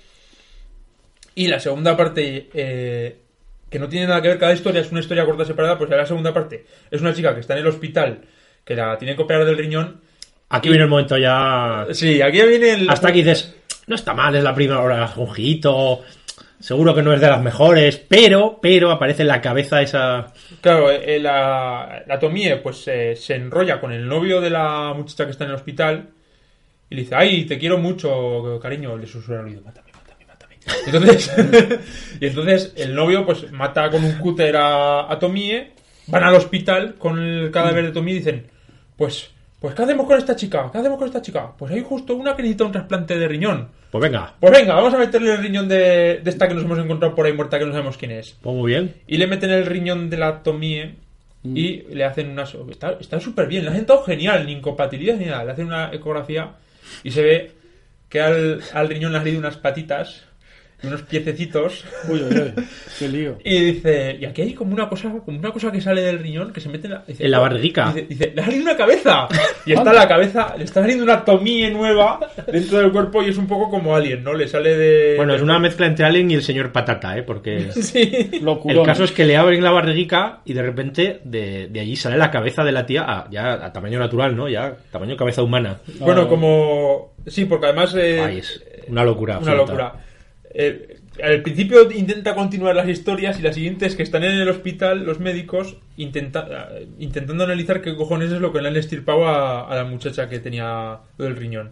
Y 1.34 1.48
la 1.48 1.60
segunda 1.60 1.96
parte, 1.98 2.50
eh, 2.54 3.18
que 3.70 3.80
no 3.80 3.88
tiene 3.90 4.08
nada 4.08 4.22
que 4.22 4.28
ver, 4.30 4.38
cada 4.38 4.54
historia 4.54 4.82
es 4.82 4.92
una 4.92 5.00
historia 5.02 5.26
corta 5.26 5.46
separada, 5.46 5.78
pues 5.78 5.90
la 5.90 6.06
segunda 6.06 6.34
parte 6.34 6.66
es 6.92 7.02
una 7.02 7.14
chica 7.14 7.34
que 7.34 7.40
está 7.42 7.54
en 7.54 7.60
el 7.62 7.68
hospital, 7.68 8.20
que 8.64 8.76
la 8.76 8.98
tiene 8.98 9.16
que 9.16 9.22
operar 9.24 9.46
del 9.46 9.58
riñón. 9.58 10.02
Aquí 10.50 10.70
viene 10.70 10.84
el 10.84 10.90
momento 10.90 11.18
ya. 11.18 11.88
Sí, 11.92 12.22
aquí 12.22 12.42
viene 12.44 12.74
el... 12.74 12.90
Hasta 12.90 13.10
aquí 13.10 13.24
dices, 13.24 13.56
no 13.88 13.96
está 13.96 14.14
mal, 14.14 14.36
es 14.36 14.44
la 14.44 14.56
primera 14.56 14.82
hora, 14.82 15.08
Junjito. 15.08 16.02
Seguro 16.60 16.96
que 16.96 17.04
no 17.04 17.14
es 17.14 17.22
de 17.22 17.28
las 17.28 17.42
mejores, 17.42 17.98
pero, 17.98 18.60
pero 18.62 18.90
aparece 18.90 19.22
en 19.22 19.28
la 19.28 19.42
cabeza 19.42 19.82
esa. 19.82 20.34
Claro, 20.62 20.90
eh, 20.90 21.20
la, 21.20 22.04
la 22.08 22.18
Tomie 22.18 22.56
pues 22.58 22.88
eh, 22.88 23.16
se 23.16 23.36
enrolla 23.36 23.80
con 23.80 23.92
el 23.92 24.08
novio 24.08 24.42
de 24.42 24.50
la 24.50 24.94
muchacha 24.96 25.26
que 25.26 25.32
está 25.32 25.44
en 25.44 25.52
el 25.52 25.58
hospital 25.58 26.10
y 26.90 26.96
le 26.96 27.02
dice, 27.02 27.16
ay, 27.16 27.46
te 27.46 27.60
quiero 27.60 27.78
mucho, 27.78 28.60
cariño, 28.62 28.98
le 28.98 29.06
susurra 29.06 29.42
al 29.42 29.46
oído, 29.46 29.62
mátame, 29.62 29.92
mátame, 29.94 30.26
mátame. 30.26 30.56
Entonces, 30.88 31.32
y 32.20 32.26
entonces 32.26 32.74
el 32.78 32.96
novio 32.96 33.26
pues 33.26 33.52
mata 33.52 33.92
con 33.92 34.04
un 34.04 34.14
cúter 34.18 34.56
a, 34.56 35.12
a 35.12 35.20
Tomie, 35.20 35.74
van 36.08 36.24
al 36.24 36.36
hospital 36.36 36.96
con 36.96 37.20
el 37.20 37.52
cadáver 37.52 37.86
de 37.86 37.92
Tomie 37.92 38.16
y 38.16 38.18
dicen, 38.20 38.48
pues, 38.96 39.35
pues 39.66 39.74
¿qué 39.74 39.82
hacemos 39.82 40.06
con 40.06 40.20
esta 40.20 40.36
chica? 40.36 40.70
¿Qué 40.72 40.78
hacemos 40.78 41.00
con 41.00 41.08
esta 41.08 41.24
chica? 41.24 41.52
Pues 41.58 41.72
hay 41.72 41.82
justo 41.82 42.16
una 42.16 42.36
que 42.36 42.44
necesita 42.44 42.66
un 42.66 42.72
trasplante 42.72 43.18
de 43.18 43.28
riñón. 43.28 43.70
Pues 43.90 44.00
venga, 44.00 44.36
Pues 44.40 44.54
venga, 44.54 44.76
vamos 44.76 44.94
a 44.94 45.00
meterle 45.00 45.32
el 45.34 45.40
riñón 45.42 45.68
de, 45.68 46.22
de 46.24 46.30
esta 46.30 46.48
que 46.48 46.54
nos 46.54 46.66
hemos 46.66 46.78
encontrado 46.78 47.16
por 47.16 47.26
ahí 47.26 47.34
muerta 47.34 47.58
que 47.58 47.66
no 47.66 47.72
sabemos 47.72 47.98
quién 47.98 48.12
es. 48.12 48.38
pues 48.44 48.56
muy 48.56 48.74
bien. 48.74 48.94
Y 49.08 49.18
le 49.18 49.26
meten 49.26 49.50
el 49.50 49.66
riñón 49.66 50.12
de 50.12 50.18
la 50.18 50.44
Tomie 50.44 50.98
y 51.44 51.82
le 51.92 52.04
hacen 52.04 52.30
una... 52.30 52.44
Está 53.00 53.20
súper 53.20 53.48
bien, 53.48 53.66
le 53.66 53.72
hacen 53.72 53.88
todo 53.88 54.04
genial, 54.04 54.46
ni 54.46 54.52
incompatibilidad 54.52 55.16
ni 55.16 55.26
nada. 55.26 55.46
Le 55.46 55.52
hacen 55.54 55.66
una 55.66 55.92
ecografía 55.92 56.52
y 57.04 57.10
se 57.10 57.24
ve 57.24 57.52
que 58.08 58.22
al, 58.22 58.62
al 58.72 58.88
riñón 58.88 59.14
le 59.14 59.18
han 59.18 59.24
salido 59.24 59.40
unas 59.40 59.58
patitas 59.58 60.26
unos 60.88 61.02
piececitos. 61.04 61.86
Uy, 62.10 62.22
uy, 62.22 62.36
uy. 62.56 62.64
Qué 63.00 63.08
lío. 63.10 63.38
Y 63.44 63.60
dice, 63.60 64.18
y 64.20 64.26
aquí 64.26 64.42
hay 64.44 64.54
como 64.54 64.74
una 64.74 64.88
cosa, 64.90 65.12
como 65.26 65.38
una 65.38 65.52
cosa 65.52 65.72
que 65.72 65.82
sale 65.82 66.02
del 66.02 66.20
riñón 66.20 66.54
que 66.54 66.62
se 66.62 66.70
mete 66.70 66.88
en 66.88 66.94
la, 66.94 67.04
dice, 67.08 67.26
En 67.26 67.32
la 67.32 67.40
barriguica. 67.40 67.92
Dice, 67.94 68.08
dice, 68.08 68.32
le 68.36 68.42
ha 68.42 68.46
salido 68.46 68.64
una 68.64 68.78
cabeza. 68.78 69.28
Y 69.68 69.74
está 69.74 69.92
la 69.94 70.08
cabeza, 70.08 70.54
le 70.58 70.64
está 70.64 70.82
saliendo 70.82 71.04
una 71.04 71.26
tomie 71.26 71.72
nueva 71.72 72.20
dentro 72.52 72.78
del 72.78 72.92
cuerpo 72.92 73.24
y 73.24 73.30
es 73.30 73.38
un 73.38 73.48
poco 73.48 73.68
como 73.72 73.96
alien, 73.96 74.24
¿no? 74.24 74.34
Le 74.36 74.48
sale 74.48 74.78
de. 74.78 75.14
Bueno, 75.18 75.34
es 75.34 75.42
una 75.42 75.58
mezcla 75.58 75.88
entre 75.88 76.06
Alien 76.06 76.30
y 76.30 76.36
el 76.36 76.44
señor 76.44 76.72
Patata, 76.72 77.18
¿eh? 77.18 77.24
Porque. 77.24 77.70
Sí. 77.82 78.30
Locurón. 78.42 78.78
El 78.80 78.86
caso 78.86 79.04
es 79.06 79.12
que 79.12 79.26
le 79.26 79.38
abren 79.38 79.64
la 79.64 79.72
barriguica 79.72 80.42
y 80.46 80.54
de 80.54 80.62
repente 80.62 81.20
de, 81.24 81.68
de 81.68 81.80
allí 81.80 81.96
sale 81.96 82.16
la 82.18 82.30
cabeza 82.30 82.64
de 82.64 82.72
la 82.72 82.86
tía 82.86 83.06
a, 83.08 83.28
ya 83.32 83.54
a 83.54 83.74
tamaño 83.74 83.98
natural, 83.98 84.36
¿no? 84.36 84.48
Ya 84.48 84.76
tamaño 84.92 85.18
cabeza 85.18 85.42
humana. 85.42 85.78
Bueno, 86.00 86.28
como. 86.28 87.16
Sí, 87.26 87.46
porque 87.46 87.66
además. 87.66 87.96
eh, 87.98 88.22
Ay, 88.24 88.38
es 88.40 88.64
una 88.88 89.04
locura. 89.04 89.40
Una 89.40 89.52
absoluta. 89.54 89.74
locura. 89.74 90.05
Eh, 90.58 90.98
al 91.22 91.42
principio 91.42 91.92
intenta 91.92 92.34
continuar 92.34 92.76
las 92.76 92.88
historias 92.88 93.38
y 93.40 93.42
la 93.44 93.52
siguiente 93.54 93.86
es 93.86 93.96
que 93.96 94.04
están 94.04 94.24
en 94.24 94.32
el 94.40 94.48
hospital 94.50 95.06
los 95.06 95.20
médicos 95.20 95.76
intenta- 95.98 96.70
eh, 96.72 96.88
intentando 97.00 97.44
analizar 97.44 97.82
qué 97.82 97.94
cojones 97.96 98.32
es 98.32 98.40
lo 98.40 98.54
que 98.54 98.62
le 98.62 98.70
han 98.70 98.76
estirpado 98.78 99.28
a, 99.28 99.70
a 99.70 99.76
la 99.76 99.84
muchacha 99.84 100.30
que 100.30 100.40
tenía 100.40 100.98
lo 101.18 101.26
del 101.26 101.36
riñón. 101.36 101.72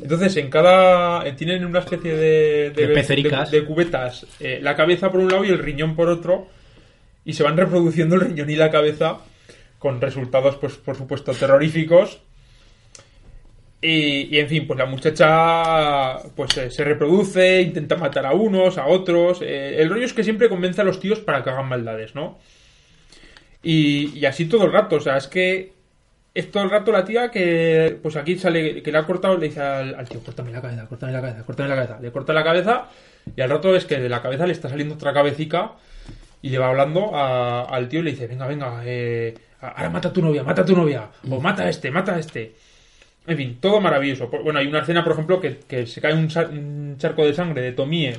Entonces, 0.00 0.36
en 0.36 0.50
cada. 0.50 1.26
eh, 1.26 1.32
tienen 1.32 1.64
una 1.64 1.78
especie 1.80 2.14
de. 2.16 2.70
De- 2.70 2.86
de 3.50 3.64
cubetas. 3.64 4.26
eh, 4.40 4.60
la 4.62 4.76
cabeza 4.76 5.10
por 5.10 5.20
un 5.20 5.28
lado 5.30 5.44
y 5.44 5.48
el 5.48 5.58
riñón 5.58 5.94
por 5.96 6.08
otro. 6.08 6.48
Y 7.24 7.32
se 7.32 7.42
van 7.42 7.56
reproduciendo 7.56 8.14
el 8.14 8.20
riñón 8.22 8.50
y 8.50 8.56
la 8.56 8.70
cabeza. 8.70 9.18
Con 9.78 10.00
resultados, 10.00 10.56
pues, 10.56 10.74
por 10.74 10.96
supuesto, 10.96 11.32
terroríficos. 11.32 12.20
Y, 13.88 14.34
y, 14.34 14.38
en 14.40 14.48
fin, 14.48 14.66
pues 14.66 14.78
la 14.78 14.86
muchacha 14.86 16.18
pues 16.34 16.56
eh, 16.58 16.70
se 16.70 16.82
reproduce, 16.82 17.60
intenta 17.62 17.96
matar 17.96 18.26
a 18.26 18.32
unos, 18.32 18.78
a 18.78 18.86
otros. 18.86 19.42
eh, 19.42 19.76
el 19.80 19.88
rollo 19.90 20.04
es 20.06 20.12
que 20.12 20.24
siempre 20.24 20.48
convence 20.48 20.80
a 20.80 20.84
los 20.84 20.98
tíos 20.98 21.20
para 21.20 21.44
que 21.44 21.50
hagan 21.50 21.68
maldades, 21.68 22.14
¿no? 22.14 22.38
Y, 23.62 24.16
y 24.18 24.26
así 24.26 24.46
todo 24.46 24.64
el 24.66 24.72
rato, 24.72 24.96
o 24.96 25.00
sea, 25.00 25.16
es 25.16 25.26
que 25.28 25.72
es 26.34 26.50
todo 26.50 26.62
el 26.64 26.70
rato 26.70 26.92
la 26.92 27.04
tía 27.04 27.30
que 27.30 27.98
pues 28.02 28.16
aquí 28.16 28.38
sale, 28.38 28.82
que 28.82 28.92
le 28.92 28.98
ha 28.98 29.06
cortado, 29.06 29.36
le 29.38 29.48
dice 29.48 29.60
al, 29.60 30.08
tío, 30.08 30.20
córtame 30.20 30.52
la 30.52 30.60
cabeza, 30.62 30.86
córtame 30.86 31.12
la 31.12 31.20
cabeza, 31.20 31.42
córtame 31.44 31.68
la 31.68 31.74
cabeza. 31.76 31.98
Le 32.00 32.12
corta 32.12 32.32
la 32.32 32.44
cabeza 32.44 32.88
y 33.34 33.40
al 33.40 33.50
rato 33.50 33.74
es 33.74 33.84
que 33.86 33.98
de 33.98 34.08
la 34.08 34.20
cabeza 34.22 34.46
le 34.46 34.52
está 34.52 34.68
saliendo 34.68 34.94
otra 34.94 35.12
cabecica 35.12 35.72
y 36.42 36.50
le 36.50 36.58
va 36.58 36.68
hablando 36.68 37.14
a- 37.16 37.62
al 37.64 37.88
tío 37.88 38.00
y 38.00 38.02
le 38.04 38.10
dice, 38.12 38.26
venga, 38.26 38.46
venga, 38.46 38.82
eh, 38.84 39.34
ahora 39.60 39.90
mata 39.90 40.08
a 40.08 40.12
tu 40.12 40.22
novia, 40.22 40.42
mata 40.44 40.62
a 40.62 40.64
tu 40.66 40.76
novia, 40.76 41.08
o 41.30 41.40
mata 41.40 41.62
a 41.64 41.68
este, 41.68 41.90
mata 41.90 42.14
a 42.14 42.18
este. 42.18 42.54
En 43.26 43.36
fin, 43.36 43.58
todo 43.60 43.80
maravilloso. 43.80 44.28
Bueno, 44.28 44.58
hay 44.58 44.66
una 44.66 44.80
escena, 44.80 45.02
por 45.02 45.12
ejemplo, 45.12 45.40
que, 45.40 45.58
que 45.68 45.86
se 45.86 46.00
cae 46.00 46.14
un, 46.14 46.28
un 46.50 46.96
charco 46.98 47.24
de 47.24 47.34
sangre 47.34 47.62
de 47.62 47.72
Tomie 47.72 48.14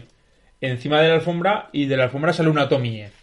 encima 0.62 1.02
de 1.02 1.10
la 1.10 1.16
alfombra 1.16 1.70
y 1.72 1.86
de 1.86 1.98
la 1.98 2.06
alfombra 2.06 2.34
sale 2.34 2.50
una 2.50 2.70
Tomie. 2.70 3.10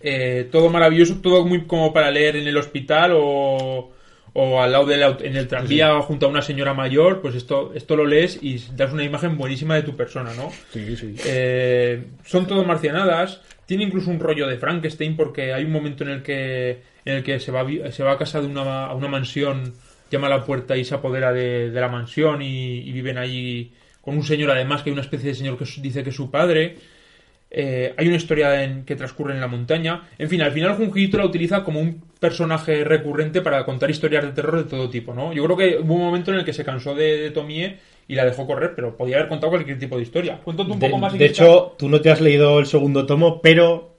Eh, 0.00 0.48
todo 0.50 0.70
maravilloso, 0.70 1.16
todo 1.20 1.44
muy 1.44 1.66
como 1.66 1.92
para 1.92 2.10
leer 2.10 2.36
en 2.36 2.46
el 2.46 2.56
hospital 2.56 3.12
o, 3.14 3.92
o 4.32 4.60
al 4.62 4.72
lado 4.72 4.86
del 4.86 5.02
en 5.20 5.36
el 5.36 5.46
tranvía 5.46 6.00
junto 6.00 6.26
a 6.26 6.28
una 6.28 6.42
señora 6.42 6.74
mayor, 6.74 7.20
pues 7.20 7.34
esto, 7.34 7.72
esto 7.74 7.96
lo 7.96 8.06
lees 8.06 8.38
y 8.42 8.58
das 8.74 8.92
una 8.92 9.04
imagen 9.04 9.36
buenísima 9.36 9.74
de 9.76 9.82
tu 9.82 9.94
persona, 9.94 10.32
¿no? 10.34 10.50
Sí, 10.72 10.96
sí. 10.96 11.14
Eh, 11.26 12.04
son 12.24 12.46
todo 12.46 12.64
marcianadas. 12.64 13.42
Tiene 13.66 13.84
incluso 13.84 14.10
un 14.10 14.20
rollo 14.20 14.46
de 14.46 14.58
Frankenstein 14.58 15.16
porque 15.16 15.52
hay 15.52 15.64
un 15.64 15.72
momento 15.72 16.04
en 16.04 16.10
el 16.10 16.22
que 16.22 16.82
en 17.04 17.16
el 17.16 17.22
que 17.22 17.40
se 17.40 17.52
va 17.52 17.66
se 17.92 18.02
va 18.02 18.12
a 18.12 18.18
casa 18.18 18.40
de 18.40 18.46
una, 18.46 18.86
a 18.86 18.94
una 18.94 19.08
mansión, 19.08 19.74
llama 20.14 20.26
a 20.28 20.30
la 20.30 20.44
puerta 20.44 20.76
y 20.76 20.84
se 20.84 20.94
apodera 20.94 21.32
de, 21.32 21.70
de 21.70 21.80
la 21.80 21.88
mansión 21.88 22.42
y, 22.42 22.78
y 22.78 22.92
viven 22.92 23.18
allí 23.18 23.72
con 24.00 24.16
un 24.16 24.24
señor 24.24 24.50
además 24.50 24.82
que 24.82 24.90
hay 24.90 24.94
una 24.94 25.02
especie 25.02 25.28
de 25.30 25.34
señor 25.34 25.56
que 25.58 25.64
dice 25.80 26.02
que 26.02 26.10
es 26.10 26.16
su 26.16 26.30
padre. 26.30 26.76
Eh, 27.56 27.94
hay 27.96 28.08
una 28.08 28.16
historia 28.16 28.64
en- 28.64 28.84
que 28.84 28.96
transcurre 28.96 29.32
en 29.34 29.40
la 29.40 29.46
montaña. 29.46 30.08
En 30.18 30.28
fin, 30.28 30.42
al 30.42 30.50
final 30.52 30.74
Junjito 30.74 31.18
la 31.18 31.26
utiliza 31.26 31.62
como 31.62 31.80
un 31.80 32.02
personaje 32.18 32.82
recurrente 32.84 33.42
para 33.42 33.64
contar 33.64 33.90
historias 33.90 34.24
de 34.24 34.32
terror 34.32 34.56
de 34.64 34.68
todo 34.68 34.90
tipo, 34.90 35.14
¿no? 35.14 35.32
Yo 35.32 35.44
creo 35.44 35.56
que 35.56 35.78
hubo 35.78 35.94
un 35.94 36.00
momento 36.02 36.32
en 36.32 36.38
el 36.38 36.44
que 36.44 36.52
se 36.52 36.64
cansó 36.64 36.94
de, 36.94 37.18
de 37.18 37.30
Tomie 37.30 37.78
y 38.08 38.14
la 38.16 38.24
dejó 38.24 38.46
correr, 38.46 38.72
pero 38.74 38.96
podía 38.96 39.16
haber 39.16 39.28
contado 39.28 39.50
cualquier 39.52 39.78
tipo 39.78 39.96
de 39.96 40.02
historia. 40.02 40.40
Cuéntate 40.42 40.72
un 40.72 40.78
De, 40.80 40.86
poco 40.88 40.98
más. 40.98 41.16
de 41.16 41.24
hecho, 41.26 41.74
tú 41.78 41.88
no 41.88 42.00
te 42.00 42.10
has 42.10 42.20
leído 42.20 42.58
el 42.58 42.66
segundo 42.66 43.06
tomo, 43.06 43.40
pero 43.40 43.93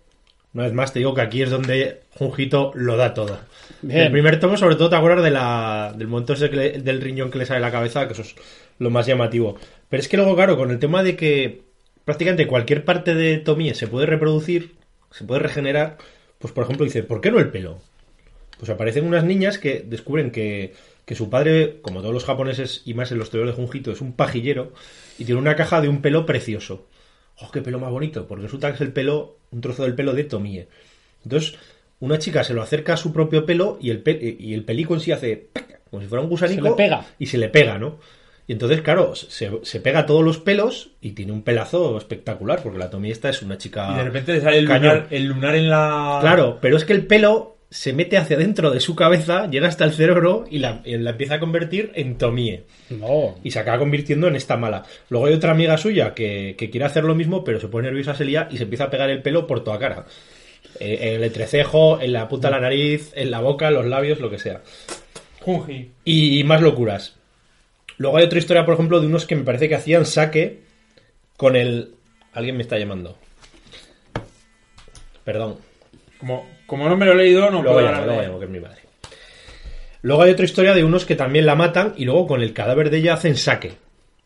una 0.56 0.64
vez 0.64 0.74
más 0.74 0.92
te 0.92 1.00
digo 1.00 1.14
que 1.14 1.22
aquí 1.22 1.44
es 1.44 1.52
donde 1.52 2.02
Junjito 2.12 2.72
lo 2.74 2.98
da 2.98 3.14
todo. 3.14 3.38
Bien. 3.84 4.00
El 4.06 4.12
primer 4.12 4.40
tomo, 4.40 4.58
sobre 4.58 4.76
todo, 4.76 4.90
te 4.90 4.96
acuerdas 4.96 5.24
de 5.24 5.30
la, 5.32 5.94
del 5.96 6.08
momento 6.08 6.34
ese 6.34 6.50
que 6.50 6.56
le- 6.56 6.72
del 6.82 7.02
riñón 7.02 7.30
que 7.30 7.38
le 7.38 7.46
sale 7.46 7.60
la 7.60 7.72
cabeza, 7.72 8.08
que 8.08 8.14
eso 8.14 8.24
es 8.24 8.36
lo 8.80 8.90
más 8.90 9.06
llamativo. 9.06 9.58
Pero 9.90 10.02
es 10.02 10.08
que 10.08 10.18
luego, 10.18 10.36
claro, 10.36 10.58
con 10.58 10.72
el 10.72 10.80
tema 10.80 11.04
de 11.04 11.16
que 11.16 11.62
prácticamente 12.06 12.48
cualquier 12.48 12.84
parte 12.86 13.14
de 13.14 13.38
Tomie 13.38 13.76
se 13.76 13.88
puede 13.88 14.06
reproducir, 14.08 14.76
se 15.12 15.24
puede 15.26 15.42
regenerar, 15.42 15.98
pues 16.40 16.52
por 16.54 16.64
ejemplo 16.64 16.86
dice, 16.86 17.04
¿por 17.04 17.22
qué 17.22 17.30
no 17.32 17.40
el 17.40 17.50
pelo? 17.52 17.80
Pues 18.58 18.70
aparecen 18.70 19.06
unas 19.06 19.24
niñas 19.26 19.58
que 19.58 19.84
descubren 19.86 20.32
que, 20.32 20.74
que 21.06 21.16
su 21.16 21.30
padre, 21.30 21.80
como 21.82 22.00
todos 22.02 22.14
los 22.14 22.24
japoneses 22.26 22.82
y 22.86 22.94
más 22.94 23.12
en 23.12 23.20
los 23.20 23.30
tebeos 23.30 23.50
de 23.50 23.56
Junjito, 23.56 23.92
es 23.92 24.00
un 24.02 24.14
pajillero 24.14 24.72
y 25.20 25.26
tiene 25.26 25.42
una 25.42 25.56
caja 25.58 25.82
de 25.82 25.90
un 25.90 26.02
pelo 26.02 26.26
precioso. 26.26 26.86
¡Oh, 27.42 27.52
qué 27.52 27.62
pelo 27.62 27.80
más 27.80 27.92
bonito! 27.92 28.28
Porque 28.28 28.44
resulta 28.44 28.70
que 28.70 28.76
es 28.76 28.82
el 28.82 28.94
pelo, 28.94 29.38
un 29.52 29.62
trozo 29.62 29.84
del 29.84 29.96
pelo 29.96 30.14
de 30.14 30.24
Tomie. 30.24 30.68
Entonces, 31.24 31.56
una 32.00 32.20
chica 32.20 32.44
se 32.44 32.54
lo 32.54 32.62
acerca 32.62 32.94
a 32.94 32.98
su 32.98 33.12
propio 33.12 33.46
pelo 33.46 33.78
y 33.82 33.90
el, 33.90 34.00
pe- 34.02 34.38
y 34.40 34.54
el 34.54 34.64
pelico 34.64 34.94
en 34.94 35.00
sí 35.02 35.12
hace 35.12 35.50
como 35.90 36.02
si 36.02 36.08
fuera 36.08 36.22
un 36.24 36.30
gusanico. 36.30 36.64
Se 36.64 36.70
le 36.70 36.76
pega. 36.76 37.06
Y 37.20 37.26
se 37.26 37.38
le 37.38 37.50
pega, 37.50 37.78
¿no? 37.78 38.00
Y 38.48 38.54
entonces, 38.54 38.82
claro, 38.82 39.16
se, 39.16 39.50
se 39.64 39.80
pega 39.80 40.00
a 40.02 40.06
todos 40.06 40.24
los 40.24 40.38
pelos 40.38 40.92
y 41.02 41.12
tiene 41.14 41.32
un 41.32 41.42
pelazo 41.42 41.98
espectacular, 41.98 42.62
porque 42.62 42.78
la 42.78 42.92
Tommy 42.92 43.10
esta 43.10 43.30
es 43.30 43.42
una 43.42 43.58
chica... 43.58 43.90
Y 43.92 43.98
de 43.98 44.04
repente 44.04 44.34
te 44.36 44.42
sale 44.42 44.60
el 44.60 44.68
Cañón. 44.68 44.94
lunar, 44.94 45.08
el 45.10 45.26
lunar 45.26 45.56
en 45.56 45.70
la. 45.70 46.20
Claro, 46.22 46.60
pero 46.62 46.78
es 46.78 46.86
que 46.86 46.94
el 46.94 47.08
pelo 47.08 47.55
se 47.70 47.94
mete 47.94 48.18
hacia 48.18 48.38
dentro 48.38 48.72
de 48.72 48.80
su 48.80 48.96
cabeza, 48.96 49.50
llega 49.50 49.68
hasta 49.68 49.86
el 49.86 49.94
cerebro 49.94 50.46
y 50.50 50.60
la, 50.60 50.82
y 50.86 50.98
la 50.98 51.12
empieza 51.12 51.36
a 51.36 51.40
convertir 51.40 51.92
en 51.96 52.18
Tomie. 52.18 52.64
No. 52.90 53.36
Y 53.44 53.52
se 53.52 53.60
acaba 53.60 53.80
convirtiendo 53.80 54.28
en 54.28 54.36
esta 54.36 54.58
mala. 54.58 54.84
Luego 55.10 55.26
hay 55.26 55.34
otra 55.34 55.52
amiga 55.52 55.78
suya 55.78 56.14
que, 56.14 56.56
que 56.58 56.70
quiere 56.70 56.86
hacer 56.86 57.04
lo 57.04 57.16
mismo, 57.16 57.44
pero 57.44 57.60
se 57.60 57.68
pone 57.68 57.88
nerviosa, 57.88 58.16
se 58.16 58.26
lía 58.26 58.48
y 58.52 58.58
se 58.58 58.64
empieza 58.64 58.86
a 58.86 58.90
pegar 58.90 59.10
el 59.10 59.22
pelo 59.22 59.48
por 59.48 59.64
toda 59.64 59.80
cara. 59.80 60.06
Eh, 60.80 61.00
en 61.02 61.14
el 61.16 61.24
entrecejo, 61.24 62.00
en 62.00 62.14
la 62.14 62.28
punta 62.28 62.50
de 62.50 62.54
la 62.54 62.62
nariz, 62.62 63.12
en 63.16 63.32
la 63.32 63.40
boca, 63.40 63.72
los 63.72 63.86
labios, 63.86 64.20
lo 64.20 64.30
que 64.30 64.40
sea. 64.40 64.62
Junji. 65.42 65.92
Y 66.04 66.44
más 66.44 66.62
locuras. 66.62 67.16
Luego 67.98 68.18
hay 68.18 68.26
otra 68.26 68.40
historia, 68.40 68.66
por 68.66 68.74
ejemplo, 68.74 69.00
de 69.00 69.08
unos 69.08 69.26
que 69.26 69.36
me 69.36 69.44
parece 69.44 69.70
que 69.70 69.76
hacían 69.76 70.06
saque 70.06 70.62
con 71.38 71.56
el... 71.56 71.94
Alguien 72.34 72.58
me 72.58 72.64
está 72.64 72.78
llamando. 72.78 73.18
Perdón. 75.24 75.58
Como, 76.20 76.46
como 76.66 76.88
no 76.90 76.98
me 76.98 77.06
lo 77.06 77.14
he 77.14 77.16
leído, 77.16 77.42
no 77.50 77.62
Luego 77.62 77.74
puedo 77.74 77.80
llamo, 77.82 77.90
hablar 78.02 78.06
luego 78.06 78.22
de- 78.22 78.28
llamo, 78.28 78.40
que 78.40 78.46
es 78.46 78.52
mi 78.52 78.60
madre. 78.60 78.82
Luego 80.02 80.22
hay 80.24 80.32
otra 80.32 80.46
historia 80.46 80.74
de 80.74 80.84
unos 80.84 81.06
que 81.06 81.16
también 81.16 81.46
la 81.46 81.56
matan 81.56 81.94
y 81.98 82.06
luego 82.06 82.28
con 82.28 82.42
el 82.42 82.54
cadáver 82.54 82.90
de 82.90 82.98
ella 82.98 83.14
hacen 83.16 83.36
saque. 83.36 83.74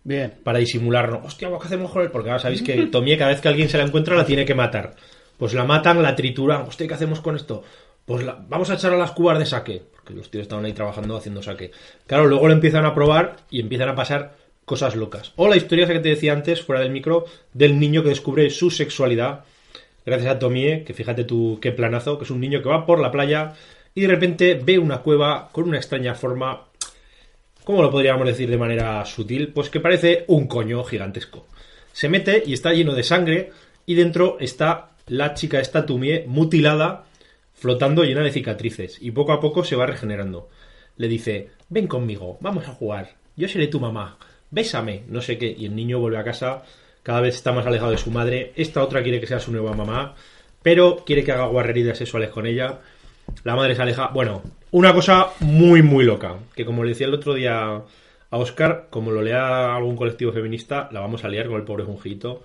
Bien. 0.04 0.34
Para 0.44 0.60
disimularlo. 0.60 1.22
Hostia, 1.24 1.48
¿qué 1.50 1.56
hacemos 1.68 1.92
con 1.92 2.02
él? 2.02 2.12
Porque 2.12 2.30
ahora 2.30 2.42
sabéis 2.42 2.62
que 2.62 2.88
Tomie 2.92 3.18
cada 3.18 3.32
vez 3.32 3.42
que 3.42 3.48
alguien 3.48 3.70
se 3.70 3.78
la 3.78 3.86
encuentra 3.86 4.16
la 4.16 4.26
tiene 4.26 4.46
que 4.46 4.56
matar. 4.56 4.96
Pues 5.38 5.54
la 5.54 5.64
matan, 5.64 6.02
la 6.04 6.16
trituran. 6.16 6.64
Hostia, 6.64 6.88
¿qué 6.88 6.94
hacemos 6.94 7.22
con 7.22 7.36
esto? 7.36 7.64
Pues 8.06 8.24
la- 8.26 8.38
vamos 8.48 8.70
a 8.70 8.74
echar 8.74 8.92
a 8.94 8.98
las 8.98 9.12
cubas 9.12 9.40
de 9.40 9.46
saque. 9.46 9.82
Porque 9.94 10.14
los 10.14 10.30
tíos 10.30 10.42
estaban 10.44 10.66
ahí 10.66 10.74
trabajando 10.74 11.16
haciendo 11.16 11.42
saque. 11.42 11.72
Claro, 12.08 12.26
luego 12.26 12.48
lo 12.48 12.54
empiezan 12.54 12.86
a 12.86 12.94
probar 12.94 13.38
y 13.50 13.62
empiezan 13.62 13.90
a 13.90 13.96
pasar 13.96 14.36
cosas 14.66 14.96
locas. 14.96 15.32
O 15.38 15.48
la 15.48 15.56
historia 15.56 15.86
esa 15.86 15.94
que 15.94 16.00
te 16.00 16.10
decía 16.10 16.34
antes, 16.34 16.62
fuera 16.62 16.82
del 16.82 16.92
micro, 16.92 17.26
del 17.54 17.80
niño 17.80 18.04
que 18.04 18.10
descubre 18.10 18.50
su 18.50 18.70
sexualidad. 18.70 19.46
Gracias 20.06 20.32
a 20.32 20.40
Tomie, 20.40 20.84
que 20.84 20.94
fíjate 20.94 21.24
tú 21.24 21.60
qué 21.62 21.72
planazo, 21.72 22.18
que 22.18 22.24
es 22.24 22.32
un 22.32 22.40
niño 22.40 22.62
que 22.62 22.70
va 22.70 22.86
por 22.86 23.00
la 23.00 23.12
playa 23.12 23.54
y 23.94 24.02
de 24.02 24.08
repente 24.08 24.56
ve 24.56 24.80
una 24.80 25.00
cueva 25.00 25.50
con 25.52 25.68
una 25.68 25.78
extraña 25.78 26.16
forma 26.16 26.70
¿Cómo 27.70 27.84
lo 27.84 27.92
podríamos 27.92 28.26
decir 28.26 28.50
de 28.50 28.58
manera 28.58 29.06
sutil? 29.06 29.50
Pues 29.50 29.70
que 29.70 29.80
parece 29.80 30.26
un 30.26 30.48
coño 30.48 30.84
gigantesco. 30.84 31.46
Se 31.94 32.10
mete 32.10 32.42
y 32.44 32.54
está 32.54 32.74
lleno 32.74 32.96
de 32.96 33.04
sangre 33.04 33.52
y 33.86 33.94
dentro 33.94 34.38
está 34.40 34.94
la 35.06 35.36
chica 35.36 35.60
esta 35.60 35.86
Tumie 35.86 36.26
mutilada, 36.26 37.06
flotando 37.54 38.04
llena 38.04 38.24
de 38.24 38.32
cicatrices 38.32 38.98
y 39.00 39.12
poco 39.12 39.34
a 39.34 39.40
poco 39.40 39.64
se 39.64 39.76
va 39.76 39.86
regenerando. 39.86 40.50
Le 40.98 41.08
dice, 41.08 41.50
ven 41.70 41.86
conmigo, 41.86 42.40
vamos 42.42 42.68
a 42.68 42.74
jugar, 42.74 43.18
yo 43.36 43.48
seré 43.48 43.68
tu 43.68 43.80
mamá, 43.80 44.18
bésame, 44.50 45.04
no 45.08 45.22
sé 45.22 45.38
qué, 45.38 45.56
y 45.56 45.66
el 45.66 45.76
niño 45.76 46.00
vuelve 46.00 46.18
a 46.18 46.24
casa, 46.24 46.64
cada 47.10 47.22
vez 47.22 47.34
está 47.34 47.52
más 47.52 47.66
alejado 47.66 47.90
de 47.90 47.98
su 47.98 48.12
madre, 48.12 48.52
esta 48.56 48.84
otra 48.84 49.02
quiere 49.02 49.20
que 49.20 49.26
sea 49.26 49.40
su 49.40 49.52
nueva 49.52 49.74
mamá, 49.74 50.14
pero 50.62 50.98
quiere 51.04 51.24
que 51.24 51.32
haga 51.32 51.48
guarreridas 51.48 51.98
sexuales 51.98 52.30
con 52.30 52.46
ella, 52.46 52.82
la 53.44 53.56
madre 53.56 53.76
se 53.76 53.82
aleja. 53.82 54.10
Bueno, 54.14 54.44
una 54.70 54.94
cosa 54.94 55.30
muy, 55.40 55.82
muy 55.82 56.06
loca. 56.06 56.36
Que 56.56 56.66
como 56.66 56.84
le 56.84 56.90
decía 56.90 57.08
el 57.08 57.16
otro 57.16 57.34
día 57.34 57.82
a 58.30 58.38
Oscar, 58.38 58.90
como 58.92 59.10
lo 59.10 59.24
lea 59.24 59.76
algún 59.76 59.96
colectivo 59.96 60.32
feminista, 60.32 60.88
la 60.92 61.00
vamos 61.00 61.24
a 61.24 61.30
liar 61.30 61.48
con 61.48 61.56
el 61.56 61.64
pobre 61.64 61.84
Junjito. 61.84 62.44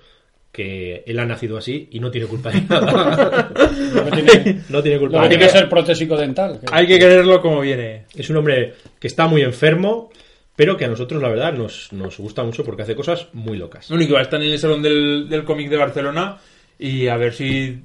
Que 0.51 1.03
él 1.07 1.19
ha 1.19 1.27
nacido 1.27 1.59
así 1.59 1.89
y 1.91 2.01
no 2.01 2.11
tiene 2.11 2.27
culpa 2.27 2.51
de 2.51 2.63
nada. 2.71 3.51
Que 4.15 4.23
tiene, 4.23 4.61
no 4.71 4.83
tiene 4.83 4.99
culpa 4.99 5.19
de 5.19 5.23
que 5.25 5.29
tiene 5.29 5.45
nada. 5.45 5.53
que 5.53 5.59
ser 5.59 5.69
protésico 5.69 6.17
dental. 6.17 6.59
que- 6.61 6.67
Hay 6.75 6.87
que 6.87 6.99
quererlo 6.99 7.43
como 7.43 7.61
viene. 7.61 8.07
Es 8.15 8.31
un 8.31 8.39
hombre 8.39 8.73
que 8.99 9.09
está 9.09 9.27
muy 9.27 9.43
enfermo, 9.43 10.09
pero 10.57 10.77
que 10.77 10.85
a 10.85 10.89
nosotros, 10.89 11.21
la 11.21 11.29
verdad, 11.29 11.53
nos, 11.53 11.93
nos 11.93 12.17
gusta 12.19 12.43
mucho 12.45 12.65
porque 12.65 12.83
hace 12.83 12.95
cosas 12.95 13.29
muy 13.33 13.57
locas. 13.59 13.91
Lo 13.91 13.97
único 13.97 14.11
que 14.11 14.15
va 14.15 14.21
a 14.21 14.25
estar 14.25 14.43
en 14.43 14.51
el 14.53 14.59
Salón 14.59 14.83
del, 14.83 15.29
del 15.29 15.45
Cómic 15.45 15.69
de 15.69 15.77
Barcelona 15.77 16.39
y 16.79 17.09
a 17.09 17.17
ver 17.17 17.33
si 17.33 17.79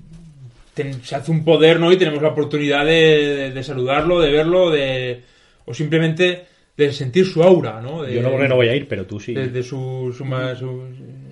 ten- 0.73 1.03
se 1.03 1.15
hace 1.15 1.31
un 1.31 1.43
poder, 1.43 1.79
¿no? 1.79 1.91
Y 1.91 1.97
tenemos 1.97 2.21
la 2.21 2.29
oportunidad 2.29 2.85
de, 2.85 2.91
de- 2.91 3.51
de 3.51 3.63
saludarlo, 3.63 4.19
de 4.21 4.31
verlo, 4.31 4.69
de 4.69 5.21
o 5.65 5.73
simplemente 5.73 6.45
de 6.77 6.93
sentir 6.93 7.25
su 7.25 7.43
aura, 7.43 7.81
¿no? 7.81 8.03
De- 8.03 8.13
Yo 8.15 8.21
no, 8.21 8.37
no 8.47 8.55
voy 8.55 8.69
a 8.69 8.75
ir, 8.75 8.87
pero 8.87 9.05
tú 9.05 9.19
sí. 9.19 9.33
de, 9.33 9.47
de 9.49 9.63
su, 9.63 10.13
su, 10.17 10.23
su- 10.23 10.83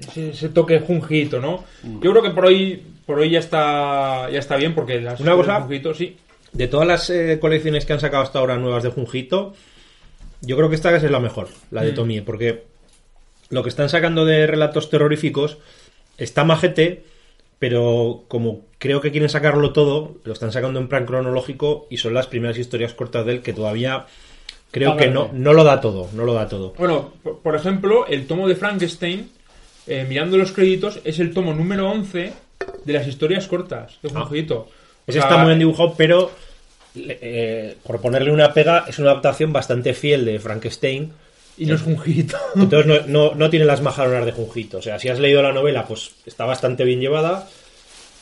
ese, 0.09 0.29
ese 0.31 0.49
toque 0.49 0.79
junjito, 0.79 1.39
¿no? 1.39 1.63
Yo 2.01 2.11
creo 2.11 2.21
que 2.23 2.31
por 2.31 2.45
hoy 2.47 2.81
por 3.05 3.19
hoy 3.19 3.29
ya 3.29 3.39
está 3.39 4.29
ya 4.29 4.39
está 4.39 4.57
bien 4.57 4.75
porque 4.75 4.99
las 4.99 5.19
Una 5.21 5.33
cosa- 5.35 5.61
Junjito, 5.61 5.93
sí. 5.93 6.17
De 6.51 6.67
todas 6.67 6.87
las 6.87 7.09
eh, 7.09 7.37
colecciones 7.39 7.85
que 7.85 7.93
han 7.93 7.99
sacado 7.99 8.23
hasta 8.23 8.39
ahora 8.39 8.57
nuevas 8.57 8.83
de 8.83 8.89
Junjito, 8.89 9.53
yo 10.41 10.55
creo 10.55 10.69
que 10.69 10.75
esta 10.75 10.95
es 10.95 11.03
la 11.03 11.19
mejor, 11.19 11.47
la 11.71 11.83
de 11.83 11.93
Tomie, 11.93 12.21
porque 12.21 12.63
lo 13.49 13.63
que 13.63 13.69
están 13.69 13.89
sacando 13.89 14.25
de 14.25 14.47
relatos 14.47 14.89
terroríficos 14.89 15.57
está 16.17 16.43
majete, 16.43 17.03
pero 17.59 18.23
como 18.27 18.61
creo 18.77 19.01
que 19.01 19.11
quieren 19.11 19.29
sacarlo 19.29 19.73
todo, 19.73 20.17
lo 20.23 20.33
están 20.33 20.51
sacando 20.51 20.79
en 20.79 20.87
plan 20.87 21.05
cronológico 21.05 21.87
y 21.89 21.97
son 21.97 22.13
las 22.13 22.27
primeras 22.27 22.57
historias 22.57 22.93
cortas 22.93 23.25
de 23.25 23.33
él 23.33 23.41
que 23.41 23.53
todavía 23.53 24.05
creo 24.71 24.97
que 24.97 25.07
no, 25.07 25.29
no 25.33 25.53
lo 25.53 25.63
da 25.63 25.81
todo, 25.81 26.09
no 26.13 26.23
lo 26.23 26.33
da 26.33 26.47
todo. 26.47 26.73
Bueno, 26.77 27.13
por, 27.43 27.55
ejemplo, 27.55 28.05
el 28.07 28.27
tomo 28.27 28.47
de 28.47 28.55
Frankenstein, 28.55 29.31
eh, 29.87 30.05
mirando 30.07 30.37
los 30.37 30.51
créditos, 30.51 30.99
es 31.03 31.19
el 31.19 31.33
tomo 31.33 31.53
número 31.53 31.89
11 31.89 32.33
de 32.83 32.93
las 32.93 33.07
historias 33.07 33.47
cortas 33.47 33.97
de 34.01 34.09
Junjito. 34.09 34.55
O 34.59 34.67
Ese 35.07 35.19
sea, 35.19 35.29
está 35.29 35.37
muy 35.37 35.47
bien 35.47 35.59
dibujado, 35.59 35.95
pero 35.97 36.31
eh, 37.09 37.75
por 37.83 37.99
ponerle 38.01 38.31
una 38.31 38.53
pega, 38.53 38.85
es 38.87 38.97
una 38.99 39.11
adaptación 39.11 39.51
bastante 39.53 39.93
fiel 39.93 40.25
de 40.25 40.39
Frankenstein. 40.39 41.11
Y 41.59 41.65
no 41.65 41.75
es 41.75 41.81
Junjito. 41.81 42.37
Entonces 42.55 42.85
no, 43.07 43.29
no, 43.29 43.35
no 43.35 43.49
tiene 43.49 43.65
las 43.65 43.81
majaronas 43.81 44.25
de 44.25 44.31
Junjito. 44.31 44.77
O 44.77 44.81
sea, 44.81 44.99
si 44.99 45.09
has 45.09 45.19
leído 45.19 45.41
la 45.41 45.51
novela, 45.51 45.85
pues 45.85 46.11
está 46.25 46.45
bastante 46.45 46.83
bien 46.83 46.99
llevada. 46.99 47.47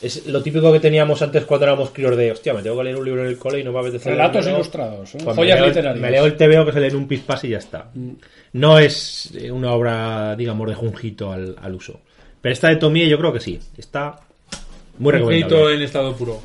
Es 0.00 0.26
lo 0.26 0.42
típico 0.42 0.70
que 0.72 0.80
teníamos 0.80 1.22
antes 1.22 1.44
cuando 1.46 1.64
éramos 1.66 1.90
críos 1.90 2.16
de, 2.16 2.30
hostia, 2.32 2.52
me 2.52 2.62
tengo 2.62 2.76
que 2.78 2.84
leer 2.84 2.96
un 2.96 3.04
libro 3.04 3.22
en 3.22 3.28
el 3.28 3.38
cole 3.38 3.60
y 3.60 3.64
no 3.64 3.72
me 3.72 3.80
apetece 3.80 4.10
Relatos 4.10 4.36
leérmelo". 4.44 4.58
ilustrados, 4.58 5.14
¿eh? 5.14 5.18
Pues 5.24 5.36
me 5.36 5.42
joyas 5.42 5.58
leo- 5.58 5.68
literarias. 5.68 6.02
Me 6.02 6.10
leo 6.10 6.24
el 6.26 6.36
TVO 6.36 6.66
que 6.66 6.72
se 6.72 6.80
lee 6.80 6.86
en 6.88 6.96
un 6.96 7.08
pispas 7.08 7.44
y 7.44 7.48
ya 7.48 7.58
está. 7.58 7.90
No 8.52 8.78
es 8.78 9.30
eh, 9.34 9.50
una 9.50 9.72
obra, 9.72 10.36
digamos, 10.36 10.68
de 10.68 10.74
Junjito 10.74 11.32
al, 11.32 11.56
al 11.62 11.74
uso. 11.74 12.00
Pero 12.42 12.52
esta 12.52 12.68
de 12.68 12.76
Tomie 12.76 13.08
yo 13.08 13.18
creo 13.18 13.32
que 13.32 13.40
sí. 13.40 13.58
Está 13.78 14.20
muy 14.98 15.12
Junjito 15.14 15.20
recomendable. 15.48 15.74
en 15.76 15.82
estado 15.82 16.14
puro. 16.14 16.42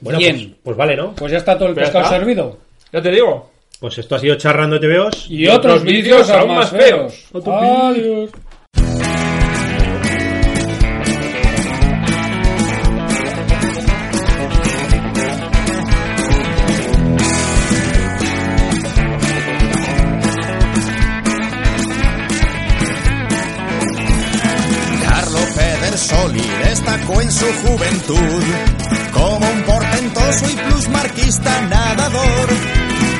Bueno, 0.00 0.18
Bien. 0.18 0.36
pues, 0.36 0.50
pues 0.64 0.76
vale, 0.76 0.96
¿no? 0.96 1.14
Pues 1.14 1.32
ya 1.32 1.38
está 1.38 1.56
todo 1.56 1.68
el 1.68 1.74
Pero 1.74 1.86
pescado 1.86 2.04
está. 2.04 2.18
servido. 2.18 2.58
Ya 2.92 3.02
te 3.02 3.10
digo. 3.10 3.50
Pues 3.80 3.98
esto 3.98 4.14
ha 4.14 4.18
sido 4.18 4.36
Charrando 4.36 4.80
TVOs. 4.80 5.26
Y 5.30 5.46
otros 5.48 5.82
vídeos 5.82 6.28
aún 6.30 6.54
más 6.54 6.70
feos. 6.70 7.24
Adiós. 7.34 8.30
Carlo 25.02 25.38
Pedersoli 25.54 26.42
destacó 26.64 27.20
en 27.20 27.30
su 27.32 27.46
juventud 27.46 28.42
como 29.12 29.46
un 29.50 29.62
portentoso 30.10 30.50
y 30.50 30.56
plusmarquista 30.56 31.60
nadador. 31.62 32.48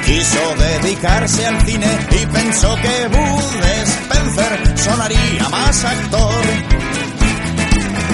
Quiso 0.04 0.54
dedicarse 0.58 1.46
al 1.46 1.60
cine 1.62 1.86
y 2.10 2.26
pensó 2.26 2.74
que 2.76 3.08
Bud 3.08 3.64
Spencer 3.84 4.78
sonaría 4.78 5.48
más 5.48 5.84
actor. 5.84 6.44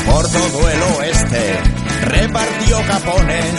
Por 0.06 0.28
todo 0.28 0.70
el 0.70 0.82
oeste 0.98 1.60
repartió 2.04 2.82
capones 2.86 3.54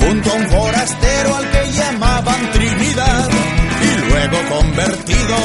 junto 0.00 0.30
a 0.30 0.34
un 0.34 0.48
forastero 0.48 1.36
al 1.36 1.50
que 1.50 1.72
llamaban 1.72 2.52
Trinidad 2.52 3.28
y 3.82 4.10
luego 4.10 4.56
convertido 4.56 5.36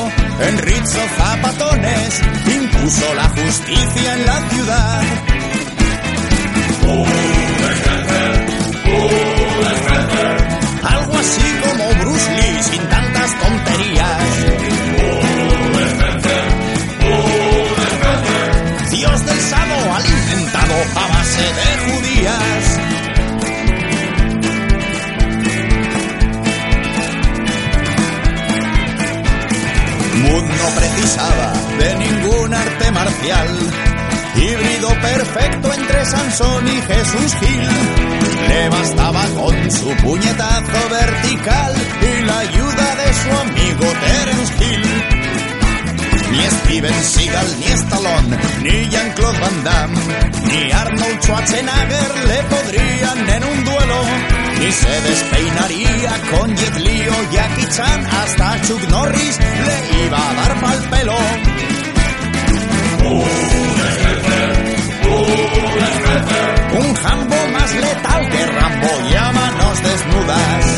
en 0.47 0.57
Rizzo 0.59 0.99
Zapatones 1.17 2.21
impuso 2.47 3.13
la 3.15 3.29
justicia 3.29 4.13
en 4.13 4.25
la 4.25 4.49
ciudad. 4.49 5.03
Así 11.19 11.41
como 11.65 11.83
Bruce 12.01 12.31
Lee 12.31 12.63
sin 12.63 12.81
tantas 12.87 13.39
tonterías. 13.39 14.23
Dios 18.91 19.25
del 19.25 19.41
sado 19.41 19.93
alimentado 19.95 20.75
a 20.95 21.07
base 21.07 21.45
de 21.59 21.91
judías. 21.91 22.79
Mood 30.23 30.43
no 30.43 30.69
precisaba 30.79 31.53
de 31.79 31.95
ningún 31.97 32.53
arte 32.53 32.91
marcial 32.91 33.98
híbrido 34.39 34.89
perfecto 35.01 35.73
entre 35.73 36.05
Sansón 36.05 36.67
y 36.67 36.81
Jesús 36.81 37.35
Gil. 37.39 37.67
Le 38.47 38.69
bastaba 38.69 39.25
con 39.35 39.71
su 39.71 39.89
puñetazo 40.03 40.89
vertical 40.89 41.73
y 42.01 42.25
la 42.25 42.39
ayuda 42.39 42.95
de 42.95 43.13
su 43.13 43.29
amigo 43.45 43.85
Terence 44.05 44.53
Hill. 44.59 45.29
Ni 46.31 46.45
Steven 46.45 47.03
Seagal, 47.03 47.59
ni 47.59 47.65
Stallone, 47.65 48.37
ni 48.63 48.89
Jean-Claude 48.89 49.39
Van 49.39 49.63
Damme, 49.63 49.97
ni 50.45 50.71
Arnold 50.71 51.21
Schwarzenegger 51.21 52.11
le 52.27 52.43
podrían 52.43 53.29
en 53.29 53.43
un 53.43 53.63
duelo. 53.65 54.01
Ni 54.59 54.71
se 54.71 55.01
despeinaría 55.01 56.11
con 56.31 56.55
Jet 56.55 56.77
Li 56.77 57.07
o 57.07 57.31
Jackie 57.31 57.67
Chan, 57.75 58.05
hasta 58.05 58.61
Chuck 58.67 58.89
Norris 58.89 59.39
le 59.39 60.05
iba 60.05 60.29
a 60.29 60.33
dar 60.33 60.61
mal 60.61 60.89
pelo. 60.89 61.17
Un 66.79 66.93
jambo 66.95 67.35
más 67.53 67.75
letal 67.75 68.29
que 68.29 68.45
Rambo 68.45 69.09
y 69.09 69.15
a 69.15 69.31
manos 69.31 69.83
desnudas. 69.83 70.68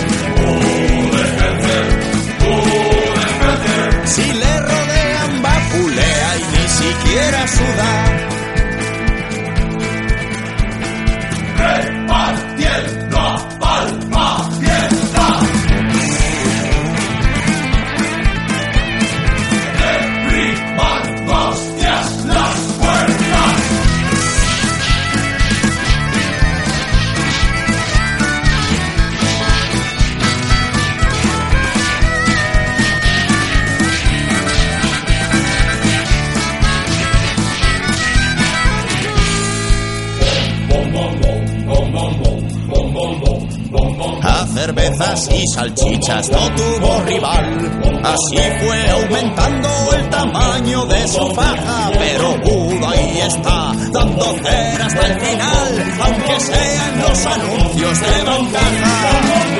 Cervezas 44.71 45.29
y 45.31 45.47
salchichas 45.53 46.31
no 46.31 46.49
tuvo 46.55 47.01
rival. 47.05 48.01
Así 48.03 48.37
fue 48.59 48.89
aumentando 48.89 49.69
el 49.93 50.09
tamaño 50.09 50.85
de 50.85 51.07
su 51.07 51.27
faja. 51.31 51.91
Pero 51.97 52.37
Buda 52.43 52.89
ahí 52.91 53.19
está, 53.19 53.73
dando 53.91 54.25
cera 54.43 54.85
hasta 54.85 55.07
el 55.07 55.19
final. 55.19 55.95
Aunque 56.01 56.39
sea 56.39 56.89
en 56.89 56.99
los 57.01 57.25
anuncios 57.25 57.99
de 58.01 58.23
bancaja. 58.23 59.50